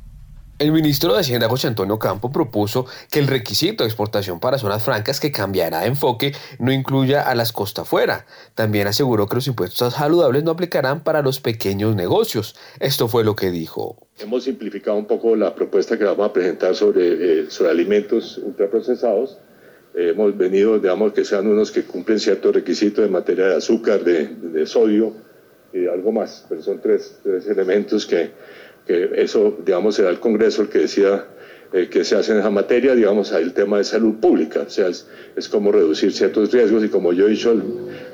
El 0.60 0.72
ministro 0.72 1.14
de 1.14 1.20
Hacienda 1.20 1.48
José 1.48 1.68
Antonio 1.68 1.98
Campo 1.98 2.30
propuso 2.30 2.84
que 3.10 3.18
el 3.18 3.28
requisito 3.28 3.82
de 3.82 3.88
exportación 3.88 4.40
para 4.40 4.58
zonas 4.58 4.84
francas 4.84 5.18
que 5.18 5.32
cambiará 5.32 5.80
de 5.80 5.86
enfoque 5.86 6.34
no 6.58 6.70
incluya 6.70 7.22
a 7.22 7.34
las 7.34 7.50
costa 7.50 7.80
afuera. 7.80 8.26
También 8.54 8.86
aseguró 8.86 9.26
que 9.26 9.36
los 9.36 9.46
impuestos 9.46 9.94
saludables 9.94 10.44
no 10.44 10.50
aplicarán 10.50 11.02
para 11.02 11.22
los 11.22 11.40
pequeños 11.40 11.96
negocios. 11.96 12.56
Esto 12.78 13.08
fue 13.08 13.24
lo 13.24 13.34
que 13.34 13.50
dijo. 13.50 14.06
Hemos 14.18 14.44
simplificado 14.44 14.98
un 14.98 15.06
poco 15.06 15.34
la 15.34 15.54
propuesta 15.54 15.96
que 15.96 16.04
vamos 16.04 16.28
a 16.28 16.32
presentar 16.34 16.74
sobre, 16.74 17.40
eh, 17.40 17.48
alimentos 17.66 18.36
ultraprocesados. 18.36 19.38
Eh, 19.94 20.10
hemos 20.10 20.36
venido, 20.36 20.78
digamos, 20.78 21.14
que 21.14 21.24
sean 21.24 21.46
unos 21.46 21.70
que 21.70 21.84
cumplen 21.84 22.20
ciertos 22.20 22.54
requisitos 22.54 23.06
en 23.06 23.12
materia 23.12 23.46
de 23.46 23.56
azúcar, 23.56 24.04
de, 24.04 24.26
de 24.26 24.66
sodio 24.66 25.14
y 25.72 25.86
algo 25.86 26.12
más. 26.12 26.44
Pero 26.50 26.62
son 26.62 26.82
tres 26.82 27.18
elementos 27.48 28.04
que 28.04 28.32
que 28.90 29.22
eso, 29.22 29.56
digamos, 29.64 29.94
será 29.94 30.10
el 30.10 30.18
Congreso 30.18 30.62
el 30.62 30.68
que 30.68 30.80
decida 30.80 31.28
eh, 31.72 31.88
que 31.88 32.02
se 32.02 32.16
hace 32.16 32.32
en 32.32 32.38
esa 32.38 32.50
materia, 32.50 32.96
digamos, 32.96 33.30
el 33.30 33.52
tema 33.52 33.78
de 33.78 33.84
salud 33.84 34.16
pública, 34.16 34.62
o 34.66 34.70
sea, 34.70 34.88
es, 34.88 35.06
es, 35.36 35.48
como 35.48 35.70
reducir 35.70 36.12
ciertos 36.12 36.50
riesgos 36.50 36.84
y 36.84 36.88
como 36.88 37.12
yo 37.12 37.28
he 37.28 37.30
dicho, 37.30 37.54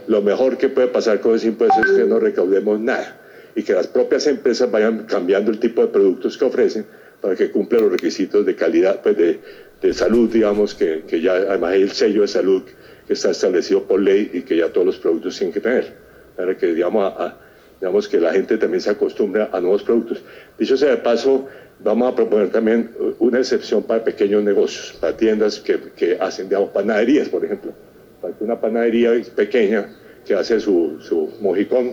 lo 0.06 0.20
mejor 0.20 0.58
que 0.58 0.68
puede 0.68 0.88
pasar 0.88 1.20
con 1.20 1.34
ese 1.34 1.46
impuesto 1.46 1.80
es 1.82 1.92
que 1.92 2.04
no 2.04 2.20
recaudemos 2.20 2.78
nada 2.78 3.18
y 3.54 3.62
que 3.62 3.72
las 3.72 3.86
propias 3.86 4.26
empresas 4.26 4.70
vayan 4.70 5.06
cambiando 5.06 5.50
el 5.50 5.58
tipo 5.58 5.80
de 5.80 5.88
productos 5.88 6.36
que 6.36 6.44
ofrecen 6.44 6.84
para 7.22 7.34
que 7.34 7.50
cumplan 7.50 7.80
los 7.84 7.92
requisitos 7.92 8.44
de 8.44 8.54
calidad, 8.54 9.00
pues 9.02 9.16
de, 9.16 9.40
de 9.80 9.94
salud, 9.94 10.28
digamos, 10.30 10.74
que, 10.74 11.04
que, 11.08 11.22
ya 11.22 11.36
además 11.36 11.72
hay 11.72 11.82
el 11.82 11.92
sello 11.92 12.20
de 12.20 12.28
salud 12.28 12.64
que 13.06 13.14
está 13.14 13.30
establecido 13.30 13.84
por 13.84 14.02
ley 14.02 14.30
y 14.34 14.42
que 14.42 14.58
ya 14.58 14.70
todos 14.70 14.86
los 14.86 14.98
productos 14.98 15.38
tienen 15.38 15.54
que 15.54 15.60
tener, 15.60 15.94
para 16.36 16.54
que, 16.54 16.74
digamos, 16.74 17.14
a, 17.16 17.45
digamos 17.80 18.08
que 18.08 18.20
la 18.20 18.32
gente 18.32 18.58
también 18.58 18.80
se 18.80 18.90
acostumbra 18.90 19.50
a 19.52 19.60
nuevos 19.60 19.82
productos. 19.82 20.22
Dicho 20.58 20.76
sea 20.76 20.90
de 20.90 20.96
paso, 20.98 21.46
vamos 21.80 22.12
a 22.12 22.16
proponer 22.16 22.50
también 22.50 22.90
una 23.18 23.38
excepción 23.38 23.82
para 23.82 24.02
pequeños 24.02 24.42
negocios, 24.42 24.96
para 25.00 25.16
tiendas 25.16 25.60
que, 25.60 25.78
que 25.94 26.16
hacen, 26.18 26.48
digamos, 26.48 26.70
panaderías, 26.70 27.28
por 27.28 27.44
ejemplo. 27.44 27.72
Para 28.20 28.34
que 28.34 28.44
una 28.44 28.60
panadería 28.60 29.12
pequeña 29.34 29.88
que 30.24 30.34
hace 30.34 30.58
su, 30.58 30.98
su 31.00 31.34
mojicón, 31.40 31.92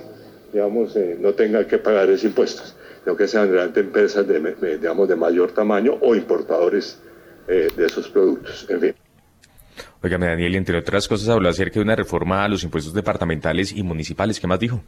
digamos, 0.51 0.95
eh, 0.95 1.17
no 1.19 1.33
tenga 1.33 1.67
que 1.67 1.77
pagar 1.77 2.09
esos 2.09 2.25
impuestos, 2.25 2.75
sino 3.03 3.15
que 3.15 3.27
sean 3.27 3.51
realmente 3.51 3.81
empresas 3.81 4.27
de, 4.27 4.39
de, 4.39 4.77
digamos, 4.77 5.07
de 5.07 5.15
mayor 5.15 5.51
tamaño 5.51 5.97
o 6.01 6.15
importadores 6.15 6.99
eh, 7.47 7.69
de 7.75 7.85
esos 7.85 8.07
productos. 8.09 8.65
En 8.69 8.79
fin. 8.79 8.95
Óigame, 10.01 10.27
Daniel, 10.27 10.55
entre 10.55 10.77
otras 10.77 11.07
cosas, 11.07 11.29
habló 11.29 11.49
acerca 11.49 11.75
de 11.75 11.81
una 11.81 11.95
reforma 11.95 12.43
a 12.43 12.47
los 12.47 12.63
impuestos 12.63 12.93
departamentales 12.93 13.71
y 13.71 13.83
municipales. 13.83 14.39
¿Qué 14.39 14.47
más 14.47 14.59
dijo? 14.59 14.81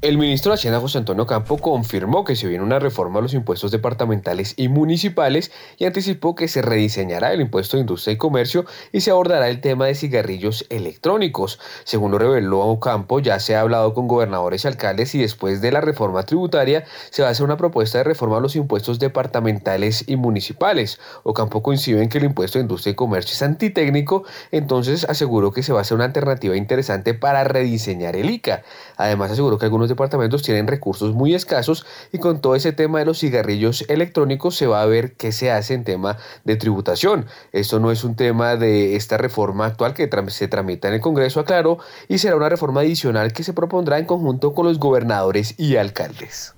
El 0.00 0.16
ministro 0.16 0.52
de 0.52 0.54
Hacienda 0.54 0.78
José 0.78 0.98
Antonio 0.98 1.26
Campo 1.26 1.58
confirmó 1.58 2.22
que 2.22 2.36
se 2.36 2.46
viene 2.46 2.62
una 2.62 2.78
reforma 2.78 3.18
a 3.18 3.22
los 3.22 3.34
impuestos 3.34 3.72
departamentales 3.72 4.54
y 4.56 4.68
municipales 4.68 5.50
y 5.76 5.86
anticipó 5.86 6.36
que 6.36 6.46
se 6.46 6.62
rediseñará 6.62 7.32
el 7.32 7.40
impuesto 7.40 7.76
de 7.76 7.80
industria 7.80 8.12
y 8.12 8.16
comercio 8.16 8.64
y 8.92 9.00
se 9.00 9.10
abordará 9.10 9.48
el 9.48 9.60
tema 9.60 9.86
de 9.86 9.96
cigarrillos 9.96 10.66
electrónicos. 10.68 11.58
Según 11.82 12.12
lo 12.12 12.18
reveló 12.20 12.78
Campo, 12.78 13.18
ya 13.18 13.40
se 13.40 13.56
ha 13.56 13.60
hablado 13.60 13.92
con 13.92 14.06
gobernadores 14.06 14.62
y 14.62 14.68
alcaldes 14.68 15.16
y 15.16 15.18
después 15.18 15.60
de 15.60 15.72
la 15.72 15.80
reforma 15.80 16.22
tributaria 16.22 16.84
se 17.10 17.22
va 17.22 17.28
a 17.28 17.32
hacer 17.32 17.44
una 17.44 17.56
propuesta 17.56 17.98
de 17.98 18.04
reforma 18.04 18.36
a 18.36 18.40
los 18.40 18.54
impuestos 18.54 19.00
departamentales 19.00 20.04
y 20.06 20.14
municipales. 20.14 21.00
Ocampo 21.24 21.60
coincide 21.60 22.04
en 22.04 22.08
que 22.08 22.18
el 22.18 22.24
impuesto 22.24 22.60
de 22.60 22.62
industria 22.62 22.92
y 22.92 22.94
comercio 22.94 23.32
es 23.32 23.42
antitécnico, 23.42 24.22
entonces 24.52 25.06
aseguró 25.08 25.50
que 25.50 25.64
se 25.64 25.72
va 25.72 25.80
a 25.80 25.82
hacer 25.82 25.96
una 25.96 26.04
alternativa 26.04 26.56
interesante 26.56 27.14
para 27.14 27.42
rediseñar 27.42 28.14
el 28.14 28.30
ICA. 28.30 28.62
Además 28.96 29.32
aseguró 29.32 29.58
que 29.58 29.64
algunos 29.64 29.87
departamentos 29.88 30.42
tienen 30.42 30.66
recursos 30.66 31.14
muy 31.14 31.34
escasos 31.34 31.86
y 32.12 32.18
con 32.18 32.40
todo 32.40 32.54
ese 32.54 32.72
tema 32.72 32.98
de 32.98 33.04
los 33.04 33.18
cigarrillos 33.18 33.84
electrónicos 33.88 34.56
se 34.56 34.66
va 34.66 34.82
a 34.82 34.86
ver 34.86 35.14
qué 35.14 35.32
se 35.32 35.50
hace 35.50 35.74
en 35.74 35.84
tema 35.84 36.16
de 36.44 36.56
tributación. 36.56 37.26
Esto 37.52 37.80
no 37.80 37.90
es 37.90 38.04
un 38.04 38.16
tema 38.16 38.56
de 38.56 38.96
esta 38.96 39.16
reforma 39.16 39.66
actual 39.66 39.94
que 39.94 40.08
se 40.28 40.48
tramita 40.48 40.88
en 40.88 40.94
el 40.94 41.00
Congreso, 41.00 41.40
aclaró, 41.40 41.78
y 42.08 42.18
será 42.18 42.36
una 42.36 42.48
reforma 42.48 42.80
adicional 42.80 43.32
que 43.32 43.44
se 43.44 43.52
propondrá 43.52 43.98
en 43.98 44.06
conjunto 44.06 44.54
con 44.54 44.66
los 44.66 44.78
gobernadores 44.78 45.54
y 45.58 45.76
alcaldes. 45.76 46.54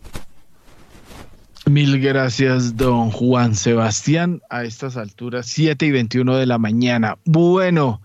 Mil 1.66 2.00
gracias, 2.00 2.76
don 2.76 3.10
Juan 3.10 3.54
Sebastián. 3.54 4.40
A 4.50 4.64
estas 4.64 4.96
alturas, 4.96 5.46
7 5.46 5.86
y 5.86 5.90
21 5.90 6.36
de 6.36 6.46
la 6.46 6.58
mañana. 6.58 7.18
Bueno, 7.24 8.00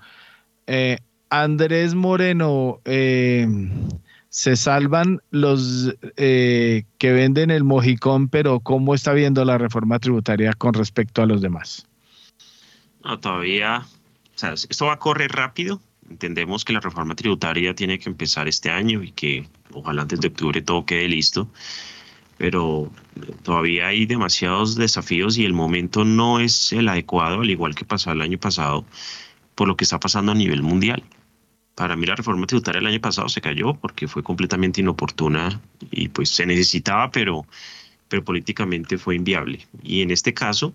eh, 0.67 0.97
Andrés 1.29 1.95
Moreno, 1.95 2.79
eh, 2.85 3.47
se 4.35 4.57
salvan 4.57 5.21
los 5.31 5.95
eh, 6.17 6.83
que 6.97 7.13
venden 7.13 7.51
el 7.51 7.63
mojicón, 7.63 8.27
pero 8.27 8.59
¿cómo 8.59 8.93
está 8.93 9.13
viendo 9.13 9.45
la 9.45 9.57
reforma 9.57 9.97
tributaria 9.97 10.51
con 10.51 10.73
respecto 10.73 11.21
a 11.21 11.25
los 11.25 11.39
demás? 11.39 11.87
No, 13.05 13.17
todavía, 13.17 13.85
o 13.85 14.37
sea, 14.37 14.51
esto 14.51 14.87
va 14.87 14.95
a 14.95 14.99
correr 14.99 15.31
rápido. 15.31 15.79
Entendemos 16.09 16.65
que 16.65 16.73
la 16.73 16.81
reforma 16.81 17.15
tributaria 17.15 17.73
tiene 17.75 17.97
que 17.97 18.09
empezar 18.09 18.49
este 18.49 18.69
año 18.69 19.03
y 19.03 19.13
que 19.13 19.47
ojalá 19.71 20.01
antes 20.01 20.19
de 20.19 20.27
octubre 20.27 20.61
todo 20.61 20.85
quede 20.85 21.07
listo, 21.07 21.47
pero 22.37 22.91
todavía 23.43 23.87
hay 23.87 24.05
demasiados 24.05 24.75
desafíos 24.75 25.37
y 25.37 25.45
el 25.45 25.53
momento 25.53 26.03
no 26.03 26.41
es 26.41 26.73
el 26.73 26.89
adecuado, 26.89 27.39
al 27.39 27.49
igual 27.49 27.73
que 27.73 27.85
pasó 27.85 28.11
el 28.11 28.19
año 28.19 28.37
pasado, 28.37 28.83
por 29.55 29.69
lo 29.69 29.77
que 29.77 29.85
está 29.85 29.97
pasando 29.97 30.33
a 30.33 30.35
nivel 30.35 30.61
mundial. 30.61 31.05
Para 31.75 31.97
mí 31.97 32.05
la 32.05 32.15
reforma 32.15 32.47
tributaria 32.47 32.79
el 32.79 32.87
año 32.87 33.01
pasado 33.01 33.27
se 33.27 33.41
cayó 33.41 33.73
porque 33.73 34.07
fue 34.07 34.23
completamente 34.23 34.79
inoportuna 34.79 35.61
y 35.91 36.07
pues 36.07 36.29
se 36.29 36.45
necesitaba, 36.45 37.11
pero, 37.11 37.45
pero 38.07 38.23
políticamente 38.23 38.97
fue 38.97 39.15
inviable. 39.15 39.67
Y 39.83 40.01
en 40.01 40.11
este 40.11 40.33
caso, 40.33 40.73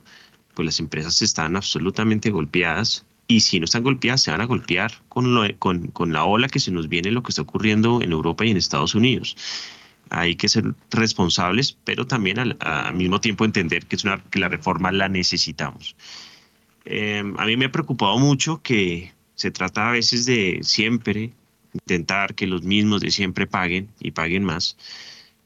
pues 0.54 0.66
las 0.66 0.78
empresas 0.78 1.22
están 1.22 1.56
absolutamente 1.56 2.30
golpeadas 2.30 3.06
y 3.26 3.40
si 3.40 3.60
no 3.60 3.64
están 3.64 3.82
golpeadas, 3.82 4.22
se 4.22 4.30
van 4.30 4.42
a 4.42 4.44
golpear 4.44 4.92
con, 5.08 5.54
con, 5.58 5.86
con 5.88 6.12
la 6.12 6.24
ola 6.24 6.48
que 6.48 6.60
se 6.60 6.70
nos 6.70 6.88
viene, 6.88 7.10
lo 7.10 7.22
que 7.22 7.30
está 7.30 7.42
ocurriendo 7.42 8.02
en 8.02 8.12
Europa 8.12 8.44
y 8.44 8.50
en 8.50 8.58
Estados 8.58 8.94
Unidos. 8.94 9.36
Hay 10.10 10.34
que 10.34 10.48
ser 10.48 10.74
responsables, 10.90 11.78
pero 11.84 12.06
también 12.06 12.40
al, 12.40 12.56
al 12.60 12.94
mismo 12.94 13.20
tiempo 13.20 13.44
entender 13.44 13.86
que, 13.86 13.96
es 13.96 14.04
una, 14.04 14.22
que 14.24 14.40
la 14.40 14.48
reforma 14.48 14.92
la 14.92 15.08
necesitamos. 15.08 15.94
Eh, 16.84 17.22
a 17.38 17.46
mí 17.46 17.56
me 17.56 17.66
ha 17.66 17.72
preocupado 17.72 18.18
mucho 18.18 18.60
que 18.62 19.12
se 19.40 19.50
trata 19.50 19.88
a 19.88 19.92
veces 19.92 20.26
de 20.26 20.58
siempre 20.60 21.32
intentar 21.72 22.34
que 22.34 22.46
los 22.46 22.62
mismos 22.62 23.00
de 23.00 23.10
siempre 23.10 23.46
paguen 23.46 23.88
y 23.98 24.10
paguen 24.10 24.44
más, 24.44 24.76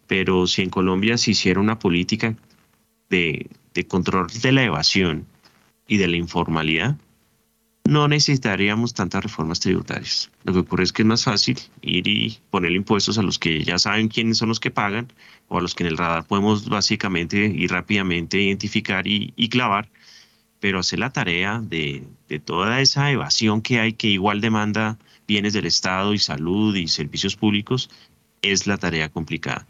pero 0.08 0.48
si 0.48 0.62
en 0.62 0.70
Colombia 0.70 1.16
se 1.16 1.30
hiciera 1.30 1.60
una 1.60 1.78
política 1.78 2.34
de, 3.08 3.48
de 3.72 3.86
control 3.86 4.26
de 4.42 4.50
la 4.50 4.64
evasión 4.64 5.26
y 5.86 5.98
de 5.98 6.08
la 6.08 6.16
informalidad, 6.16 6.96
no 7.84 8.08
necesitaríamos 8.08 8.94
tantas 8.94 9.22
reformas 9.22 9.60
tributarias. 9.60 10.28
Lo 10.42 10.54
que 10.54 10.58
ocurre 10.58 10.82
es 10.82 10.92
que 10.92 11.02
es 11.02 11.06
más 11.06 11.22
fácil 11.22 11.56
ir 11.80 12.08
y 12.08 12.40
poner 12.50 12.72
impuestos 12.72 13.16
a 13.18 13.22
los 13.22 13.38
que 13.38 13.62
ya 13.62 13.78
saben 13.78 14.08
quiénes 14.08 14.38
son 14.38 14.48
los 14.48 14.58
que 14.58 14.72
pagan 14.72 15.06
o 15.46 15.58
a 15.58 15.60
los 15.60 15.76
que 15.76 15.84
en 15.84 15.90
el 15.90 15.98
radar 15.98 16.26
podemos 16.26 16.68
básicamente 16.68 17.46
y 17.46 17.68
rápidamente 17.68 18.42
identificar 18.42 19.06
y, 19.06 19.32
y 19.36 19.50
clavar 19.50 19.88
pero 20.64 20.78
hacer 20.78 20.98
la 20.98 21.12
tarea 21.12 21.60
de, 21.62 22.04
de, 22.34 22.40
toda 22.40 22.80
esa 22.80 23.10
evasión 23.10 23.62
que 23.62 23.80
hay, 23.80 23.92
que 23.92 24.08
igual 24.08 24.40
demanda 24.40 24.98
bienes 25.26 25.52
del 25.52 25.66
Estado 25.66 26.14
y 26.14 26.18
salud 26.18 26.74
y 26.76 26.88
servicios 26.88 27.36
públicos, 27.36 27.90
es 28.42 28.66
la 28.66 28.76
tarea 28.76 29.08
complicada. 29.08 29.66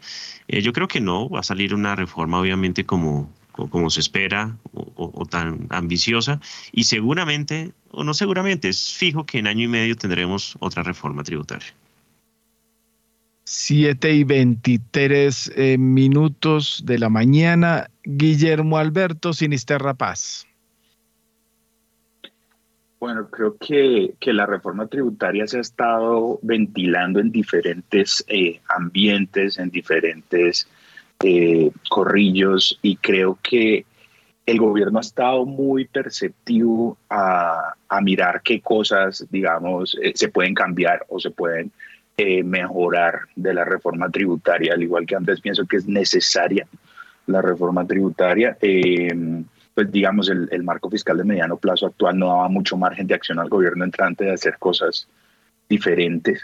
Eh, 0.47 0.61
yo 0.61 0.73
creo 0.73 0.87
que 0.87 1.01
no 1.01 1.29
va 1.29 1.39
a 1.39 1.43
salir 1.43 1.73
una 1.73 1.95
reforma, 1.95 2.39
obviamente, 2.39 2.85
como, 2.85 3.31
como 3.51 3.89
se 3.89 4.01
espera 4.01 4.57
o, 4.73 5.25
tan 5.25 5.67
ambiciosa, 5.69 6.41
y 6.71 6.83
seguramente, 6.83 7.71
o 7.91 8.03
no 8.03 8.13
seguramente, 8.13 8.69
es 8.69 8.93
fijo 8.93 9.25
que 9.25 9.39
en 9.39 9.47
año 9.47 9.63
y 9.63 9.67
medio 9.67 9.95
tendremos 9.95 10.57
otra 10.59 10.83
reforma 10.83 11.23
tributaria. 11.23 11.73
7 13.45 14.11
y 14.11 14.23
23 14.23 15.51
eh, 15.55 15.77
minutos 15.77 16.81
de 16.83 16.97
la 16.97 17.09
mañana. 17.09 17.89
Guillermo 18.03 18.77
Alberto 18.77 19.33
Sinisterra 19.33 19.93
Paz. 19.93 20.47
Bueno, 22.99 23.29
creo 23.29 23.57
que, 23.57 24.13
que, 24.19 24.33
la 24.33 24.45
reforma 24.45 24.87
tributaria 24.87 25.45
se 25.47 25.57
ha 25.57 25.61
estado 25.61 26.39
ventilando 26.41 27.19
en 27.19 27.31
diferentes 27.31 28.23
eh, 28.27 28.61
ambientes, 28.69 29.59
en 29.59 29.69
diferentes 29.69 30.67
eh, 31.23 31.71
corrillos 31.89 32.79
y 32.81 32.95
creo 32.97 33.37
que 33.43 33.85
el 34.45 34.59
gobierno 34.59 34.99
ha 34.99 35.01
estado 35.01 35.45
muy 35.45 35.85
perceptivo 35.85 36.97
a, 37.09 37.73
a 37.89 38.01
mirar 38.01 38.41
qué 38.43 38.61
cosas, 38.61 39.25
digamos, 39.29 39.97
eh, 40.01 40.13
se 40.15 40.29
pueden 40.29 40.53
cambiar 40.53 41.05
o 41.09 41.19
se 41.19 41.31
pueden 41.31 41.71
eh, 42.17 42.43
mejorar 42.43 43.21
de 43.35 43.53
la 43.53 43.65
reforma 43.65 44.09
tributaria, 44.09 44.73
al 44.73 44.83
igual 44.83 45.05
que 45.05 45.15
antes 45.15 45.41
pienso 45.41 45.65
que 45.65 45.77
es 45.77 45.87
necesaria 45.87 46.67
la 47.27 47.41
reforma 47.41 47.85
tributaria. 47.85 48.57
Eh, 48.61 49.43
pues 49.75 49.91
digamos, 49.91 50.29
el, 50.29 50.47
el, 50.51 50.63
marco 50.63 50.89
fiscal 50.89 51.17
de 51.17 51.25
mediano 51.25 51.57
plazo 51.57 51.85
actual 51.85 52.17
no 52.17 52.27
daba 52.27 52.47
mucho 52.47 52.77
margen 52.77 53.05
de 53.05 53.13
acción 53.13 53.39
al 53.39 53.49
gobierno 53.49 53.83
entrante 53.83 54.23
de 54.23 54.31
hacer 54.31 54.57
cosas 54.57 55.07
diferentes, 55.69 56.41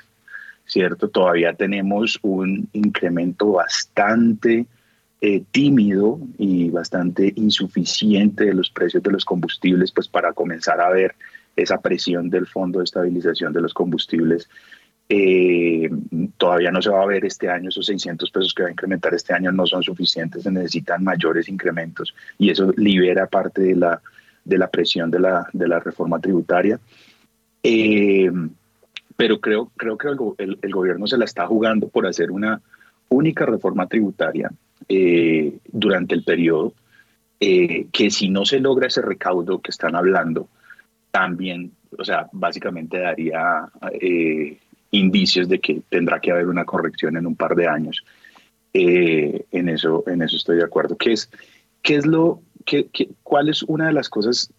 ¿cierto? 0.66 1.10
Todavía 1.10 1.54
tenemos 1.54 2.20
un 2.22 2.70
incremento 2.74 3.54
bastante 3.54 4.68
eh, 5.24 5.44
tímido 5.52 6.20
y 6.40 6.72
bastante 6.72 7.32
insuficiente 7.36 8.46
de 8.46 8.56
los 8.56 8.72
precios 8.72 9.04
de 9.04 9.12
los 9.12 9.24
combustibles, 9.24 9.92
pues 9.92 10.08
para 10.08 10.34
comenzar 10.34 10.82
a 10.82 10.90
ver 10.90 11.14
esa 11.56 11.80
presión 11.80 12.30
del 12.30 12.48
Fondo 12.48 12.80
de 12.80 12.86
Estabilización 12.86 13.54
de 13.54 13.62
los 13.62 13.74
Combustibles. 13.74 14.50
Eh, 15.14 15.90
todavía 16.38 16.72
no 16.72 16.82
se 16.82 16.90
va 16.90 17.04
a 17.04 17.06
ver 17.06 17.26
este 17.26 17.50
año, 17.50 17.68
esos 17.68 17.86
600 17.86 18.32
pesos 18.32 18.54
que 18.54 18.64
va 18.64 18.70
a 18.70 18.72
incrementar 18.72 19.14
este 19.14 19.34
año 19.34 19.52
no 19.52 19.68
son 19.68 19.84
suficientes, 19.84 20.44
se 20.44 20.52
necesitan 20.52 21.04
mayores 21.04 21.50
incrementos 21.50 22.16
y 22.38 22.50
eso 22.50 22.72
libera 22.78 23.28
parte 23.28 23.62
de 23.62 23.76
la, 23.76 24.02
de 24.46 24.58
la 24.58 24.70
presión 24.70 25.12
de 25.12 25.20
la, 25.20 25.50
de 25.52 25.68
la 25.68 25.82
reforma 25.82 26.18
tributaria. 26.22 26.80
Eh, 27.62 28.32
pero 29.18 29.42
creo, 29.42 29.70
creo 29.76 29.98
que 29.98 30.08
el, 30.38 30.72
gobierno 30.72 31.06
se 31.08 31.18
la 31.18 31.26
está 31.26 31.46
jugando 31.46 31.90
por 31.90 32.08
hacer 32.08 32.32
una 32.32 32.62
única 33.10 33.46
reforma 33.46 33.88
tributaria 33.88 34.50
eh, 34.88 35.58
durante 35.74 36.16
el 36.16 36.24
periodo, 36.24 36.74
que 37.38 38.12
si 38.12 38.30
no 38.30 38.46
se 38.46 38.62
logra 38.62 38.88
ese 38.88 39.02
recaudo 39.02 39.60
que 39.60 39.72
están 39.72 39.98
hablando, 39.98 40.48
también, 41.12 41.74
o 41.98 42.06
sea, 42.06 42.30
básicamente 42.32 43.00
daría 43.00 43.68
indicios 44.92 45.48
de 45.48 45.60
que 45.60 45.82
tendrá 45.90 46.20
que 46.20 46.32
haber 46.32 46.48
una 46.48 46.66
corrección 46.66 47.18
en 47.18 47.26
un 47.26 47.36
par 47.36 47.56
de 47.56 47.68
años. 47.68 48.04
Eh, 48.74 49.46
en, 49.52 49.70
eso, 49.70 50.04
en 50.08 50.22
eso 50.22 50.36
estoy 50.36 50.58
de 50.58 50.64
acuerdo. 50.64 50.98
¿Qué 50.98 51.14
es, 51.14 51.30
qué 51.82 51.96
es 51.96 52.06
lo, 52.06 52.42
qué, 52.66 52.88
¿Cuál 53.24 53.50
es 53.50 53.64
una 53.64 53.88
de 53.88 53.94
las 53.94 54.10
cosas 54.10 54.52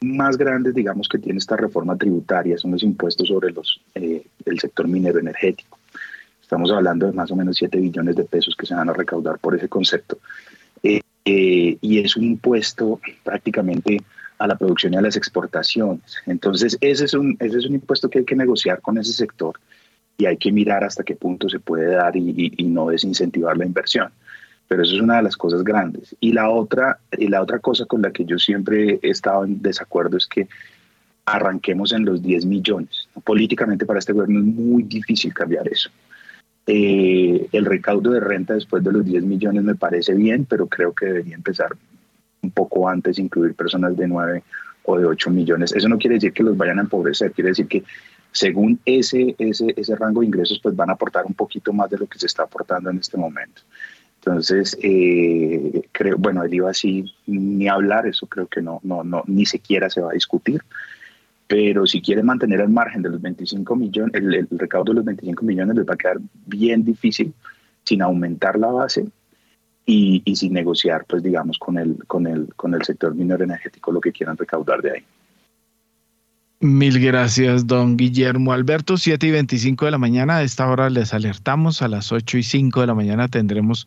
más 0.00 0.36
grandes, 0.36 0.74
digamos, 0.74 1.08
que 1.08 1.18
tiene 1.18 1.38
esta 1.38 1.56
reforma 1.56 1.96
tributaria? 1.96 2.58
Son 2.58 2.70
los 2.70 2.82
impuestos 2.82 3.28
sobre 3.28 3.52
los, 3.52 3.80
eh, 3.94 4.26
el 4.44 4.58
sector 4.58 4.88
minero 4.88 5.18
energético. 5.18 5.78
Estamos 6.42 6.70
hablando 6.70 7.06
de 7.06 7.12
más 7.12 7.30
o 7.30 7.36
menos 7.36 7.56
7 7.56 7.78
billones 7.78 8.16
de 8.16 8.24
pesos 8.24 8.54
que 8.56 8.66
se 8.66 8.74
van 8.74 8.88
a 8.88 8.92
recaudar 8.92 9.38
por 9.38 9.54
ese 9.54 9.68
concepto. 9.68 10.18
y 11.24 11.98
es 11.98 12.16
un 12.16 12.22
impuesto 12.22 13.00
prácticamente 13.24 13.98
a 14.38 14.46
la 14.46 14.56
producción 14.56 14.94
y 14.94 14.96
a 14.96 15.02
las 15.02 15.16
exportaciones. 15.16 16.16
Entonces, 16.26 16.76
ese 16.80 17.04
es, 17.04 17.14
un, 17.14 17.36
ese 17.40 17.58
es 17.58 17.66
un 17.66 17.74
impuesto 17.74 18.08
que 18.08 18.20
hay 18.20 18.24
que 18.24 18.36
negociar 18.36 18.80
con 18.80 18.98
ese 18.98 19.12
sector 19.12 19.58
y 20.18 20.26
hay 20.26 20.36
que 20.36 20.52
mirar 20.52 20.84
hasta 20.84 21.04
qué 21.04 21.14
punto 21.14 21.48
se 21.48 21.60
puede 21.60 21.94
dar 21.94 22.16
y, 22.16 22.52
y, 22.56 22.64
no 22.64 22.88
desincentivar 22.88 23.56
la 23.56 23.66
inversión. 23.66 24.10
Pero 24.68 24.82
eso 24.82 24.96
es 24.96 25.00
una 25.00 25.16
de 25.16 25.22
las 25.22 25.36
cosas 25.36 25.62
grandes. 25.62 26.16
Y 26.20 26.32
la, 26.32 26.50
otra, 26.50 26.98
y 27.16 27.28
la 27.28 27.42
otra 27.42 27.58
cosa 27.58 27.84
con 27.86 28.02
la 28.02 28.10
que 28.10 28.24
yo 28.24 28.38
siempre 28.38 28.98
he 29.02 29.10
estado 29.10 29.44
en 29.44 29.62
desacuerdo 29.62 30.16
es 30.16 30.26
que 30.26 30.48
arranquemos 31.24 31.92
en 31.92 32.04
los 32.04 32.22
10 32.22 32.46
millones. 32.46 33.08
Políticamente 33.24 33.84
para 33.84 33.98
este 33.98 34.12
gobierno 34.12 34.40
es 34.40 34.46
muy 34.46 34.82
difícil 34.84 35.34
cambiar 35.34 35.68
eso. 35.68 35.90
Eh, 36.68 37.46
el 37.52 37.64
recaudo 37.64 38.10
de 38.10 38.20
renta 38.20 38.54
después 38.54 38.82
de 38.82 38.92
los 38.92 39.04
10 39.04 39.24
millones 39.24 39.62
me 39.62 39.76
parece 39.76 40.14
bien, 40.14 40.46
pero 40.46 40.66
creo 40.66 40.92
que 40.92 41.06
debería 41.06 41.36
empezar 41.36 41.76
un 42.46 42.50
poco 42.50 42.88
antes 42.88 43.18
incluir 43.18 43.54
personas 43.54 43.96
de 43.96 44.06
9 44.06 44.42
o 44.84 44.98
de 44.98 45.04
8 45.04 45.30
millones. 45.30 45.72
Eso 45.72 45.88
no 45.88 45.98
quiere 45.98 46.14
decir 46.14 46.32
que 46.32 46.42
los 46.42 46.56
vayan 46.56 46.78
a 46.78 46.82
empobrecer, 46.82 47.32
quiere 47.32 47.50
decir 47.50 47.66
que 47.66 47.84
según 48.32 48.78
ese, 48.84 49.34
ese, 49.38 49.72
ese 49.76 49.96
rango 49.96 50.20
de 50.20 50.26
ingresos, 50.26 50.60
pues 50.62 50.76
van 50.76 50.90
a 50.90 50.92
aportar 50.92 51.24
un 51.24 51.34
poquito 51.34 51.72
más 51.72 51.90
de 51.90 51.98
lo 51.98 52.06
que 52.06 52.18
se 52.18 52.26
está 52.26 52.42
aportando 52.42 52.90
en 52.90 52.98
este 52.98 53.16
momento. 53.16 53.62
Entonces, 54.18 54.76
eh, 54.82 55.82
creo, 55.92 56.16
bueno, 56.18 56.42
el 56.42 56.52
IVA 56.52 56.74
sí, 56.74 57.04
ni 57.26 57.68
hablar, 57.68 58.06
eso 58.06 58.26
creo 58.26 58.46
que 58.46 58.60
no, 58.60 58.80
no, 58.82 59.04
no, 59.04 59.22
ni 59.26 59.46
siquiera 59.46 59.88
se 59.88 60.00
va 60.00 60.10
a 60.10 60.14
discutir. 60.14 60.62
Pero 61.46 61.86
si 61.86 62.02
quiere 62.02 62.22
mantener 62.24 62.60
el 62.60 62.68
margen 62.68 63.02
de 63.02 63.10
los 63.10 63.22
25 63.22 63.76
millones, 63.76 64.14
el, 64.14 64.34
el 64.34 64.48
recaudo 64.50 64.92
de 64.92 64.96
los 64.96 65.04
25 65.04 65.44
millones 65.44 65.76
les 65.76 65.86
va 65.86 65.94
a 65.94 65.96
quedar 65.96 66.18
bien 66.44 66.84
difícil 66.84 67.32
sin 67.84 68.02
aumentar 68.02 68.58
la 68.58 68.66
base 68.66 69.06
y, 69.86 70.22
sin 70.34 70.52
negociar, 70.52 71.04
pues 71.08 71.22
digamos, 71.22 71.58
con 71.58 71.78
el, 71.78 72.04
con, 72.06 72.26
el, 72.26 72.52
con 72.56 72.74
el 72.74 72.82
sector 72.82 73.14
minero 73.14 73.44
energético 73.44 73.92
lo 73.92 74.00
que 74.00 74.12
quieran 74.12 74.36
recaudar 74.36 74.82
de 74.82 74.90
ahí. 74.90 75.04
Mil 76.58 76.98
gracias, 76.98 77.66
don 77.66 77.96
Guillermo 77.96 78.52
Alberto. 78.52 78.96
7 78.96 79.26
y 79.26 79.30
25 79.30 79.84
de 79.84 79.90
la 79.92 79.98
mañana. 79.98 80.38
A 80.38 80.42
esta 80.42 80.68
hora 80.68 80.90
les 80.90 81.14
alertamos. 81.14 81.82
A 81.82 81.88
las 81.88 82.10
8 82.10 82.38
y 82.38 82.42
5 82.42 82.80
de 82.80 82.86
la 82.86 82.94
mañana 82.94 83.28
tendremos 83.28 83.86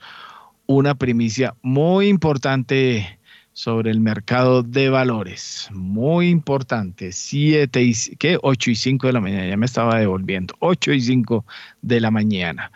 una 0.68 0.96
primicia 0.96 1.56
muy 1.64 2.08
importante 2.08 3.20
sobre 3.52 3.92
el 3.92 4.00
mercado 4.00 4.64
de 4.64 4.90
valores. 4.90 5.68
Muy 5.74 6.30
importante. 6.30 7.12
7 7.12 7.84
y 7.84 7.94
¿qué? 8.18 8.38
8 8.42 8.72
y 8.72 8.76
5 8.76 9.08
de 9.08 9.14
la 9.14 9.20
mañana. 9.20 9.48
Ya 9.48 9.58
me 9.58 9.66
estaba 9.66 10.00
devolviendo. 10.00 10.54
8 10.60 10.94
y 10.94 11.02
5 11.02 11.46
de 11.82 12.00
la 12.00 12.12
mañana. 12.12 12.72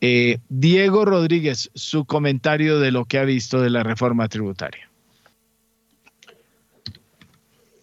Eh, 0.00 0.38
Diego 0.48 1.04
Rodríguez, 1.04 1.70
su 1.74 2.04
comentario 2.04 2.78
de 2.78 2.92
lo 2.92 3.06
que 3.06 3.18
ha 3.18 3.24
visto 3.24 3.60
de 3.60 3.70
la 3.70 3.82
reforma 3.82 4.28
tributaria. 4.28 4.90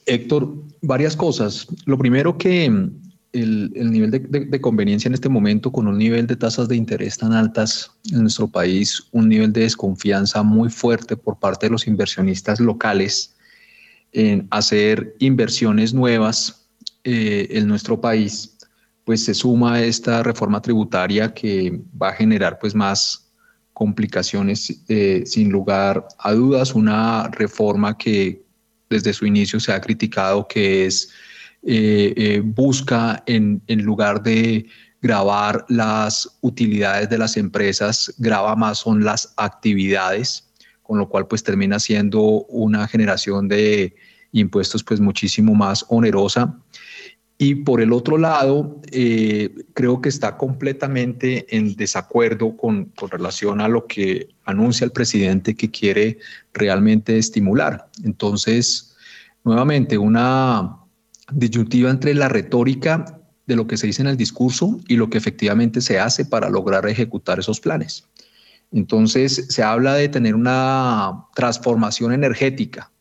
Héctor, 0.06 0.54
varias 0.82 1.16
cosas. 1.16 1.68
Lo 1.86 1.98
primero 1.98 2.38
que 2.38 2.70
mm, 2.70 2.92
el, 3.34 3.92
nivel 3.92 4.12
de, 4.12 4.62
conveniencia 4.62 5.08
en 5.08 5.16
este 5.16 5.30
momento 5.30 5.72
con 5.72 5.88
un 5.88 5.98
nivel 5.98 6.28
de 6.28 6.36
tasas 6.36 6.68
de 6.68 6.76
interés 6.76 7.18
tan 7.18 7.34
altas 7.34 7.92
en 8.12 8.22
nuestro 8.22 8.48
país, 8.48 9.04
un 9.12 9.28
nivel 9.28 9.52
de 9.52 9.62
desconfianza 9.62 10.44
muy 10.44 10.70
fuerte 10.70 11.18
por 11.18 11.40
parte 11.40 11.66
de 11.66 11.72
los 11.72 11.88
inversionistas 11.88 12.60
locales 12.60 13.36
en 14.12 14.48
hacer 14.52 15.16
inversiones 15.18 15.94
nuevas 15.94 16.68
eh, 17.04 17.48
en 17.52 17.68
nuestro 17.68 18.00
país, 18.00 18.53
pues 19.06 19.26
se 19.26 19.34
suma 19.34 19.82
esta 19.82 20.24
reforma 20.24 20.62
tributaria 20.62 21.34
que 21.34 21.82
va 22.02 22.10
a 22.10 22.14
generar 22.14 22.60
pues 22.60 22.74
más 22.74 23.32
complicaciones 23.74 24.84
eh, 24.88 25.24
sin 25.26 25.50
lugar 25.50 26.08
a 26.20 26.32
dudas, 26.34 26.76
una 26.76 27.28
reforma 27.30 27.98
que 27.98 28.44
desde 28.90 29.14
su 29.14 29.26
inicio 29.26 29.60
se 29.60 29.74
ha 29.74 29.82
criticado 29.82 30.48
que 30.48 30.86
es 30.86 31.10
eh, 31.64 32.14
eh, 32.16 32.42
busca 32.44 33.24
en, 33.26 33.62
en 33.68 33.84
lugar 33.84 34.22
de 34.22 34.68
grabar 35.02 35.66
las 35.68 36.38
utilidades 36.42 37.10
de 37.10 37.18
las 37.18 37.36
empresas, 37.36 38.14
graba 38.18 38.56
más 38.56 38.80
son 38.80 39.04
las 39.04 39.34
actividades, 39.38 40.50
con 40.82 40.98
lo 40.98 41.10
cual 41.10 41.28
pues 41.28 41.44
termina 41.44 41.80
siendo 41.80 42.22
una 42.22 42.88
generación 42.88 43.48
de 43.48 43.96
impuestos 44.32 44.84
pues 44.84 45.00
muchísimo 45.00 45.56
más 45.56 45.86
onerosa. 45.90 46.58
Y 47.38 47.56
por 47.56 47.82
el 47.82 47.92
otro 47.92 48.18
lado, 48.18 48.80
eh, 48.92 49.54
creo 49.74 50.02
que 50.02 50.10
está 50.10 50.38
completamente 50.38 51.56
en 51.56 51.76
desacuerdo 51.76 52.56
con, 52.56 52.86
con, 52.86 53.10
relación 53.10 53.60
a 53.60 53.68
lo 53.68 53.88
que 53.88 54.30
anuncia 54.46 54.86
el 54.86 54.92
presidente 54.92 55.56
que 55.56 55.72
quiere 55.72 56.20
realmente 56.54 57.18
estimular. 57.18 57.90
Entonces, 58.04 58.96
nuevamente, 59.44 59.98
una 59.98 60.78
disyuntiva 61.32 61.90
entre 61.90 62.14
la 62.14 62.30
retórica 62.30 63.20
de 63.46 63.56
lo 63.56 63.68
que 63.68 63.78
se 63.78 63.88
dice 63.88 64.02
en 64.02 64.08
el 64.08 64.18
discurso 64.18 64.80
y 64.88 64.96
lo 64.96 65.10
que 65.10 65.18
efectivamente 65.18 65.82
se 65.82 66.00
hace 66.00 66.26
para 66.26 66.50
lograr 66.50 66.88
ejecutar 66.88 67.40
esos 67.40 67.60
planes. 67.60 68.08
Entonces, 68.72 69.48
se 69.50 69.64
habla 69.64 69.96
de 69.96 70.08
tener 70.08 70.36
una 70.36 71.26
transformación 71.36 72.14
energética 72.14 72.93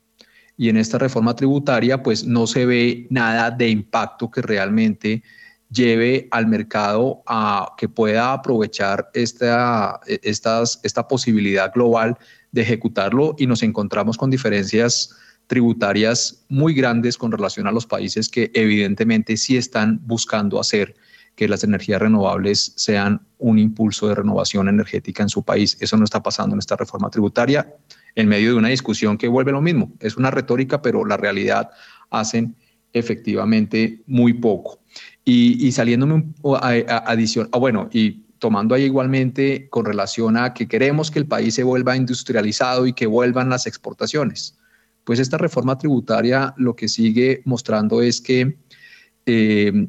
y 0.62 0.68
en 0.68 0.76
esta 0.76 0.96
reforma 0.96 1.34
tributaria 1.34 2.04
pues 2.04 2.24
no 2.24 2.46
se 2.46 2.64
ve 2.66 3.08
nada 3.10 3.50
de 3.50 3.68
impacto 3.68 4.30
que 4.30 4.42
realmente 4.42 5.24
lleve 5.68 6.28
al 6.30 6.46
mercado 6.46 7.24
a 7.26 7.74
que 7.76 7.88
pueda 7.88 8.32
aprovechar 8.32 9.10
esta, 9.12 9.98
estas, 10.06 10.78
esta 10.84 11.08
posibilidad 11.08 11.72
global 11.72 12.16
de 12.52 12.62
ejecutarlo 12.62 13.34
y 13.38 13.48
nos 13.48 13.64
encontramos 13.64 14.16
con 14.16 14.30
diferencias 14.30 15.16
tributarias 15.48 16.44
muy 16.48 16.74
grandes 16.74 17.18
con 17.18 17.32
relación 17.32 17.66
a 17.66 17.72
los 17.72 17.84
países 17.84 18.28
que 18.28 18.52
evidentemente 18.54 19.36
sí 19.38 19.56
están 19.56 19.98
buscando 20.04 20.60
hacer 20.60 20.94
que 21.34 21.48
las 21.48 21.64
energías 21.64 22.00
renovables 22.00 22.72
sean 22.76 23.20
un 23.38 23.58
impulso 23.58 24.06
de 24.06 24.14
renovación 24.14 24.68
energética 24.68 25.24
en 25.24 25.28
su 25.28 25.42
país. 25.42 25.76
Eso 25.80 25.96
no 25.96 26.04
está 26.04 26.22
pasando 26.22 26.54
en 26.54 26.60
esta 26.60 26.76
reforma 26.76 27.10
tributaria 27.10 27.66
en 28.14 28.28
medio 28.28 28.50
de 28.50 28.56
una 28.56 28.68
discusión 28.68 29.18
que 29.18 29.28
vuelve 29.28 29.52
lo 29.52 29.62
mismo. 29.62 29.92
Es 30.00 30.16
una 30.16 30.30
retórica, 30.30 30.82
pero 30.82 31.04
la 31.04 31.16
realidad 31.16 31.70
hacen 32.10 32.56
efectivamente 32.92 34.02
muy 34.06 34.34
poco. 34.34 34.80
Y, 35.24 35.66
y 35.66 35.72
saliéndome 35.72 36.24
a, 36.60 36.70
adición, 37.10 37.48
ah, 37.52 37.58
bueno, 37.58 37.88
y 37.92 38.22
tomando 38.38 38.74
ahí 38.74 38.84
igualmente 38.84 39.68
con 39.70 39.84
relación 39.84 40.36
a 40.36 40.52
que 40.52 40.66
queremos 40.66 41.10
que 41.10 41.20
el 41.20 41.26
país 41.26 41.54
se 41.54 41.62
vuelva 41.62 41.96
industrializado 41.96 42.86
y 42.86 42.92
que 42.92 43.06
vuelvan 43.06 43.48
las 43.48 43.66
exportaciones. 43.66 44.58
Pues 45.04 45.18
esta 45.20 45.38
reforma 45.38 45.78
tributaria 45.78 46.52
lo 46.56 46.74
que 46.74 46.88
sigue 46.88 47.42
mostrando 47.44 48.02
es 48.02 48.20
que 48.20 48.58
eh, 49.26 49.86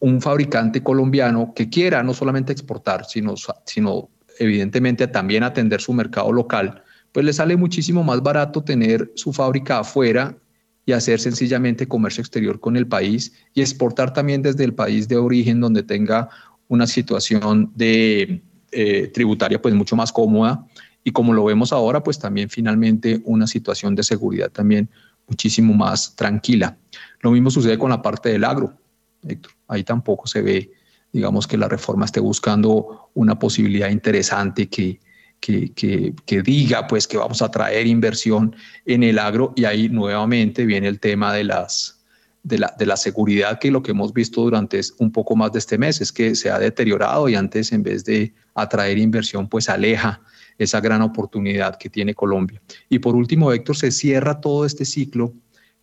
un 0.00 0.20
fabricante 0.20 0.82
colombiano 0.82 1.52
que 1.54 1.68
quiera 1.68 2.02
no 2.02 2.12
solamente 2.12 2.52
exportar, 2.52 3.04
sino, 3.04 3.34
sino 3.64 4.10
evidentemente 4.38 5.06
también 5.06 5.44
atender 5.44 5.80
su 5.80 5.92
mercado 5.92 6.32
local, 6.32 6.82
pues 7.12 7.24
le 7.26 7.32
sale 7.32 7.56
muchísimo 7.56 8.02
más 8.02 8.22
barato 8.22 8.62
tener 8.62 9.12
su 9.14 9.32
fábrica 9.32 9.80
afuera 9.80 10.36
y 10.84 10.92
hacer 10.92 11.20
sencillamente 11.20 11.86
comercio 11.86 12.22
exterior 12.22 12.58
con 12.58 12.76
el 12.76 12.86
país 12.86 13.32
y 13.54 13.60
exportar 13.60 14.12
también 14.12 14.42
desde 14.42 14.64
el 14.64 14.74
país 14.74 15.06
de 15.06 15.16
origen 15.16 15.60
donde 15.60 15.82
tenga 15.82 16.28
una 16.68 16.86
situación 16.86 17.70
de 17.76 18.42
eh, 18.72 19.10
tributaria 19.12 19.60
pues 19.60 19.74
mucho 19.74 19.94
más 19.94 20.10
cómoda 20.10 20.66
y 21.04 21.12
como 21.12 21.32
lo 21.32 21.44
vemos 21.44 21.72
ahora, 21.72 22.02
pues 22.02 22.18
también 22.18 22.48
finalmente 22.48 23.20
una 23.24 23.46
situación 23.46 23.94
de 23.94 24.02
seguridad 24.02 24.50
también 24.50 24.88
muchísimo 25.26 25.74
más 25.74 26.14
tranquila. 26.14 26.76
Lo 27.20 27.30
mismo 27.30 27.50
sucede 27.50 27.78
con 27.78 27.90
la 27.90 28.02
parte 28.02 28.30
del 28.30 28.44
agro, 28.44 28.74
Héctor. 29.26 29.52
Ahí 29.68 29.84
tampoco 29.84 30.26
se 30.26 30.42
ve, 30.42 30.70
digamos, 31.12 31.46
que 31.46 31.56
la 31.56 31.68
reforma 31.68 32.04
esté 32.04 32.20
buscando 32.20 33.10
una 33.14 33.38
posibilidad 33.38 33.90
interesante 33.90 34.68
que, 34.68 35.00
que, 35.42 35.72
que, 36.24 36.42
diga 36.42 36.86
pues 36.86 37.08
que 37.08 37.16
vamos 37.16 37.42
a 37.42 37.50
traer 37.50 37.86
inversión 37.86 38.54
en 38.86 39.02
el 39.02 39.18
agro 39.18 39.52
y 39.56 39.64
ahí 39.64 39.88
nuevamente 39.88 40.64
viene 40.64 40.86
el 40.86 41.00
tema 41.00 41.34
de 41.34 41.44
las 41.44 41.98
de 42.44 42.58
la, 42.58 42.74
de 42.78 42.86
la 42.86 42.96
seguridad 42.96 43.58
que 43.58 43.70
lo 43.70 43.82
que 43.82 43.90
hemos 43.92 44.12
visto 44.12 44.42
durante 44.42 44.80
un 44.98 45.12
poco 45.12 45.36
más 45.36 45.52
de 45.52 45.58
este 45.60 45.78
mes 45.78 46.00
es 46.00 46.10
que 46.10 46.34
se 46.34 46.50
ha 46.50 46.58
deteriorado 46.58 47.28
y 47.28 47.34
antes 47.34 47.72
en 47.72 47.82
vez 47.82 48.04
de 48.04 48.32
atraer 48.54 48.98
inversión 48.98 49.48
pues 49.48 49.68
aleja 49.68 50.20
esa 50.58 50.80
gran 50.80 51.02
oportunidad 51.02 51.76
que 51.76 51.88
tiene 51.88 52.14
Colombia. 52.14 52.60
Y 52.88 52.98
por 52.98 53.16
último, 53.16 53.52
Héctor, 53.52 53.76
se 53.76 53.90
cierra 53.90 54.40
todo 54.40 54.64
este 54.64 54.84
ciclo 54.84 55.32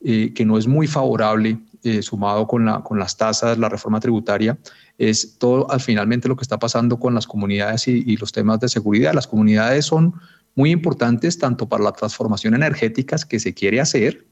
eh, 0.02 0.34
que 0.34 0.46
no 0.46 0.58
es 0.58 0.68
muy 0.68 0.88
favorable, 0.88 1.60
eh, 1.84 2.02
sumado 2.02 2.48
con, 2.48 2.66
la, 2.66 2.82
con 2.84 3.00
las 3.00 3.18
tasas, 3.18 3.58
la 3.58 3.70
reforma 3.70 4.00
tributaria, 4.00 4.58
es 4.98 5.38
todo 5.38 5.70
al 5.72 5.80
finalmente 5.80 6.28
lo 6.28 6.36
que 6.36 6.44
está 6.44 6.60
pasando 6.60 7.00
con 7.00 7.14
las 7.14 7.26
comunidades 7.26 7.88
y, 7.88 8.18
los 8.18 8.32
temas 8.32 8.60
de 8.60 8.68
seguridad. 8.70 9.14
Las 9.14 9.28
comunidades 9.28 9.86
son 9.86 10.14
muy 10.56 10.72
importantes 10.72 11.38
tanto 11.38 11.70
para 11.70 11.84
la 11.84 11.92
transformación 11.92 12.54
energética 12.54 13.16
que 13.28 13.40
se 13.40 13.54
quiere 13.54 13.80
hacer, 13.80 14.26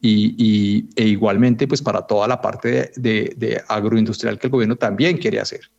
y, 0.00 0.86
e 0.96 1.08
igualmente 1.08 1.66
pues 1.66 1.80
para 1.80 2.02
toda 2.02 2.28
la 2.28 2.42
parte 2.42 2.92
de, 2.96 3.34
de, 3.38 3.62
agroindustrial 3.68 4.38
que 4.38 4.48
el 4.48 4.50
gobierno 4.50 4.76
también 4.76 5.16
quiere 5.16 5.40
hacer. 5.40 5.70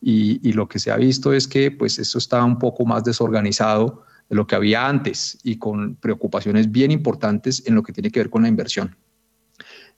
Y, 0.00 0.52
lo 0.52 0.68
que 0.68 0.78
se 0.78 0.90
ha 0.90 0.96
visto 0.96 1.32
es 1.32 1.48
que 1.48 1.70
pues 1.70 1.98
eso 1.98 2.18
está 2.18 2.44
un 2.44 2.58
poco 2.58 2.84
más 2.84 3.04
desorganizado 3.04 4.04
de 4.28 4.36
lo 4.36 4.46
que 4.46 4.54
había 4.54 4.88
antes 4.88 5.38
y 5.42 5.56
con 5.56 5.96
preocupaciones 5.96 6.70
bien 6.70 6.90
importantes 6.90 7.62
en 7.66 7.74
lo 7.74 7.82
que 7.82 7.92
tiene 7.92 8.10
que 8.10 8.20
ver 8.20 8.30
con 8.30 8.42
la 8.42 8.48
inversión. 8.48 8.96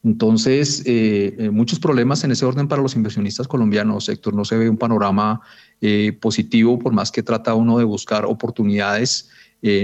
Entonces, 0.05 0.83
eh, 0.87 1.35
eh, 1.37 1.51
muchos 1.51 1.81
problemas 1.81 2.23
en 2.23 2.31
ese 2.31 2.45
orden 2.45 2.69
para 2.69 2.81
los 2.81 2.95
inversionistas 2.95 3.49
colombianos, 3.49 4.09
Héctor. 4.09 4.35
No 4.35 4.45
se 4.45 4.57
ve 4.57 4.71
un 4.71 4.77
panorama 4.77 5.41
eh, 5.81 6.17
positivo, 6.21 6.79
por 6.79 6.93
más 6.93 7.11
que 7.11 7.25
trata 7.25 7.55
uno 7.55 7.79
de 7.79 7.85
buscar 7.85 8.25
oportunidades. 8.25 9.31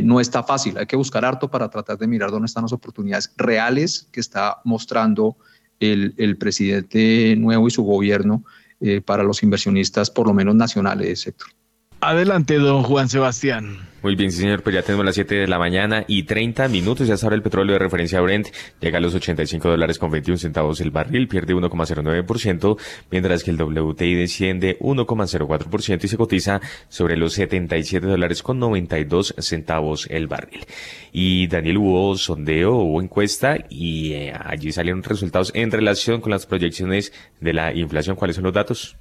no 0.05 0.21
está 0.21 0.45
fácil, 0.45 0.79
hay 0.79 0.87
que 0.87 0.95
buscar 0.95 1.25
harto 1.25 1.51
para 1.51 1.69
tratar 1.69 1.99
de 1.99 2.07
mirar 2.07 2.31
dónde 2.31 2.47
están 2.47 2.63
las 2.63 2.73
oportunidades 2.73 3.33
reales 3.37 4.07
que 4.13 4.21
está 4.21 4.61
mostrando 4.65 5.37
el, 5.81 6.15
el 6.19 6.37
presidente 6.37 7.35
nuevo 7.37 7.67
y 7.67 7.71
su 7.73 7.83
gobierno 7.83 8.45
para 9.05 9.25
los 9.25 9.43
inversionistas, 9.43 10.11
por 10.11 10.29
lo 10.29 10.35
menos 10.35 10.55
nacionales, 10.55 11.23
sector. 11.23 11.49
Adelante, 12.01 12.59
don 12.59 12.85
Juan 12.85 13.09
Sebastián. 13.09 13.92
Muy 14.03 14.17
bien, 14.17 14.33
señor, 14.33 14.65
pues 14.65 14.75
ya 14.75 14.83
tenemos 14.83 15.07
las 15.07 15.15
7 15.15 15.33
de 15.37 15.47
la 15.47 15.61
mañana 15.61 16.05
y 16.09 16.25
30 16.25 16.67
minutos. 16.67 17.07
Ya 17.07 17.15
ahora 17.23 17.37
el 17.37 17.43
petróleo 17.43 17.75
de 17.75 17.79
referencia 17.79 18.21
Brent 18.21 18.49
llega 18.81 18.99
a 18.99 19.01
los 19.01 19.15
85 19.15 19.69
dólares 19.69 19.97
con 20.01 20.11
21 20.11 20.39
centavos 20.39 20.81
el 20.81 20.91
barril, 20.91 21.29
pierde 21.29 21.55
1,09%, 21.55 22.79
mientras 23.13 23.45
que 23.45 23.53
el 23.53 23.63
WTI 23.63 24.15
desciende 24.15 24.77
1,04% 24.81 26.03
y 26.03 26.09
se 26.09 26.17
cotiza 26.17 26.61
sobre 26.89 27.17
los 27.17 27.35
77 27.35 28.05
dólares 28.05 28.43
con 28.43 28.59
92 28.59 29.37
centavos 29.39 30.09
el 30.11 30.27
barril. 30.27 30.67
Y 31.13 31.47
Daniel, 31.47 31.79
hubo 31.79 32.17
sondeo, 32.17 32.75
hubo 32.75 33.01
encuesta 33.01 33.57
y 33.69 34.15
eh, 34.15 34.33
allí 34.35 34.73
salieron 34.73 35.05
resultados 35.05 35.53
en 35.55 35.71
relación 35.71 36.21
con 36.21 36.33
las 36.33 36.47
proyecciones 36.47 37.13
de 37.41 37.53
la 37.53 37.73
inflación. 37.73 38.17
¿Cuáles 38.17 38.35
son 38.35 38.47
los 38.47 38.53
datos? 38.53 38.97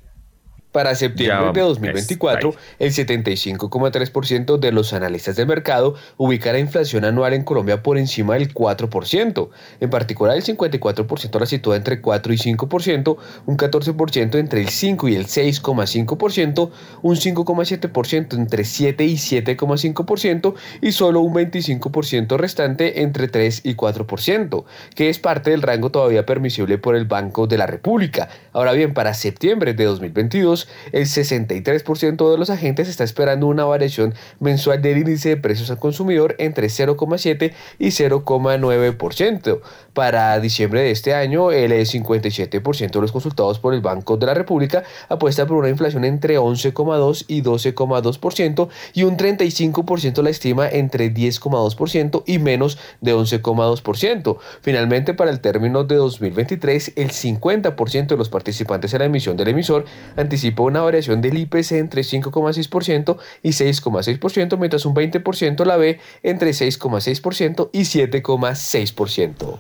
Para 0.72 0.96
septiembre 0.96 1.52
de 1.54 1.62
2024, 1.68 2.56
el 2.80 2.92
75,3% 2.94 4.58
de 4.58 4.72
los 4.72 4.94
analistas 4.94 5.36
de 5.36 5.46
mercado 5.46 5.96
ubica 6.16 6.54
la 6.54 6.60
inflación 6.60 7.04
anual 7.04 7.34
en 7.34 7.44
Colombia 7.44 7.84
por 7.84 7.98
encima 7.98 8.36
del 8.36 8.54
4%. 8.54 9.50
En 9.82 9.90
particular, 9.90 10.38
el 10.38 10.44
54% 10.44 11.40
la 11.42 11.46
sitúa 11.46 11.76
entre 11.76 12.00
4 12.00 12.34
y 12.34 12.38
5%, 12.38 13.18
un 13.48 13.58
14% 13.58 14.36
entre 14.36 14.62
el 14.62 14.70
5 14.70 15.10
y 15.10 15.16
el 15.16 15.26
6,5%, 15.26 16.72
un 17.02 17.16
5,7% 17.18 18.34
entre 18.38 18.64
7 18.64 19.04
y 19.04 19.16
7,5% 19.16 20.54
y 20.82 20.92
solo 20.94 21.20
un 21.20 21.34
25% 21.34 22.38
restante 22.38 23.02
entre 23.02 23.28
3 23.28 23.62
y 23.66 23.76
4%, 23.76 24.64
que 24.96 25.10
es 25.10 25.20
parte 25.20 25.50
del 25.50 25.64
rango 25.64 25.90
todavía 25.90 26.26
permisible 26.26 26.78
por 26.78 26.96
el 26.96 27.04
Banco 27.04 27.46
de 27.48 27.58
la 27.58 27.68
República. 27.68 28.30
Ahora 28.54 28.72
bien, 28.72 28.94
para 28.94 29.14
septiembre 29.14 29.74
de 29.74 29.84
2022, 29.84 30.61
el 30.92 31.06
63% 31.06 32.32
de 32.32 32.38
los 32.38 32.50
agentes 32.50 32.88
está 32.88 33.04
esperando 33.04 33.48
una 33.48 33.66
variación 33.66 34.14
mensual 34.40 34.82
del 34.82 35.00
índice 35.00 35.30
de 35.30 35.38
precios 35.38 35.70
al 35.72 35.80
consumidor 35.80 36.36
entre 36.40 36.68
0,7 36.68 37.54
y 37.80 37.88
0,9%. 37.88 39.62
Para 39.94 40.40
diciembre 40.40 40.82
de 40.82 40.92
este 40.92 41.14
año, 41.14 41.52
el 41.52 41.72
57% 41.72 42.92
de 42.92 43.02
los 43.02 43.12
consultados 43.12 43.60
por 43.60 43.74
el 43.74 43.82
Banco 43.82 44.18
de 44.18 44.26
la 44.26 44.34
República 44.34 44.84
apuesta 45.10 45.46
por 45.46 45.58
una 45.58 45.70
inflación 45.70 46.06
entre 46.06 46.40
11,2 46.40 47.26
y 47.28 47.42
12,2% 47.42 48.70
y 48.94 49.04
un 49.04 49.18
35% 49.18 50.22
la 50.22 50.30
estima 50.30 50.70
entre 50.70 51.14
10,2% 51.14 52.24
y 52.26 52.40
menos 52.40 52.78
de 53.02 53.14
11,2%. 53.16 54.38
Finalmente, 54.62 55.14
para 55.14 55.32
el 55.32 55.40
término 55.40 55.84
de 55.84 55.96
2023, 55.96 56.94
el 56.96 57.12
50% 57.12 58.08
de 58.08 58.18
los 58.18 58.30
participantes 58.30 58.94
en 58.94 59.00
la 59.00 59.06
emisión 59.06 59.38
del 59.38 59.50
emisor 59.50 59.86
anticipa 60.16 60.51
una 60.60 60.82
variación 60.82 61.22
del 61.22 61.38
IPC 61.38 61.74
entre 61.74 62.02
5,6% 62.02 63.18
y 63.44 63.50
6,6%, 63.50 64.58
mientras 64.58 64.86
un 64.86 64.96
20% 64.96 65.66
la 65.66 65.78
ve 65.78 66.00
entre 66.24 66.52
6,6% 66.52 67.70
y 67.74 67.82
7,6%. 67.82 69.60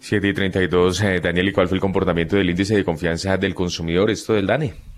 7 0.00 0.28
y 0.28 0.34
32, 0.34 1.00
eh, 1.02 1.20
Daniel, 1.20 1.48
¿y 1.48 1.52
cuál 1.52 1.68
fue 1.68 1.76
el 1.76 1.80
comportamiento 1.80 2.36
del 2.36 2.50
índice 2.50 2.74
de 2.74 2.84
confianza 2.84 3.36
del 3.36 3.54
consumidor, 3.54 4.10
esto 4.10 4.32
del 4.32 4.48
DANE? 4.48 4.91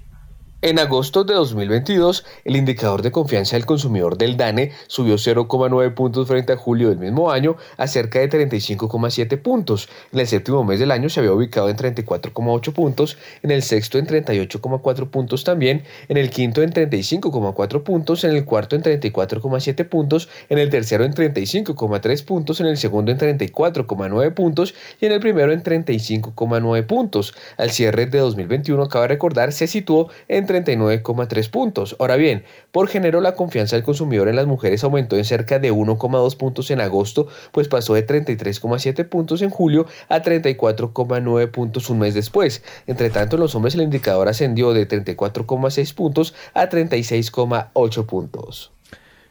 En 0.64 0.78
agosto 0.78 1.24
de 1.24 1.34
2022, 1.34 2.24
el 2.46 2.56
indicador 2.56 3.02
de 3.02 3.12
confianza 3.12 3.54
del 3.54 3.66
consumidor 3.66 4.16
del 4.16 4.38
DANE 4.38 4.72
subió 4.86 5.16
0,9 5.16 5.92
puntos 5.92 6.26
frente 6.26 6.54
a 6.54 6.56
julio 6.56 6.88
del 6.88 6.96
mismo 6.96 7.30
año 7.30 7.58
a 7.76 7.86
cerca 7.86 8.20
de 8.20 8.30
35,7 8.30 9.42
puntos. 9.42 9.90
En 10.10 10.20
el 10.20 10.26
séptimo 10.26 10.64
mes 10.64 10.80
del 10.80 10.90
año 10.90 11.10
se 11.10 11.20
había 11.20 11.34
ubicado 11.34 11.68
en 11.68 11.76
34,8 11.76 12.72
puntos, 12.72 13.18
en 13.42 13.50
el 13.50 13.62
sexto 13.62 13.98
en 13.98 14.06
38,4 14.06 15.10
puntos 15.10 15.44
también, 15.44 15.82
en 16.08 16.16
el 16.16 16.30
quinto 16.30 16.62
en 16.62 16.72
35,4 16.72 17.82
puntos, 17.82 18.24
en 18.24 18.30
el 18.30 18.46
cuarto 18.46 18.74
en 18.74 18.82
34,7 18.82 19.86
puntos, 19.86 20.30
en 20.48 20.56
el 20.56 20.70
tercero 20.70 21.04
en 21.04 21.12
35,3 21.12 22.24
puntos, 22.24 22.60
en 22.60 22.68
el 22.68 22.78
segundo 22.78 23.12
en 23.12 23.18
34,9 23.18 24.32
puntos 24.32 24.74
y 24.98 25.04
en 25.04 25.12
el 25.12 25.20
primero 25.20 25.52
en 25.52 25.62
35,9 25.62 26.86
puntos. 26.86 27.34
Al 27.58 27.70
cierre 27.70 28.06
de 28.06 28.18
2021, 28.20 28.88
cabe 28.88 29.08
recordar, 29.08 29.52
se 29.52 29.66
situó 29.66 30.08
en 30.26 30.53
39,3 30.62 31.50
puntos. 31.50 31.96
Ahora 31.98 32.16
bien, 32.16 32.44
por 32.70 32.88
género 32.88 33.20
la 33.20 33.34
confianza 33.34 33.76
del 33.76 33.84
consumidor 33.84 34.28
en 34.28 34.36
las 34.36 34.46
mujeres 34.46 34.84
aumentó 34.84 35.16
en 35.16 35.24
cerca 35.24 35.58
de 35.58 35.72
1,2 35.72 36.36
puntos 36.36 36.70
en 36.70 36.80
agosto, 36.80 37.28
pues 37.52 37.68
pasó 37.68 37.94
de 37.94 38.06
33,7 38.06 39.08
puntos 39.08 39.42
en 39.42 39.50
julio 39.50 39.86
a 40.08 40.22
34,9 40.22 41.50
puntos 41.50 41.90
un 41.90 41.98
mes 41.98 42.14
después. 42.14 42.62
Entre 42.86 43.10
tanto, 43.10 43.36
en 43.36 43.40
los 43.40 43.54
hombres 43.54 43.74
el 43.74 43.82
indicador 43.82 44.28
ascendió 44.28 44.72
de 44.72 44.86
34,6 44.86 45.94
puntos 45.94 46.34
a 46.52 46.68
36,8 46.68 48.06
puntos. 48.06 48.72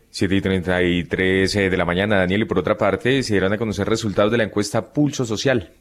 7 0.09 0.35
y 0.35 0.41
33 0.41 1.55
eh, 1.55 1.69
de 1.69 1.77
la 1.77 1.85
mañana, 1.85 2.17
Daniel, 2.17 2.41
y 2.41 2.45
por 2.45 2.59
otra 2.59 2.77
parte, 2.77 3.23
se 3.23 3.33
dieron 3.33 3.51
a 3.51 3.57
conocer 3.57 3.87
resultados 3.89 4.31
de 4.31 4.37
la 4.37 4.43
encuesta 4.43 4.93
Pulso 4.93 5.25
Social 5.25 5.71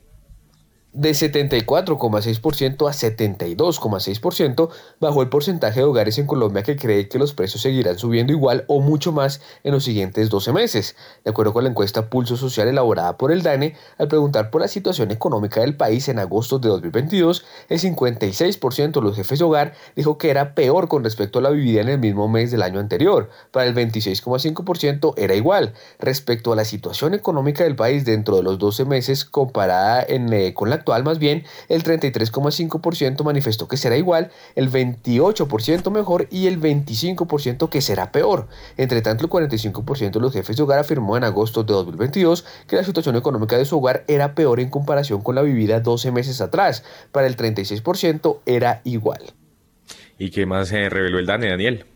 de 0.93 1.12
74,6% 1.12 2.86
a 2.86 2.93
72,6% 2.93 4.69
bajó 5.01 5.23
el 5.23 5.31
porcentaje 5.31 5.81
de 5.81 5.86
hogares 5.86 6.19
en 6.19 6.27
Colombia 6.27 6.62
que 6.62 6.77
cree 6.77 7.09
que 7.09 7.19
los 7.19 7.32
precios 7.32 7.62
seguirán 7.62 7.98
subiendo 7.98 8.32
igual 8.32 8.64
o 8.69 8.81
mucho 8.81 9.10
más 9.10 9.40
en 9.64 9.73
los 9.73 9.85
siguientes 9.85 10.28
12 10.28 10.52
meses. 10.52 10.94
De 11.24 11.31
acuerdo 11.31 11.55
con 11.55 11.64
la 11.64 11.70
encuesta 11.70 12.10
Pulso 12.10 12.36
Social 12.36 12.69
elaborada 12.69 13.16
por 13.16 13.32
el 13.32 13.43
DANE, 13.43 13.74
al 13.97 14.09
preguntar 14.09 14.51
por 14.51 14.60
la 14.60 14.69
situación 14.69 15.10
económica 15.10 15.62
del 15.62 15.77
país 15.77 16.09
en 16.09 16.19
agosto 16.19 16.59
de 16.59 16.69
2022, 16.69 17.43
el 17.70 17.81
56% 17.81 18.93
de 18.93 19.01
los 19.01 19.16
jefes 19.16 19.39
de 19.39 19.44
hogar 19.47 19.73
dijo 19.97 20.19
que 20.19 20.28
era 20.28 20.55
peor 20.55 20.89
con 20.89 21.05
respecto 21.05 21.39
a 21.39 21.43
la 21.43 21.51
vivida 21.51 21.81
en 21.81 21.89
el 21.89 21.98
mismo 21.98 22.28
mes 22.28 22.51
del 22.51 22.62
año 22.62 22.81
anterior. 22.81 23.31
Para 23.51 23.66
el 23.66 23.74
26,5% 23.74 25.14
era 25.16 25.35
igual. 25.35 25.73
Respecto 25.98 26.52
a 26.52 26.56
la 26.56 26.66
situación 26.66 27.14
económica 27.14 27.64
del 27.64 27.77
país 27.77 28.05
dentro 28.05 28.36
de 28.36 28.43
los 28.43 28.59
12 28.59 28.85
meses 28.85 29.24
comparada 29.24 30.05
en, 30.06 30.31
eh, 30.35 30.52
con 30.52 30.69
la 30.69 30.81
actual, 30.82 31.04
más 31.04 31.18
bien 31.18 31.44
el 31.68 31.82
33,5% 31.82 33.24
manifestó 33.24 33.68
que 33.68 33.76
será 33.76 33.96
igual, 33.96 34.30
el 34.54 34.70
28% 34.70 35.90
mejor 35.90 36.28
y 36.30 36.46
el 36.46 36.60
25% 36.60 37.68
que 37.68 37.80
será 37.80 38.12
peor. 38.12 38.48
Entre 38.76 39.00
tanto, 39.00 39.24
el 39.24 39.30
45% 39.30 40.10
de 40.12 40.20
los 40.20 40.32
jefes 40.32 40.56
de 40.56 40.62
hogar 40.62 40.78
afirmó 40.78 41.16
en 41.16 41.24
agosto 41.24 41.62
de 41.62 41.72
2022 41.72 42.44
que 42.66 42.76
la 42.76 42.84
situación 42.84 43.16
económica 43.16 43.56
de 43.56 43.64
su 43.64 43.78
hogar 43.78 44.04
era 44.09 44.34
peor 44.34 44.60
en 44.60 44.70
comparación 44.70 45.22
con 45.22 45.34
la 45.34 45.42
vivida 45.42 45.80
12 45.80 46.10
meses 46.12 46.40
atrás. 46.40 46.84
Para 47.12 47.26
el 47.26 47.36
36% 47.36 48.40
era 48.46 48.80
igual. 48.84 49.22
¿Y 50.18 50.30
qué 50.30 50.46
más 50.46 50.68
se 50.68 50.88
reveló 50.88 51.18
el 51.18 51.26
DANE, 51.26 51.48
Daniel? 51.48 51.86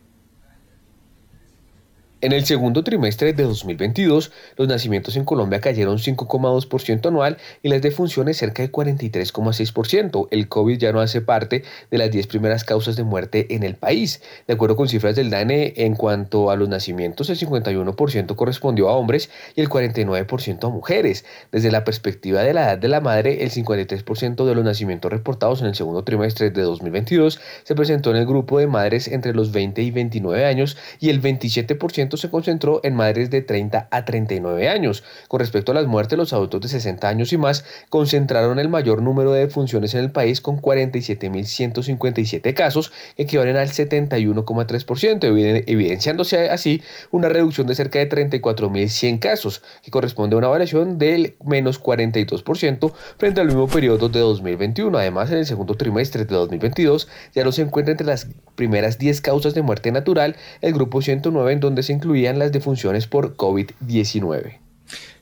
En 2.26 2.32
el 2.32 2.44
segundo 2.44 2.82
trimestre 2.82 3.34
de 3.34 3.44
2022, 3.44 4.32
los 4.56 4.66
nacimientos 4.66 5.14
en 5.14 5.24
Colombia 5.24 5.60
cayeron 5.60 5.98
5,2% 5.98 7.06
anual 7.06 7.36
y 7.62 7.68
las 7.68 7.80
defunciones 7.80 8.36
cerca 8.36 8.64
de 8.64 8.72
43,6%. 8.72 10.26
El 10.32 10.48
COVID 10.48 10.76
ya 10.76 10.90
no 10.90 11.00
hace 11.00 11.20
parte 11.20 11.62
de 11.88 11.98
las 11.98 12.10
10 12.10 12.26
primeras 12.26 12.64
causas 12.64 12.96
de 12.96 13.04
muerte 13.04 13.54
en 13.54 13.62
el 13.62 13.76
país. 13.76 14.22
De 14.48 14.54
acuerdo 14.54 14.74
con 14.74 14.88
cifras 14.88 15.14
del 15.14 15.30
DANE, 15.30 15.74
en 15.76 15.94
cuanto 15.94 16.50
a 16.50 16.56
los 16.56 16.68
nacimientos, 16.68 17.30
el 17.30 17.38
51% 17.38 18.34
correspondió 18.34 18.88
a 18.88 18.96
hombres 18.96 19.30
y 19.54 19.60
el 19.60 19.68
49% 19.68 20.66
a 20.66 20.70
mujeres. 20.70 21.24
Desde 21.52 21.70
la 21.70 21.84
perspectiva 21.84 22.42
de 22.42 22.54
la 22.54 22.64
edad 22.64 22.78
de 22.78 22.88
la 22.88 23.00
madre, 23.00 23.44
el 23.44 23.52
53% 23.52 24.44
de 24.44 24.54
los 24.56 24.64
nacimientos 24.64 25.12
reportados 25.12 25.60
en 25.60 25.68
el 25.68 25.76
segundo 25.76 26.02
trimestre 26.02 26.50
de 26.50 26.62
2022 26.62 27.38
se 27.62 27.74
presentó 27.76 28.10
en 28.10 28.16
el 28.16 28.26
grupo 28.26 28.58
de 28.58 28.66
madres 28.66 29.06
entre 29.06 29.32
los 29.32 29.52
20 29.52 29.80
y 29.80 29.92
29 29.92 30.44
años 30.44 30.76
y 30.98 31.10
el 31.10 31.22
27% 31.22 32.15
se 32.16 32.30
concentró 32.30 32.80
en 32.82 32.94
madres 32.94 33.30
de 33.30 33.42
30 33.42 33.88
a 33.90 34.04
39 34.04 34.68
años. 34.68 35.02
Con 35.28 35.40
respecto 35.40 35.72
a 35.72 35.74
las 35.74 35.86
muertes, 35.86 36.18
los 36.18 36.32
adultos 36.32 36.60
de 36.62 36.68
60 36.68 37.08
años 37.08 37.32
y 37.32 37.38
más 37.38 37.64
concentraron 37.88 38.58
el 38.58 38.68
mayor 38.68 39.02
número 39.02 39.32
de 39.32 39.40
defunciones 39.40 39.94
en 39.94 40.00
el 40.00 40.10
país 40.10 40.40
con 40.40 40.60
47.157 40.60 42.54
casos, 42.54 42.92
que 43.16 43.22
equivalen 43.24 43.56
al 43.56 43.68
71,3%, 43.68 45.64
evidenciándose 45.66 46.50
así 46.50 46.82
una 47.10 47.28
reducción 47.28 47.66
de 47.66 47.74
cerca 47.74 47.98
de 47.98 48.08
34.100 48.08 49.18
casos, 49.18 49.62
que 49.82 49.90
corresponde 49.90 50.34
a 50.34 50.38
una 50.38 50.48
variación 50.48 50.98
del 50.98 51.36
menos 51.44 51.82
42% 51.82 52.92
frente 53.18 53.40
al 53.40 53.46
mismo 53.46 53.66
periodo 53.68 54.08
de 54.08 54.20
2021. 54.20 54.96
Además, 54.98 55.30
en 55.30 55.38
el 55.38 55.46
segundo 55.46 55.74
trimestre 55.74 56.24
de 56.24 56.34
2022 56.34 57.08
ya 57.34 57.44
no 57.44 57.52
se 57.52 57.62
encuentra 57.62 57.92
entre 57.92 58.06
las 58.06 58.28
primeras 58.54 58.98
10 58.98 59.20
causas 59.20 59.54
de 59.54 59.62
muerte 59.62 59.92
natural 59.92 60.36
el 60.60 60.72
grupo 60.72 61.02
109 61.02 61.52
en 61.52 61.60
donde 61.60 61.82
se 61.82 61.92
incluían 61.96 62.38
las 62.38 62.52
defunciones 62.52 63.06
por 63.06 63.36
COVID-19. 63.36 64.58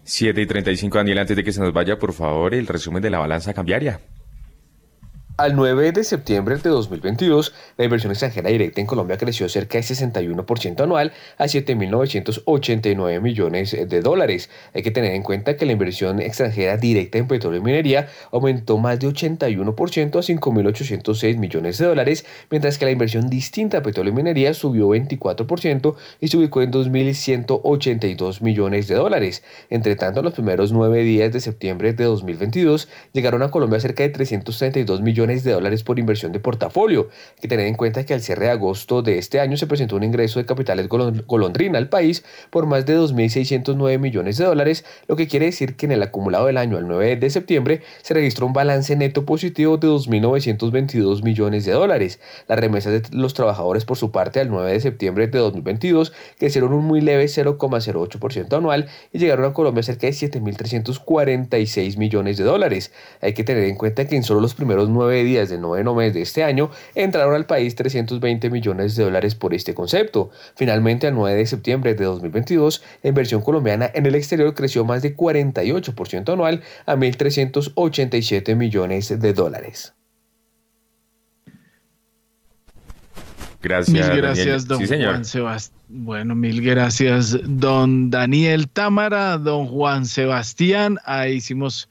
7 0.04 0.40
y 0.40 0.46
35, 0.46 0.98
Daniel, 0.98 1.18
antes 1.18 1.36
de 1.36 1.42
que 1.42 1.52
se 1.52 1.60
nos 1.60 1.72
vaya, 1.72 1.98
por 1.98 2.12
favor, 2.12 2.54
el 2.54 2.66
resumen 2.66 3.02
de 3.02 3.10
la 3.10 3.18
balanza 3.18 3.54
cambiaria. 3.54 4.00
Al 5.36 5.56
9 5.56 5.90
de 5.90 6.04
septiembre 6.04 6.58
de 6.58 6.70
2022, 6.70 7.52
la 7.76 7.84
inversión 7.84 8.12
extranjera 8.12 8.50
directa 8.50 8.80
en 8.80 8.86
Colombia 8.86 9.18
creció 9.18 9.48
cerca 9.48 9.78
de 9.78 9.82
61% 9.82 10.80
anual 10.80 11.12
a 11.38 11.46
7.989 11.46 13.20
millones 13.20 13.72
de 13.72 14.00
dólares. 14.00 14.48
Hay 14.74 14.84
que 14.84 14.92
tener 14.92 15.12
en 15.12 15.24
cuenta 15.24 15.56
que 15.56 15.66
la 15.66 15.72
inversión 15.72 16.20
extranjera 16.20 16.76
directa 16.76 17.18
en 17.18 17.26
petróleo 17.26 17.58
y 17.58 17.64
minería 17.64 18.06
aumentó 18.30 18.78
más 18.78 19.00
de 19.00 19.08
81% 19.08 20.18
a 20.18 20.22
5.806 20.22 21.36
millones 21.36 21.78
de 21.78 21.86
dólares, 21.86 22.24
mientras 22.48 22.78
que 22.78 22.84
la 22.84 22.92
inversión 22.92 23.28
distinta 23.28 23.78
a 23.78 23.82
petróleo 23.82 24.12
y 24.12 24.16
minería 24.16 24.54
subió 24.54 24.90
24% 24.90 25.96
y 26.20 26.28
se 26.28 26.36
ubicó 26.36 26.62
en 26.62 26.70
2.182 26.70 28.40
millones 28.40 28.86
de 28.86 28.94
dólares. 28.94 29.42
Entre 29.68 29.96
tanto, 29.96 30.22
los 30.22 30.34
primeros 30.34 30.70
nueve 30.70 31.02
días 31.02 31.32
de 31.32 31.40
septiembre 31.40 31.92
de 31.92 32.04
2022 32.04 32.88
llegaron 33.12 33.42
a 33.42 33.50
Colombia 33.50 33.80
cerca 33.80 34.04
de 34.04 34.10
332 34.10 35.00
millones 35.00 35.23
de 35.24 35.52
dólares 35.52 35.82
por 35.82 35.98
inversión 35.98 36.32
de 36.32 36.40
portafolio. 36.40 37.08
Hay 37.36 37.40
que 37.40 37.48
tener 37.48 37.66
en 37.66 37.74
cuenta 37.74 38.04
que 38.04 38.12
al 38.12 38.20
cierre 38.20 38.46
de 38.46 38.50
agosto 38.52 39.02
de 39.02 39.18
este 39.18 39.40
año 39.40 39.56
se 39.56 39.66
presentó 39.66 39.96
un 39.96 40.02
ingreso 40.02 40.38
de 40.38 40.44
capitales 40.44 40.86
golondrina 40.88 41.78
al 41.78 41.88
país 41.88 42.24
por 42.50 42.66
más 42.66 42.84
de 42.84 42.98
2.609 42.98 43.98
millones 43.98 44.36
de 44.36 44.44
dólares, 44.44 44.84
lo 45.08 45.16
que 45.16 45.26
quiere 45.26 45.46
decir 45.46 45.76
que 45.76 45.86
en 45.86 45.92
el 45.92 46.02
acumulado 46.02 46.46
del 46.46 46.58
año 46.58 46.76
al 46.76 46.86
9 46.86 47.16
de 47.16 47.30
septiembre 47.30 47.80
se 48.02 48.12
registró 48.14 48.46
un 48.46 48.52
balance 48.52 48.94
neto 48.96 49.24
positivo 49.24 49.78
de 49.78 49.88
2.922 49.88 51.22
millones 51.22 51.64
de 51.64 51.72
dólares. 51.72 52.20
Las 52.48 52.58
remesas 52.58 52.92
de 52.92 53.16
los 53.16 53.32
trabajadores 53.32 53.84
por 53.84 53.96
su 53.96 54.10
parte 54.10 54.40
al 54.40 54.50
9 54.50 54.72
de 54.72 54.80
septiembre 54.80 55.26
de 55.26 55.38
2022 55.38 56.12
crecieron 56.38 56.74
un 56.74 56.84
muy 56.84 57.00
leve 57.00 57.24
0,08% 57.24 58.56
anual 58.56 58.88
y 59.12 59.18
llegaron 59.18 59.46
a 59.46 59.54
Colombia 59.54 59.82
cerca 59.82 60.06
de 60.06 60.12
7.346 60.12 61.96
millones 61.96 62.36
de 62.36 62.44
dólares. 62.44 62.92
Hay 63.20 63.32
que 63.32 63.44
tener 63.44 63.64
en 63.64 63.76
cuenta 63.76 64.06
que 64.06 64.16
en 64.16 64.22
solo 64.22 64.40
los 64.40 64.54
primeros 64.54 64.88
nueve 64.88 65.13
días 65.22 65.50
del 65.50 65.60
noveno 65.60 65.94
mes 65.94 66.14
de 66.14 66.22
este 66.22 66.42
año, 66.42 66.70
entraron 66.94 67.34
al 67.34 67.46
país 67.46 67.74
320 67.76 68.50
millones 68.50 68.96
de 68.96 69.04
dólares 69.04 69.34
por 69.34 69.54
este 69.54 69.74
concepto. 69.74 70.30
Finalmente, 70.56 71.06
al 71.06 71.14
9 71.14 71.36
de 71.36 71.46
septiembre 71.46 71.94
de 71.94 72.04
2022, 72.04 72.82
la 73.02 73.08
inversión 73.08 73.42
colombiana 73.42 73.90
en 73.94 74.06
el 74.06 74.14
exterior 74.14 74.54
creció 74.54 74.84
más 74.84 75.02
de 75.02 75.16
48% 75.16 76.32
anual 76.32 76.62
a 76.86 76.96
1.387 76.96 78.56
millones 78.56 79.20
de 79.20 79.32
dólares. 79.32 79.94
Gracias. 83.64 84.08
Mil 84.08 84.16
gracias, 84.18 84.66
don 84.66 84.86
Juan 84.86 85.24
Sebastián. 85.24 85.80
Bueno, 85.88 86.34
mil 86.34 86.60
gracias, 86.60 87.38
don 87.44 88.10
Daniel 88.10 88.68
Támara, 88.68 89.38
don 89.38 89.66
Juan 89.66 90.04
Sebastián. 90.04 90.98
Ahí 91.06 91.36
hicimos 91.36 91.88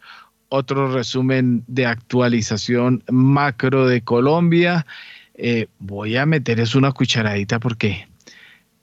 otro 0.56 0.94
resumen 0.94 1.64
de 1.66 1.88
actualización 1.88 3.04
macro 3.10 3.88
de 3.88 4.02
Colombia. 4.02 4.86
Eh, 5.34 5.66
voy 5.80 6.16
a 6.16 6.28
meter 6.28 6.60
es 6.60 6.76
una 6.76 6.92
cucharadita 6.92 7.60
porque 7.60 8.08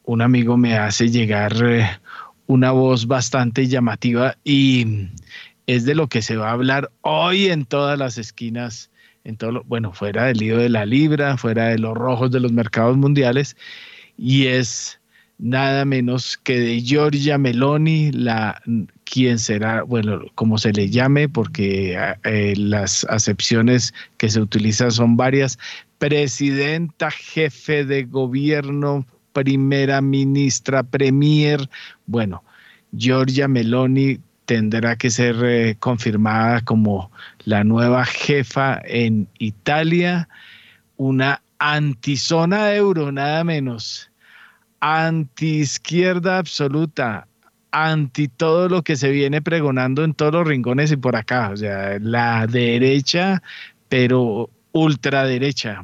un 0.03 0.21
amigo 0.21 0.57
me 0.57 0.77
hace 0.77 1.07
llegar 1.07 1.53
eh, 1.63 1.89
una 2.45 2.71
voz 2.71 3.07
bastante 3.07 3.67
llamativa 3.67 4.35
y 4.43 5.07
es 5.65 5.85
de 5.85 5.95
lo 5.95 6.07
que 6.07 6.21
se 6.21 6.35
va 6.35 6.49
a 6.49 6.53
hablar 6.53 6.91
hoy 6.99 7.47
en 7.47 7.63
todas 7.63 7.97
las 7.97 8.17
esquinas, 8.17 8.91
en 9.23 9.37
todo 9.37 9.63
bueno, 9.65 9.93
fuera 9.93 10.25
del 10.25 10.39
lío 10.39 10.57
de 10.57 10.67
la 10.67 10.85
libra, 10.85 11.37
fuera 11.37 11.67
de 11.67 11.79
los 11.79 11.93
rojos 11.95 12.31
de 12.31 12.41
los 12.41 12.51
mercados 12.51 12.97
mundiales, 12.97 13.55
y 14.17 14.47
es 14.47 14.99
nada 15.37 15.85
menos 15.85 16.37
que 16.37 16.59
de 16.59 16.81
Giorgia 16.81 17.37
Meloni, 17.37 18.11
la 18.11 18.61
quien 19.11 19.39
será, 19.39 19.83
bueno, 19.83 20.21
como 20.35 20.57
se 20.57 20.71
le 20.71 20.89
llame, 20.89 21.27
porque 21.27 21.99
eh, 22.23 22.53
las 22.55 23.03
acepciones 23.09 23.93
que 24.17 24.29
se 24.29 24.39
utilizan 24.39 24.89
son 24.89 25.17
varias, 25.17 25.59
presidenta, 25.97 27.11
jefe 27.11 27.83
de 27.83 28.05
gobierno, 28.05 29.05
primera 29.33 29.99
ministra, 30.01 30.81
premier, 30.81 31.69
bueno, 32.05 32.41
Giorgia 32.97 33.49
Meloni 33.49 34.17
tendrá 34.45 34.95
que 34.95 35.09
ser 35.09 35.35
eh, 35.43 35.75
confirmada 35.77 36.61
como 36.61 37.11
la 37.43 37.65
nueva 37.65 38.05
jefa 38.05 38.81
en 38.85 39.27
Italia, 39.39 40.29
una 40.95 41.41
antizona 41.59 42.73
euro, 42.75 43.11
nada 43.11 43.43
menos. 43.43 44.09
Anti-izquierda 44.79 46.37
absoluta, 46.37 47.27
anti 47.71 48.27
todo 48.27 48.69
lo 48.69 48.83
que 48.83 48.95
se 48.95 49.09
viene 49.11 49.41
pregonando 49.41 50.03
en 50.03 50.13
todos 50.13 50.33
los 50.33 50.47
rincones 50.47 50.91
y 50.91 50.97
por 50.97 51.15
acá, 51.15 51.49
o 51.49 51.57
sea, 51.57 51.97
la 51.99 52.47
derecha, 52.47 53.41
pero 53.89 54.49
ultraderecha. 54.73 55.83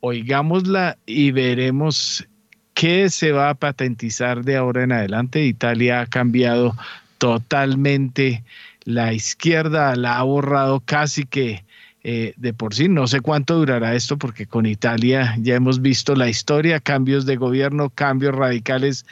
Oigámosla 0.00 0.98
y 1.06 1.30
veremos 1.30 2.26
qué 2.74 3.08
se 3.10 3.32
va 3.32 3.50
a 3.50 3.54
patentizar 3.54 4.44
de 4.44 4.56
ahora 4.56 4.84
en 4.84 4.92
adelante. 4.92 5.44
Italia 5.44 6.02
ha 6.02 6.06
cambiado 6.06 6.76
totalmente 7.18 8.44
la 8.84 9.12
izquierda, 9.12 9.96
la 9.96 10.18
ha 10.18 10.22
borrado 10.22 10.80
casi 10.80 11.24
que 11.24 11.64
eh, 12.04 12.34
de 12.36 12.54
por 12.54 12.72
sí. 12.72 12.88
No 12.88 13.08
sé 13.08 13.20
cuánto 13.20 13.56
durará 13.56 13.94
esto 13.94 14.16
porque 14.16 14.46
con 14.46 14.64
Italia 14.64 15.34
ya 15.40 15.56
hemos 15.56 15.82
visto 15.82 16.14
la 16.14 16.28
historia, 16.28 16.78
cambios 16.78 17.26
de 17.26 17.34
gobierno, 17.36 17.90
cambios 17.90 18.34
radicales 18.34 19.04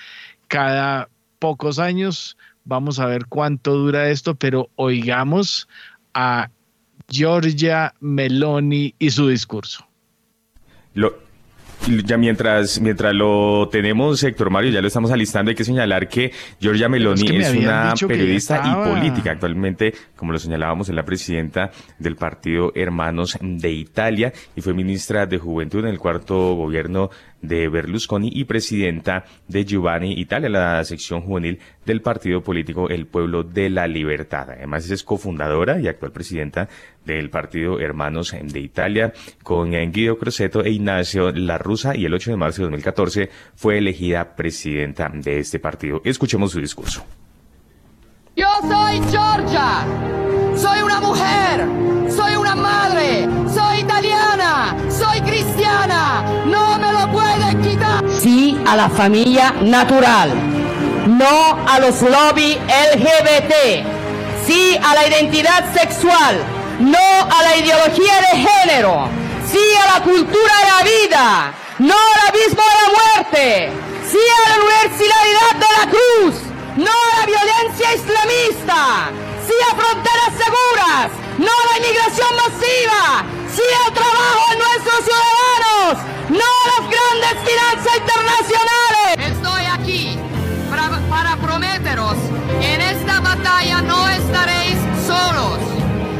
cada 0.46 1.08
pocos 1.44 1.78
años. 1.78 2.38
Vamos 2.64 2.98
a 3.00 3.04
ver 3.04 3.26
cuánto 3.26 3.74
dura 3.74 4.08
esto, 4.08 4.34
pero 4.34 4.70
oigamos 4.76 5.68
a 6.14 6.48
Giorgia 7.06 7.92
Meloni 8.00 8.94
y 8.98 9.10
su 9.10 9.28
discurso. 9.28 9.86
Lo, 10.94 11.18
ya 12.06 12.16
mientras, 12.16 12.80
mientras 12.80 13.14
lo 13.14 13.68
tenemos, 13.70 14.22
Héctor 14.22 14.48
Mario, 14.48 14.70
ya 14.70 14.80
lo 14.80 14.86
estamos 14.86 15.10
alistando, 15.10 15.50
hay 15.50 15.54
que 15.54 15.64
señalar 15.64 16.08
que 16.08 16.32
Giorgia 16.58 16.88
Meloni 16.88 17.36
es, 17.36 17.52
una 17.54 17.92
periodista 18.08 18.62
y 18.64 18.88
política. 18.88 19.32
Actualmente, 19.32 19.92
como 20.16 20.32
lo 20.32 20.38
señalábamos, 20.38 20.88
es 20.88 20.94
la 20.94 21.04
presidenta 21.04 21.72
del 21.98 22.16
partido 22.16 22.72
Hermanos 22.74 23.36
de 23.42 23.70
Italia 23.70 24.32
y 24.56 24.62
fue 24.62 24.72
ministra 24.72 25.26
de 25.26 25.36
Juventud 25.36 25.80
en 25.80 25.88
el 25.88 25.98
cuarto 25.98 26.54
gobierno 26.54 27.10
de 27.46 27.68
Berlusconi 27.68 28.30
y 28.32 28.44
presidenta 28.44 29.24
de 29.48 29.64
Giovanni 29.64 30.12
Italia, 30.20 30.48
la 30.48 30.84
sección 30.84 31.20
juvenil 31.20 31.58
del 31.84 32.02
partido 32.02 32.42
político 32.42 32.88
El 32.88 33.06
Pueblo 33.06 33.42
de 33.42 33.70
la 33.70 33.86
Libertad. 33.86 34.50
Además 34.50 34.90
es 34.90 35.02
cofundadora 35.02 35.80
y 35.80 35.88
actual 35.88 36.12
presidenta 36.12 36.68
del 37.04 37.30
partido 37.30 37.80
Hermanos 37.80 38.34
de 38.40 38.60
Italia 38.60 39.12
con 39.42 39.70
Guido 39.92 40.18
Croceto 40.18 40.64
e 40.64 40.70
Ignacio 40.70 41.30
La 41.32 41.58
Rusa 41.58 41.96
y 41.96 42.04
el 42.04 42.14
8 42.14 42.30
de 42.32 42.36
marzo 42.36 42.62
de 42.62 42.64
2014 42.64 43.30
fue 43.54 43.78
elegida 43.78 44.34
presidenta 44.34 45.10
de 45.12 45.38
este 45.38 45.58
partido. 45.58 46.00
Escuchemos 46.04 46.52
su 46.52 46.60
discurso. 46.60 47.04
Yo 48.36 48.48
soy 48.62 49.00
Georgia, 49.10 49.86
soy 50.56 50.82
una 50.82 51.00
mujer, 51.00 52.03
a 58.66 58.76
la 58.76 58.88
familia 58.88 59.54
natural, 59.62 60.30
no 61.06 61.58
a 61.66 61.78
los 61.80 62.02
lobby 62.02 62.54
LGBT, 62.54 63.54
sí 64.46 64.78
a 64.82 64.94
la 64.94 65.06
identidad 65.06 65.64
sexual, 65.74 66.36
no 66.80 66.98
a 66.98 67.42
la 67.42 67.56
ideología 67.56 68.14
de 68.20 68.46
género, 68.46 69.08
sí 69.50 69.60
a 69.82 69.98
la 69.98 70.04
cultura 70.04 70.54
de 70.60 70.70
la 70.70 70.82
vida, 70.82 71.54
no 71.78 71.94
al 71.94 72.28
abismo 72.28 72.62
de 72.62 72.76
la 72.82 72.88
muerte, 72.98 73.72
sí 74.10 74.18
a 74.18 74.48
la 74.48 74.64
universalidad 74.64 75.54
de 75.54 75.66
la 75.78 75.90
cruz, 75.90 76.34
no 76.76 76.90
a 76.90 77.20
la 77.20 77.26
violencia 77.26 77.94
islamista, 77.94 79.10
sí 79.46 79.54
a 79.70 79.76
fronteras 79.76 80.32
seguras, 80.38 81.23
no 81.38 81.50
a 81.50 81.64
la 81.70 81.78
inmigración 81.78 82.28
masiva, 82.36 83.24
sí 83.50 83.62
al 83.86 83.92
trabajo 83.92 84.42
de 84.50 84.56
nuestros 84.56 84.98
ciudadanos, 85.04 85.94
no 86.30 86.48
a 86.60 86.66
las 86.72 86.84
grandes 86.94 87.34
finanzas 87.50 87.94
internacionales. 87.98 89.36
Estoy 89.36 89.64
aquí 89.72 90.18
para, 90.70 90.98
para 91.08 91.36
prometeros, 91.36 92.16
en 92.60 92.80
esta 92.80 93.20
batalla 93.20 93.82
no 93.82 94.08
estaréis 94.08 94.76
solos. 95.06 95.58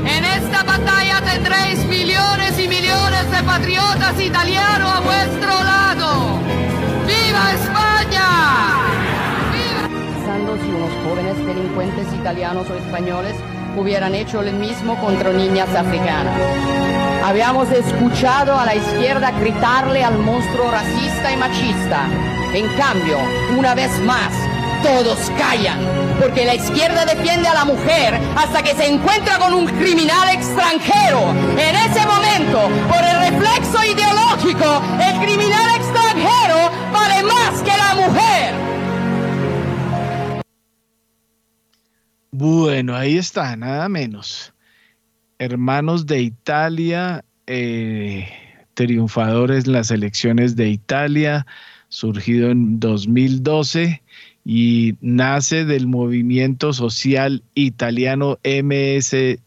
En 0.06 0.24
esta 0.24 0.62
batalla 0.62 1.20
tendréis 1.22 1.78
millones 1.86 2.58
y 2.58 2.68
millones 2.68 3.30
de 3.30 3.42
patriotas 3.42 4.20
italianos 4.20 4.92
a 4.96 5.00
vuestro 5.00 5.48
lado. 5.48 6.38
¡Viva 7.06 7.52
España! 7.52 8.28
Pensando 9.50 10.56
si 10.56 10.68
unos 10.68 10.90
jóvenes 11.04 11.46
delincuentes 11.46 12.12
italianos 12.12 12.68
o 12.68 12.74
españoles 12.74 13.34
hubieran 13.76 14.14
hecho 14.14 14.42
lo 14.42 14.52
mismo 14.52 14.96
contra 15.00 15.32
niñas 15.32 15.68
africanas. 15.74 16.38
Habíamos 17.24 17.70
escuchado 17.70 18.58
a 18.58 18.66
la 18.66 18.74
izquierda 18.74 19.30
gritarle 19.32 20.04
al 20.04 20.18
monstruo 20.18 20.70
racista 20.70 21.32
y 21.32 21.36
machista. 21.36 22.06
En 22.52 22.68
cambio, 22.76 23.18
una 23.56 23.74
vez 23.74 23.90
más, 24.00 24.30
todos 24.82 25.18
callan, 25.38 25.78
porque 26.20 26.44
la 26.44 26.54
izquierda 26.54 27.04
defiende 27.04 27.48
a 27.48 27.54
la 27.54 27.64
mujer 27.64 28.20
hasta 28.36 28.62
que 28.62 28.74
se 28.74 28.86
encuentra 28.86 29.38
con 29.38 29.54
un 29.54 29.66
criminal 29.66 30.28
extranjero. 30.28 31.30
En 31.56 31.74
ese 31.74 32.06
momento, 32.06 32.68
por 32.88 33.02
el 33.02 33.32
reflexo 33.32 33.82
ideológico, 33.84 34.82
el 35.00 35.20
criminal 35.24 35.76
extranjero 35.76 36.70
vale 36.92 37.22
más 37.22 37.62
que 37.62 37.76
la 37.76 37.94
mujer. 37.94 38.63
Bueno, 42.36 42.96
ahí 42.96 43.16
está, 43.16 43.54
nada 43.54 43.88
menos. 43.88 44.52
Hermanos 45.38 46.04
de 46.04 46.20
Italia, 46.20 47.24
eh, 47.46 48.28
triunfadores 48.74 49.66
en 49.66 49.72
las 49.72 49.92
elecciones 49.92 50.56
de 50.56 50.68
Italia, 50.68 51.46
surgido 51.90 52.50
en 52.50 52.80
2012 52.80 54.02
y 54.44 54.96
nace 55.00 55.64
del 55.64 55.86
movimiento 55.86 56.72
social 56.72 57.44
italiano 57.54 58.40
MSI, 58.42 59.38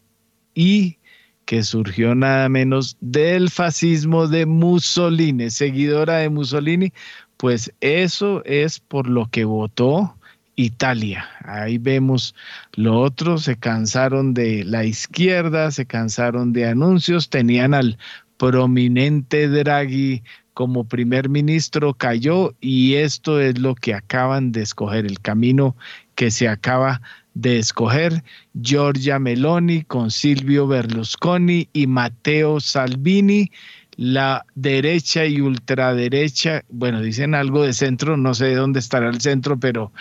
que 1.44 1.62
surgió 1.64 2.14
nada 2.14 2.48
menos 2.48 2.96
del 3.02 3.50
fascismo 3.50 4.28
de 4.28 4.46
Mussolini, 4.46 5.50
seguidora 5.50 6.16
de 6.16 6.30
Mussolini, 6.30 6.94
pues 7.36 7.70
eso 7.82 8.42
es 8.46 8.80
por 8.80 9.10
lo 9.10 9.26
que 9.26 9.44
votó 9.44 10.17
Italia. 10.58 11.24
Ahí 11.44 11.78
vemos 11.78 12.34
lo 12.74 13.00
otro, 13.00 13.38
se 13.38 13.56
cansaron 13.56 14.34
de 14.34 14.64
la 14.64 14.84
izquierda, 14.84 15.70
se 15.70 15.86
cansaron 15.86 16.52
de 16.52 16.66
anuncios, 16.66 17.30
tenían 17.30 17.74
al 17.74 17.96
prominente 18.38 19.48
Draghi 19.48 20.22
como 20.54 20.82
primer 20.82 21.28
ministro, 21.28 21.94
cayó 21.94 22.56
y 22.60 22.94
esto 22.94 23.40
es 23.40 23.56
lo 23.60 23.76
que 23.76 23.94
acaban 23.94 24.50
de 24.50 24.62
escoger, 24.62 25.06
el 25.06 25.20
camino 25.20 25.76
que 26.16 26.32
se 26.32 26.48
acaba 26.48 27.00
de 27.34 27.60
escoger 27.60 28.24
Giorgia 28.60 29.20
Meloni 29.20 29.84
con 29.84 30.10
Silvio 30.10 30.66
Berlusconi 30.66 31.68
y 31.72 31.86
Matteo 31.86 32.58
Salvini 32.58 33.52
la 33.98 34.46
derecha 34.54 35.26
y 35.26 35.40
ultraderecha, 35.40 36.62
bueno, 36.68 37.02
dicen 37.02 37.34
algo 37.34 37.64
de 37.64 37.72
centro, 37.72 38.16
no 38.16 38.32
sé 38.32 38.44
de 38.44 38.54
dónde 38.54 38.78
estará 38.78 39.08
el 39.08 39.20
centro, 39.20 39.58
pero 39.58 39.92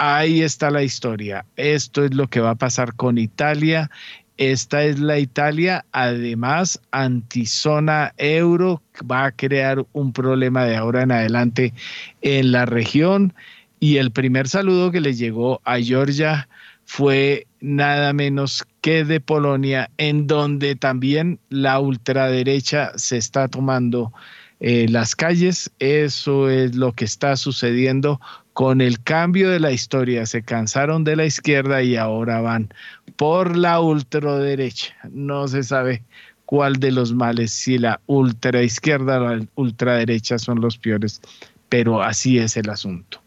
ahí 0.00 0.40
está 0.40 0.70
la 0.70 0.82
historia. 0.82 1.44
Esto 1.56 2.04
es 2.04 2.14
lo 2.14 2.26
que 2.28 2.40
va 2.40 2.50
a 2.50 2.54
pasar 2.54 2.94
con 2.94 3.18
Italia. 3.18 3.90
Esta 4.38 4.82
es 4.82 4.98
la 4.98 5.18
Italia, 5.18 5.84
además, 5.92 6.80
antizona 6.90 8.14
euro, 8.16 8.82
va 9.08 9.26
a 9.26 9.32
crear 9.32 9.84
un 9.92 10.14
problema 10.14 10.64
de 10.64 10.76
ahora 10.76 11.02
en 11.02 11.12
adelante 11.12 11.74
en 12.22 12.50
la 12.50 12.64
región. 12.64 13.34
Y 13.78 13.98
el 13.98 14.10
primer 14.10 14.48
saludo 14.48 14.90
que 14.90 15.02
le 15.02 15.12
llegó 15.12 15.60
a 15.64 15.78
Georgia 15.78 16.48
fue 16.86 17.46
nada 17.60 18.14
menos 18.14 18.64
que 18.80 19.04
de 19.04 19.20
Polonia, 19.20 19.90
en 19.98 20.26
donde 20.26 20.76
también 20.76 21.38
la 21.50 21.78
ultraderecha 21.78 22.92
se 22.96 23.18
está 23.18 23.48
tomando 23.48 24.14
eh, 24.60 24.86
las 24.88 25.16
calles. 25.16 25.70
Eso 25.78 26.48
es 26.48 26.76
lo 26.76 26.92
que 26.92 27.04
está 27.04 27.36
sucediendo 27.36 28.20
con 28.52 28.80
el 28.80 29.02
cambio 29.02 29.50
de 29.50 29.60
la 29.60 29.72
historia. 29.72 30.26
Se 30.26 30.42
cansaron 30.42 31.04
de 31.04 31.16
la 31.16 31.24
izquierda 31.24 31.82
y 31.82 31.96
ahora 31.96 32.40
van 32.40 32.72
por 33.16 33.56
la 33.56 33.80
ultraderecha. 33.80 34.94
No 35.10 35.48
se 35.48 35.62
sabe 35.62 36.02
cuál 36.50 36.74
de 36.76 36.90
los 36.90 37.12
males, 37.12 37.52
si 37.52 37.78
la 37.78 38.00
ultraizquierda 38.06 39.20
o 39.20 39.36
la 39.36 39.46
ultraderecha 39.54 40.36
son 40.36 40.60
los 40.60 40.78
peores, 40.78 41.20
pero 41.68 42.02
así 42.02 42.38
es 42.38 42.56
el 42.56 42.68
asunto. 42.70 43.22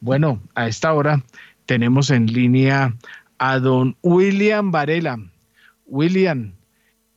Bueno, 0.00 0.40
a 0.54 0.68
esta 0.68 0.92
hora 0.92 1.24
tenemos 1.66 2.10
en 2.10 2.26
línea 2.26 2.94
a 3.38 3.58
don 3.58 3.96
William 4.02 4.70
Varela. 4.70 5.18
William, 5.86 6.52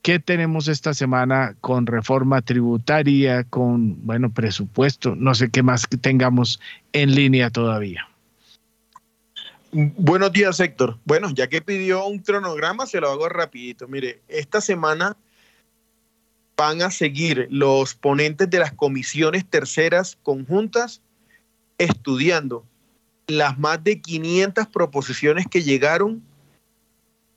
¿qué 0.01 0.19
tenemos 0.19 0.67
esta 0.67 0.93
semana 0.93 1.55
con 1.61 1.85
reforma 1.85 2.41
tributaria, 2.41 3.43
con, 3.43 4.05
bueno, 4.05 4.31
presupuesto? 4.31 5.15
No 5.15 5.35
sé 5.35 5.49
qué 5.49 5.63
más 5.63 5.87
tengamos 6.01 6.59
en 6.93 7.15
línea 7.15 7.49
todavía. 7.49 8.07
Buenos 9.71 10.33
días, 10.33 10.59
Héctor. 10.59 10.97
Bueno, 11.05 11.29
ya 11.33 11.47
que 11.47 11.61
pidió 11.61 12.05
un 12.05 12.19
cronograma, 12.19 12.85
se 12.85 12.99
lo 12.99 13.09
hago 13.09 13.29
rapidito. 13.29 13.87
Mire, 13.87 14.21
esta 14.27 14.59
semana 14.59 15.15
van 16.57 16.81
a 16.81 16.91
seguir 16.91 17.47
los 17.49 17.95
ponentes 17.95 18.49
de 18.49 18.59
las 18.59 18.73
comisiones 18.73 19.45
terceras 19.49 20.17
conjuntas 20.23 21.01
estudiando 21.77 22.65
las 23.27 23.57
más 23.57 23.81
de 23.83 24.01
500 24.01 24.67
proposiciones 24.67 25.45
que 25.49 25.63
llegaron 25.63 26.21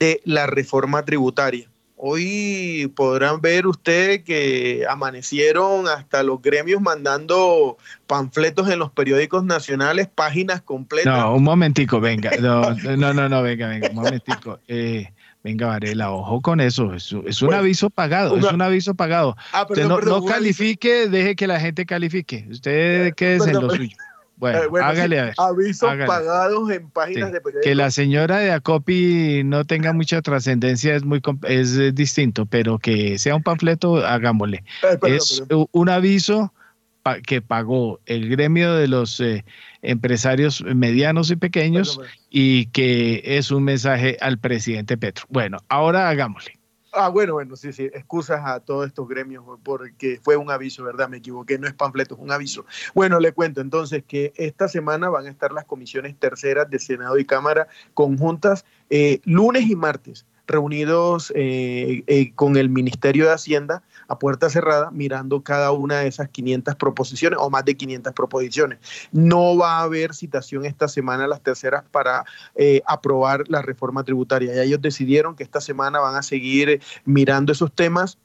de 0.00 0.20
la 0.24 0.46
reforma 0.46 1.04
tributaria. 1.04 1.70
Hoy 1.96 2.92
podrán 2.96 3.40
ver 3.40 3.66
ustedes 3.66 4.24
que 4.24 4.84
amanecieron 4.88 5.86
hasta 5.86 6.22
los 6.24 6.42
gremios 6.42 6.82
mandando 6.82 7.78
panfletos 8.06 8.68
en 8.68 8.80
los 8.80 8.90
periódicos 8.90 9.44
nacionales, 9.44 10.08
páginas 10.12 10.60
completas. 10.60 11.16
No, 11.16 11.36
un 11.36 11.44
momentico, 11.44 12.00
venga. 12.00 12.32
No, 12.40 12.74
no, 12.96 13.28
no, 13.28 13.42
venga, 13.42 13.68
venga, 13.68 13.88
un 13.90 13.94
momentico. 13.94 14.58
Eh, 14.66 15.12
venga, 15.44 15.68
Varela, 15.68 16.10
ojo 16.10 16.40
con 16.40 16.60
eso. 16.60 16.92
Es, 16.94 17.12
un 17.12 17.54
aviso 17.54 17.90
pagado, 17.90 18.36
es 18.36 18.44
un 18.44 18.60
aviso 18.60 18.94
pagado. 18.94 19.36
Ah, 19.52 19.64
no, 19.76 20.24
califique, 20.24 21.08
deje 21.08 21.36
que 21.36 21.46
la 21.46 21.60
gente 21.60 21.86
califique. 21.86 22.46
Usted 22.50 23.14
quédese 23.14 23.50
en 23.50 23.60
lo 23.60 23.70
suyo. 23.70 23.96
Bueno, 24.36 24.58
eh, 24.58 24.82
hágale 24.82 25.20
a 25.20 25.24
ver. 25.26 25.34
Avisos 25.38 25.90
pagados 26.06 26.70
en 26.70 26.90
páginas 26.90 27.32
de 27.32 27.40
periódicos. 27.40 27.64
Que 27.64 27.74
la 27.74 27.90
señora 27.90 28.38
de 28.38 28.52
Acopi 28.52 29.42
no 29.44 29.64
tenga 29.64 29.92
mucha 29.92 30.20
trascendencia 30.22 30.94
es 30.94 31.04
muy 31.04 31.22
es 31.42 31.94
distinto, 31.94 32.46
pero 32.46 32.78
que 32.78 33.18
sea 33.18 33.36
un 33.36 33.42
panfleto, 33.42 34.04
hagámosle. 34.04 34.64
Eh, 34.82 34.98
es 35.02 35.42
un 35.48 35.88
aviso 35.88 36.52
que 37.26 37.42
pagó 37.42 38.00
el 38.06 38.28
gremio 38.28 38.74
de 38.74 38.88
los 38.88 39.20
eh, 39.20 39.44
empresarios 39.82 40.62
medianos 40.62 41.30
y 41.30 41.36
pequeños 41.36 42.00
y 42.30 42.66
que 42.66 43.22
es 43.24 43.50
un 43.50 43.64
mensaje 43.64 44.16
al 44.20 44.38
presidente 44.38 44.96
Petro. 44.96 45.26
Bueno, 45.28 45.58
ahora 45.68 46.08
hagámosle. 46.08 46.53
Ah, 46.96 47.08
bueno, 47.08 47.34
bueno, 47.34 47.56
sí, 47.56 47.72
sí, 47.72 47.84
excusas 47.92 48.40
a 48.44 48.60
todos 48.60 48.86
estos 48.86 49.08
gremios 49.08 49.44
porque 49.64 50.20
fue 50.22 50.36
un 50.36 50.50
aviso, 50.50 50.84
¿verdad? 50.84 51.08
Me 51.08 51.16
equivoqué, 51.16 51.58
no 51.58 51.66
es 51.66 51.74
panfleto, 51.74 52.14
es 52.14 52.20
un 52.20 52.30
aviso. 52.30 52.64
Bueno, 52.94 53.18
le 53.18 53.32
cuento 53.32 53.60
entonces 53.60 54.04
que 54.06 54.32
esta 54.36 54.68
semana 54.68 55.08
van 55.08 55.26
a 55.26 55.30
estar 55.30 55.52
las 55.52 55.64
comisiones 55.64 56.16
terceras 56.18 56.70
de 56.70 56.78
Senado 56.78 57.18
y 57.18 57.24
Cámara 57.24 57.66
conjuntas 57.94 58.64
eh, 58.90 59.20
lunes 59.24 59.68
y 59.68 59.74
martes 59.74 60.24
reunidos 60.46 61.32
eh, 61.34 62.04
eh, 62.06 62.32
con 62.34 62.56
el 62.56 62.68
Ministerio 62.68 63.26
de 63.26 63.32
Hacienda 63.32 63.82
a 64.08 64.18
puerta 64.18 64.50
cerrada, 64.50 64.90
mirando 64.90 65.42
cada 65.42 65.72
una 65.72 66.00
de 66.00 66.08
esas 66.08 66.28
500 66.28 66.74
proposiciones 66.76 67.38
o 67.40 67.50
más 67.50 67.64
de 67.64 67.76
500 67.76 68.12
proposiciones. 68.12 68.78
No 69.12 69.56
va 69.56 69.78
a 69.78 69.82
haber 69.82 70.14
citación 70.14 70.64
esta 70.64 70.88
semana 70.88 71.26
las 71.26 71.40
terceras 71.40 71.84
para 71.90 72.24
eh, 72.54 72.82
aprobar 72.86 73.44
la 73.48 73.62
reforma 73.62 74.04
tributaria. 74.04 74.54
Ya 74.54 74.62
ellos 74.62 74.82
decidieron 74.82 75.34
que 75.36 75.42
esta 75.42 75.60
semana 75.60 76.00
van 76.00 76.16
a 76.16 76.22
seguir 76.22 76.80
mirando 77.04 77.52
esos 77.52 77.72
temas 77.72 78.18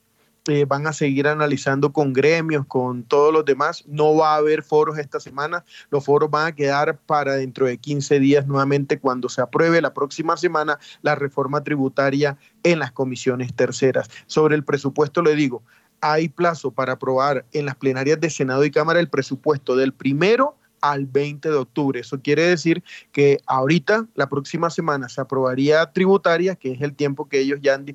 eh, 0.48 0.66
van 0.66 0.88
a 0.88 0.94
seguir 0.94 1.28
analizando 1.28 1.92
con 1.92 2.14
gremios, 2.14 2.66
con 2.66 3.04
todos 3.04 3.34
los 3.34 3.46
demás. 3.46 3.84
No 3.88 4.16
va 4.16 4.34
a 4.34 4.38
haber 4.38 4.64
foros 4.64 4.98
esta 4.98 5.20
semana. 5.20 5.66
Los 5.90 6.06
foros 6.06 6.30
van 6.30 6.48
a 6.48 6.56
quedar 6.56 6.98
para 6.98 7.36
dentro 7.36 7.66
de 7.66 7.78
15 7.78 8.20
días 8.20 8.48
nuevamente 8.48 9.00
cuando 9.00 9.30
se 9.30 9.42
apruebe 9.42 9.82
la 9.82 9.94
próxima 9.94 10.38
semana 10.38 10.80
la 11.02 11.16
reforma 11.16 11.64
tributaria 11.64 12.38
en 12.64 12.80
las 12.80 12.92
comisiones 12.92 13.54
terceras. 13.54 14.10
Sobre 14.28 14.56
el 14.56 14.64
presupuesto 14.64 15.22
le 15.22 15.36
digo, 15.36 15.64
hay 16.02 16.30
plazo 16.30 16.72
para 16.72 16.94
aprobar 16.94 17.46
en 17.52 17.66
las 17.66 17.76
plenarias 17.76 18.20
de 18.20 18.30
Senado 18.30 18.64
y 18.64 18.72
Cámara 18.72 19.00
el 19.00 19.10
presupuesto 19.10 19.76
del 19.76 19.94
primero 19.94 20.56
al 20.82 21.06
20 21.06 21.50
de 21.50 21.56
octubre. 21.56 22.00
Eso 22.00 22.20
quiere 22.22 22.44
decir 22.44 22.84
que 23.12 23.40
ahorita, 23.46 24.08
la 24.16 24.30
próxima 24.30 24.70
semana, 24.70 25.10
se 25.10 25.22
aprobaría 25.22 25.92
tributaria, 25.92 26.56
que 26.56 26.72
es 26.72 26.82
el 26.82 26.94
tiempo 26.94 27.28
que 27.28 27.40
ellos 27.40 27.60
ya 27.62 27.76
han, 27.76 27.86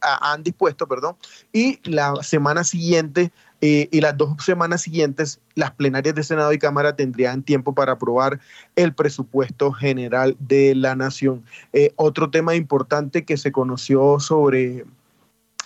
ah, 0.00 0.32
han 0.32 0.42
dispuesto, 0.42 0.86
perdón, 0.86 1.16
y 1.52 1.78
la 1.88 2.14
semana 2.22 2.64
siguiente 2.64 3.32
eh, 3.62 3.88
y 3.90 4.00
las 4.00 4.16
dos 4.16 4.44
semanas 4.44 4.82
siguientes, 4.82 5.40
las 5.54 5.70
plenarias 5.70 6.14
de 6.14 6.22
Senado 6.22 6.52
y 6.52 6.58
Cámara 6.58 6.94
tendrían 6.94 7.42
tiempo 7.42 7.74
para 7.74 7.92
aprobar 7.92 8.38
el 8.76 8.94
presupuesto 8.94 9.72
general 9.72 10.36
de 10.38 10.74
la 10.74 10.94
nación. 10.94 11.42
Eh, 11.72 11.92
otro 11.96 12.30
tema 12.30 12.54
importante 12.54 13.24
que 13.24 13.36
se 13.38 13.52
conoció 13.52 14.20
sobre 14.20 14.84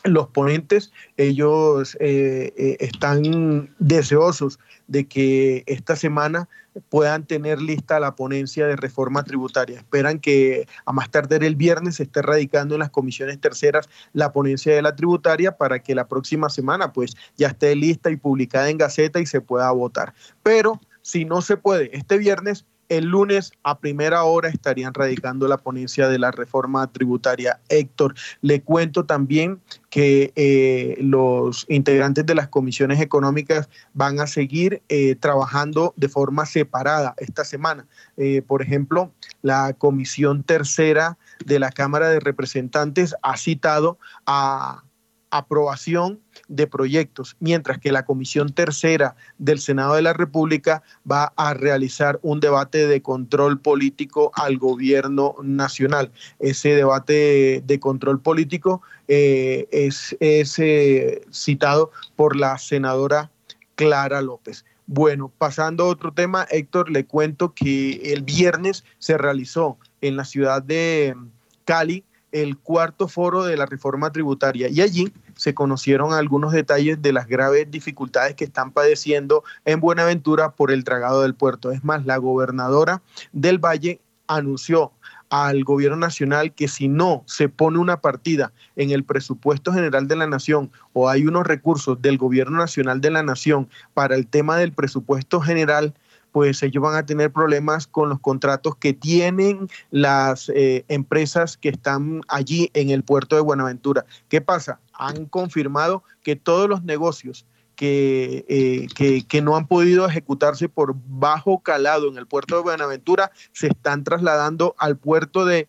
los 0.05 0.29
ponentes, 0.29 0.93
ellos 1.17 1.97
eh, 2.01 2.53
eh, 2.57 2.77
están 2.81 3.75
deseosos 3.79 4.59
de 4.87 5.07
que 5.07 5.63
esta 5.67 5.97
semana 5.97 6.49
puedan 6.89 7.27
tener 7.27 7.61
lista 7.61 8.01
la 8.01 8.15
ponencia 8.15 8.67
de 8.67 8.77
reforma 8.77 9.25
tributaria. 9.25 9.79
Esperan 9.79 10.19
que 10.19 10.67
a 10.85 10.93
más 10.93 11.11
tarde 11.11 11.37
el 11.47 11.57
viernes 11.57 11.97
se 11.97 12.05
esté 12.05 12.23
radicando 12.23 12.75
en 12.75 12.81
las 12.81 12.91
comisiones 12.91 13.41
terceras 13.41 13.89
la 14.13 14.33
ponencia 14.33 14.75
de 14.75 14.83
la 14.83 14.95
tributaria 14.95 15.57
para 15.57 15.81
que 15.81 15.95
la 15.95 16.09
próxima 16.09 16.49
semana 16.49 16.93
pues 16.93 17.17
ya 17.37 17.49
esté 17.49 17.75
lista 17.75 18.11
y 18.11 18.17
publicada 18.17 18.71
en 18.71 18.79
Gaceta 18.79 19.21
y 19.21 19.27
se 19.27 19.41
pueda 19.41 19.71
votar. 19.73 20.15
Pero 20.43 20.81
si 21.03 21.25
no 21.25 21.43
se 21.43 21.57
puede 21.57 21.97
este 21.97 22.19
viernes, 22.19 22.67
el 22.91 23.07
lunes 23.07 23.53
a 23.63 23.79
primera 23.79 24.25
hora 24.25 24.49
estarían 24.49 24.93
radicando 24.93 25.49
la 25.49 25.57
ponencia 25.57 26.09
de 26.09 26.19
la 26.19 26.33
reforma 26.33 26.87
tributaria. 26.93 27.61
Héctor, 27.69 28.15
le 28.43 28.61
cuento 28.63 29.07
también 29.07 29.61
que 29.89 30.33
eh, 30.37 30.97
los 31.01 31.67
integrantes 31.69 32.27
de 32.27 32.35
las 32.35 32.49
comisiones 32.49 33.01
económicas 33.01 33.71
van 33.95 34.21
a 34.21 34.27
seguir 34.27 34.83
eh, 34.89 35.15
trabajando 35.15 35.95
de 35.97 36.09
forma 36.09 36.47
separada 36.47 37.15
esta 37.19 37.45
semana. 37.45 37.87
Eh, 38.17 38.43
por 38.43 38.61
ejemplo, 38.61 39.13
la 39.43 39.73
comisión 39.73 40.43
tercera 40.43 41.17
de 41.47 41.61
la 41.61 41.71
Cámara 41.71 42.09
de 42.09 42.21
Representantes 42.21 43.15
ha 43.23 43.37
citado 43.37 43.99
a 44.27 44.83
aprobación 45.31 46.21
de 46.49 46.67
proyectos, 46.67 47.37
mientras 47.39 47.79
que 47.79 47.93
la 47.93 48.05
Comisión 48.05 48.53
Tercera 48.53 49.15
del 49.39 49.61
Senado 49.61 49.95
de 49.95 50.03
la 50.03 50.13
República 50.13 50.83
va 51.11 51.33
a 51.37 51.55
realizar 51.55 52.19
un 52.23 52.41
debate 52.41 52.87
de 52.87 53.03
control 53.03 53.61
político 53.61 54.33
al 54.35 54.59
gobierno 54.59 55.37
nacional. 55.43 56.11
Ese 56.39 56.71
debate 56.71 57.63
de 57.65 57.81
control 57.81 58.21
político 58.21 58.83
eh, 59.09 59.69
es, 59.71 60.17
eh, 60.21 61.23
citado 61.33 61.93
por 62.17 62.37
la 62.37 62.59
senadora 62.59 63.31
Clara 63.77 64.21
López. 64.21 64.65
Bueno, 64.87 65.33
pasando 65.39 65.85
a 65.85 65.89
otro 65.89 66.13
tema, 66.13 66.47
Héctor, 66.51 66.91
le 66.91 67.07
cuento 67.07 67.55
que 67.55 68.13
el 68.13 68.23
viernes 68.23 68.85
se 68.99 69.17
realizó 69.17 69.79
en 70.01 70.17
la 70.17 70.25
ciudad 70.25 70.63
de 70.63 71.15
Cali 71.65 72.05
el 72.33 72.59
cuarto 72.59 73.09
foro 73.09 73.45
de 73.45 73.57
la 73.57 73.67
reforma 73.67 74.13
tributaria 74.13 74.69
y 74.69 74.81
allí 74.81 75.13
se 75.35 75.55
conocieron 75.55 76.13
algunos 76.13 76.53
detalles 76.53 77.01
de 77.03 77.13
las 77.13 77.27
graves 77.27 77.71
dificultades 77.71 78.35
que 78.35 78.45
están 78.45 78.73
padeciendo 78.73 79.43
en 79.65 79.81
Buenaventura 79.81 80.53
por 80.53 80.71
el 80.71 80.85
tragado 80.85 81.23
del 81.23 81.35
puerto. 81.35 81.73
Es 81.73 81.83
más, 81.85 82.07
la 82.07 82.19
gobernadora 82.19 83.03
del 83.33 83.59
Valle 83.59 84.01
anunció 84.27 84.93
al 85.31 85.63
gobierno 85.63 85.97
nacional 85.97 86.53
que 86.53 86.69
si 86.69 86.89
no 86.89 87.23
se 87.27 87.49
pone 87.49 87.79
una 87.79 88.01
partida 88.01 88.53
en 88.77 88.91
el 88.91 89.05
presupuesto 89.05 89.73
general 89.73 90.09
de 90.09 90.17
la 90.17 90.27
nación 90.27 90.73
o 90.93 91.09
hay 91.09 91.27
unos 91.27 91.47
recursos 91.47 92.03
del 92.03 92.19
gobierno 92.19 92.59
nacional 92.59 93.01
de 93.01 93.13
la 93.13 93.23
nación 93.23 93.69
para 93.95 94.17
el 94.17 94.27
tema 94.27 94.57
del 94.57 94.73
presupuesto 94.73 95.41
general, 95.41 95.95
pues 96.33 96.63
ellos 96.63 96.83
van 96.83 96.97
a 96.97 97.07
tener 97.07 97.33
problemas 97.33 97.87
con 97.87 98.09
los 98.09 98.21
contratos 98.21 98.77
que 98.77 98.93
tienen 98.93 99.69
las 99.91 100.51
eh, 100.55 100.85
empresas 100.89 101.57
que 101.57 101.71
están 101.71 102.23
allí 102.29 102.71
en 102.75 102.91
el 102.91 103.03
puerto 103.03 103.37
de 103.37 103.43
Buenaventura. 103.43 104.05
¿Qué 104.29 104.41
pasa? 104.41 104.81
Han 104.93 105.27
confirmado 105.27 106.03
que 106.23 106.37
todos 106.37 106.69
los 106.69 106.83
negocios 106.85 107.47
que, 107.75 108.45
eh, 108.49 109.23
que, 109.27 109.41
no 109.41 109.57
han 109.57 109.67
podido 109.67 110.07
ejecutarse 110.07 110.69
por 110.69 110.95
bajo 111.07 111.61
calado 111.61 112.09
en 112.09 112.19
el 112.19 112.27
puerto 112.27 112.57
de 112.57 112.63
Buenaventura 112.63 113.31
se 113.53 113.69
están 113.69 114.05
trasladando 114.05 114.75
al 114.77 114.99
puerto 114.99 115.47
de 115.47 115.67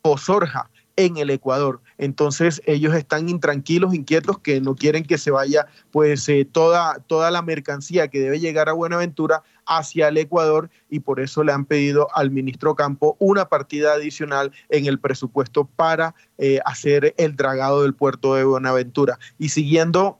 Osorja 0.00 0.70
en 0.96 1.18
el 1.18 1.30
Ecuador. 1.30 1.82
Entonces 1.98 2.62
ellos 2.64 2.94
están 2.94 3.28
intranquilos, 3.28 3.94
inquietos, 3.94 4.38
que 4.38 4.60
no 4.60 4.74
quieren 4.74 5.04
que 5.04 5.18
se 5.18 5.30
vaya 5.30 5.66
pues 5.90 6.28
eh, 6.28 6.48
toda, 6.50 7.00
toda 7.06 7.30
la 7.30 7.42
mercancía 7.42 8.08
que 8.08 8.20
debe 8.20 8.40
llegar 8.40 8.68
a 8.68 8.72
Buenaventura 8.72 9.42
hacia 9.66 10.08
el 10.08 10.18
Ecuador 10.18 10.70
y 10.88 11.00
por 11.00 11.20
eso 11.20 11.44
le 11.44 11.52
han 11.52 11.64
pedido 11.64 12.08
al 12.14 12.30
ministro 12.30 12.74
Campo 12.74 13.16
una 13.18 13.48
partida 13.48 13.92
adicional 13.92 14.52
en 14.68 14.86
el 14.86 14.98
presupuesto 14.98 15.64
para 15.64 16.14
eh, 16.38 16.60
hacer 16.64 17.14
el 17.18 17.36
dragado 17.36 17.82
del 17.82 17.94
puerto 17.94 18.34
de 18.34 18.44
Buenaventura. 18.44 19.18
Y 19.38 19.50
siguiendo 19.50 20.18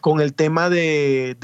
con 0.00 0.20
el 0.20 0.34
tema 0.34 0.70
de, 0.70 1.36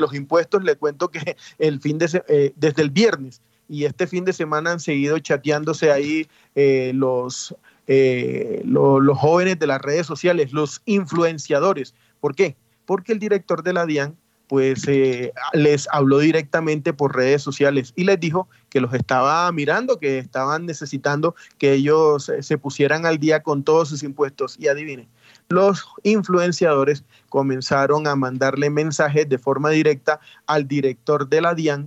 los 0.00 0.14
impuestos, 0.14 0.64
le 0.64 0.76
cuento 0.76 1.10
que 1.10 1.36
el 1.58 1.80
fin 1.80 1.98
de, 1.98 2.22
eh, 2.28 2.52
desde 2.56 2.82
el 2.82 2.90
viernes 2.90 3.42
y 3.68 3.84
este 3.84 4.06
fin 4.06 4.24
de 4.24 4.32
semana 4.32 4.72
han 4.72 4.80
seguido 4.80 5.18
chateándose 5.18 5.90
ahí 5.90 6.28
eh, 6.54 6.92
los, 6.94 7.54
los 7.86 9.18
jóvenes 9.18 9.58
de 9.58 9.66
las 9.66 9.80
redes 9.80 10.06
sociales, 10.06 10.52
los 10.52 10.82
influenciadores. 10.84 11.94
¿Por 12.20 12.34
qué? 12.34 12.56
Porque 12.84 13.12
el 13.12 13.18
director 13.18 13.62
de 13.62 13.72
la 13.72 13.86
DIAN 13.86 14.16
pues 14.52 14.86
eh, 14.86 15.32
les 15.54 15.88
habló 15.92 16.18
directamente 16.18 16.92
por 16.92 17.16
redes 17.16 17.40
sociales 17.40 17.94
y 17.96 18.04
les 18.04 18.20
dijo 18.20 18.50
que 18.68 18.82
los 18.82 18.92
estaba 18.92 19.50
mirando, 19.50 19.98
que 19.98 20.18
estaban 20.18 20.66
necesitando 20.66 21.34
que 21.56 21.72
ellos 21.72 22.30
se 22.38 22.58
pusieran 22.58 23.06
al 23.06 23.16
día 23.16 23.42
con 23.42 23.64
todos 23.64 23.88
sus 23.88 24.02
impuestos. 24.02 24.58
Y 24.60 24.68
adivinen, 24.68 25.08
los 25.48 25.86
influenciadores 26.02 27.02
comenzaron 27.30 28.06
a 28.06 28.14
mandarle 28.14 28.68
mensajes 28.68 29.26
de 29.26 29.38
forma 29.38 29.70
directa 29.70 30.20
al 30.46 30.68
director 30.68 31.30
de 31.30 31.40
la 31.40 31.54
DIAN 31.54 31.86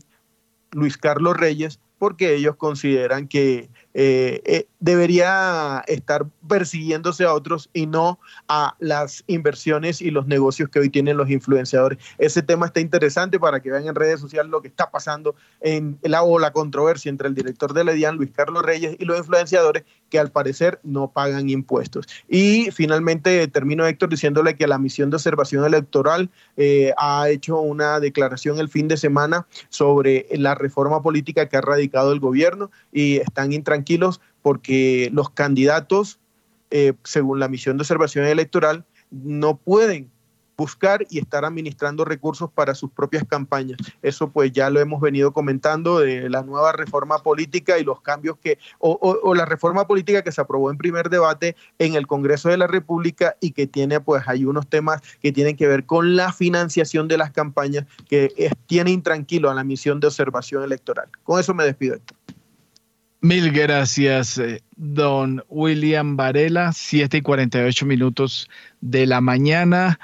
Luis 0.71 0.97
Carlos 0.97 1.37
Reyes 1.37 1.79
porque 1.99 2.33
ellos 2.33 2.55
consideran 2.55 3.27
que 3.27 3.69
eh, 3.97 4.41
eh, 4.43 4.67
debería 4.81 5.81
estar 5.87 6.27
persiguiéndose 6.49 7.23
a 7.23 7.33
otros 7.33 7.69
y 7.71 7.87
no 7.87 8.19
a 8.49 8.75
las 8.79 9.23
inversiones 9.25 10.01
y 10.01 10.11
los 10.11 10.27
negocios 10.27 10.69
que 10.69 10.79
hoy 10.79 10.89
tienen 10.89 11.15
los 11.15 11.29
influenciadores. 11.29 11.97
Ese 12.17 12.41
tema 12.41 12.65
está 12.65 12.81
interesante 12.81 13.39
para 13.39 13.61
que 13.61 13.71
vean 13.71 13.87
en 13.87 13.95
redes 13.95 14.19
sociales 14.19 14.51
lo 14.51 14.61
que 14.61 14.67
está 14.67 14.91
pasando 14.91 15.33
en 15.61 15.97
la, 16.03 16.23
o 16.23 16.39
la 16.39 16.51
controversia 16.51 17.09
entre 17.09 17.29
el 17.29 17.35
director 17.35 17.73
de 17.73 17.85
la 17.85 17.93
DIAN, 17.93 18.17
Luis 18.17 18.31
Carlos 18.31 18.63
Reyes, 18.63 18.97
y 18.99 19.05
los 19.05 19.17
influenciadores 19.17 19.85
que 20.09 20.19
al 20.19 20.29
parecer 20.29 20.81
no 20.83 21.09
pagan 21.11 21.49
impuestos. 21.49 22.05
Y 22.27 22.71
finalmente 22.71 23.47
termino, 23.47 23.87
Héctor, 23.87 24.09
diciéndole 24.09 24.57
que 24.57 24.67
la 24.67 24.77
misión 24.77 25.09
de 25.09 25.15
observación 25.15 25.63
electoral 25.63 26.29
eh, 26.57 26.93
ha 26.97 27.29
hecho 27.29 27.61
una 27.61 28.01
declaración 28.01 28.59
el 28.59 28.67
fin 28.67 28.89
de 28.89 28.97
semana 28.97 29.47
sobre 29.69 30.27
la 30.31 30.53
reforma 30.53 31.01
política 31.01 31.47
que 31.47 31.55
ha 31.55 31.61
radicado 31.61 32.11
el 32.11 32.19
gobierno 32.19 32.71
y 32.91 33.17
están 33.17 33.53
intranquilos 33.53 33.84
porque 34.41 35.09
los 35.13 35.29
candidatos, 35.29 36.19
eh, 36.71 36.93
según 37.03 37.39
la 37.39 37.47
misión 37.47 37.77
de 37.77 37.81
observación 37.81 38.25
electoral, 38.25 38.85
no 39.11 39.57
pueden 39.57 40.11
buscar 40.57 41.05
y 41.09 41.19
estar 41.19 41.45
administrando 41.45 42.05
recursos 42.05 42.49
para 42.51 42.75
sus 42.75 42.91
propias 42.91 43.23
campañas. 43.27 43.77
Eso 44.01 44.29
pues 44.29 44.51
ya 44.51 44.69
lo 44.69 44.79
hemos 44.79 45.01
venido 45.01 45.33
comentando 45.33 45.99
de 45.99 46.29
la 46.29 46.43
nueva 46.43 46.71
reforma 46.71 47.19
política 47.19 47.77
y 47.77 47.83
los 47.83 48.01
cambios 48.01 48.37
que, 48.37 48.57
o, 48.79 49.33
la 49.35 49.45
reforma 49.45 49.87
política 49.87 50.23
que 50.23 50.31
se 50.31 50.41
aprobó 50.41 50.71
en 50.71 50.77
primer 50.77 51.09
debate 51.09 51.55
en 51.79 51.95
el 51.95 52.07
Congreso 52.07 52.49
de 52.49 52.57
la 52.57 52.67
República 52.67 53.35
y 53.39 53.51
que 53.51 53.67
tiene 53.67 53.99
pues 53.99 54.23
hay 54.27 54.45
unos 54.45 54.67
temas 54.67 55.01
que 55.21 55.31
tienen 55.31 55.57
que 55.57 55.67
ver 55.67 55.85
con 55.85 56.15
la 56.15 56.31
financiación 56.31 57.07
de 57.07 57.17
las 57.17 57.31
campañas 57.31 57.85
que 58.07 58.51
tiene 58.67 58.91
intranquilo 58.91 59.49
a 59.49 59.53
la 59.53 59.63
misión 59.63 59.99
de 59.99 60.07
observación 60.07 60.63
electoral. 60.63 61.09
Con 61.23 61.39
eso 61.39 61.53
me 61.53 61.65
despido. 61.65 61.97
Mil 63.25 63.51
gracias, 63.51 64.37
eh, 64.37 64.61
don 64.75 65.43
William 65.49 66.15
Varela, 66.15 66.71
7 66.71 67.17
y 67.17 67.21
48 67.21 67.83
minutos 67.87 68.47
de 68.81 69.07
la 69.07 69.19
mañana. 69.19 69.99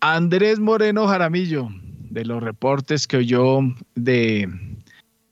Andrés 0.00 0.58
Moreno 0.58 1.06
Jaramillo, 1.06 1.68
de 2.08 2.24
los 2.24 2.42
reportes 2.42 3.06
que 3.06 3.18
oyó 3.18 3.58
de 3.94 4.48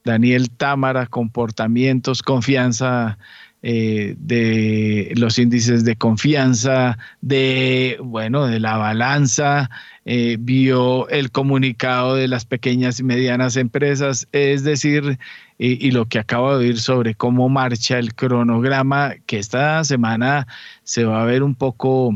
Daniel 0.04 0.50
Támara, 0.50 1.06
comportamientos, 1.06 2.20
confianza 2.20 3.16
eh, 3.62 4.16
de 4.18 5.14
los 5.16 5.38
índices 5.38 5.82
de 5.86 5.96
confianza, 5.96 6.98
de, 7.22 7.96
bueno, 8.02 8.44
de 8.46 8.60
la 8.60 8.76
balanza, 8.76 9.70
eh, 10.06 10.36
vio 10.38 11.08
el 11.08 11.30
comunicado 11.30 12.14
de 12.16 12.28
las 12.28 12.44
pequeñas 12.44 13.00
y 13.00 13.04
medianas 13.04 13.56
empresas, 13.56 14.28
es 14.32 14.62
decir, 14.62 15.18
y, 15.58 15.90
lo 15.92 16.06
que 16.06 16.18
acabo 16.18 16.50
de 16.58 16.66
oír 16.66 16.80
sobre 16.80 17.14
cómo 17.14 17.48
marcha 17.48 17.98
el 17.98 18.14
cronograma, 18.14 19.14
que 19.26 19.38
esta 19.38 19.82
semana 19.84 20.46
se 20.82 21.04
va 21.04 21.22
a 21.22 21.24
ver 21.24 21.42
un 21.42 21.54
poco 21.54 22.12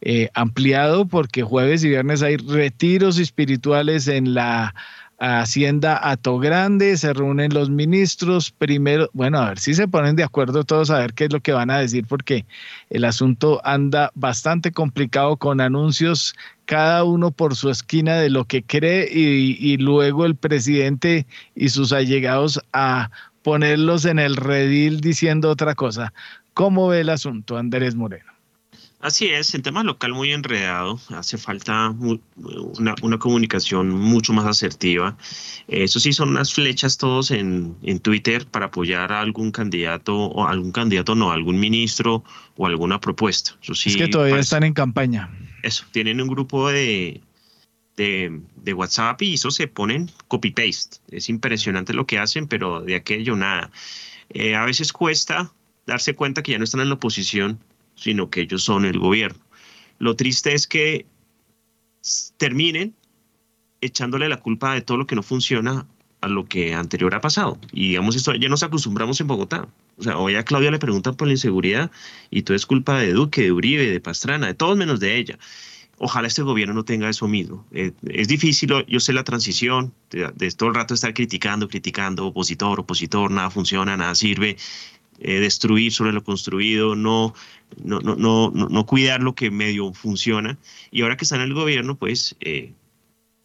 eh, 0.00 0.30
ampliado 0.34 1.06
porque 1.06 1.42
jueves 1.42 1.84
y 1.84 1.90
viernes 1.90 2.22
hay 2.22 2.36
retiros 2.38 3.18
espirituales 3.18 4.08
en 4.08 4.34
la 4.34 4.74
Hacienda 5.18 5.98
Ato 6.00 6.38
Grande, 6.38 6.96
se 6.96 7.12
reúnen 7.12 7.52
los 7.52 7.70
ministros, 7.70 8.52
primero, 8.52 9.10
bueno, 9.12 9.38
a 9.38 9.48
ver 9.48 9.58
si 9.58 9.74
se 9.74 9.88
ponen 9.88 10.14
de 10.14 10.22
acuerdo 10.22 10.62
todos 10.62 10.90
a 10.90 10.98
ver 10.98 11.12
qué 11.12 11.24
es 11.24 11.32
lo 11.32 11.40
que 11.40 11.52
van 11.52 11.70
a 11.70 11.78
decir, 11.78 12.06
porque 12.06 12.46
el 12.88 13.04
asunto 13.04 13.60
anda 13.64 14.12
bastante 14.14 14.70
complicado 14.70 15.36
con 15.36 15.60
anuncios, 15.60 16.34
cada 16.68 17.02
uno 17.02 17.30
por 17.30 17.56
su 17.56 17.70
esquina 17.70 18.16
de 18.16 18.28
lo 18.28 18.44
que 18.44 18.62
cree 18.62 19.08
y, 19.10 19.56
y 19.58 19.78
luego 19.78 20.26
el 20.26 20.36
presidente 20.36 21.26
y 21.54 21.70
sus 21.70 21.94
allegados 21.94 22.60
a 22.74 23.10
ponerlos 23.42 24.04
en 24.04 24.18
el 24.18 24.36
redil 24.36 25.00
diciendo 25.00 25.48
otra 25.48 25.74
cosa. 25.74 26.12
¿Cómo 26.52 26.88
ve 26.88 27.00
el 27.00 27.08
asunto, 27.08 27.56
Andrés 27.56 27.94
Moreno? 27.94 28.30
Así 29.00 29.28
es, 29.28 29.54
en 29.54 29.62
tema 29.62 29.82
local 29.82 30.12
muy 30.12 30.32
enredado, 30.32 31.00
hace 31.10 31.38
falta 31.38 31.94
una, 32.78 33.18
comunicación 33.18 33.88
mucho 33.88 34.34
más 34.34 34.44
asertiva. 34.44 35.16
Eso 35.68 36.00
sí, 36.00 36.12
son 36.12 36.28
unas 36.30 36.52
flechas 36.52 36.98
todos 36.98 37.30
en, 37.30 37.76
Twitter 38.02 38.44
para 38.46 38.66
apoyar 38.66 39.10
a 39.10 39.20
algún 39.20 39.52
candidato 39.52 40.14
o 40.14 40.46
algún 40.46 40.72
candidato, 40.72 41.14
no, 41.14 41.32
algún 41.32 41.58
ministro 41.58 42.24
o 42.56 42.66
alguna 42.66 43.00
propuesta. 43.00 43.52
Eso 43.62 43.74
sí, 43.74 43.88
es 43.88 43.96
que 43.96 44.08
todavía 44.08 44.40
están 44.40 44.64
en 44.64 44.74
campaña. 44.74 45.30
Eso, 45.62 45.84
tienen 45.92 46.20
un 46.20 46.28
grupo 46.28 46.70
de, 46.70 47.20
de, 47.96 48.74
WhatsApp 48.74 49.20
y 49.22 49.34
eso 49.34 49.50
se 49.50 49.66
ponen 49.66 50.10
copy-paste. 50.28 50.98
Es 51.10 51.28
impresionante 51.28 51.92
lo 51.92 52.06
que 52.06 52.18
hacen, 52.18 52.46
pero 52.46 52.80
de 52.80 52.94
aquello 52.94 53.34
nada. 53.36 53.70
Eh, 54.30 54.54
a 54.54 54.64
veces 54.64 54.92
cuesta 54.92 55.52
darse 55.86 56.14
cuenta 56.14 56.42
que 56.42 56.52
ya 56.52 56.58
no 56.58 56.64
están 56.64 56.82
en 56.82 56.88
la 56.88 56.94
oposición 56.94 57.58
sino 57.98 58.30
que 58.30 58.42
ellos 58.42 58.62
son 58.62 58.84
el 58.84 58.98
gobierno. 58.98 59.40
Lo 59.98 60.14
triste 60.14 60.54
es 60.54 60.66
que 60.66 61.06
terminen 62.36 62.94
echándole 63.80 64.28
la 64.28 64.38
culpa 64.38 64.74
de 64.74 64.80
todo 64.80 64.96
lo 64.96 65.06
que 65.06 65.16
no 65.16 65.22
funciona 65.22 65.86
a 66.20 66.28
lo 66.28 66.46
que 66.46 66.74
anterior 66.74 67.14
ha 67.14 67.20
pasado. 67.20 67.58
Y 67.72 67.88
digamos, 67.88 68.16
esto 68.16 68.34
ya 68.34 68.48
nos 68.48 68.62
acostumbramos 68.62 69.20
en 69.20 69.26
Bogotá. 69.26 69.68
O 69.96 70.02
sea, 70.02 70.18
hoy 70.18 70.34
a 70.34 70.44
Claudia 70.44 70.70
le 70.70 70.78
preguntan 70.78 71.14
por 71.14 71.26
la 71.26 71.34
inseguridad 71.34 71.90
y 72.30 72.42
todo 72.42 72.56
es 72.56 72.66
culpa 72.66 72.98
de 72.98 73.12
Duque, 73.12 73.42
de 73.42 73.52
Uribe, 73.52 73.90
de 73.90 74.00
Pastrana, 74.00 74.46
de 74.46 74.54
todos 74.54 74.76
menos 74.76 75.00
de 75.00 75.16
ella. 75.16 75.38
Ojalá 75.98 76.28
este 76.28 76.42
gobierno 76.42 76.74
no 76.74 76.84
tenga 76.84 77.08
eso 77.08 77.26
mismo. 77.26 77.66
Eh, 77.72 77.92
es 78.08 78.28
difícil, 78.28 78.70
yo 78.86 79.00
sé 79.00 79.12
la 79.12 79.24
transición, 79.24 79.92
de, 80.10 80.50
todo 80.52 80.68
el 80.68 80.74
rato 80.76 80.94
estar 80.94 81.12
criticando, 81.12 81.68
criticando, 81.68 82.26
opositor, 82.26 82.80
opositor, 82.80 83.30
nada 83.30 83.50
funciona, 83.50 83.96
nada 83.96 84.14
sirve. 84.14 84.56
Eh, 85.20 85.40
destruir 85.40 85.90
sobre 85.90 86.12
lo 86.12 86.22
construido, 86.22 86.94
no, 86.94 87.34
no, 87.82 87.98
no, 87.98 88.14
no, 88.14 88.50
no, 88.52 88.86
cuidar 88.86 89.20
lo 89.20 89.34
que 89.34 89.50
medio 89.50 89.92
funciona. 89.92 90.56
Y 90.92 91.02
ahora 91.02 91.16
que 91.16 91.24
están 91.24 91.40
en 91.40 91.48
el 91.48 91.54
gobierno, 91.54 91.96
pues 91.96 92.36
eh, 92.38 92.72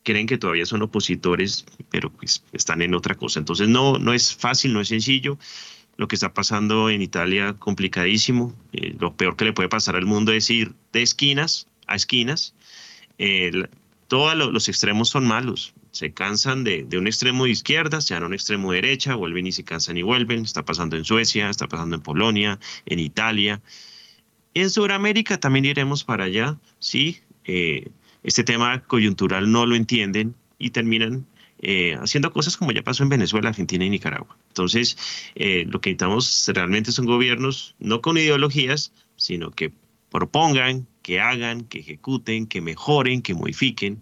creen 0.04 0.28
que 0.28 0.38
todavía 0.38 0.66
son 0.66 0.82
opositores, 0.82 1.66
pero 1.90 2.12
pues 2.12 2.44
están 2.52 2.82
en 2.82 2.94
otra 2.96 3.16
cosa. 3.16 3.40
Entonces 3.40 3.68
no, 3.68 3.98
no 3.98 4.14
es 4.14 4.36
fácil, 4.36 4.74
no 4.74 4.82
es 4.82 4.90
sencillo. 4.90 5.38
Lo 5.98 6.08
que 6.08 6.16
está 6.16 6.34
pasando 6.34 6.90
en 6.90 7.02
Italia, 7.02 7.56
complicadísimo. 7.60 8.54
Eh, 8.74 8.96
lo 9.00 9.16
peor 9.16 9.36
que 9.36 9.46
le 9.46 9.54
puede 9.54 9.70
pasar 9.70 9.96
al 9.96 10.06
mundo 10.06 10.32
es 10.32 10.50
ir 10.50 10.74
de 10.92 11.02
esquinas 11.02 11.68
a 11.88 11.96
esquinas. 11.96 12.56
todos 14.08 14.36
los 14.36 14.70
extremos 14.70 15.10
son 15.10 15.26
malos 15.26 15.74
se 15.94 16.12
cansan 16.12 16.64
de, 16.64 16.88
un 16.98 17.06
extremo 17.06 17.46
de 17.46 17.52
izquierda, 17.52 18.02
se 18.02 18.16
van 18.16 18.24
a 18.24 18.26
un 18.26 18.34
extremo 18.34 18.72
de 18.72 18.82
derecha, 18.82 19.14
vuelven 19.14 19.46
y 19.46 19.52
se 19.52 19.64
cansan 19.64 19.96
y 19.96 20.02
vuelven. 20.02 20.42
Está 20.44 20.66
pasando 20.66 20.98
en 20.98 21.06
Suecia, 21.06 21.52
está 21.52 21.68
pasando 21.68 21.96
en 21.96 22.02
Polonia, 22.02 22.60
en 22.88 22.98
Italia. 22.98 23.62
En 24.56 24.72
Sudamérica 24.72 25.40
también 25.40 25.66
iremos 25.66 26.04
para 26.04 26.24
allá, 26.24 26.58
¿sí? 26.80 27.20
Eh, 27.46 27.90
este 28.24 28.44
tema 28.44 28.84
coyuntural 28.84 29.52
no 29.52 29.66
lo 29.66 29.76
entienden 29.76 30.36
y 30.58 30.72
terminan 30.72 31.26
eh, 31.60 31.96
haciendo 32.02 32.32
cosas 32.32 32.58
como 32.58 32.72
ya 32.72 32.84
pasó 32.84 33.04
en 33.04 33.10
Venezuela, 33.10 33.50
Argentina 33.50 33.86
y 33.86 33.90
Nicaragua. 33.90 34.38
Entonces, 34.50 34.98
eh, 35.36 35.66
lo 35.70 35.80
que 35.80 35.92
necesitamos 35.92 36.52
realmente 36.54 36.92
son 36.92 37.06
gobiernos 37.06 37.76
no 37.80 38.02
con 38.02 38.18
ideologías, 38.18 38.92
sino 39.16 39.52
que 39.52 39.72
propongan, 40.10 40.88
que 41.02 41.20
hagan, 41.20 41.64
que 41.66 41.80
ejecuten, 41.80 42.48
que 42.48 42.62
mejoren, 42.62 43.22
que 43.22 43.34
modifiquen 43.34 44.02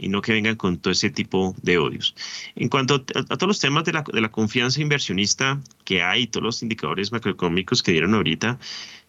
y 0.00 0.08
no 0.08 0.22
que 0.22 0.32
vengan 0.32 0.56
con 0.56 0.78
todo 0.78 0.92
ese 0.92 1.10
tipo 1.10 1.54
de 1.62 1.76
odios. 1.76 2.14
En 2.56 2.68
cuanto 2.68 2.94
a, 2.94 3.36
todos 3.36 3.48
los 3.48 3.60
temas 3.60 3.84
de 3.84 3.92
la, 3.92 4.02
de 4.02 4.20
la, 4.20 4.30
confianza 4.30 4.80
inversionista 4.80 5.60
que 5.84 6.02
hay, 6.02 6.26
todos 6.26 6.44
los 6.44 6.62
indicadores 6.62 7.12
macroeconómicos 7.12 7.82
que 7.82 7.92
dieron 7.92 8.14
ahorita, 8.14 8.58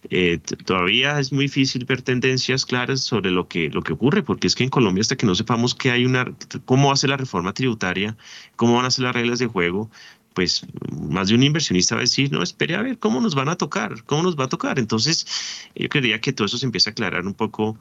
eh, 0.10 0.40
todavía 0.66 1.18
es 1.20 1.32
muy 1.32 1.46
difícil 1.46 1.86
ver 1.86 2.02
tendencias 2.02 2.66
claras 2.66 3.02
sobre 3.02 3.32
lo 3.32 3.48
que, 3.48 3.70
lo 3.70 3.82
que 3.84 3.94
ocurre, 3.94 4.22
porque 4.22 4.48
es 4.48 4.56
que 4.56 4.66
en 4.66 4.70
Colombia 4.70 5.02
hasta 5.02 5.16
que 5.16 5.26
no 5.26 5.34
sepamos 5.34 5.76
que 5.76 5.92
hay 5.92 6.06
una, 6.06 6.26
cómo 6.66 6.88
va 6.88 6.94
a 6.94 6.98
ser 6.98 7.12
la 7.12 7.18
reforma 7.18 7.54
tributaria, 7.54 8.18
cómo 8.58 8.76
van 8.76 8.86
a 8.86 8.92
ser 8.92 9.06
las 9.06 9.16
reglas 9.16 9.40
de 9.40 9.48
juego, 9.48 9.90
pues 10.34 10.66
más 10.92 11.30
de 11.30 11.36
un 11.36 11.44
inversionista 11.44 11.96
va 11.96 12.02
a 12.02 12.04
decir, 12.04 12.32
no, 12.34 12.44
espere 12.44 12.76
a 12.76 12.82
ver 12.82 12.98
cómo 13.00 13.22
nos 13.22 13.36
van 13.36 13.48
a 13.48 13.56
tocar, 13.56 14.04
cómo 14.04 14.24
nos 14.24 14.38
va 14.38 14.46
a 14.46 14.50
tocar. 14.50 14.78
Entonces, 14.78 15.70
yo 15.76 15.88
creería 15.88 16.20
que 16.20 16.34
todo 16.34 16.48
eso 16.48 16.58
se 16.58 16.66
empieza 16.66 16.90
a 16.90 16.92
aclarar 16.92 17.26
un 17.26 17.34
poco 17.34 17.78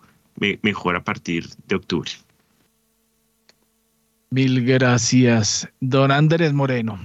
mejor 0.62 0.96
a 0.96 1.04
partir 1.04 1.48
de 1.66 1.76
octubre. 1.76 2.10
Mil 4.32 4.64
gracias, 4.64 5.68
don 5.80 6.12
Andrés 6.12 6.52
Moreno. 6.52 7.00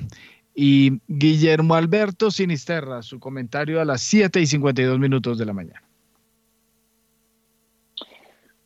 Y 0.54 1.02
Guillermo 1.08 1.74
Alberto 1.74 2.30
Sinisterra, 2.30 3.02
su 3.02 3.20
comentario 3.20 3.82
a 3.82 3.86
las 3.86 4.02
7 4.02 4.42
y 4.42 4.46
52 4.46 5.00
minutos 5.00 5.40
de 5.40 5.46
la 5.48 5.54
mañana. 5.54 5.82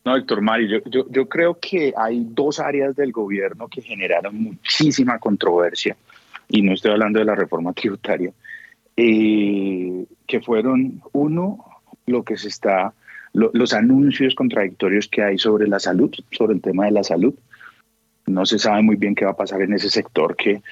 No, 0.04 0.14
Héctor 0.14 0.42
Mario, 0.42 0.82
yo, 0.90 1.06
yo, 1.08 1.26
creo 1.26 1.58
que 1.58 1.94
hay 1.96 2.26
dos 2.32 2.60
áreas 2.60 2.94
del 2.96 3.12
gobierno 3.12 3.66
que 3.66 3.80
generaron 3.80 4.38
muchísima 4.42 5.18
controversia, 5.18 5.96
y 6.50 6.60
no 6.60 6.74
estoy 6.74 6.90
hablando 6.90 7.18
de 7.18 7.24
la 7.24 7.34
reforma 7.34 7.72
tributaria, 7.72 8.30
eh, 8.94 10.04
que 10.26 10.40
fueron, 10.42 11.00
uno, 11.12 11.64
lo 12.04 12.24
que 12.24 12.36
se 12.36 12.48
está, 12.48 12.92
los 13.32 13.72
anuncios 13.72 14.34
contradictorios 14.34 15.08
que 15.08 15.22
hay 15.22 15.38
sobre 15.38 15.66
la 15.66 15.80
salud, 15.80 16.14
sobre 16.32 16.52
el 16.52 16.60
tema 16.60 16.84
de 16.84 16.90
la 16.90 17.04
salud, 17.04 17.34
no 18.30 18.46
se 18.46 18.58
sabe 18.58 18.82
muy 18.82 18.96
bien 18.96 19.14
qué 19.14 19.24
va 19.24 19.32
a 19.32 19.36
pasar 19.36 19.62
en 19.62 19.72
ese 19.72 19.90
sector 19.90 20.36
que 20.36 20.62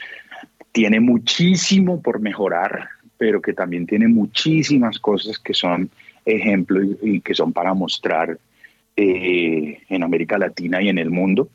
tiene 0.72 1.00
muchísimo 1.00 2.00
por 2.00 2.20
mejorar, 2.20 2.88
pero 3.16 3.42
que 3.42 3.52
también 3.52 3.86
tiene 3.86 4.08
muchísimas 4.08 4.98
cosas 4.98 5.38
que 5.38 5.54
son 5.54 5.90
ejemplos 6.24 6.86
y, 7.02 7.20
que 7.20 7.34
son 7.34 7.52
para 7.52 7.74
mostrar 7.74 8.38
eh, 8.96 9.78
en 9.88 10.02
América 10.02 10.38
Latina 10.38 10.82
y 10.82 10.88
en 10.88 10.98
el 10.98 11.10
mundo. 11.10 11.48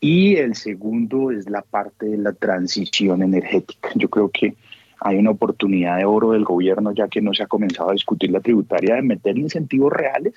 Y 0.00 0.36
el 0.36 0.54
segundo 0.54 1.30
es 1.30 1.48
la 1.48 1.62
parte 1.62 2.06
de 2.06 2.18
la 2.18 2.32
transición 2.32 3.22
energética. 3.22 3.90
Yo 3.94 4.08
creo 4.10 4.30
que 4.30 4.54
hay 5.00 5.16
una 5.16 5.30
oportunidad 5.30 5.98
de 5.98 6.04
oro 6.04 6.32
del 6.32 6.44
gobierno, 6.44 6.92
ya 6.92 7.08
que 7.08 7.20
no 7.20 7.32
se 7.34 7.42
ha 7.42 7.46
comenzado 7.46 7.90
a 7.90 7.94
discutir 7.94 8.30
la 8.30 8.40
tributaria, 8.40 8.96
de 8.96 9.02
meter 9.02 9.38
incentivos 9.38 9.92
reales 9.92 10.34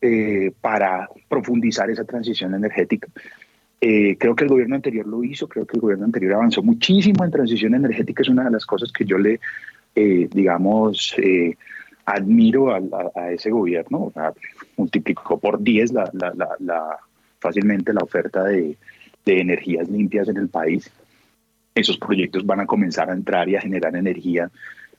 eh, 0.00 0.52
para 0.60 1.08
profundizar 1.28 1.90
esa 1.90 2.04
transición 2.04 2.54
energética. 2.54 3.08
Eh, 3.80 4.16
creo 4.18 4.34
que 4.34 4.44
el 4.44 4.50
gobierno 4.50 4.76
anterior 4.76 5.06
lo 5.06 5.22
hizo, 5.22 5.48
creo 5.48 5.66
que 5.66 5.76
el 5.76 5.82
gobierno 5.82 6.06
anterior 6.06 6.34
avanzó 6.34 6.62
muchísimo 6.62 7.24
en 7.24 7.30
transición 7.30 7.74
energética, 7.74 8.22
es 8.22 8.28
una 8.28 8.44
de 8.44 8.50
las 8.50 8.64
cosas 8.64 8.90
que 8.90 9.04
yo 9.04 9.18
le, 9.18 9.38
eh, 9.94 10.28
digamos, 10.32 11.14
eh, 11.18 11.56
admiro 12.06 12.72
a, 12.72 13.32
ese 13.32 13.50
gobierno, 13.50 14.12
multiplicó 14.76 15.38
por 15.38 15.62
10 15.62 15.92
la, 15.92 16.98
fácilmente 17.38 17.92
la 17.92 18.02
oferta 18.02 18.44
de, 18.44 18.76
de 19.24 19.40
energías 19.40 19.88
limpias 19.88 20.28
en 20.28 20.38
el 20.38 20.48
país. 20.48 20.90
Esos 21.74 21.98
proyectos 21.98 22.46
van 22.46 22.60
a 22.60 22.66
comenzar 22.66 23.10
a 23.10 23.12
entrar 23.12 23.48
y 23.48 23.56
a 23.56 23.60
generar 23.60 23.94
energía 23.94 24.50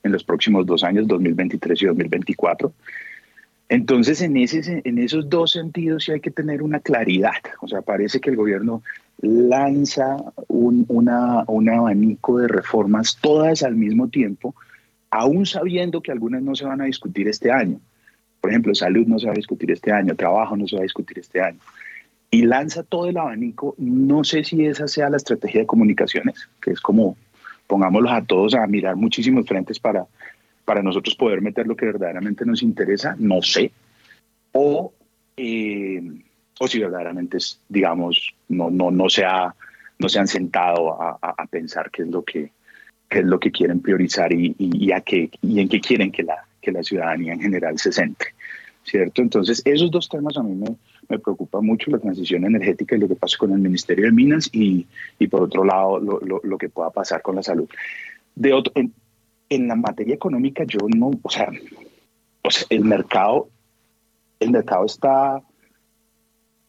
en 0.04 0.12
los 0.12 0.24
próximos 0.24 0.66
dos 0.66 0.84
años, 0.84 1.08
2023 1.08 1.82
y 1.82 1.86
2024. 1.88 2.74
Entonces, 3.70 4.22
en, 4.22 4.38
ese, 4.38 4.82
esos 4.86 5.30
dos 5.30 5.52
sentidos 5.52 6.06
sí 6.06 6.14
hay 6.14 6.22
que 6.22 6.32
tener 6.32 6.62
una 6.62 6.80
claridad. 6.80 7.42
O 7.62 7.68
sea, 7.68 7.82
parece 7.82 8.22
que 8.22 8.30
el 8.30 8.38
gobierno 8.38 8.82
lanza 9.20 10.18
un, 10.48 10.86
un 10.88 11.70
abanico 11.70 12.38
de 12.38 12.48
reformas 12.48 13.18
todas 13.20 13.64
al 13.64 13.76
mismo 13.76 14.08
tiempo, 14.08 14.56
aún 15.10 15.46
sabiendo 15.46 16.02
que 16.02 16.12
algunas 16.12 16.42
no 16.42 16.56
se 16.56 16.66
van 16.66 16.82
a 16.82 16.86
discutir 16.86 17.28
este 17.28 17.52
año. 17.52 17.80
Por 18.40 18.52
ejemplo, 18.52 18.74
salud 18.74 19.06
no 19.06 19.20
se 19.20 19.26
va 19.26 19.34
a 19.34 19.36
discutir 19.36 19.72
este 19.72 19.92
año, 19.92 20.16
trabajo 20.16 20.56
no 20.56 20.68
se 20.68 20.76
va 20.76 20.82
a 20.82 20.84
discutir 20.84 21.20
este 21.20 21.42
año. 21.42 21.60
Y 22.30 22.44
lanza 22.44 22.84
todo 22.84 23.08
el 23.08 23.18
abanico. 23.18 23.76
No 23.78 24.24
sé 24.24 24.44
si 24.44 24.66
esa 24.66 24.88
sea 24.88 25.10
la 25.10 25.18
estrategia 25.18 25.62
de 25.62 25.68
comunicaciones, 25.68 26.48
que 26.62 26.72
es 26.72 26.80
como 26.80 27.18
pongámoslos 27.68 28.12
a 28.12 28.22
todos 28.22 28.56
a 28.56 28.66
mirar 28.66 28.96
muchísimos 28.96 29.46
frentes 29.46 29.80
para 29.80 30.08
para 30.68 30.84
nosotros 30.84 31.16
poder 31.16 31.42
meter 31.42 31.66
lo 31.66 31.78
que 31.78 31.86
verdaderamente 31.86 32.46
nos 32.46 32.62
interesa, 32.62 33.16
no 33.18 33.42
sé. 33.42 33.72
O, 34.52 34.92
eh, 35.38 36.04
o 36.60 36.68
si 36.68 36.80
verdaderamente, 36.80 37.38
es, 37.38 37.62
digamos, 37.70 38.36
no, 38.50 38.70
no, 38.70 38.92
no, 38.92 39.08
se, 39.08 39.24
no 39.98 40.10
se 40.10 40.20
han 40.20 40.28
sentado 40.28 41.02
a, 41.02 41.18
a, 41.22 41.46
pensar 41.46 41.90
qué 41.90 42.02
es 42.02 42.10
lo 42.10 42.22
que, 42.22 42.52
qué 43.08 43.20
es 43.20 43.26
lo 43.26 43.40
que 43.40 43.50
quieren 43.50 43.80
priorizar 43.80 44.34
y, 44.34 44.58
y, 44.60 44.92
a 44.92 45.00
qué, 45.00 45.30
y 45.42 45.62
en 45.62 45.70
qué 45.70 45.80
quieren 45.80 46.12
que 46.12 46.24
la, 46.24 46.46
que 46.62 46.74
la 46.74 46.84
ciudadanía 46.84 47.32
en 47.32 47.40
general 47.40 47.80
se 47.80 47.94
centre. 47.94 48.28
¿Cierto? 48.84 49.22
Entonces, 49.22 49.62
esos 49.64 49.90
dos 49.90 50.10
temas 50.10 50.36
a 50.36 50.44
mí 50.44 50.54
me, 50.54 50.76
me 51.08 51.18
preocupa 51.18 51.62
mucho, 51.62 51.92
la 51.92 52.00
transición 52.00 52.44
energética 52.44 52.98
y 52.98 53.00
lo 53.00 53.08
que 53.08 53.16
pasa 53.16 53.38
con 53.38 53.54
el 53.54 53.60
Ministerio 53.60 54.04
de 54.04 54.12
Minas 54.12 54.50
y, 54.52 54.86
y 55.18 55.28
por 55.28 55.44
otro 55.44 55.64
lado, 55.64 55.98
lo, 55.98 56.20
lo, 56.20 56.42
lo, 56.44 56.58
que 56.58 56.68
pueda 56.68 56.90
pasar 56.90 57.22
con 57.22 57.38
la 57.38 57.44
salud. 57.44 57.70
De 58.36 58.52
otro, 58.52 58.74
en 59.50 59.68
la 59.68 59.76
materia 59.76 60.16
económica 60.16 60.64
yo 60.66 60.80
no, 60.96 61.12
o 61.22 61.30
sea, 61.30 61.50
sea, 62.50 62.68
el 62.70 62.84
mercado, 62.84 63.50
el 64.40 64.52
mercado 64.52 64.86
está 64.86 65.42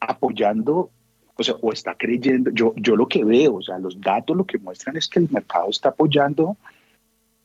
apoyando, 0.01 0.91
o 1.37 1.43
sea, 1.43 1.55
o 1.61 1.73
está 1.73 1.95
creyendo, 1.95 2.51
yo, 2.51 2.75
yo 2.77 2.97
lo 2.97 3.09
que 3.09 3.25
veo, 3.25 3.57
o 3.57 3.63
sea, 3.63 3.79
los 3.79 4.01
datos 4.01 4.37
lo 4.37 4.45
que 4.45 4.59
muestran 4.59 4.97
es 4.97 5.09
que 5.09 5.21
el 5.21 5.29
mercado 5.31 5.71
está 5.71 5.91
apoyando 5.91 6.57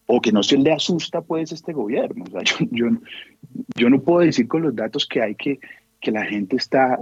o 0.05 0.21
que 0.21 0.31
no 0.31 0.43
se 0.43 0.57
le 0.57 0.71
asusta 0.71 1.21
pues 1.21 1.51
este 1.51 1.73
gobierno. 1.73 2.25
O 2.27 2.31
sea, 2.31 2.41
yo, 2.59 2.67
yo, 2.71 2.97
yo 3.75 3.89
no 3.89 4.01
puedo 4.01 4.19
decir 4.19 4.47
con 4.47 4.63
los 4.63 4.75
datos 4.75 5.05
que 5.05 5.21
hay 5.21 5.35
que, 5.35 5.59
que 5.99 6.11
la 6.11 6.25
gente 6.25 6.55
está 6.55 6.99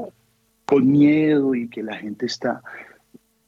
con 0.66 0.90
miedo 0.90 1.56
y 1.56 1.68
que 1.68 1.84
la 1.84 1.98
gente 1.98 2.26
está 2.26 2.62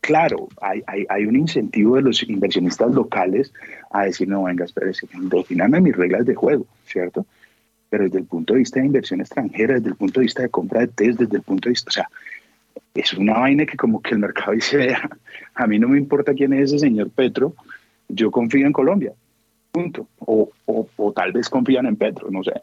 claro, 0.04 0.50
hay, 0.62 0.84
hay, 0.86 1.06
hay, 1.08 1.26
un 1.26 1.38
incentivo 1.38 1.96
de 1.96 2.02
los 2.02 2.22
inversionistas 2.24 2.94
locales 2.94 3.54
a 3.90 4.04
decir, 4.04 4.28
no, 4.28 4.44
venga, 4.44 4.66
espérese, 4.66 5.08
definame 5.14 5.80
mis 5.80 5.96
reglas 5.96 6.26
de 6.26 6.36
juego, 6.36 6.66
¿cierto? 6.86 7.26
Pero 7.90 8.04
desde 8.04 8.20
el 8.20 8.26
punto 8.26 8.54
de 8.54 8.60
vista 8.60 8.82
de 8.82 8.88
inversión 8.88 9.22
extranjera, 9.22 9.76
desde 9.76 9.92
el 9.92 9.96
punto 9.96 10.20
de 10.20 10.26
vista 10.26 10.42
de 10.42 10.50
compra 10.50 10.82
de 10.82 10.88
test, 10.88 11.22
desde 11.22 11.38
el 11.38 11.44
punto 11.44 11.70
de 11.70 11.72
vista, 11.72 11.88
o 11.88 11.92
sea, 11.92 12.10
es 12.94 13.14
una 13.14 13.40
vaina 13.40 13.66
que 13.66 13.78
como 13.78 14.02
que 14.02 14.12
el 14.14 14.20
mercado 14.20 14.52
dice, 14.52 14.94
a 15.56 15.68
mí 15.68 15.80
no 15.80 15.88
me 15.88 15.98
importa 15.98 16.34
quién 16.34 16.52
es 16.52 16.74
ese 16.74 16.80
señor 16.80 17.10
Petro, 17.10 17.56
yo 18.10 18.30
confío 18.30 18.68
en 18.68 18.74
Colombia, 18.74 19.14
punto. 19.72 20.10
O, 20.20 20.50
o, 20.66 20.90
o 20.98 21.14
tal 21.14 21.32
vez 21.32 21.50
confían 21.50 21.86
en 21.86 21.96
Petro, 21.96 22.30
no 22.30 22.44
sé. 22.44 22.62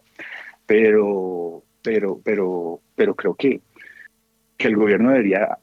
Pero, 0.66 1.62
pero, 1.80 2.20
pero, 2.22 2.80
pero 2.94 3.14
creo 3.14 3.34
que, 3.34 3.62
que 4.58 4.68
el 4.68 4.76
gobierno 4.76 5.10
debería 5.10 5.56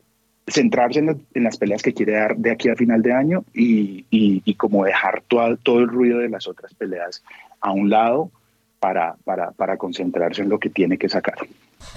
centrarse 0.48 1.00
en, 1.00 1.44
las 1.44 1.58
peleas 1.58 1.82
que 1.82 1.94
quiere 1.94 2.14
dar 2.14 2.38
de 2.38 2.52
aquí 2.52 2.70
a 2.70 2.76
final 2.76 3.02
de 3.02 3.14
año 3.14 3.44
y, 3.54 4.06
y, 4.10 4.54
como 4.56 4.86
dejar 4.86 5.22
todo, 5.28 5.58
todo, 5.58 5.80
el 5.80 5.88
ruido 5.88 6.20
de 6.20 6.30
las 6.30 6.48
otras 6.48 6.74
peleas 6.74 7.24
a 7.60 7.72
un 7.72 7.90
lado 7.90 8.32
para, 8.80 9.16
para, 9.26 9.52
para 9.52 9.78
concentrarse 9.78 10.42
en 10.42 10.50
lo 10.50 10.60
que 10.60 10.70
tiene 10.70 10.98
que 10.98 11.10
sacar. 11.10 11.36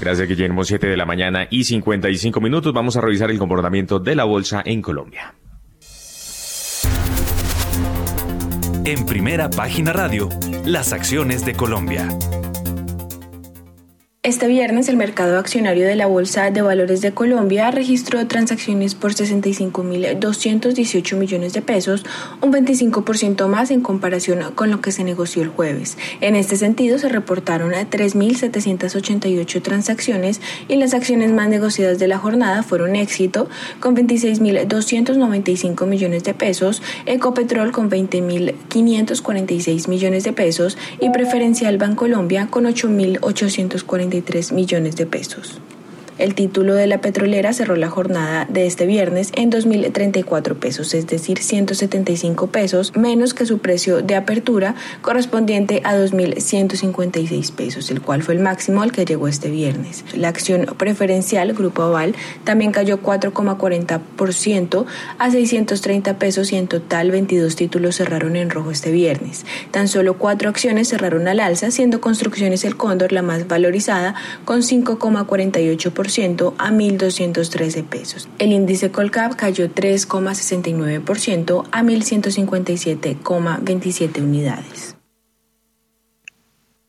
Gracias, 0.00 0.28
Guillermo. 0.28 0.64
7 0.64 0.86
de 0.86 0.96
la 0.96 1.06
mañana 1.06 1.46
y 1.48 1.64
55 1.64 2.40
minutos. 2.40 2.72
Vamos 2.72 2.96
a 2.96 3.00
revisar 3.00 3.30
el 3.30 3.38
comportamiento 3.38 3.98
de 3.98 4.16
la 4.16 4.24
bolsa 4.24 4.62
en 4.64 4.82
Colombia. 4.82 5.34
En 8.84 9.06
primera 9.06 9.50
página 9.50 9.92
radio, 9.92 10.28
las 10.64 10.92
acciones 10.92 11.44
de 11.44 11.54
Colombia. 11.54 12.08
Este 14.22 14.48
viernes 14.48 14.90
el 14.90 14.98
mercado 14.98 15.38
accionario 15.38 15.86
de 15.86 15.96
la 15.96 16.04
Bolsa 16.04 16.50
de 16.50 16.60
Valores 16.60 17.00
de 17.00 17.12
Colombia 17.12 17.70
registró 17.70 18.26
transacciones 18.26 18.94
por 18.94 19.14
65.218 19.14 21.16
millones 21.16 21.54
de 21.54 21.62
pesos, 21.62 22.04
un 22.42 22.52
25% 22.52 23.46
más 23.46 23.70
en 23.70 23.80
comparación 23.80 24.52
con 24.54 24.70
lo 24.70 24.82
que 24.82 24.92
se 24.92 25.04
negoció 25.04 25.42
el 25.42 25.48
jueves. 25.48 25.96
En 26.20 26.36
este 26.36 26.56
sentido 26.56 26.98
se 26.98 27.08
reportaron 27.08 27.72
3.788 27.72 29.62
transacciones 29.62 30.42
y 30.68 30.76
las 30.76 30.92
acciones 30.92 31.32
más 31.32 31.48
negociadas 31.48 31.98
de 31.98 32.08
la 32.08 32.18
jornada 32.18 32.62
fueron 32.62 32.96
éxito 32.96 33.48
con 33.80 33.96
26.295 33.96 35.86
millones 35.86 36.24
de 36.24 36.34
pesos, 36.34 36.82
Ecopetrol 37.06 37.72
con 37.72 37.90
20.546 37.90 39.88
millones 39.88 40.24
de 40.24 40.34
pesos 40.34 40.76
y 41.00 41.08
Preferencial 41.08 41.78
Bancolombia 41.78 42.48
con 42.48 42.66
8.840 42.66 44.09
millones 44.52 44.96
de 44.96 45.06
pesos. 45.06 45.60
El 46.20 46.34
título 46.34 46.74
de 46.74 46.86
la 46.86 47.00
petrolera 47.00 47.54
cerró 47.54 47.76
la 47.76 47.88
jornada 47.88 48.44
de 48.44 48.66
este 48.66 48.84
viernes 48.84 49.32
en 49.36 49.50
2.034 49.50 50.54
pesos, 50.54 50.92
es 50.92 51.06
decir, 51.06 51.38
175 51.38 52.48
pesos 52.48 52.94
menos 52.94 53.32
que 53.32 53.46
su 53.46 53.60
precio 53.60 54.02
de 54.02 54.16
apertura 54.16 54.74
correspondiente 55.00 55.80
a 55.82 55.96
2.156 55.96 57.52
pesos, 57.52 57.90
el 57.90 58.02
cual 58.02 58.22
fue 58.22 58.34
el 58.34 58.40
máximo 58.40 58.82
al 58.82 58.92
que 58.92 59.06
llegó 59.06 59.28
este 59.28 59.48
viernes. 59.48 60.04
La 60.14 60.28
acción 60.28 60.66
preferencial 60.76 61.54
Grupo 61.54 61.84
Aval 61.84 62.14
también 62.44 62.70
cayó 62.70 63.00
4,40% 63.00 64.84
a 65.16 65.30
630 65.30 66.18
pesos 66.18 66.52
y 66.52 66.56
en 66.56 66.68
total 66.68 67.12
22 67.12 67.56
títulos 67.56 67.96
cerraron 67.96 68.36
en 68.36 68.50
rojo 68.50 68.70
este 68.70 68.90
viernes. 68.92 69.46
Tan 69.70 69.88
solo 69.88 70.18
cuatro 70.18 70.50
acciones 70.50 70.88
cerraron 70.88 71.28
al 71.28 71.40
alza, 71.40 71.70
siendo 71.70 72.02
Construcciones 72.02 72.66
El 72.66 72.76
Cóndor 72.76 73.10
la 73.10 73.22
más 73.22 73.48
valorizada 73.48 74.14
con 74.44 74.60
5,48% 74.60 76.09
a 76.58 76.70
1.213 76.70 77.84
pesos. 77.84 78.28
El 78.38 78.52
índice 78.52 78.90
Colcap 78.90 79.36
cayó 79.36 79.72
3,69% 79.72 81.68
a 81.70 81.82
1.157,27 81.82 84.22
unidades. 84.22 84.96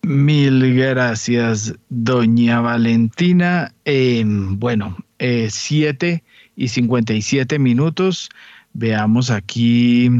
Mil 0.02 0.74
gracias, 0.74 1.74
doña 1.88 2.60
Valentina. 2.60 3.72
bueno, 3.84 4.96
7 5.18 6.08
eh, 6.08 6.22
y 6.56 6.68
57 6.68 7.58
minutos. 7.58 8.30
Veamos 8.72 9.30
aquí. 9.30 10.10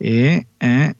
Eh, 0.00 0.46
eh, 0.60 0.94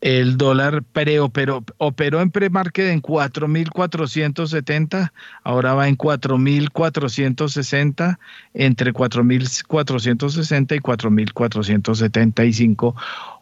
el 0.00 0.38
dólar 0.38 0.82
preoperó, 0.82 1.64
operó 1.76 2.20
en 2.20 2.30
premarket 2.30 2.86
en 2.86 3.02
4.470, 3.02 5.12
ahora 5.44 5.74
va 5.74 5.88
en 5.88 5.98
4.460, 5.98 8.18
entre 8.54 8.92
4.460 8.92 10.76
y 10.76 10.80
4.475 10.80 12.94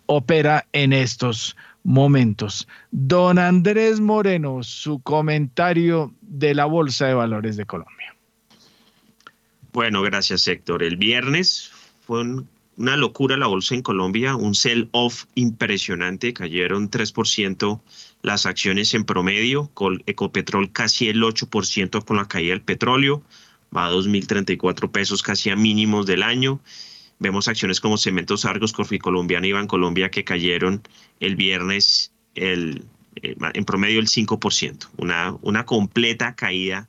opera 0.07 0.67
en 0.73 0.95
estos 0.95 1.57
momentos. 1.85 2.67
Don 2.91 3.39
Andrés 3.39 4.01
Moreno, 4.01 4.63
su 4.63 5.01
comentario 5.01 6.15
de 6.23 6.55
la 6.55 6.65
Bolsa 6.65 7.07
de 7.07 7.15
Valores 7.15 7.57
de 7.57 7.67
Colombia. 7.67 8.15
Bueno, 9.73 10.03
gracias 10.03 10.49
Héctor. 10.49 10.83
El 10.83 10.97
viernes 10.97 11.71
fue 12.07 12.23
un 12.23 12.49
una 12.79 12.97
locura 12.97 13.37
la 13.37 13.49
bolsa 13.49 13.75
en 13.75 13.83
Colombia, 13.83 14.37
un 14.37 14.55
sell-off 14.55 15.25
impresionante, 15.35 16.33
cayeron 16.33 16.91
3% 16.91 17.81
las 18.23 18.47
acciones 18.47 18.95
en 18.95 19.05
promedio, 19.05 19.69
con 19.75 20.03
Ecopetrol 20.07 20.71
casi 20.71 21.09
el 21.09 21.21
8% 21.21 22.05
con 22.05 22.17
la 22.17 22.29
caída 22.29 22.51
del 22.51 22.63
petróleo, 22.63 23.23
va 23.77 23.87
a 23.87 23.91
2.034 23.91 24.91
pesos 24.93 25.23
casi 25.23 25.51
a 25.51 25.57
mínimos 25.57 26.07
del 26.07 26.23
año. 26.23 26.61
Vemos 27.19 27.49
acciones 27.49 27.81
como 27.81 27.99
Cementos 27.99 28.45
Argos, 28.45 28.73
Corfi 28.73 29.01
Colombiana 29.01 29.49
y 29.49 29.67
Colombia 29.67 30.11
que 30.11 30.23
cayeron 30.23 30.83
el 31.19 31.35
viernes 31.35 32.13
el, 32.37 32.85
eh, 33.23 33.35
en 33.55 33.65
promedio 33.65 33.99
el 33.99 34.07
5%, 34.07 34.89
una, 34.99 35.37
una 35.43 35.67
completa 35.67 36.37
caída 36.37 36.89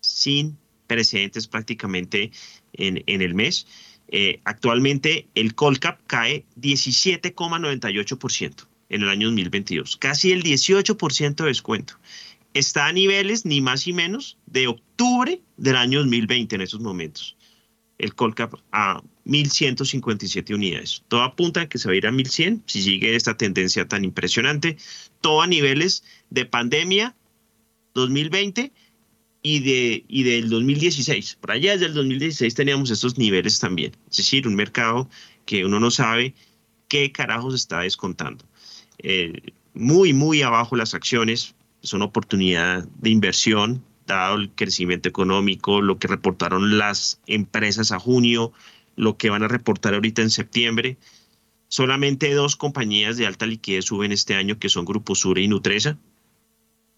sin 0.00 0.58
precedentes 0.86 1.46
prácticamente 1.46 2.30
en, 2.74 3.02
en 3.06 3.22
el 3.22 3.34
mes. 3.34 3.66
Eh, 4.16 4.40
actualmente 4.44 5.26
el 5.34 5.56
Colcap 5.56 5.98
cae 6.06 6.44
17,98% 6.60 8.68
en 8.90 9.02
el 9.02 9.08
año 9.08 9.26
2022, 9.26 9.96
casi 9.96 10.30
el 10.30 10.44
18% 10.44 11.34
de 11.34 11.48
descuento. 11.48 11.98
Está 12.52 12.86
a 12.86 12.92
niveles 12.92 13.44
ni 13.44 13.60
más 13.60 13.88
ni 13.88 13.92
menos 13.92 14.38
de 14.46 14.68
octubre 14.68 15.40
del 15.56 15.74
año 15.74 15.98
2020 15.98 16.54
en 16.54 16.60
esos 16.60 16.78
momentos. 16.78 17.36
El 17.98 18.14
Colcap 18.14 18.54
a 18.70 19.02
1.157 19.26 20.54
unidades. 20.54 21.02
Todo 21.08 21.24
apunta 21.24 21.62
a 21.62 21.68
que 21.68 21.78
se 21.78 21.88
va 21.88 21.94
a 21.94 21.96
ir 21.96 22.06
a 22.06 22.12
1.100 22.12 22.62
si 22.66 22.84
sigue 22.84 23.16
esta 23.16 23.36
tendencia 23.36 23.88
tan 23.88 24.04
impresionante. 24.04 24.76
Todo 25.22 25.42
a 25.42 25.48
niveles 25.48 26.04
de 26.30 26.46
pandemia 26.46 27.16
2020 27.94 28.70
y, 29.44 29.60
de, 29.60 30.04
y 30.08 30.22
del 30.24 30.48
2016. 30.48 31.36
Por 31.40 31.52
allá 31.52 31.72
desde 31.72 31.86
el 31.86 31.94
2016 31.94 32.54
teníamos 32.54 32.90
estos 32.90 33.18
niveles 33.18 33.60
también. 33.60 33.92
Es 34.10 34.16
decir, 34.16 34.48
un 34.48 34.56
mercado 34.56 35.08
que 35.44 35.64
uno 35.66 35.78
no 35.78 35.90
sabe 35.90 36.34
qué 36.88 37.12
carajos 37.12 37.54
está 37.54 37.80
descontando. 37.80 38.44
Eh, 38.98 39.52
muy, 39.74 40.14
muy 40.14 40.40
abajo 40.40 40.76
las 40.76 40.94
acciones. 40.94 41.54
Es 41.82 41.92
una 41.92 42.06
oportunidad 42.06 42.88
de 43.00 43.10
inversión, 43.10 43.84
dado 44.06 44.36
el 44.36 44.50
crecimiento 44.50 45.10
económico, 45.10 45.82
lo 45.82 45.98
que 45.98 46.08
reportaron 46.08 46.78
las 46.78 47.20
empresas 47.26 47.92
a 47.92 47.98
junio, 47.98 48.52
lo 48.96 49.18
que 49.18 49.28
van 49.28 49.42
a 49.42 49.48
reportar 49.48 49.92
ahorita 49.92 50.22
en 50.22 50.30
septiembre. 50.30 50.96
Solamente 51.68 52.32
dos 52.32 52.56
compañías 52.56 53.18
de 53.18 53.26
alta 53.26 53.44
liquidez 53.44 53.84
suben 53.84 54.10
este 54.10 54.36
año, 54.36 54.58
que 54.58 54.70
son 54.70 54.86
Grupo 54.86 55.14
Sure 55.14 55.42
y 55.42 55.48
Nutresa. 55.48 55.98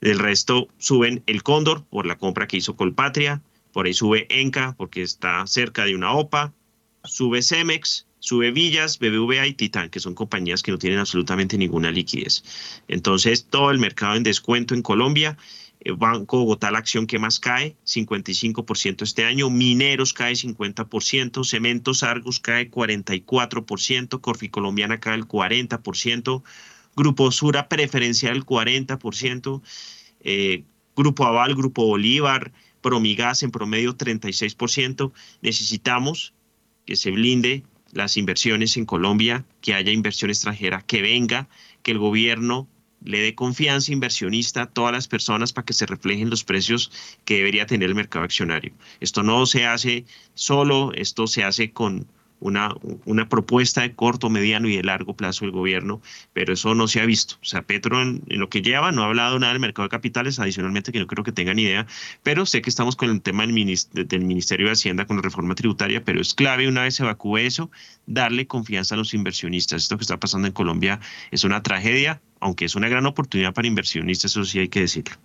El 0.06 0.20
resto 0.20 0.68
suben 0.78 1.24
el 1.26 1.42
Cóndor 1.42 1.84
por 1.84 2.06
la 2.06 2.16
compra 2.16 2.46
que 2.46 2.58
hizo 2.58 2.76
Colpatria, 2.76 3.42
por 3.72 3.86
ahí 3.86 3.92
sube 3.92 4.28
Enca 4.30 4.76
porque 4.78 5.02
está 5.02 5.44
cerca 5.48 5.84
de 5.84 5.96
una 5.96 6.12
OPA, 6.12 6.54
sube 7.02 7.42
Cemex, 7.42 8.06
sube 8.20 8.52
Villas, 8.52 9.00
BBVA 9.00 9.48
y 9.48 9.54
Titán, 9.54 9.90
que 9.90 9.98
son 9.98 10.14
compañías 10.14 10.62
que 10.62 10.70
no 10.70 10.78
tienen 10.78 11.00
absolutamente 11.00 11.58
ninguna 11.58 11.90
liquidez. 11.90 12.44
Entonces, 12.86 13.46
todo 13.50 13.72
el 13.72 13.80
mercado 13.80 14.14
en 14.14 14.22
descuento 14.22 14.74
en 14.74 14.82
Colombia. 14.82 15.36
Eh, 15.80 15.90
Banco 15.90 16.38
Bogotá, 16.38 16.70
la 16.70 16.78
acción 16.78 17.08
que 17.08 17.18
más 17.18 17.40
cae, 17.40 17.74
55% 17.84 19.02
este 19.02 19.24
año. 19.24 19.50
Mineros 19.50 20.12
cae 20.12 20.34
50%. 20.34 21.42
Cementos 21.42 22.04
Argos 22.04 22.38
cae 22.38 22.70
44%. 22.70 24.20
Corfi 24.20 24.50
Colombiana 24.50 25.00
cae 25.00 25.16
el 25.16 25.26
40%. 25.26 26.44
Grupo 26.94 27.32
Sura 27.32 27.68
preferencial 27.68 28.46
40%. 28.46 29.62
Eh, 30.28 30.64
Grupo 30.96 31.24
Aval, 31.24 31.54
Grupo 31.54 31.86
Bolívar, 31.86 32.52
Promigas 32.80 33.42
en 33.42 33.50
promedio 33.50 33.96
36%. 33.96 35.12
Necesitamos 35.40 36.34
que 36.84 36.94
se 36.94 37.10
blinde 37.10 37.64
las 37.92 38.16
inversiones 38.16 38.76
en 38.76 38.86
Colombia, 38.86 39.44
que 39.60 39.74
haya 39.74 39.90
inversión 39.92 40.30
extranjera, 40.30 40.82
que 40.82 41.02
venga, 41.02 41.48
que 41.82 41.92
el 41.92 41.98
gobierno 41.98 42.68
le 43.04 43.20
dé 43.20 43.34
confianza 43.34 43.92
inversionista 43.92 44.62
a 44.62 44.66
todas 44.66 44.92
las 44.92 45.08
personas 45.08 45.52
para 45.52 45.64
que 45.64 45.72
se 45.72 45.86
reflejen 45.86 46.30
los 46.30 46.44
precios 46.44 46.90
que 47.24 47.36
debería 47.36 47.66
tener 47.66 47.88
el 47.88 47.94
mercado 47.94 48.24
accionario. 48.24 48.72
Esto 49.00 49.22
no 49.22 49.46
se 49.46 49.66
hace 49.66 50.04
solo, 50.34 50.92
esto 50.94 51.26
se 51.26 51.44
hace 51.44 51.72
con 51.72 52.06
una, 52.40 52.74
una 53.04 53.28
propuesta 53.28 53.82
de 53.82 53.94
corto, 53.94 54.30
mediano 54.30 54.68
y 54.68 54.76
de 54.76 54.82
largo 54.82 55.14
plazo 55.14 55.44
del 55.44 55.52
gobierno, 55.52 56.00
pero 56.32 56.52
eso 56.52 56.74
no 56.74 56.88
se 56.88 57.00
ha 57.00 57.06
visto. 57.06 57.36
O 57.42 57.44
sea, 57.44 57.62
Petro 57.62 58.00
en, 58.02 58.22
lo 58.26 58.48
que 58.48 58.62
lleva 58.62 58.92
no 58.92 59.02
ha 59.02 59.06
hablado 59.06 59.38
nada 59.38 59.52
del 59.52 59.60
mercado 59.60 59.86
de 59.86 59.90
capitales, 59.90 60.38
adicionalmente 60.38 60.92
que 60.92 60.98
no 60.98 61.06
creo 61.06 61.24
que 61.24 61.32
tengan 61.32 61.58
idea, 61.58 61.86
pero 62.22 62.46
sé 62.46 62.62
que 62.62 62.70
estamos 62.70 62.96
con 62.96 63.10
el 63.10 63.22
tema 63.22 63.46
del, 63.46 63.78
del 63.92 64.24
Ministerio 64.24 64.66
de 64.66 64.72
Hacienda 64.72 65.06
con 65.06 65.16
la 65.16 65.22
reforma 65.22 65.54
tributaria, 65.54 66.04
pero 66.04 66.20
es 66.20 66.34
clave 66.34 66.68
una 66.68 66.82
vez 66.82 66.96
se 66.96 67.02
evacúe 67.02 67.38
eso, 67.38 67.70
darle 68.06 68.46
confianza 68.46 68.94
a 68.94 68.98
los 68.98 69.14
inversionistas. 69.14 69.82
Esto 69.82 69.96
que 69.96 70.02
está 70.02 70.18
pasando 70.18 70.46
en 70.46 70.52
Colombia 70.52 71.00
es 71.30 71.44
una 71.44 71.62
tragedia, 71.62 72.20
aunque 72.40 72.66
es 72.66 72.74
una 72.74 72.88
gran 72.88 73.06
oportunidad 73.06 73.54
para 73.54 73.68
inversionistas, 73.68 74.32
eso 74.32 74.44
sí 74.44 74.58
hay 74.58 74.68
que 74.68 74.80
decirlo. 74.80 75.16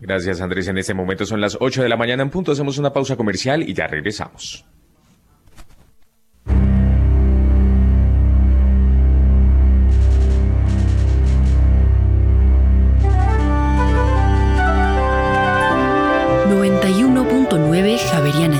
Gracias 0.00 0.40
Andrés. 0.40 0.68
En 0.68 0.78
este 0.78 0.94
momento 0.94 1.24
son 1.24 1.40
las 1.40 1.56
8 1.58 1.82
de 1.82 1.88
la 1.88 1.96
mañana 1.96 2.22
en 2.22 2.30
punto. 2.30 2.52
Hacemos 2.52 2.78
una 2.78 2.92
pausa 2.92 3.16
comercial 3.16 3.62
y 3.62 3.72
ya 3.72 3.86
regresamos. 3.86 4.66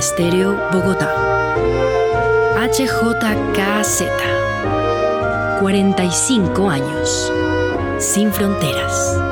Estéreo, 0.07 0.55
Bogotá. 0.71 1.13
HJKZ. 2.55 4.03
45 5.59 6.69
años. 6.69 7.33
Sin 7.99 8.31
fronteras. 8.31 9.26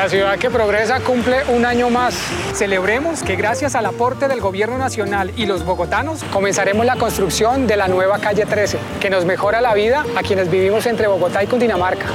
La 0.00 0.08
ciudad 0.08 0.38
que 0.38 0.48
progresa 0.48 0.98
cumple 1.00 1.44
un 1.48 1.66
año 1.66 1.90
más. 1.90 2.14
Celebremos 2.54 3.22
que 3.22 3.36
gracias 3.36 3.74
al 3.74 3.84
aporte 3.84 4.28
del 4.28 4.40
Gobierno 4.40 4.78
Nacional 4.78 5.30
y 5.36 5.44
los 5.44 5.62
bogotanos 5.62 6.24
comenzaremos 6.32 6.86
la 6.86 6.96
construcción 6.96 7.66
de 7.66 7.76
la 7.76 7.86
nueva 7.86 8.18
calle 8.18 8.46
13, 8.46 8.78
que 8.98 9.10
nos 9.10 9.26
mejora 9.26 9.60
la 9.60 9.74
vida 9.74 10.06
a 10.16 10.22
quienes 10.22 10.50
vivimos 10.50 10.86
entre 10.86 11.06
Bogotá 11.06 11.44
y 11.44 11.48
Cundinamarca. 11.48 12.06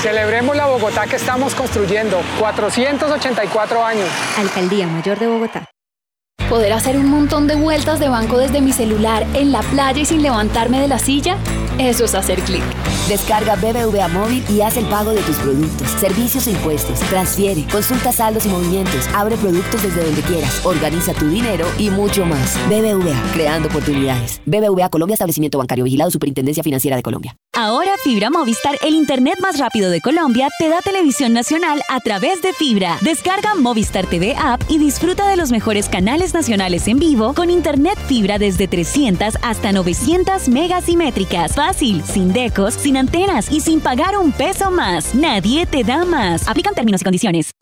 Celebremos 0.00 0.56
la 0.56 0.66
Bogotá 0.66 1.06
que 1.06 1.14
estamos 1.14 1.54
construyendo, 1.54 2.20
484 2.40 3.84
años. 3.84 4.08
Alcaldía 4.36 4.88
Mayor 4.88 5.20
de 5.20 5.28
Bogotá. 5.28 5.64
¿Poder 6.52 6.74
hacer 6.74 6.98
un 6.98 7.08
montón 7.08 7.46
de 7.46 7.54
vueltas 7.54 7.98
de 7.98 8.10
banco 8.10 8.36
desde 8.36 8.60
mi 8.60 8.74
celular 8.74 9.26
en 9.32 9.52
la 9.52 9.62
playa 9.62 10.02
y 10.02 10.04
sin 10.04 10.20
levantarme 10.20 10.82
de 10.82 10.86
la 10.86 10.98
silla? 10.98 11.38
Eso 11.78 12.04
es 12.04 12.14
hacer 12.14 12.42
clic. 12.42 12.62
Descarga 13.08 13.56
BBVA 13.56 14.06
Móvil 14.08 14.44
y 14.50 14.60
haz 14.60 14.76
el 14.76 14.84
pago 14.84 15.12
de 15.12 15.22
tus 15.22 15.36
productos, 15.36 15.88
servicios 15.92 16.46
e 16.46 16.50
impuestos. 16.50 17.00
Transfiere, 17.00 17.64
consulta 17.72 18.12
saldos 18.12 18.44
y 18.44 18.50
movimientos, 18.50 19.08
abre 19.14 19.38
productos 19.38 19.82
desde 19.82 20.04
donde 20.04 20.20
quieras, 20.20 20.60
organiza 20.64 21.14
tu 21.14 21.26
dinero 21.26 21.66
y 21.78 21.88
mucho 21.88 22.26
más. 22.26 22.58
BBVA, 22.68 23.18
creando 23.32 23.68
oportunidades. 23.68 24.42
BBVA 24.44 24.90
Colombia, 24.90 25.14
establecimiento 25.14 25.56
bancario 25.56 25.84
vigilado, 25.84 26.10
Superintendencia 26.10 26.62
Financiera 26.62 26.96
de 26.96 27.02
Colombia. 27.02 27.34
Ahora 27.54 27.92
Fibra 28.02 28.30
Movistar, 28.30 28.76
el 28.82 28.94
internet 28.94 29.38
más 29.40 29.58
rápido 29.58 29.90
de 29.90 30.00
Colombia, 30.02 30.48
te 30.58 30.68
da 30.68 30.80
televisión 30.80 31.32
nacional 31.32 31.82
a 31.88 32.00
través 32.00 32.42
de 32.42 32.52
Fibra. 32.52 32.98
Descarga 33.00 33.54
Movistar 33.54 34.06
TV 34.06 34.36
App 34.38 34.62
y 34.68 34.78
disfruta 34.78 35.28
de 35.28 35.36
los 35.36 35.50
mejores 35.50 35.88
canales 35.88 36.34
nacionales 36.34 36.41
en 36.48 36.98
vivo 36.98 37.34
con 37.34 37.50
internet 37.50 37.96
Fibra 38.08 38.36
desde 38.38 38.66
300 38.66 39.38
hasta 39.42 39.70
900 39.70 40.48
megas 40.48 40.84
simétricas. 40.84 41.54
Fácil, 41.54 42.02
sin 42.02 42.32
decos, 42.32 42.74
sin 42.74 42.96
antenas 42.96 43.50
y 43.50 43.60
sin 43.60 43.80
pagar 43.80 44.16
un 44.16 44.32
peso 44.32 44.70
más. 44.70 45.14
Nadie 45.14 45.66
te 45.66 45.84
da 45.84 46.04
más. 46.04 46.48
Aplican 46.48 46.74
términos 46.74 47.00
y 47.02 47.04
condiciones. 47.04 47.52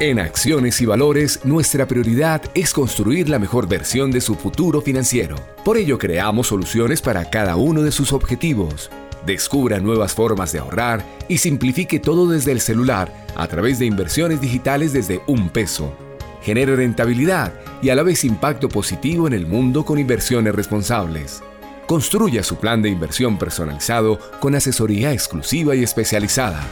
En 0.00 0.18
Acciones 0.18 0.80
y 0.80 0.86
Valores, 0.86 1.40
nuestra 1.44 1.86
prioridad 1.86 2.42
es 2.54 2.72
construir 2.72 3.28
la 3.28 3.38
mejor 3.38 3.68
versión 3.68 4.10
de 4.10 4.20
su 4.20 4.34
futuro 4.34 4.80
financiero. 4.80 5.36
Por 5.64 5.76
ello, 5.76 5.98
creamos 5.98 6.48
soluciones 6.48 7.00
para 7.00 7.30
cada 7.30 7.56
uno 7.56 7.82
de 7.82 7.92
sus 7.92 8.12
objetivos. 8.12 8.90
Descubra 9.26 9.80
nuevas 9.80 10.12
formas 10.12 10.52
de 10.52 10.58
ahorrar 10.58 11.04
y 11.28 11.38
simplifique 11.38 11.98
todo 11.98 12.28
desde 12.28 12.52
el 12.52 12.60
celular 12.60 13.12
a 13.36 13.46
través 13.48 13.78
de 13.78 13.86
inversiones 13.86 14.40
digitales 14.40 14.92
desde 14.92 15.22
un 15.26 15.48
peso. 15.48 15.96
Genere 16.44 16.76
rentabilidad 16.76 17.54
y 17.80 17.88
a 17.88 17.94
la 17.94 18.02
vez 18.02 18.22
impacto 18.22 18.68
positivo 18.68 19.26
en 19.26 19.32
el 19.32 19.46
mundo 19.46 19.84
con 19.84 19.98
inversiones 19.98 20.54
responsables. 20.54 21.42
Construya 21.86 22.42
su 22.42 22.56
plan 22.56 22.82
de 22.82 22.90
inversión 22.90 23.38
personalizado 23.38 24.18
con 24.40 24.54
asesoría 24.54 25.12
exclusiva 25.12 25.74
y 25.74 25.82
especializada. 25.82 26.62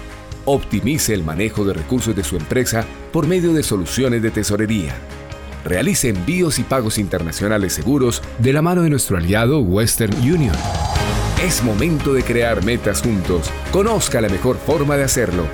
Optimice 0.45 1.15
el 1.15 1.25
manejo 1.25 1.65
de 1.65 1.73
recursos 1.73 2.15
de 2.15 2.23
su 2.23 2.37
empresa 2.37 2.85
por 3.13 3.27
medio 3.27 3.55
de 3.55 3.63
soluciones 3.63 4.23
de 4.23 4.31
tesorería. 4.31 4.95
Realice 5.65 6.11
envíos 6.11 6.59
y 6.59 6.65
pagos 6.65 6.99
internacionales 6.99 7.73
seguros 7.73 8.23
de 8.39 8.53
la 8.53 8.61
mano 8.61 8.83
de 8.83 8.91
nuestro 8.91 9.17
aliado 9.17 9.61
Western 9.61 10.15
Union. 10.19 10.57
Es 11.43 11.63
momento 11.63 12.13
de 12.13 12.23
crear 12.23 12.63
metas 12.63 13.01
juntos. 13.01 13.51
Conozca 13.71 14.21
la 14.21 14.29
mejor 14.29 14.59
forma 14.59 14.97
de 14.97 15.05
hacerlo. 15.05 15.47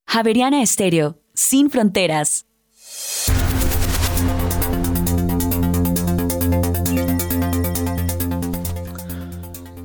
Javeriana 0.08 0.62
Estéreo, 0.62 1.20
sin 1.34 1.70
fronteras. 1.72 2.46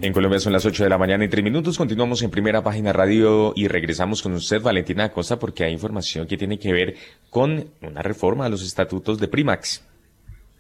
En 0.01 0.13
Colombia 0.13 0.39
son 0.39 0.53
las 0.53 0.65
8 0.65 0.85
de 0.85 0.91
la 0.91 0.97
mañana 0.97 1.25
y 1.25 1.29
3 1.29 1.43
minutos. 1.43 1.77
Continuamos 1.77 2.23
en 2.23 2.31
primera 2.31 2.63
página 2.63 2.93
radio 2.93 3.53
y 3.57 3.67
regresamos 3.67 4.23
con 4.23 4.33
usted, 4.33 4.63
Valentina 4.63 5.05
Acosta, 5.05 5.41
porque 5.41 5.65
hay 5.65 5.73
información 5.73 6.29
que 6.29 6.37
tiene 6.37 6.57
que 6.57 6.73
ver 6.73 6.95
con 7.31 7.73
una 7.83 8.01
reforma 8.01 8.47
a 8.47 8.49
los 8.49 8.63
estatutos 8.63 9.19
de 9.19 9.27
Primax. 9.27 9.83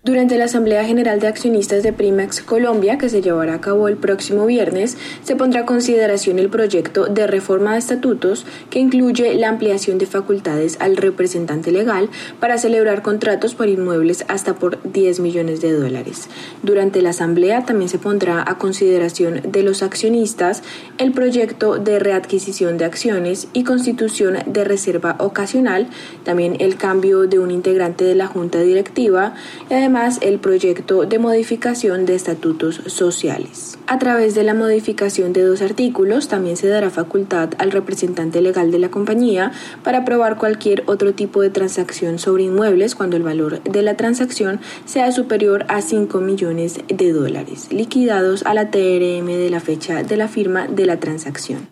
Durante 0.09 0.39
la 0.39 0.47
Asamblea 0.47 0.87
General 0.87 1.21
de 1.21 1.27
Accionistas 1.27 1.83
de 1.83 1.93
Primax 1.93 2.41
Colombia, 2.41 2.97
que 2.97 3.11
se 3.11 3.21
llevará 3.21 3.53
a 3.53 3.61
cabo 3.61 3.89
el 3.89 3.99
próximo 3.99 4.47
viernes, 4.47 4.97
se 5.23 5.37
pondrá 5.37 5.61
a 5.61 5.67
consideración 5.67 6.39
el 6.39 6.49
proyecto 6.49 7.09
de 7.09 7.27
reforma 7.27 7.75
de 7.75 7.81
estatutos 7.81 8.47
que 8.71 8.79
incluye 8.79 9.35
la 9.35 9.51
ampliación 9.51 9.99
de 9.99 10.07
facultades 10.07 10.79
al 10.81 10.97
representante 10.97 11.73
legal 11.73 12.09
para 12.41 12.57
celebrar 12.57 13.03
contratos 13.03 13.55
por 13.55 13.69
inmuebles 13.69 14.25
hasta 14.29 14.55
por 14.55 14.83
10 14.91 15.21
millones 15.21 15.61
de 15.61 15.75
dólares. 15.75 16.31
Durante 16.63 17.03
la 17.03 17.11
Asamblea 17.11 17.67
también 17.67 17.91
se 17.91 17.99
pondrá 17.99 18.43
a 18.47 18.57
consideración 18.57 19.43
de 19.53 19.63
los 19.63 19.83
accionistas 19.83 20.63
el 20.97 21.13
proyecto 21.13 21.77
de 21.77 21.99
readquisición 21.99 22.79
de 22.79 22.87
acciones 22.87 23.49
y 23.53 23.63
constitución 23.63 24.39
de 24.47 24.65
reserva 24.65 25.17
ocasional, 25.19 25.89
también 26.25 26.57
el 26.61 26.79
cambio 26.79 27.27
de 27.27 27.39
un 27.39 27.51
integrante 27.51 28.05
de 28.05 28.15
la 28.15 28.27
Junta 28.27 28.61
Directiva 28.61 29.35
y 29.69 29.75
además 29.75 29.98
el 30.20 30.39
proyecto 30.39 31.07
de 31.07 31.19
modificación 31.19 32.07
de 32.07 32.15
estatutos 32.15 32.81
sociales. 32.87 33.79
A 33.89 33.99
través 33.99 34.35
de 34.37 34.45
la 34.45 34.55
modificación 34.55 35.33
de 35.33 35.43
dos 35.43 35.61
artículos, 35.61 36.29
también 36.29 36.57
se 36.57 36.69
dará 36.69 36.89
facultad 36.91 37.51
al 37.59 37.73
representante 37.73 38.41
legal 38.41 38.70
de 38.70 38.79
la 38.79 38.91
compañía 38.91 39.51
para 39.83 39.99
aprobar 39.99 40.39
cualquier 40.39 40.85
otro 40.87 41.15
tipo 41.15 41.43
de 41.43 41.51
transacción 41.51 42.19
sobre 42.19 42.45
inmuebles 42.45 42.95
cuando 42.95 43.16
el 43.16 43.25
valor 43.25 43.61
de 43.65 43.83
la 43.83 43.97
transacción 43.97 44.61
sea 44.85 45.11
superior 45.11 45.65
a 45.69 45.83
5 45.83 46.20
millones 46.20 46.81
de 46.87 47.12
dólares, 47.12 47.66
liquidados 47.73 48.45
a 48.47 48.55
la 48.55 48.70
TRM 48.70 49.27
de 49.27 49.51
la 49.51 49.61
fecha 49.61 50.05
de 50.05 50.16
la 50.16 50.29
firma 50.29 50.69
de 50.69 50.87
la 50.87 51.01
transacción. 51.01 51.69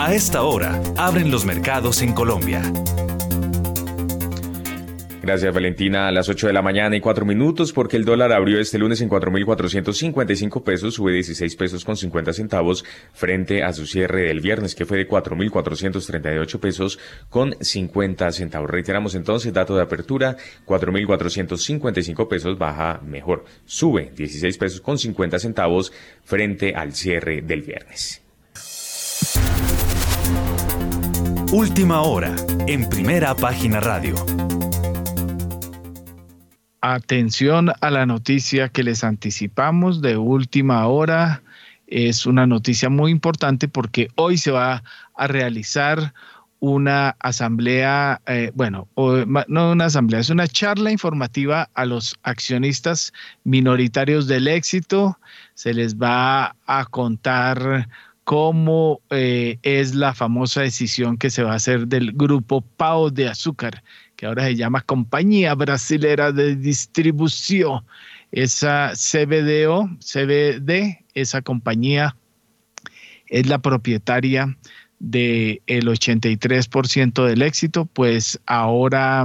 A 0.00 0.14
esta 0.14 0.42
hora, 0.42 0.80
abren 0.96 1.30
los 1.30 1.44
mercados 1.44 2.02
en 2.02 2.14
Colombia. 2.14 2.62
Gracias 5.30 5.54
Valentina. 5.54 6.08
A 6.08 6.10
las 6.10 6.28
8 6.28 6.48
de 6.48 6.52
la 6.52 6.60
mañana 6.60 6.96
y 6.96 7.00
4 7.00 7.24
minutos 7.24 7.72
porque 7.72 7.96
el 7.96 8.04
dólar 8.04 8.32
abrió 8.32 8.58
este 8.58 8.78
lunes 8.78 9.00
en 9.00 9.08
4.455 9.08 10.64
pesos, 10.64 10.94
sube 10.94 11.12
16 11.12 11.54
pesos 11.54 11.84
con 11.84 11.96
50 11.96 12.32
centavos 12.32 12.84
frente 13.12 13.62
a 13.62 13.72
su 13.72 13.86
cierre 13.86 14.22
del 14.22 14.40
viernes 14.40 14.74
que 14.74 14.86
fue 14.86 14.98
de 14.98 15.08
4.438 15.08 16.58
pesos 16.58 16.98
con 17.28 17.54
50 17.60 18.32
centavos. 18.32 18.68
Reiteramos 18.68 19.14
entonces, 19.14 19.52
dato 19.52 19.76
de 19.76 19.82
apertura, 19.82 20.36
4.455 20.66 22.26
pesos 22.26 22.58
baja 22.58 23.00
mejor, 23.06 23.44
sube 23.64 24.10
16 24.16 24.58
pesos 24.58 24.80
con 24.80 24.98
50 24.98 25.38
centavos 25.38 25.92
frente 26.24 26.74
al 26.74 26.92
cierre 26.92 27.40
del 27.40 27.62
viernes. 27.62 28.20
Última 31.52 32.00
hora, 32.02 32.34
en 32.66 32.88
primera 32.88 33.36
página 33.36 33.78
radio. 33.78 34.16
Atención 36.82 37.72
a 37.82 37.90
la 37.90 38.06
noticia 38.06 38.70
que 38.70 38.82
les 38.82 39.04
anticipamos 39.04 40.00
de 40.00 40.16
última 40.16 40.86
hora. 40.86 41.42
Es 41.86 42.24
una 42.24 42.46
noticia 42.46 42.88
muy 42.88 43.10
importante 43.10 43.68
porque 43.68 44.08
hoy 44.14 44.38
se 44.38 44.50
va 44.50 44.82
a 45.14 45.26
realizar 45.26 46.14
una 46.60 47.16
asamblea, 47.20 48.22
eh, 48.26 48.50
bueno, 48.54 48.88
no 48.96 49.72
una 49.72 49.84
asamblea, 49.84 50.20
es 50.20 50.30
una 50.30 50.46
charla 50.46 50.90
informativa 50.90 51.68
a 51.74 51.84
los 51.84 52.16
accionistas 52.22 53.12
minoritarios 53.44 54.26
del 54.26 54.48
éxito. 54.48 55.18
Se 55.54 55.74
les 55.74 55.96
va 55.96 56.56
a 56.66 56.86
contar 56.86 57.88
cómo 58.24 59.00
eh, 59.10 59.58
es 59.62 59.94
la 59.94 60.14
famosa 60.14 60.60
decisión 60.60 61.18
que 61.18 61.30
se 61.30 61.42
va 61.42 61.52
a 61.52 61.56
hacer 61.56 61.88
del 61.88 62.12
grupo 62.12 62.62
Pau 62.62 63.10
de 63.10 63.28
Azúcar, 63.28 63.82
que 64.20 64.26
ahora 64.26 64.44
se 64.44 64.54
llama 64.54 64.82
Compañía 64.82 65.54
Brasilera 65.54 66.30
de 66.30 66.54
Distribución. 66.54 67.86
Esa 68.32 68.92
CBDO, 68.92 69.88
CBD, 69.98 71.06
esa 71.14 71.40
compañía 71.40 72.14
es 73.28 73.46
la 73.46 73.60
propietaria 73.60 74.58
del 74.98 75.62
83% 75.66 77.24
del 77.24 77.40
éxito, 77.40 77.86
pues 77.86 78.38
ahora 78.44 79.24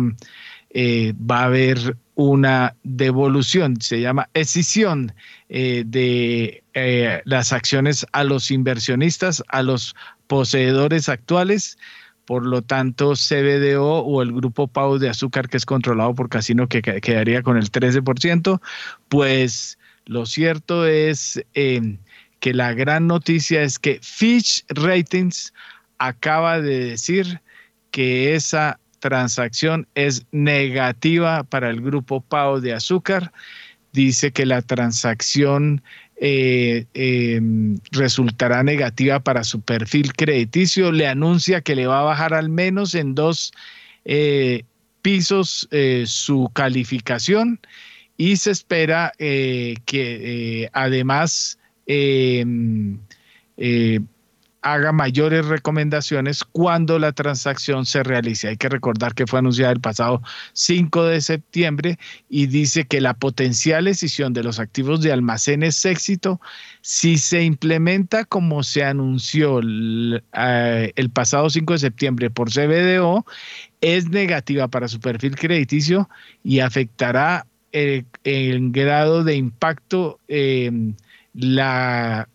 eh, 0.69 1.13
va 1.19 1.39
a 1.41 1.45
haber 1.47 1.97
una 2.15 2.73
devolución, 2.83 3.81
se 3.81 3.99
llama 3.99 4.29
escisión 4.33 5.13
eh, 5.49 5.83
de 5.85 6.63
eh, 6.73 7.21
las 7.25 7.51
acciones 7.51 8.07
a 8.13 8.23
los 8.23 8.49
inversionistas, 8.49 9.43
a 9.49 9.61
los 9.61 9.93
poseedores 10.27 11.09
actuales. 11.09 11.77
Por 12.25 12.45
lo 12.45 12.61
tanto, 12.61 13.13
CBDO 13.13 13.99
o 13.99 14.21
el 14.21 14.31
grupo 14.33 14.67
Pau 14.67 14.97
de 14.97 15.09
azúcar 15.09 15.47
que 15.47 15.57
es 15.57 15.65
controlado 15.65 16.13
por 16.15 16.29
Casino 16.29 16.67
que 16.67 16.81
quedaría 16.81 17.43
con 17.43 17.57
el 17.57 17.71
13%, 17.71 18.59
pues 19.09 19.77
lo 20.05 20.25
cierto 20.25 20.85
es 20.85 21.43
que 21.53 22.53
la 22.53 22.73
gran 22.73 23.07
noticia 23.07 23.61
es 23.61 23.79
que 23.79 23.99
Fitch 24.01 24.65
Ratings 24.69 25.53
acaba 25.97 26.61
de 26.61 26.85
decir 26.85 27.41
que 27.91 28.35
esa 28.35 28.79
transacción 28.99 29.87
es 29.95 30.25
negativa 30.31 31.43
para 31.43 31.69
el 31.69 31.81
grupo 31.81 32.21
Pau 32.21 32.59
de 32.59 32.73
azúcar. 32.73 33.31
Dice 33.93 34.31
que 34.31 34.45
la 34.45 34.61
transacción 34.61 35.81
eh, 36.17 36.85
em, 36.93 37.75
resultará 37.91 38.63
negativa 38.63 39.19
para 39.19 39.43
su 39.43 39.61
perfil 39.61 40.13
crediticio. 40.13 40.91
Le 40.91 41.07
anuncia 41.07 41.61
que 41.61 41.75
le 41.75 41.87
va 41.87 41.99
a 41.99 42.03
bajar 42.03 42.33
al 42.33 42.49
menos 42.49 42.95
en 42.95 43.15
dos 43.15 43.51
eh, 44.05 44.63
pisos 45.01 45.67
eh, 45.71 46.05
su 46.07 46.49
calificación 46.53 47.59
y 48.17 48.37
se 48.37 48.51
espera 48.51 49.11
que 49.17 50.69
además 50.71 51.59
em, 51.85 52.99
haga 54.65 54.91
mayores 54.91 55.45
recomendaciones 55.45 56.43
cuando 56.43 56.97
la 56.97 57.11
transacción 57.11 57.85
se 57.85 58.01
realice. 58.01 58.47
Hay 58.47 58.57
que 58.57 58.67
recordar 58.67 59.13
que 59.13 59.27
fue 59.27 59.37
anunciada 59.37 59.71
el 59.71 59.79
pasado 59.79 60.23
5 60.53 61.03
de 61.03 61.21
septiembre 61.21 61.99
y 62.29 62.47
dice 62.47 62.85
que 62.85 62.99
la 62.99 63.13
potencial 63.13 63.87
escisión 63.87 64.33
de 64.33 64.41
los 64.41 64.59
activos 64.59 65.01
de 65.01 65.13
almacenes 65.13 65.85
éxito, 65.85 66.41
si 66.81 67.19
se 67.19 67.43
implementa 67.43 68.25
como 68.25 68.63
se 68.63 68.83
anunció 68.83 69.59
el, 69.59 70.23
eh, 70.33 71.09
pasado 71.13 71.47
5 71.51 71.73
de 71.73 71.79
septiembre 71.79 72.31
por 72.31 72.49
CBDO, 72.49 73.23
es 73.81 74.09
negativa 74.09 74.67
para 74.67 74.87
su 74.87 74.99
perfil 74.99 75.35
crediticio 75.35 76.09
y 76.43 76.61
afectará 76.61 77.45
el, 77.71 78.07
eh, 78.23 78.49
el 78.49 78.71
grado 78.71 79.23
de 79.23 79.35
impacto 79.35 80.19
eh, 80.27 80.71
la 81.35 82.27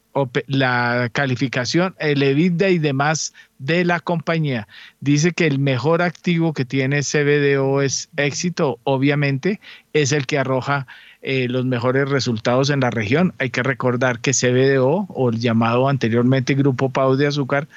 la 0.47 1.09
calificación, 1.12 1.95
el 1.99 2.23
EBITDA 2.23 2.70
y 2.70 2.78
demás 2.78 3.32
de 3.59 3.85
la 3.85 4.01
compañía. 4.01 4.66
Dice 5.01 5.32
que 5.32 5.47
el 5.47 5.59
mejor 5.59 6.03
activo 6.03 6.53
que 6.53 6.65
tiene 6.65 7.03
CBDO 7.03 7.82
es 7.82 8.09
éxito, 8.16 8.78
obviamente, 8.85 9.61
es 9.93 10.12
el 10.12 10.27
que 10.27 10.39
arroja 10.39 10.87
eh, 11.23 11.49
los 11.49 11.65
mejores 11.65 12.09
resultados 12.09 12.70
en 12.70 12.81
la 12.81 12.91
región. 12.91 13.35
Hay 13.39 13.51
que 13.51 13.62
recordar 13.62 14.20
que 14.20 14.32
CBDO, 14.32 15.07
o 15.09 15.31
el 15.31 15.39
llamado 15.39 15.89
anteriormente 15.89 16.55
Grupo 16.55 16.91
Pau 16.91 17.16
de 17.16 17.27
Azúcar, 17.27 17.69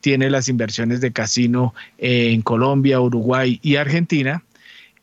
tiene 0.00 0.30
las 0.30 0.48
inversiones 0.48 1.00
de 1.00 1.12
casino 1.12 1.74
en 1.98 2.40
Colombia, 2.42 3.00
Uruguay 3.00 3.60
y 3.62 3.76
Argentina 3.76 4.42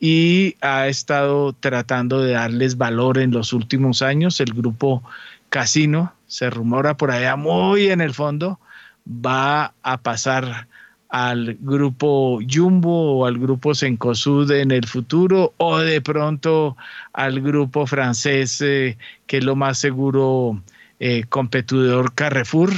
y 0.00 0.56
ha 0.60 0.88
estado 0.88 1.52
tratando 1.52 2.20
de 2.20 2.32
darles 2.32 2.76
valor 2.76 3.18
en 3.18 3.30
los 3.30 3.52
últimos 3.52 4.02
años. 4.02 4.40
El 4.40 4.52
grupo 4.54 5.02
Casino 5.48 6.12
se 6.28 6.50
rumora 6.50 6.96
por 6.96 7.10
allá 7.10 7.34
muy 7.34 7.88
en 7.88 8.00
el 8.00 8.14
fondo, 8.14 8.60
va 9.08 9.74
a 9.82 9.96
pasar 9.96 10.68
al 11.08 11.56
grupo 11.60 12.38
Jumbo 12.48 13.18
o 13.18 13.26
al 13.26 13.38
grupo 13.38 13.74
Sencosud 13.74 14.50
en 14.50 14.70
el 14.70 14.86
futuro 14.86 15.54
o 15.56 15.78
de 15.78 16.00
pronto 16.00 16.76
al 17.14 17.40
grupo 17.40 17.86
francés 17.86 18.60
eh, 18.60 18.98
que 19.26 19.38
es 19.38 19.44
lo 19.44 19.56
más 19.56 19.78
seguro 19.78 20.62
eh, 21.00 21.24
competidor 21.28 22.14
Carrefour 22.14 22.70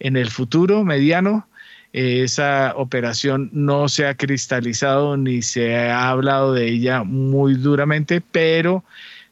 en 0.00 0.16
el 0.16 0.30
futuro 0.30 0.82
mediano. 0.82 1.46
Eh, 1.92 2.22
esa 2.24 2.72
operación 2.76 3.50
no 3.52 3.88
se 3.88 4.06
ha 4.06 4.14
cristalizado 4.14 5.16
ni 5.16 5.42
se 5.42 5.76
ha 5.76 6.08
hablado 6.08 6.54
de 6.54 6.68
ella 6.68 7.04
muy 7.04 7.54
duramente, 7.54 8.20
pero 8.20 8.82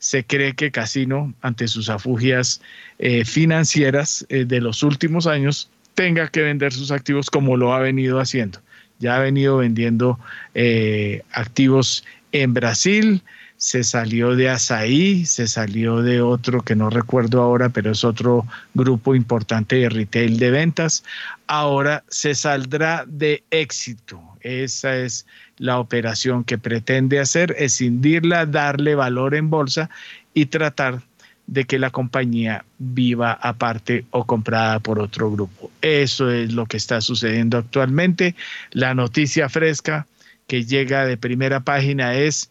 se 0.03 0.25
cree 0.25 0.55
que 0.55 0.73
Casino, 0.73 1.33
ante 1.43 1.69
sus 1.69 1.89
afugias 1.89 2.61
eh, 2.99 3.25
financieras 3.25 4.27
eh, 4.31 4.45
de 4.45 4.61
los 4.61 4.83
últimos 4.83 5.29
años, 5.29 5.71
tenga 5.95 6.27
que 6.27 6.43
vender 6.43 6.73
sus 6.73 6.91
activos 6.91 7.31
como 7.31 7.57
lo 7.57 7.73
ha 7.73 7.79
venido 7.79 8.19
haciendo. 8.19 8.59
Ya 8.99 9.15
ha 9.15 9.21
venido 9.21 9.59
vendiendo 9.59 10.19
eh, 10.55 11.23
activos 11.31 12.05
en 12.33 12.53
Brasil, 12.53 13.23
se 13.59 13.85
salió 13.85 14.35
de 14.35 14.49
Asaí, 14.51 15.25
se 15.25 15.47
salió 15.47 16.03
de 16.03 16.21
otro 16.21 16.63
que 16.63 16.75
no 16.75 16.91
recuerdo 16.91 17.41
ahora, 17.41 17.69
pero 17.69 17.93
es 17.93 18.03
otro 18.03 18.45
grupo 18.75 19.15
importante 19.15 19.77
de 19.77 19.89
retail 19.89 20.37
de 20.37 20.51
ventas. 20.51 21.05
Ahora 21.47 22.03
se 22.09 22.35
saldrá 22.35 23.05
de 23.07 23.45
éxito. 23.53 24.21
Esa 24.43 24.97
es 24.97 25.27
la 25.59 25.79
operación 25.79 26.45
que 26.45 26.59
pretende 26.59 27.21
hacer, 27.21 27.55
escindirla, 27.59 28.47
darle 28.47 28.95
valor 28.95 29.35
en 29.35 29.51
bolsa 29.51 29.91
y 30.35 30.47
tratar 30.47 31.03
de 31.47 31.65
que 31.65 31.79
la 31.79 31.91
compañía 31.91 32.65
viva 32.79 33.33
aparte 33.33 34.05
o 34.11 34.27
comprada 34.27 34.81
por 34.81 34.99
otro 34.99 35.31
grupo. 35.31 35.71
Eso 35.83 36.31
es 36.31 36.53
lo 36.53 36.67
que 36.67 36.77
está 36.77 37.01
sucediendo 37.01 37.59
actualmente. 37.59 38.35
La 38.71 38.95
noticia 38.95 39.49
fresca 39.49 40.07
que 40.47 40.65
llega 40.65 41.05
de 41.05 41.17
primera 41.17 41.61
página 41.61 42.15
es 42.15 42.51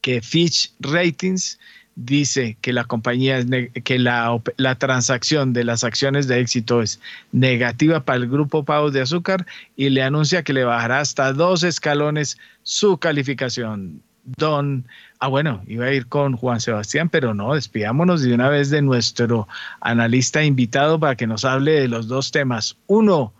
que 0.00 0.20
Fitch 0.20 0.72
Ratings 0.80 1.58
dice 1.96 2.56
que 2.60 2.72
la 2.72 2.84
compañía 2.84 3.38
es 3.38 3.46
que 3.84 3.98
la, 3.98 4.40
la, 4.56 4.74
transacción 4.76 5.52
de 5.52 5.64
las 5.64 5.84
acciones 5.84 6.26
de 6.26 6.40
éxito 6.40 6.82
es 6.82 7.00
negativa 7.32 8.04
para 8.04 8.18
el 8.18 8.28
grupo 8.28 8.64
Pavos 8.64 8.92
de 8.92 9.02
Azúcar 9.02 9.46
y 9.76 9.90
le 9.90 10.02
anuncia 10.02 10.42
que 10.42 10.52
le 10.52 10.64
bajará 10.64 11.00
hasta 11.00 11.32
dos 11.32 11.62
escalones 11.62 12.38
su 12.62 12.98
calificación. 12.98 14.02
Don, 14.38 14.86
ah 15.20 15.28
bueno, 15.28 15.62
iba 15.66 15.86
a 15.86 15.92
ir 15.92 16.06
con 16.06 16.36
Juan 16.36 16.60
Sebastián, 16.60 17.10
pero 17.10 17.34
no, 17.34 17.54
despidámonos 17.54 18.22
de 18.22 18.34
una 18.34 18.48
vez 18.48 18.70
de 18.70 18.80
nuestro 18.80 19.46
analista 19.80 20.42
invitado 20.42 20.98
para 20.98 21.14
que 21.14 21.26
nos 21.26 21.44
hable 21.44 21.72
de 21.72 21.88
los 21.88 22.08
dos 22.08 22.32
temas. 22.32 22.76
Uno, 22.86 23.34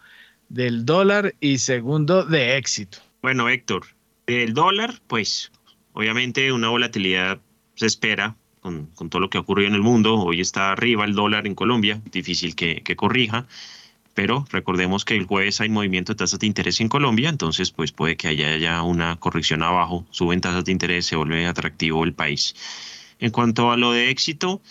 del 0.50 0.84
dólar 0.84 1.34
y 1.40 1.58
segundo, 1.58 2.24
de 2.24 2.58
éxito. 2.58 2.98
Bueno, 3.22 3.48
Héctor, 3.48 3.86
el 4.26 4.52
dólar, 4.52 4.94
pues 5.06 5.50
obviamente 5.94 6.52
una 6.52 6.68
volatilidad 6.68 7.38
se 7.76 7.86
espera 7.86 8.36
con, 8.64 9.10
todo 9.10 9.20
lo 9.20 9.28
que 9.28 9.36
ocurrió 9.36 9.68
en 9.68 9.74
el 9.74 9.82
mundo. 9.82 10.16
Hoy 10.16 10.40
está 10.40 10.72
arriba 10.72 11.04
el 11.04 11.12
dólar 11.12 11.46
en 11.46 11.54
Colombia, 11.54 12.00
difícil 12.10 12.54
que, 12.54 12.82
corrija, 12.96 13.46
pero 14.14 14.46
recordemos 14.50 15.04
que 15.04 15.16
el 15.16 15.26
jueves 15.26 15.60
hay 15.60 15.68
movimiento 15.68 16.12
de 16.12 16.16
tasas 16.16 16.38
de 16.40 16.46
interés 16.46 16.80
en 16.80 16.88
Colombia, 16.88 17.28
entonces 17.28 17.70
pues 17.72 17.92
puede 17.92 18.16
que 18.16 18.28
haya 18.28 18.56
ya 18.56 18.82
una 18.82 19.16
corrección 19.16 19.62
abajo, 19.62 20.06
suben 20.10 20.40
tasas 20.40 20.64
de 20.64 20.72
interés, 20.72 21.04
se 21.04 21.16
vuelve 21.16 21.46
atractivo 21.46 22.04
el 22.04 22.14
país. 22.14 22.54
En 23.18 23.30
cuanto 23.30 23.70
a 23.70 23.76
lo 23.76 23.92
de 23.92 24.08
éxito, 24.08 24.62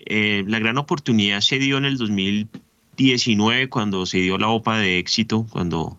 eh, 0.00 0.42
la 0.48 0.58
gran 0.58 0.76
oportunidad 0.76 1.40
se 1.40 1.60
dio 1.60 1.78
en 1.78 1.84
el 1.84 1.96
2019 1.96 3.68
cuando 3.68 4.04
se 4.04 4.18
dio 4.18 4.36
la 4.38 4.48
OPA 4.48 4.78
de 4.78 4.98
éxito, 4.98 5.46
cuando 5.50 5.96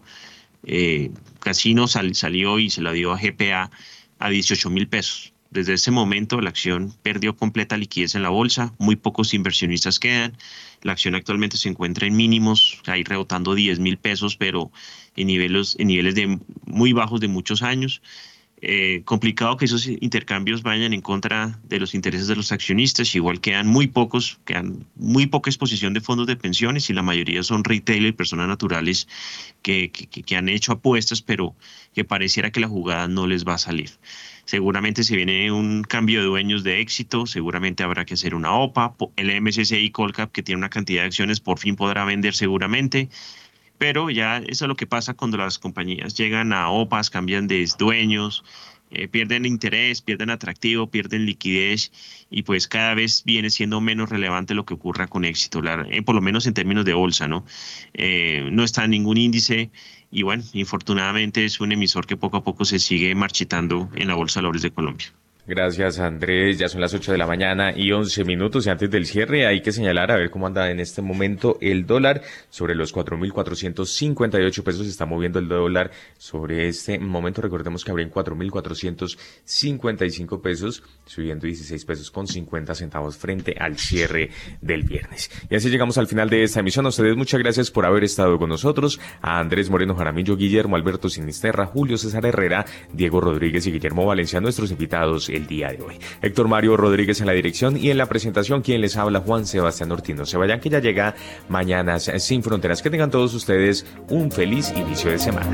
eh, 0.63 1.11
Casino 1.39 1.87
salió 1.87 2.59
y 2.59 2.69
se 2.69 2.81
la 2.81 2.91
dio 2.91 3.13
a 3.13 3.17
GPA 3.17 3.71
a 4.19 4.29
18 4.29 4.69
mil 4.69 4.89
pesos. 4.89 5.31
Desde 5.51 5.73
ese 5.73 5.89
momento 5.89 6.39
la 6.41 6.49
acción 6.49 6.93
perdió 7.01 7.35
completa 7.35 7.75
liquidez 7.75 8.13
en 8.13 8.21
la 8.21 8.29
bolsa, 8.29 8.73
muy 8.77 8.95
pocos 8.95 9.33
inversionistas 9.33 9.99
quedan, 9.99 10.37
la 10.83 10.91
acción 10.91 11.15
actualmente 11.15 11.57
se 11.57 11.69
encuentra 11.69 12.05
en 12.05 12.15
mínimos, 12.15 12.79
ahí 12.85 13.03
rebotando 13.03 13.55
10 13.55 13.79
mil 13.79 13.97
pesos, 13.97 14.37
pero 14.37 14.71
en 15.15 15.27
niveles, 15.27 15.75
en 15.79 15.87
niveles 15.87 16.13
de 16.15 16.39
muy 16.65 16.93
bajos 16.93 17.19
de 17.19 17.27
muchos 17.27 17.63
años. 17.63 18.01
Eh, 18.61 19.03
complicado 19.05 19.55
que 19.55 19.63
esos 19.63 19.87
intercambios 19.87 20.63
vayan 20.63 20.93
en 20.93 20.99
contra 20.99 21.57
de 21.63 21.79
los 21.79 21.95
intereses 21.95 22.27
de 22.27 22.35
los 22.35 22.51
accionistas, 22.51 23.15
igual 23.15 23.39
quedan 23.39 23.67
muy 23.67 23.87
pocos, 23.87 24.39
quedan 24.43 24.85
muy 24.95 25.27
poca 25.27 25.49
exposición 25.49 25.93
de 25.93 26.01
fondos 26.01 26.27
de 26.27 26.35
pensiones 26.35 26.89
y 26.89 26.93
la 26.93 27.01
mayoría 27.01 27.41
son 27.41 27.63
retail 27.63 28.05
y 28.05 28.11
personas 28.11 28.49
naturales 28.49 29.07
que 29.61 29.91
han 30.35 30.49
hecho 30.49 30.73
apuestas, 30.73 31.21
pero 31.21 31.55
que 31.93 32.03
pareciera 32.03 32.51
que 32.51 32.59
la 32.59 32.67
jugada 32.67 33.07
no 33.07 33.27
les 33.27 33.47
va 33.47 33.53
a 33.53 33.57
salir. 33.57 33.91
Seguramente 34.49 35.03
se 35.03 35.15
viene 35.15 35.51
un 35.51 35.83
cambio 35.83 36.21
de 36.21 36.25
dueños 36.25 36.63
de 36.63 36.81
éxito, 36.81 37.27
seguramente 37.27 37.83
habrá 37.83 38.03
que 38.03 38.15
hacer 38.15 38.33
una 38.33 38.51
OPA, 38.51 38.95
el 39.15 39.39
MSCI 39.43 39.91
Colcap 39.91 40.31
que 40.31 40.41
tiene 40.41 40.57
una 40.57 40.71
cantidad 40.71 41.03
de 41.03 41.05
acciones 41.05 41.39
por 41.39 41.59
fin 41.59 41.75
podrá 41.75 42.03
vender 42.03 42.33
seguramente, 42.33 43.09
pero 43.77 44.09
ya 44.09 44.37
eso 44.37 44.65
es 44.65 44.67
lo 44.67 44.75
que 44.75 44.87
pasa 44.87 45.13
cuando 45.13 45.37
las 45.37 45.59
compañías 45.59 46.15
llegan 46.15 46.51
a 46.51 46.71
OPAs, 46.71 47.11
cambian 47.11 47.47
de 47.47 47.63
dueños, 47.77 48.43
eh, 48.89 49.07
pierden 49.07 49.45
interés, 49.45 50.01
pierden 50.01 50.31
atractivo, 50.31 50.89
pierden 50.89 51.27
liquidez 51.27 51.91
y 52.31 52.41
pues 52.41 52.67
cada 52.67 52.95
vez 52.95 53.21
viene 53.23 53.51
siendo 53.51 53.81
menos 53.81 54.09
relevante 54.09 54.55
lo 54.55 54.65
que 54.65 54.73
ocurra 54.73 55.05
con 55.05 55.25
éxito, 55.25 55.61
eh, 55.91 56.01
por 56.01 56.15
lo 56.15 56.21
menos 56.21 56.47
en 56.47 56.55
términos 56.55 56.85
de 56.85 56.93
bolsa, 56.93 57.27
¿no? 57.27 57.45
Eh, 57.93 58.49
no 58.51 58.63
está 58.63 58.87
ningún 58.87 59.17
índice 59.17 59.69
y 60.11 60.23
bueno, 60.23 60.43
infortunadamente 60.53 61.45
es 61.45 61.59
un 61.59 61.71
emisor 61.71 62.05
que 62.07 62.17
poco 62.17 62.37
a 62.37 62.43
poco 62.43 62.65
se 62.65 62.79
sigue 62.79 63.13
marchitando 63.15 63.89
en 63.95 64.07
la 64.07 64.15
Bolsa 64.15 64.39
de 64.39 64.43
Valores 64.43 64.61
de 64.61 64.71
Colombia. 64.71 65.07
Gracias 65.49 65.97
Andrés, 65.97 66.59
ya 66.59 66.69
son 66.69 66.79
las 66.79 66.93
8 66.93 67.11
de 67.11 67.17
la 67.17 67.25
mañana 67.25 67.73
y 67.75 67.91
11 67.91 68.23
minutos 68.23 68.67
y 68.67 68.69
antes 68.69 68.91
del 68.91 69.07
cierre 69.07 69.47
hay 69.47 69.63
que 69.63 69.71
señalar 69.71 70.11
a 70.11 70.15
ver 70.15 70.29
cómo 70.29 70.45
anda 70.45 70.69
en 70.69 70.79
este 70.79 71.01
momento 71.01 71.57
el 71.59 71.87
dólar 71.87 72.21
sobre 72.51 72.75
los 72.75 72.93
4.458 72.93 74.61
pesos 74.61 74.83
se 74.83 74.91
está 74.91 75.07
moviendo 75.07 75.39
el 75.39 75.47
dólar 75.47 75.89
sobre 76.19 76.67
este 76.67 76.99
momento 76.99 77.41
recordemos 77.41 77.83
que 77.83 77.89
habría 77.89 78.05
en 78.05 78.13
4.455 78.13 80.39
pesos 80.39 80.83
subiendo 81.07 81.47
16 81.47 81.83
pesos 81.83 82.11
con 82.11 82.27
50 82.27 82.75
centavos 82.75 83.17
frente 83.17 83.55
al 83.59 83.79
cierre 83.79 84.29
del 84.61 84.83
viernes. 84.83 85.31
Y 85.49 85.55
así 85.55 85.71
llegamos 85.71 85.97
al 85.97 86.05
final 86.05 86.29
de 86.29 86.43
esta 86.43 86.59
emisión. 86.59 86.85
A 86.85 86.89
ustedes 86.89 87.15
muchas 87.15 87.39
gracias 87.39 87.71
por 87.71 87.87
haber 87.87 88.03
estado 88.03 88.37
con 88.37 88.49
nosotros. 88.49 88.99
A 89.21 89.39
Andrés 89.39 89.71
Moreno 89.71 89.95
Jaramillo, 89.95 90.37
Guillermo 90.37 90.75
Alberto 90.75 91.09
Sinisterra, 91.09 91.65
Julio 91.65 91.97
César 91.97 92.27
Herrera, 92.27 92.67
Diego 92.93 93.19
Rodríguez 93.19 93.65
y 93.65 93.71
Guillermo 93.71 94.05
Valencia, 94.05 94.39
nuestros 94.39 94.69
invitados 94.69 95.27
el 95.39 95.47
día 95.47 95.69
de 95.69 95.81
hoy. 95.81 95.95
Héctor 96.21 96.47
Mario 96.47 96.77
Rodríguez 96.77 97.19
en 97.21 97.27
la 97.27 97.33
dirección 97.33 97.77
y 97.77 97.89
en 97.89 97.97
la 97.97 98.07
presentación, 98.07 98.61
quien 98.61 98.81
les 98.81 98.97
habla, 98.97 99.21
Juan 99.21 99.45
Sebastián 99.45 99.91
Ortino. 99.91 100.25
Se 100.25 100.37
vayan 100.37 100.59
que 100.59 100.69
ya 100.69 100.79
llega 100.79 101.15
Mañanas 101.47 102.11
Sin 102.17 102.43
Fronteras. 102.43 102.81
Que 102.81 102.89
tengan 102.89 103.11
todos 103.11 103.33
ustedes 103.33 103.85
un 104.09 104.31
feliz 104.31 104.71
inicio 104.75 105.11
de 105.11 105.19
semana. 105.19 105.49